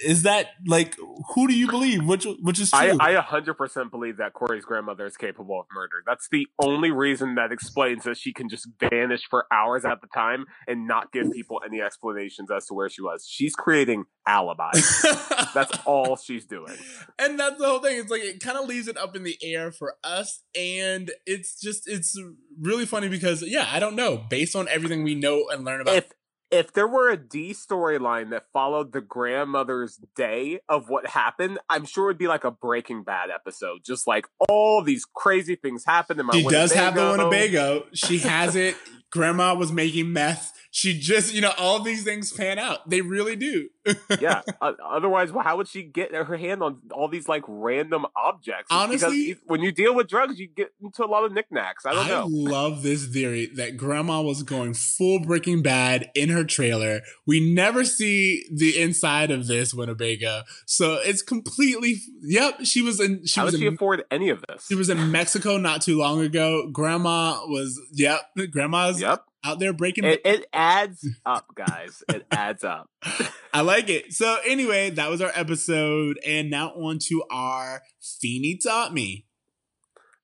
is 0.03 0.23
that 0.23 0.49
like 0.67 0.97
who 1.35 1.47
do 1.47 1.55
you 1.55 1.69
believe? 1.69 2.05
Which 2.05 2.27
which 2.41 2.61
is 2.61 2.73
I 2.73 2.91
true? 2.91 2.99
I 3.01 3.15
100% 3.15 3.91
believe 3.91 4.17
that 4.17 4.33
Corey's 4.33 4.65
grandmother 4.65 5.07
is 5.07 5.17
capable 5.17 5.61
of 5.61 5.67
murder. 5.73 6.03
That's 6.07 6.29
the 6.31 6.47
only 6.61 6.91
reason 6.91 7.35
that 7.37 7.53
explains 7.53 8.05
that 8.05 8.17
she 8.17 8.33
can 8.33 8.49
just 8.49 8.69
vanish 8.79 9.23
for 9.29 9.47
hours 9.53 9.85
at 9.85 10.01
the 10.01 10.09
time 10.09 10.47
and 10.67 10.87
not 10.87 11.13
give 11.13 11.31
people 11.33 11.61
any 11.65 11.81
explanations 11.81 12.51
as 12.51 12.67
to 12.67 12.75
where 12.75 12.89
she 12.89 13.03
was. 13.03 13.27
She's 13.29 13.55
creating 13.55 14.05
alibis. 14.27 15.03
That's 15.55 15.79
all 15.85 16.17
she's 16.17 16.47
doing. 16.47 16.75
and 17.19 17.39
that's 17.39 17.59
the 17.59 17.67
whole 17.67 17.79
thing. 17.79 17.99
It's 17.99 18.11
like 18.11 18.23
it 18.23 18.41
kind 18.41 18.59
of 18.59 18.67
leaves 18.67 18.89
it 18.89 18.97
up 18.97 19.15
in 19.15 19.23
the 19.23 19.37
air 19.43 19.71
for 19.71 19.95
us, 20.03 20.43
and 20.59 21.11
it's 21.27 21.61
just 21.61 21.89
it's 21.89 22.19
really 22.61 22.87
funny 22.87 23.09
because 23.09 23.43
yeah, 23.43 23.69
I 23.71 23.79
don't 23.79 23.95
know. 23.95 24.25
Based 24.29 24.57
on 24.57 24.67
everything 24.69 25.05
we 25.05 25.15
know 25.15 25.45
and 25.53 25.65
learn 25.65 25.81
about 25.81 25.97
If 25.97 26.13
if 26.55 26.73
there 26.73 26.87
were 26.87 27.11
a 27.11 27.17
D 27.17 27.53
storyline 27.53 28.31
that 28.31 28.45
followed 28.53 28.93
the 28.93 29.01
grandmother's 29.01 29.99
day 30.15 30.61
of 30.69 30.89
what 30.89 31.09
happened, 31.09 31.59
I'm 31.69 31.85
sure 31.85 32.11
it'd 32.11 32.19
be 32.19 32.29
like 32.29 32.45
a 32.45 32.53
Breaking 32.53 33.03
Bad 33.03 33.31
episode. 33.31 33.81
Just 33.85 34.07
like 34.07 34.27
all 34.49 34.81
these 34.83 35.05
crazy 35.05 35.57
things 35.57 35.85
happened 35.85 36.21
in 36.21 36.27
my 36.27 36.33
She 36.33 36.45
does 36.45 36.73
have 36.73 36.95
the 36.95 37.01
Winnebago. 37.01 37.29
Winnebago. 37.29 37.87
She 37.93 38.19
has 38.19 38.55
it. 38.55 38.77
Grandma 39.11 39.55
was 39.55 39.73
making 39.73 40.13
meth. 40.13 40.53
She 40.71 40.99
just, 40.99 41.35
you 41.35 41.41
know, 41.41 41.53
all 41.59 41.81
these 41.81 42.05
things 42.05 42.33
pan 42.33 42.59
out. 42.59 42.89
They 42.89 43.01
really 43.01 43.35
do. 43.35 43.69
Yeah. 44.21 44.43
Uh, 44.61 44.73
otherwise, 44.85 45.33
well, 45.33 45.45
how 45.45 45.57
would 45.57 45.69
she 45.69 45.83
get 45.83 46.15
her 46.15 46.37
hand 46.37 46.63
on 46.63 46.79
all 46.93 47.09
these 47.09 47.29
like 47.29 47.43
random 47.47 48.07
objects? 48.17 48.69
Honestly- 48.71 49.29
because 49.35 49.43
when 49.47 49.61
you 49.63 49.73
deal 49.73 49.95
with 49.95 50.09
drugs, 50.09 50.39
you 50.39 50.47
get 50.49 50.73
into 50.83 51.05
a 51.05 51.07
lot 51.09 51.25
of 51.25 51.33
knickknacks. 51.33 51.85
I 51.87 51.93
don't 51.95 52.09
know. 52.09 52.23
I 52.23 52.51
love 52.53 52.83
this 52.83 53.07
theory 53.07 53.47
that 53.57 53.77
grandma 53.77 54.23
was 54.23 54.43
going 54.43 54.75
full 54.75 55.21
Breaking 55.21 55.63
Bad 55.63 56.11
in 56.15 56.29
her 56.31 56.45
trailer. 56.45 57.01
We 57.27 57.41
never 57.55 57.85
see 57.85 58.45
the 58.53 58.81
inside 58.81 59.31
of 59.31 59.47
this 59.47 59.75
Winnebago. 59.75 60.43
So 60.67 60.95
it's 61.03 61.23
completely, 61.23 61.97
yep, 62.23 62.61
she 62.65 62.83
was 62.83 63.01
in, 63.01 63.25
she 63.27 63.41
how 63.41 63.47
was 63.47 63.55
did 63.55 63.61
she 63.61 63.67
in, 63.67 63.75
afford 63.75 64.05
any 64.11 64.29
of 64.31 64.43
this? 64.49 64.67
she 64.69 64.75
was 64.75 64.89
in 64.89 65.11
Mexico 65.11 65.57
not 65.59 65.83
too 65.83 65.99
long 65.99 66.21
ago. 66.21 66.69
Grandma 66.73 67.41
was, 67.47 67.81
yep, 67.93 68.23
grandma's 68.51 69.01
Yep. 69.01 69.25
out 69.45 69.59
there 69.59 69.73
breaking 69.73 70.05
It, 70.05 70.21
it 70.25 70.47
adds 70.53 71.07
up, 71.27 71.47
guys. 71.55 72.03
It 72.09 72.27
adds 72.31 72.65
up. 72.65 72.89
I 73.53 73.61
like 73.61 73.74
it. 73.89 74.13
So 74.13 74.39
anyway, 74.47 74.91
that 74.91 75.11
was 75.11 75.21
our 75.21 75.33
episode, 75.35 76.19
and 76.27 76.51
now 76.51 76.71
on 76.71 76.99
to 77.09 77.23
our 77.31 77.83
Feeny 78.21 78.57
taught 78.57 78.93
me. 78.95 79.27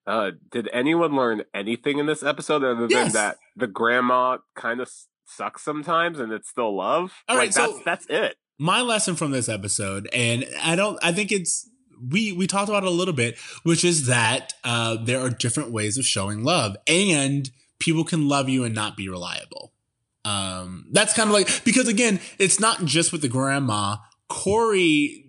Uh, 0.06 0.32
did 0.50 0.68
anyone 0.72 1.14
learn 1.14 1.42
anything 1.54 1.98
in 1.98 2.06
this 2.06 2.22
episode 2.22 2.64
other 2.64 2.80
than 2.82 2.90
Yes. 2.90 3.12
that 3.12 3.36
the 3.54 3.66
grandma 3.66 4.38
kind 4.56 4.80
of 4.80 4.90
sucks 5.26 5.62
sometimes 5.62 6.18
and 6.18 6.32
it's 6.32 6.48
still 6.48 6.74
love? 6.76 7.12
All 7.28 7.36
like 7.36 7.46
right, 7.46 7.54
so- 7.54 7.72
that's 7.84 7.84
that's 7.84 8.06
it. 8.08 8.36
My 8.58 8.80
lesson 8.82 9.14
from 9.16 9.30
this 9.30 9.48
episode, 9.48 10.06
and 10.12 10.44
I 10.62 10.76
don't, 10.76 10.98
I 11.02 11.12
think 11.12 11.32
it's 11.32 11.66
we 12.10 12.32
we 12.32 12.46
talked 12.46 12.68
about 12.68 12.82
it 12.82 12.88
a 12.88 12.90
little 12.90 13.14
bit, 13.14 13.38
which 13.62 13.84
is 13.84 14.06
that 14.06 14.52
uh, 14.64 14.96
there 15.02 15.20
are 15.20 15.30
different 15.30 15.70
ways 15.70 15.96
of 15.96 16.04
showing 16.04 16.44
love, 16.44 16.76
and 16.86 17.50
people 17.78 18.04
can 18.04 18.28
love 18.28 18.48
you 18.50 18.64
and 18.64 18.74
not 18.74 18.96
be 18.98 19.08
reliable. 19.08 19.72
Um, 20.24 20.86
that's 20.92 21.14
kind 21.14 21.28
of 21.30 21.34
like 21.34 21.64
because 21.64 21.88
again, 21.88 22.20
it's 22.38 22.60
not 22.60 22.84
just 22.84 23.12
with 23.12 23.22
the 23.22 23.28
grandma. 23.28 23.96
Cory 24.28 25.26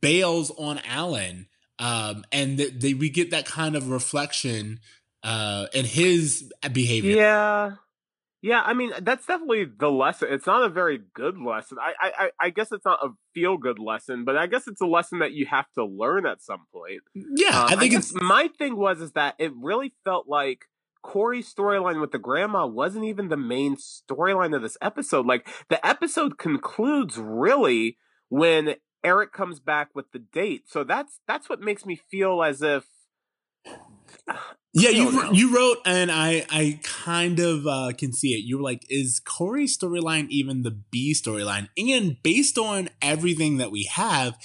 bails 0.00 0.50
on 0.58 0.80
Alan, 0.86 1.48
um, 1.78 2.24
and 2.32 2.58
th- 2.58 2.74
they, 2.80 2.94
we 2.94 3.10
get 3.10 3.30
that 3.30 3.46
kind 3.46 3.76
of 3.76 3.88
reflection 3.90 4.80
uh, 5.22 5.66
in 5.74 5.84
his 5.84 6.50
behavior. 6.72 7.16
Yeah. 7.16 7.72
Yeah, 8.42 8.62
I 8.64 8.74
mean 8.74 8.92
that's 9.00 9.26
definitely 9.26 9.64
the 9.64 9.90
lesson. 9.90 10.28
It's 10.30 10.46
not 10.46 10.62
a 10.62 10.68
very 10.68 11.00
good 11.14 11.36
lesson. 11.40 11.78
I, 11.80 11.94
I, 11.98 12.12
I- 12.26 12.30
I 12.46 12.50
guess 12.50 12.70
it's 12.70 12.84
not 12.84 13.00
a 13.02 13.08
feel 13.34 13.56
good 13.56 13.78
lesson, 13.80 14.24
but 14.24 14.36
I 14.36 14.46
guess 14.46 14.68
it's 14.68 14.80
a 14.80 14.86
lesson 14.86 15.18
that 15.18 15.32
you 15.32 15.46
have 15.46 15.66
to 15.74 15.84
learn 15.84 16.26
at 16.26 16.42
some 16.42 16.64
point. 16.72 17.00
Yeah, 17.14 17.62
Um, 17.62 17.66
I 17.72 17.76
think 17.76 17.92
guess 17.92 18.10
it's 18.12 18.22
my 18.22 18.48
thing 18.56 18.76
was 18.76 19.00
is 19.00 19.12
that 19.12 19.34
it 19.38 19.52
really 19.56 19.94
felt 20.04 20.28
like 20.28 20.66
Cory's 21.06 21.52
storyline 21.54 22.00
with 22.00 22.10
the 22.10 22.18
grandma 22.18 22.66
wasn't 22.66 23.04
even 23.04 23.28
the 23.28 23.36
main 23.36 23.76
storyline 23.76 24.56
of 24.56 24.62
this 24.62 24.76
episode. 24.82 25.24
Like 25.24 25.46
the 25.68 25.84
episode 25.86 26.36
concludes 26.36 27.16
really 27.16 27.96
when 28.28 28.74
Eric 29.04 29.32
comes 29.32 29.60
back 29.60 29.90
with 29.94 30.10
the 30.10 30.18
date. 30.18 30.64
So 30.68 30.82
that's 30.82 31.20
that's 31.28 31.48
what 31.48 31.60
makes 31.60 31.86
me 31.86 31.94
feel 31.94 32.42
as 32.42 32.60
if 32.60 32.86
Yeah, 34.72 34.90
you 34.90 35.12
know. 35.12 35.30
you 35.30 35.54
wrote, 35.54 35.78
and 35.86 36.10
I 36.10 36.44
I 36.50 36.80
kind 36.82 37.38
of 37.38 37.68
uh, 37.68 37.92
can 37.96 38.12
see 38.12 38.34
it. 38.34 38.44
You 38.44 38.56
were 38.58 38.64
like, 38.64 38.84
is 38.90 39.20
Cory's 39.20 39.78
storyline 39.78 40.26
even 40.28 40.62
the 40.62 40.72
B 40.72 41.14
storyline? 41.14 41.68
And 41.78 42.16
based 42.24 42.58
on 42.58 42.88
everything 43.00 43.58
that 43.58 43.70
we 43.70 43.84
have, 43.84 44.36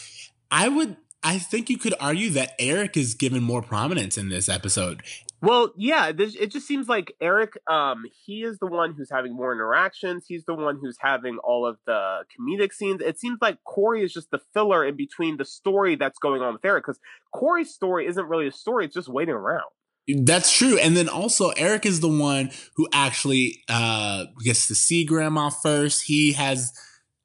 I 0.51 0.69
would 0.69 0.95
I 1.23 1.39
think 1.39 1.71
you 1.71 1.79
could 1.79 1.95
argue 1.99 2.29
that 2.31 2.53
Eric 2.59 2.95
is 2.97 3.15
given 3.15 3.41
more 3.41 3.63
prominence 3.63 4.15
in 4.15 4.29
this 4.29 4.47
episode. 4.47 5.01
Well, 5.41 5.73
yeah, 5.75 6.11
this, 6.11 6.35
it 6.35 6.51
just 6.51 6.67
seems 6.67 6.87
like 6.87 7.15
Eric, 7.19 7.53
um, 7.67 8.03
he 8.25 8.43
is 8.43 8.59
the 8.59 8.67
one 8.67 8.93
who's 8.93 9.09
having 9.09 9.35
more 9.35 9.51
interactions. 9.51 10.25
He's 10.27 10.45
the 10.45 10.53
one 10.53 10.77
who's 10.79 10.97
having 10.99 11.39
all 11.43 11.65
of 11.65 11.77
the 11.87 12.25
comedic 12.39 12.73
scenes. 12.73 13.01
It 13.01 13.19
seems 13.19 13.39
like 13.41 13.57
Cory 13.63 14.03
is 14.03 14.13
just 14.13 14.29
the 14.29 14.39
filler 14.53 14.85
in 14.85 14.95
between 14.95 15.37
the 15.37 15.45
story 15.45 15.95
that's 15.95 16.19
going 16.19 16.43
on 16.43 16.53
with 16.53 16.63
Eric, 16.63 16.85
because 16.85 16.99
Cory's 17.33 17.73
story 17.73 18.05
isn't 18.05 18.27
really 18.27 18.47
a 18.47 18.51
story; 18.51 18.85
it's 18.85 18.93
just 18.93 19.09
waiting 19.09 19.33
around. 19.33 19.69
That's 20.07 20.51
true. 20.55 20.77
And 20.77 20.95
then 20.95 21.09
also 21.09 21.49
Eric 21.49 21.85
is 21.85 21.99
the 21.99 22.09
one 22.09 22.51
who 22.75 22.87
actually 22.93 23.63
uh 23.69 24.25
gets 24.43 24.67
to 24.67 24.75
see 24.75 25.05
grandma 25.05 25.49
first. 25.49 26.03
He 26.03 26.33
has 26.33 26.73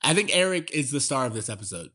I 0.02 0.14
think 0.14 0.34
Eric 0.34 0.70
is 0.72 0.90
the 0.90 1.00
star 1.00 1.26
of 1.26 1.34
this 1.34 1.48
episode. 1.48 1.90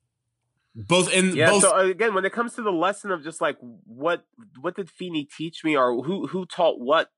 Both 0.74 1.12
in 1.12 1.36
Yeah. 1.36 1.52
both 1.52 1.64
So 1.64 1.76
uh, 1.76 1.84
again, 1.84 2.14
when 2.14 2.26
it 2.26 2.32
comes 2.32 2.54
to 2.56 2.62
the 2.62 2.72
lesson 2.72 3.12
of 3.12 3.24
just 3.24 3.42
like 3.42 3.58
what 3.60 4.24
what 4.60 4.76
did 4.76 4.90
Feeny 4.90 5.26
teach 5.26 5.64
me, 5.64 5.76
or 5.76 6.02
who 6.04 6.28
who 6.28 6.46
taught 6.46 6.80
what 6.80 7.10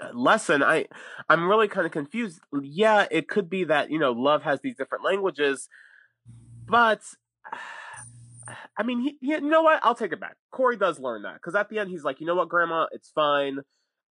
uh, 0.00 0.10
lesson, 0.12 0.62
I 0.62 0.86
I'm 1.28 1.48
really 1.48 1.68
kind 1.68 1.86
of 1.86 1.92
confused. 1.92 2.40
Yeah, 2.62 3.06
it 3.10 3.28
could 3.28 3.48
be 3.48 3.64
that 3.64 3.90
you 3.90 3.98
know 3.98 4.12
love 4.12 4.42
has 4.42 4.60
these 4.60 4.76
different 4.76 5.04
languages, 5.04 5.68
but 6.66 7.02
I 8.76 8.82
mean, 8.82 9.00
he, 9.00 9.18
he, 9.20 9.32
you 9.34 9.40
know 9.40 9.62
what? 9.62 9.78
I'll 9.82 9.94
take 9.94 10.12
it 10.12 10.20
back. 10.20 10.36
Cory 10.50 10.76
does 10.76 10.98
learn 10.98 11.22
that 11.22 11.34
because 11.34 11.54
at 11.54 11.68
the 11.68 11.78
end 11.78 11.90
he's 11.90 12.02
like, 12.02 12.20
you 12.20 12.26
know 12.26 12.34
what, 12.34 12.48
Grandma, 12.48 12.86
it's 12.90 13.10
fine. 13.10 13.60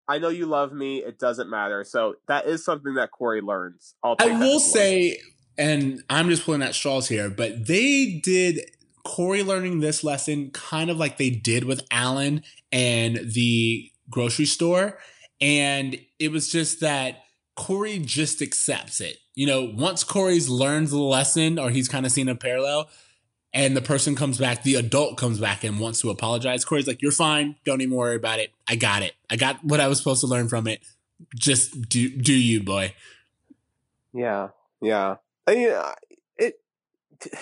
I 0.07 0.19
know 0.19 0.29
you 0.29 0.45
love 0.45 0.71
me. 0.71 0.99
It 1.03 1.19
doesn't 1.19 1.49
matter. 1.49 1.83
So 1.83 2.15
that 2.27 2.45
is 2.45 2.63
something 2.63 2.93
that 2.95 3.11
Cory 3.11 3.41
learns. 3.41 3.95
I'll 4.03 4.15
take 4.15 4.33
I 4.33 4.39
will 4.39 4.59
say, 4.59 5.17
and 5.57 6.03
I'm 6.09 6.29
just 6.29 6.45
pulling 6.45 6.61
at 6.61 6.75
straws 6.75 7.07
here, 7.07 7.29
but 7.29 7.67
they 7.67 8.19
did 8.23 8.71
Cory 9.03 9.41
learning 9.41 9.79
this 9.79 10.03
lesson 10.03 10.51
kind 10.51 10.89
of 10.89 10.97
like 10.97 11.17
they 11.17 11.29
did 11.29 11.63
with 11.63 11.85
Alan 11.91 12.43
and 12.71 13.19
the 13.23 13.89
grocery 14.09 14.45
store. 14.45 14.99
And 15.39 15.97
it 16.19 16.31
was 16.31 16.49
just 16.49 16.81
that 16.81 17.23
Cory 17.55 17.99
just 17.99 18.41
accepts 18.41 19.01
it. 19.01 19.17
You 19.33 19.47
know, 19.47 19.71
once 19.75 20.03
Cory's 20.03 20.49
learned 20.49 20.89
the 20.89 20.97
lesson 20.97 21.57
or 21.57 21.69
he's 21.69 21.87
kind 21.87 22.05
of 22.05 22.11
seen 22.11 22.27
a 22.27 22.35
parallel, 22.35 22.89
and 23.53 23.75
the 23.75 23.81
person 23.81 24.15
comes 24.15 24.37
back, 24.37 24.63
the 24.63 24.75
adult 24.75 25.17
comes 25.17 25.39
back 25.39 25.63
and 25.63 25.79
wants 25.79 26.01
to 26.01 26.09
apologize. 26.09 26.65
Cory's 26.65 26.85
like, 26.85 27.01
You're 27.01 27.11
fine. 27.11 27.55
Don't 27.65 27.81
even 27.81 27.95
worry 27.95 28.15
about 28.15 28.39
it. 28.39 28.51
I 28.67 28.75
got 28.75 29.03
it. 29.03 29.13
I 29.29 29.35
got 29.35 29.63
what 29.63 29.79
I 29.79 29.87
was 29.87 29.97
supposed 29.97 30.21
to 30.21 30.27
learn 30.27 30.47
from 30.49 30.67
it. 30.67 30.81
Just 31.35 31.89
do 31.89 32.09
do 32.09 32.33
you, 32.33 32.61
boy. 32.61 32.93
Yeah, 34.13 34.49
yeah. 34.81 35.15
I 35.47 35.55
mean, 35.55 35.71
uh, 35.71 35.93
it. 36.37 36.55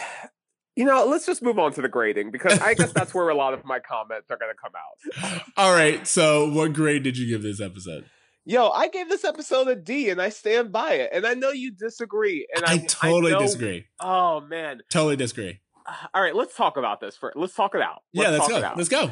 You 0.77 0.83
know, 0.83 1.05
let's 1.05 1.25
just 1.25 1.41
move 1.41 1.57
on 1.57 1.71
to 1.75 1.81
the 1.81 1.87
grading 1.87 2.31
because 2.31 2.59
I 2.59 2.73
guess 2.73 2.91
that's 2.91 3.13
where 3.13 3.29
a 3.29 3.33
lot 3.33 3.53
of 3.53 3.63
my 3.63 3.79
comments 3.79 4.29
are 4.29 4.35
going 4.35 4.51
to 4.53 4.61
come 4.61 4.73
out. 4.75 5.41
All 5.57 5.73
right. 5.73 6.05
So, 6.05 6.51
what 6.51 6.73
grade 6.73 7.01
did 7.01 7.17
you 7.17 7.29
give 7.29 7.43
this 7.43 7.61
episode? 7.61 8.03
Yo, 8.43 8.67
I 8.71 8.89
gave 8.89 9.07
this 9.07 9.23
episode 9.23 9.69
a 9.69 9.75
D, 9.77 10.09
and 10.09 10.21
I 10.21 10.27
stand 10.27 10.73
by 10.73 10.95
it. 10.95 11.11
And 11.13 11.25
I 11.25 11.33
know 11.33 11.51
you 11.51 11.71
disagree, 11.71 12.45
and 12.53 12.65
I, 12.65 12.73
I 12.73 12.77
totally 12.79 13.31
know- 13.31 13.39
disagree. 13.39 13.85
Oh 14.01 14.41
man! 14.41 14.81
Totally 14.91 15.15
disagree. 15.15 15.61
All 16.13 16.21
right, 16.21 16.35
let's 16.35 16.57
talk 16.57 16.75
about 16.75 16.99
this. 16.99 17.15
For 17.15 17.31
let's 17.37 17.55
talk 17.55 17.73
it 17.73 17.81
out. 17.81 18.03
yeah, 18.11 18.31
let's 18.31 18.39
talk 18.41 18.49
go. 18.49 18.57
it 18.57 18.63
out. 18.65 18.75
Let's 18.75 18.89
go. 18.89 19.11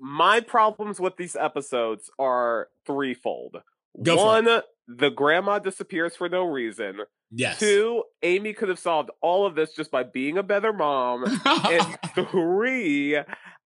my 0.00 0.40
problems 0.40 0.98
with 0.98 1.16
these 1.16 1.36
episodes 1.36 2.10
are 2.18 2.70
threefold. 2.86 3.58
Go 4.02 4.16
One, 4.16 4.62
the 4.88 5.10
grandma 5.10 5.60
disappears 5.60 6.16
for 6.16 6.28
no 6.28 6.42
reason. 6.44 6.98
Yes. 7.36 7.58
Two, 7.58 8.04
Amy 8.22 8.52
could 8.52 8.68
have 8.68 8.78
solved 8.78 9.10
all 9.20 9.44
of 9.44 9.56
this 9.56 9.74
just 9.74 9.90
by 9.90 10.04
being 10.04 10.38
a 10.38 10.42
better 10.42 10.72
mom. 10.72 11.24
and 11.44 11.98
three, 12.30 13.18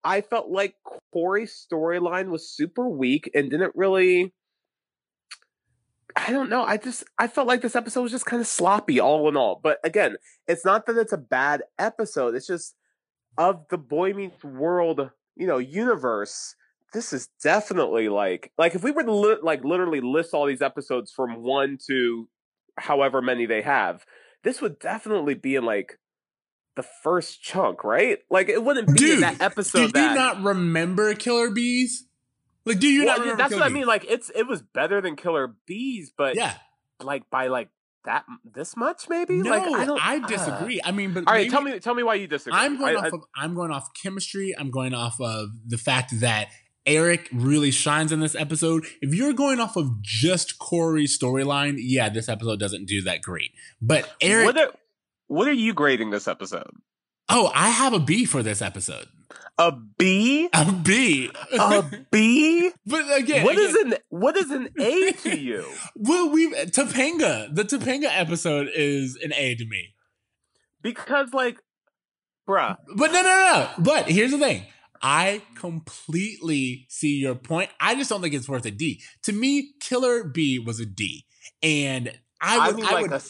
I 0.03 0.21
felt 0.23 0.49
like 0.49 0.77
Cory's 1.13 1.67
storyline 1.71 2.29
was 2.31 2.49
super 2.49 2.89
weak 2.89 3.31
and 3.35 3.51
didn't 3.51 3.73
really. 3.75 4.33
I 6.17 6.33
don't 6.33 6.49
know. 6.49 6.63
I 6.63 6.79
just 6.79 7.05
I 7.19 7.29
felt 7.29 7.47
like 7.47 7.61
this 7.61 7.77
episode 7.77 8.03
was 8.03 8.11
just 8.11 8.25
kind 8.25 8.41
of 8.41 8.49
sloppy, 8.49 8.99
all 9.01 9.29
in 9.29 9.37
all. 9.37 9.61
But 9.63 9.79
again, 9.85 10.17
it's 10.47 10.65
not 10.65 10.87
that 10.87 10.97
it's 10.97 11.13
a 11.13 11.19
bad 11.19 11.63
episode. 11.79 12.35
It's 12.35 12.47
just 12.47 12.75
of 13.37 13.67
the 13.69 13.79
Boy 13.79 14.15
Meets 14.15 14.43
World, 14.43 15.11
you 15.37 15.47
know, 15.47 15.59
universe. 15.59 16.57
This 16.95 17.13
is 17.13 17.29
definitely 17.43 18.09
like 18.09 18.51
like 18.57 18.75
if 18.75 18.83
we 18.83 18.93
were 18.93 19.05
to 19.05 19.13
li- 19.13 19.37
like 19.43 19.63
literally 19.63 20.01
list 20.01 20.33
all 20.33 20.47
these 20.47 20.63
episodes 20.63 21.13
from 21.13 21.43
one 21.43 21.77
to 21.87 22.29
however 22.79 23.21
many 23.23 23.47
they 23.47 23.63
have, 23.63 24.05
this 24.45 24.61
would 24.61 24.79
definitely 24.79 25.35
be 25.35 25.57
in 25.57 25.65
like 25.65 25.99
the 26.77 26.83
first 27.03 27.43
chunk, 27.43 27.83
right? 27.85 28.19
Like 28.31 28.49
it 28.49 28.63
wouldn't 28.63 28.89
be 28.89 28.95
Dude, 28.95 29.23
that 29.23 29.41
episode. 29.41 29.93
That, 29.95 30.11
you 30.11 30.15
not 30.15 30.43
remember 30.43 31.15
Killer 31.15 31.51
Bees? 31.51 32.05
Like, 32.65 32.79
do 32.81 32.87
you 32.89 33.05
Well, 33.07 33.17
not 33.17 33.21
remember? 33.21 33.43
that's 33.43 33.51
Killer 33.55 33.63
what 33.63 33.71
I 33.71 33.75
mean. 33.75 33.87
Like 33.87 34.05
it's 34.09 34.31
it 34.35 34.45
was 34.47 34.63
better 34.63 35.01
than 35.01 35.17
Killer 35.17 35.55
Bees, 35.67 36.13
but 36.17 36.37
Yeah. 36.37 36.55
like 37.03 37.29
by 37.31 37.49
like 37.49 37.71
that 38.05 38.25
this 38.45 38.77
much 38.77 39.09
maybe. 39.09 39.39
No, 39.43 39.51
like 39.51 39.63
I 39.63 39.85
don't. 39.85 40.01
I 40.07 40.17
uh, 40.19 40.27
disagree. 40.29 40.81
I 40.85 40.93
mean, 40.93 41.13
but 41.13 41.25
all 41.27 41.33
right, 41.35 41.41
maybe- 41.41 41.51
tell 41.51 41.61
me 41.63 41.79
tell 41.81 41.95
me 41.95 42.03
why 42.03 42.15
you 42.15 42.27
disagree. 42.27 42.59
I'm 42.59 42.79
going 42.79 42.97
I- 42.97 42.99
off 43.01 43.05
I- 43.07 43.09
of 43.09 43.21
I'm 43.37 43.55
going 43.55 43.71
off 43.73 43.89
chemistry. 44.01 44.55
I'm 44.57 44.71
going 44.71 44.95
off 44.95 45.21
of 45.21 45.49
the 45.67 45.79
fact 45.79 46.21
that 46.21 46.49
Eric 46.87 47.29
really 47.33 47.71
shines 47.71 48.13
in 48.13 48.21
this 48.21 48.35
episode. 48.35 48.85
If 49.03 49.15
you're 49.15 49.33
going 49.35 49.61
off 49.61 49.77
of 49.77 50.01
just 50.03 50.59
Cory's 50.59 51.19
storyline, 51.19 51.77
yeah, 51.79 52.09
this 52.09 52.29
episode 52.29 52.59
doesn't 52.59 52.87
do 52.87 53.03
that 53.03 53.21
great. 53.23 53.51
But 53.83 54.11
Eric, 54.21 54.47
what 54.47 54.59
are 54.59 54.73
what 55.27 55.49
are 55.49 55.53
you 55.53 55.75
grading 55.75 56.11
this 56.11 56.27
episode? 56.29 56.71
oh, 57.31 57.51
I 57.55 57.69
have 57.69 57.93
a 57.93 57.99
B 57.99 58.25
for 58.25 58.43
this 58.43 58.63
episode. 58.63 59.07
A 59.59 59.71
B? 59.73 60.49
A 60.55 60.73
B. 60.73 61.31
A 61.59 61.85
B? 62.11 62.71
but 62.87 63.05
again, 63.19 63.45
What 63.45 63.57
again, 63.57 63.69
is 63.69 63.75
an 63.75 63.95
what 64.09 64.37
is 64.39 64.51
an 64.51 64.71
A 64.79 65.13
to 65.13 65.39
you? 65.39 65.65
Well, 65.97 66.31
we 66.31 66.51
Topanga. 66.53 67.55
The 67.55 67.65
Topanga 67.65 68.07
episode 68.11 68.71
is 68.75 69.19
an 69.23 69.33
A 69.35 69.57
to 69.57 69.67
me. 69.67 69.89
Because 70.81 71.35
like, 71.35 71.59
bruh, 72.49 72.77
But 72.97 73.13
no, 73.13 73.23
no, 73.23 73.29
no. 73.29 73.53
no. 73.53 73.69
But 73.79 74.09
here's 74.09 74.31
the 74.31 74.39
thing. 74.39 74.63
I 75.03 75.43
completely 75.55 76.87
see 76.89 77.17
your 77.19 77.35
point. 77.35 77.71
I 77.81 77.95
just 77.95 78.11
don't 78.11 78.21
think 78.21 78.35
it's 78.35 78.49
worth 78.49 78.67
a 78.67 78.71
D. 78.71 79.01
To 79.25 79.33
me, 79.33 79.73
Killer 79.81 80.25
B 80.25 80.59
was 80.59 80.81
a 80.81 80.87
D, 80.87 81.25
and 81.63 82.13
I 82.41 82.59
I, 82.59 82.67
would, 82.69 82.77
mean 82.77 82.87
I 82.87 82.93
like 82.93 83.03
would, 83.03 83.13
a 83.13 83.23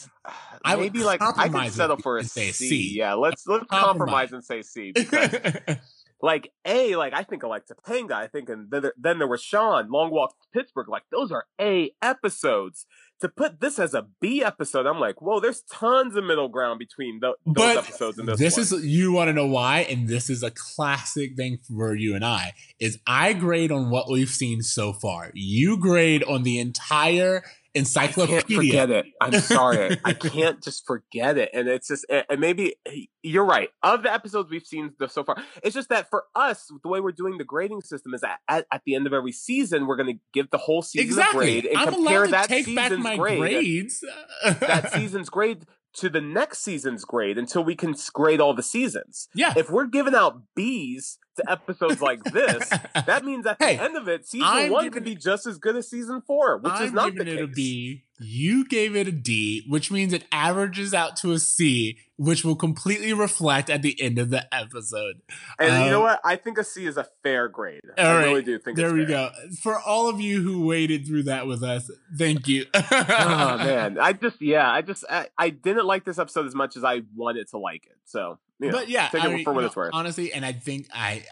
I 0.63 0.75
would 0.75 0.81
maybe 0.81 1.03
like 1.03 1.21
I 1.21 1.49
could 1.49 1.73
settle 1.73 1.97
for 1.97 2.17
a 2.17 2.21
a 2.21 2.23
C. 2.23 2.51
C. 2.51 2.97
Yeah, 2.97 3.13
let's 3.13 3.47
let's 3.47 3.65
Compromise. 3.67 4.29
compromise 4.29 4.31
and 4.33 4.43
say 4.43 4.61
C 4.61 4.91
because 4.91 5.35
like 6.21 6.51
A, 6.65 6.95
like 6.95 7.13
I 7.13 7.23
think 7.23 7.43
like 7.43 7.63
Topanga. 7.67 8.13
I 8.13 8.27
think, 8.27 8.49
and 8.49 8.69
then 8.69 8.81
there, 8.81 8.93
then 8.97 9.19
there 9.19 9.27
was 9.27 9.41
Shawn, 9.41 9.89
Long 9.91 10.11
Walk 10.11 10.31
to 10.41 10.47
Pittsburgh. 10.53 10.89
Like 10.89 11.03
those 11.11 11.31
are 11.31 11.45
A 11.59 11.91
episodes. 12.01 12.85
To 13.21 13.27
put 13.27 13.59
this 13.59 13.79
as 13.79 13.93
a 13.93 14.07
B 14.21 14.41
episode, 14.41 14.85
I'm 14.85 14.97
like, 15.01 15.21
whoa, 15.21 15.41
there's 15.41 15.61
tons 15.69 16.15
of 16.15 16.23
middle 16.23 16.47
ground 16.47 16.79
between 16.79 17.19
tho- 17.19 17.35
those 17.45 17.53
But 17.53 17.77
episodes 17.79 18.17
and 18.17 18.29
this. 18.29 18.39
this 18.39 18.71
one. 18.71 18.79
is 18.79 18.85
you 18.85 19.11
want 19.11 19.27
to 19.27 19.33
know 19.33 19.45
why, 19.47 19.79
and 19.81 20.07
this 20.07 20.29
is 20.29 20.41
a 20.41 20.51
classic 20.51 21.35
thing 21.35 21.57
for 21.67 21.93
you 21.95 22.15
and 22.15 22.23
I. 22.23 22.53
Is 22.79 22.97
I 23.05 23.33
grade 23.33 23.73
on 23.73 23.89
what 23.89 24.09
we've 24.09 24.29
seen 24.29 24.61
so 24.61 24.93
far. 24.93 25.31
You 25.33 25.77
grade 25.77 26.23
on 26.23 26.43
the 26.43 26.59
entire 26.59 27.43
I 27.75 28.07
can't 28.07 28.47
forget 28.47 28.89
it. 28.89 29.05
I'm 29.21 29.33
sorry. 29.39 29.97
I 30.03 30.13
can't 30.13 30.61
just 30.61 30.85
forget 30.85 31.37
it. 31.37 31.49
And 31.53 31.67
it's 31.67 31.87
just, 31.87 32.05
and 32.09 32.39
maybe 32.39 32.75
you're 33.23 33.45
right. 33.45 33.69
Of 33.83 34.03
the 34.03 34.11
episodes 34.13 34.49
we've 34.49 34.65
seen 34.65 34.91
so 35.07 35.23
far, 35.23 35.37
it's 35.63 35.75
just 35.75 35.89
that 35.89 36.09
for 36.09 36.25
us, 36.35 36.71
the 36.83 36.89
way 36.89 36.99
we're 36.99 37.11
doing 37.11 37.37
the 37.37 37.43
grading 37.43 37.81
system 37.81 38.13
is 38.13 38.21
that 38.21 38.39
at, 38.47 38.65
at 38.71 38.81
the 38.85 38.95
end 38.95 39.07
of 39.07 39.13
every 39.13 39.31
season, 39.31 39.87
we're 39.87 39.97
going 39.97 40.13
to 40.15 40.19
give 40.33 40.49
the 40.49 40.57
whole 40.57 40.81
season 40.81 41.05
Exactly. 41.07 41.59
a 41.59 41.61
grade 41.61 41.65
and 41.71 41.77
I'm 41.77 41.93
compare 41.93 42.27
that 42.27 42.47
take 42.49 42.75
back 42.75 42.89
season's 42.89 43.03
my 43.03 43.17
grade, 43.17 43.39
grades. 43.39 44.03
that 44.43 44.91
season's 44.93 45.29
grade 45.29 45.65
to 45.91 46.09
the 46.09 46.21
next 46.21 46.59
season's 46.59 47.03
grade 47.03 47.37
until 47.37 47.63
we 47.63 47.75
can 47.75 47.95
grade 48.13 48.39
all 48.39 48.53
the 48.53 48.63
seasons. 48.63 49.27
yeah. 49.33 49.53
If 49.57 49.69
we're 49.71 49.87
giving 49.87 50.13
out 50.15 50.41
B's 50.55 51.17
to 51.39 51.51
episodes 51.51 52.01
like 52.01 52.23
this, 52.23 52.69
that 53.05 53.23
means 53.25 53.45
at 53.45 53.57
Hey, 53.59 53.75
the 53.77 53.83
end 53.83 53.97
of 53.97 54.07
it, 54.07 54.27
season 54.27 54.47
I'm 54.47 54.71
one 54.71 54.89
could 54.91 55.03
be 55.03 55.15
just 55.15 55.45
as 55.47 55.57
good 55.57 55.75
as 55.75 55.89
season 55.89 56.21
four, 56.25 56.57
which 56.57 56.73
I'm 56.73 56.83
is 56.85 56.91
not 56.93 57.15
the 57.15 57.21
it 57.21 57.41
a 57.43 57.47
case. 57.47 57.55
B. 57.55 58.03
You 58.21 58.67
gave 58.67 58.97
it 58.97 59.07
a 59.07 59.13
D, 59.13 59.63
which 59.69 59.91
means 59.91 60.11
it 60.11 60.25
averages 60.33 60.93
out 60.93 61.15
to 61.17 61.31
a 61.31 61.39
C, 61.39 61.97
which 62.17 62.43
will 62.43 62.57
completely 62.57 63.13
reflect 63.13 63.69
at 63.69 63.81
the 63.81 63.95
end 64.01 64.19
of 64.19 64.29
the 64.29 64.45
episode. 64.53 65.21
And 65.57 65.85
you 65.85 65.89
know 65.91 65.99
Um, 65.99 66.03
what? 66.03 66.19
I 66.25 66.35
think 66.35 66.57
a 66.57 66.65
C 66.65 66.85
is 66.85 66.97
a 66.97 67.07
fair 67.23 67.47
grade. 67.47 67.79
All 67.97 68.05
I 68.05 68.15
right, 68.17 68.25
really 68.25 68.41
do 68.43 68.59
think 68.59 68.75
There 68.75 68.93
we 68.93 69.05
fair. 69.05 69.07
go. 69.07 69.29
For 69.63 69.79
all 69.79 70.09
of 70.09 70.19
you 70.19 70.41
who 70.41 70.65
waited 70.67 71.07
through 71.07 71.23
that 71.23 71.47
with 71.47 71.63
us, 71.63 71.89
thank 72.17 72.49
you. 72.49 72.65
oh 72.73 73.57
man, 73.57 73.97
I 74.01 74.11
just 74.11 74.41
yeah, 74.41 74.69
I 74.69 74.81
just 74.81 75.05
I, 75.09 75.29
I 75.37 75.49
didn't 75.49 75.85
like 75.85 76.03
this 76.03 76.19
episode 76.19 76.45
as 76.45 76.53
much 76.55 76.75
as 76.75 76.83
I 76.83 77.03
wanted 77.15 77.47
to 77.51 77.57
like 77.57 77.85
it. 77.85 77.97
So 78.03 78.37
but 78.59 78.89
yeah, 78.89 79.07
take 79.09 79.23
I 79.23 79.27
it 79.29 79.35
mean, 79.35 79.43
for 79.43 79.53
what 79.53 79.63
it's 79.63 79.75
know, 79.75 79.81
worth. 79.83 79.91
Honestly, 79.93 80.33
and 80.33 80.45
I 80.45 80.53
think 80.53 80.87
I 80.93 81.23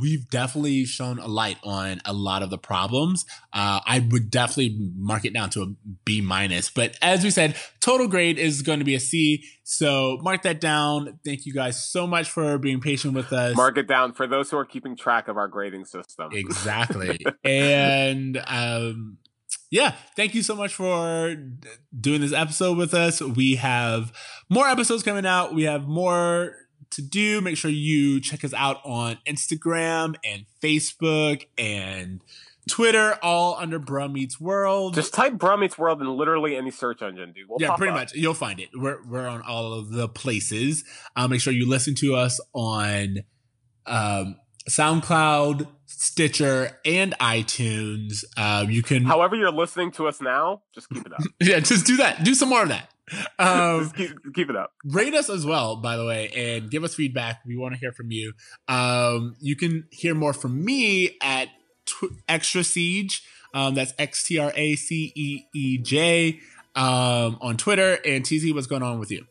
we've 0.00 0.28
definitely 0.30 0.84
shown 0.84 1.18
a 1.18 1.26
light 1.26 1.58
on 1.62 2.00
a 2.04 2.12
lot 2.12 2.42
of 2.42 2.50
the 2.50 2.58
problems. 2.58 3.24
Uh, 3.52 3.80
I 3.84 4.06
would 4.10 4.30
definitely 4.30 4.76
mark 4.96 5.24
it 5.24 5.32
down 5.34 5.50
to 5.50 5.62
a 5.62 5.66
B 6.04 6.20
minus. 6.20 6.70
But 6.70 6.96
as 7.02 7.22
we 7.22 7.30
said, 7.30 7.56
total 7.80 8.08
grade 8.08 8.38
is 8.38 8.62
going 8.62 8.78
to 8.78 8.84
be 8.84 8.94
a 8.94 9.00
C. 9.00 9.44
So 9.62 10.18
mark 10.22 10.42
that 10.42 10.60
down. 10.60 11.18
Thank 11.24 11.46
you 11.46 11.52
guys 11.52 11.82
so 11.82 12.06
much 12.06 12.30
for 12.30 12.58
being 12.58 12.80
patient 12.80 13.14
with 13.14 13.32
us. 13.32 13.56
Mark 13.56 13.76
it 13.76 13.86
down 13.86 14.12
for 14.12 14.26
those 14.26 14.50
who 14.50 14.56
are 14.56 14.64
keeping 14.64 14.96
track 14.96 15.28
of 15.28 15.36
our 15.36 15.48
grading 15.48 15.84
system. 15.84 16.30
Exactly. 16.32 17.18
and 17.44 18.42
um 18.46 19.18
yeah, 19.70 19.94
thank 20.14 20.36
you 20.36 20.42
so 20.44 20.54
much 20.54 20.72
for 20.72 21.34
doing 21.98 22.20
this 22.20 22.32
episode 22.32 22.78
with 22.78 22.94
us. 22.94 23.20
We 23.20 23.56
have 23.56 24.12
more 24.48 24.68
episodes 24.68 25.02
coming 25.02 25.26
out. 25.26 25.52
We 25.52 25.64
have 25.64 25.88
more 25.88 26.54
to 26.94 27.02
do. 27.02 27.40
Make 27.40 27.56
sure 27.56 27.70
you 27.70 28.20
check 28.20 28.44
us 28.44 28.54
out 28.54 28.80
on 28.84 29.18
Instagram 29.26 30.16
and 30.24 30.44
Facebook 30.62 31.46
and 31.58 32.20
Twitter, 32.68 33.18
all 33.22 33.56
under 33.56 33.78
Bruh 33.78 34.10
Meets 34.10 34.40
World. 34.40 34.94
Just 34.94 35.12
type 35.12 35.34
Bruh 35.34 35.58
Meets 35.58 35.76
World 35.76 36.00
in 36.00 36.08
literally 36.08 36.56
any 36.56 36.70
search 36.70 37.02
engine, 37.02 37.32
dude. 37.32 37.48
We'll 37.48 37.58
yeah, 37.60 37.76
pretty 37.76 37.92
up. 37.92 37.98
much. 37.98 38.14
You'll 38.14 38.34
find 38.34 38.60
it. 38.60 38.70
We're 38.74 39.02
we're 39.06 39.26
on 39.26 39.42
all 39.42 39.74
of 39.74 39.90
the 39.90 40.08
places. 40.08 40.84
Uh, 41.14 41.28
make 41.28 41.40
sure 41.40 41.52
you 41.52 41.68
listen 41.68 41.94
to 41.96 42.14
us 42.16 42.40
on 42.54 43.18
um, 43.86 44.36
SoundCloud, 44.68 45.66
Stitcher, 45.86 46.78
and 46.84 47.12
iTunes. 47.18 48.24
Uh, 48.36 48.66
you 48.68 48.82
can 48.82 49.04
However, 49.04 49.36
you're 49.36 49.52
listening 49.52 49.90
to 49.92 50.08
us 50.08 50.20
now, 50.20 50.62
just 50.74 50.88
keep 50.88 51.06
it 51.06 51.12
up. 51.12 51.20
yeah, 51.40 51.60
just 51.60 51.86
do 51.86 51.96
that. 51.98 52.24
Do 52.24 52.34
some 52.34 52.48
more 52.48 52.62
of 52.62 52.68
that. 52.70 52.90
Um, 53.38 53.82
just 53.82 53.96
keep, 53.96 54.10
keep 54.34 54.50
it 54.50 54.56
up. 54.56 54.72
rate 54.84 55.14
us 55.14 55.28
as 55.28 55.44
well, 55.44 55.76
by 55.76 55.96
the 55.96 56.06
way, 56.06 56.28
and 56.28 56.70
give 56.70 56.84
us 56.84 56.94
feedback. 56.94 57.40
We 57.46 57.56
want 57.56 57.74
to 57.74 57.80
hear 57.80 57.92
from 57.92 58.10
you. 58.10 58.32
Um, 58.66 59.36
you 59.40 59.56
can 59.56 59.86
hear 59.90 60.14
more 60.14 60.32
from 60.32 60.64
me 60.64 61.16
at 61.22 61.48
tw- 61.84 62.18
Extra 62.28 62.64
Siege. 62.64 63.22
Um, 63.52 63.74
that's 63.74 63.92
X 63.98 64.24
T 64.26 64.38
R 64.38 64.52
A 64.54 64.74
C 64.76 65.12
E 65.14 65.42
E 65.54 65.78
J 65.78 66.40
um, 66.74 67.38
on 67.40 67.56
Twitter. 67.56 67.98
And 68.04 68.24
TC, 68.24 68.54
what's 68.54 68.66
going 68.66 68.82
on 68.82 68.98
with 68.98 69.10
you? 69.10 69.26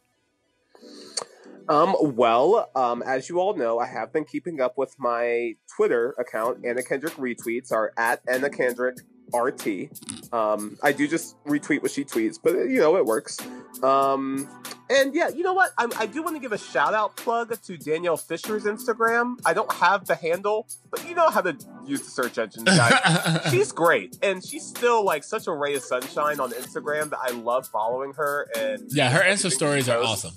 Um, 1.70 1.96
well, 2.00 2.70
um, 2.76 3.02
as 3.04 3.30
you 3.30 3.40
all 3.40 3.56
know, 3.56 3.80
I 3.80 3.88
have 3.88 4.12
been 4.12 4.26
keeping 4.26 4.62
up 4.62 4.78
with 4.78 4.96
my 5.00 5.56
Twitter 5.76 6.16
account. 6.18 6.66
Anna 6.66 6.84
Kendrick 6.84 7.14
retweets 7.16 7.72
are 7.72 7.94
at 7.98 8.22
Anna 8.28 8.50
Kendrick 8.50 8.98
RT. 9.34 9.90
Um, 10.32 10.78
I 10.84 10.92
do 10.92 11.08
just 11.08 11.42
retweet 11.46 11.82
what 11.82 11.92
she 11.92 12.04
tweets, 12.04 12.38
but 12.42 12.54
you 12.54 12.80
know 12.80 12.98
it 12.98 13.06
works. 13.06 13.38
Um, 13.82 14.48
and 14.90 15.16
yeah, 15.16 15.30
you 15.30 15.44
know 15.44 15.54
what? 15.54 15.72
I, 15.78 15.88
I 15.98 16.06
do 16.06 16.22
want 16.22 16.36
to 16.36 16.40
give 16.40 16.52
a 16.52 16.58
shout 16.58 16.94
out 16.94 17.16
plug 17.16 17.60
to 17.62 17.78
Danielle 17.78 18.18
Fishel's 18.18 18.66
Instagram. 18.66 19.36
I 19.46 19.54
don't 19.54 19.72
have 19.74 20.06
the 20.06 20.16
handle, 20.16 20.68
but 20.92 21.08
you 21.08 21.16
know 21.16 21.30
how 21.30 21.42
to 21.42 21.58
use 21.86 22.02
the 22.02 22.12
search 22.12 22.38
engine, 22.38 22.66
guys. 22.66 23.42
she's 23.52 23.72
great, 23.72 24.18
and 24.22 24.44
she's 24.44 24.66
still 24.66 25.04
like 25.04 25.24
such 25.24 25.48
a 25.48 25.52
ray 25.52 25.76
of 25.76 25.84
sunshine 25.84 26.40
on 26.40 26.52
Instagram 26.52 27.10
that 27.10 27.20
I 27.22 27.32
love 27.32 27.68
following 27.68 28.14
her. 28.14 28.48
And 28.56 28.84
yeah, 28.90 29.10
her 29.10 29.22
Insta 29.22 29.52
stories 29.52 29.90
are 29.90 30.02
awesome. 30.02 30.34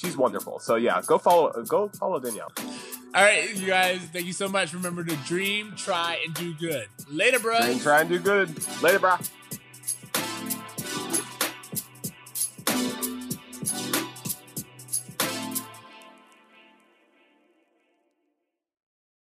She's 0.00 0.16
wonderful. 0.16 0.60
So 0.60 0.76
yeah, 0.76 1.02
go 1.06 1.18
follow 1.18 1.62
go 1.64 1.88
follow 1.88 2.18
Danielle. 2.18 2.50
All 3.14 3.22
right, 3.22 3.54
you 3.54 3.66
guys, 3.66 4.00
thank 4.12 4.24
you 4.24 4.32
so 4.32 4.48
much. 4.48 4.72
Remember 4.72 5.04
to 5.04 5.14
dream, 5.26 5.74
try, 5.76 6.18
and 6.24 6.32
do 6.32 6.54
good. 6.54 6.86
Later, 7.10 7.38
bro. 7.38 7.58
And 7.58 7.78
try 7.82 8.00
and 8.00 8.08
do 8.08 8.18
good. 8.18 8.48
Later, 8.82 8.98
brah. 8.98 9.30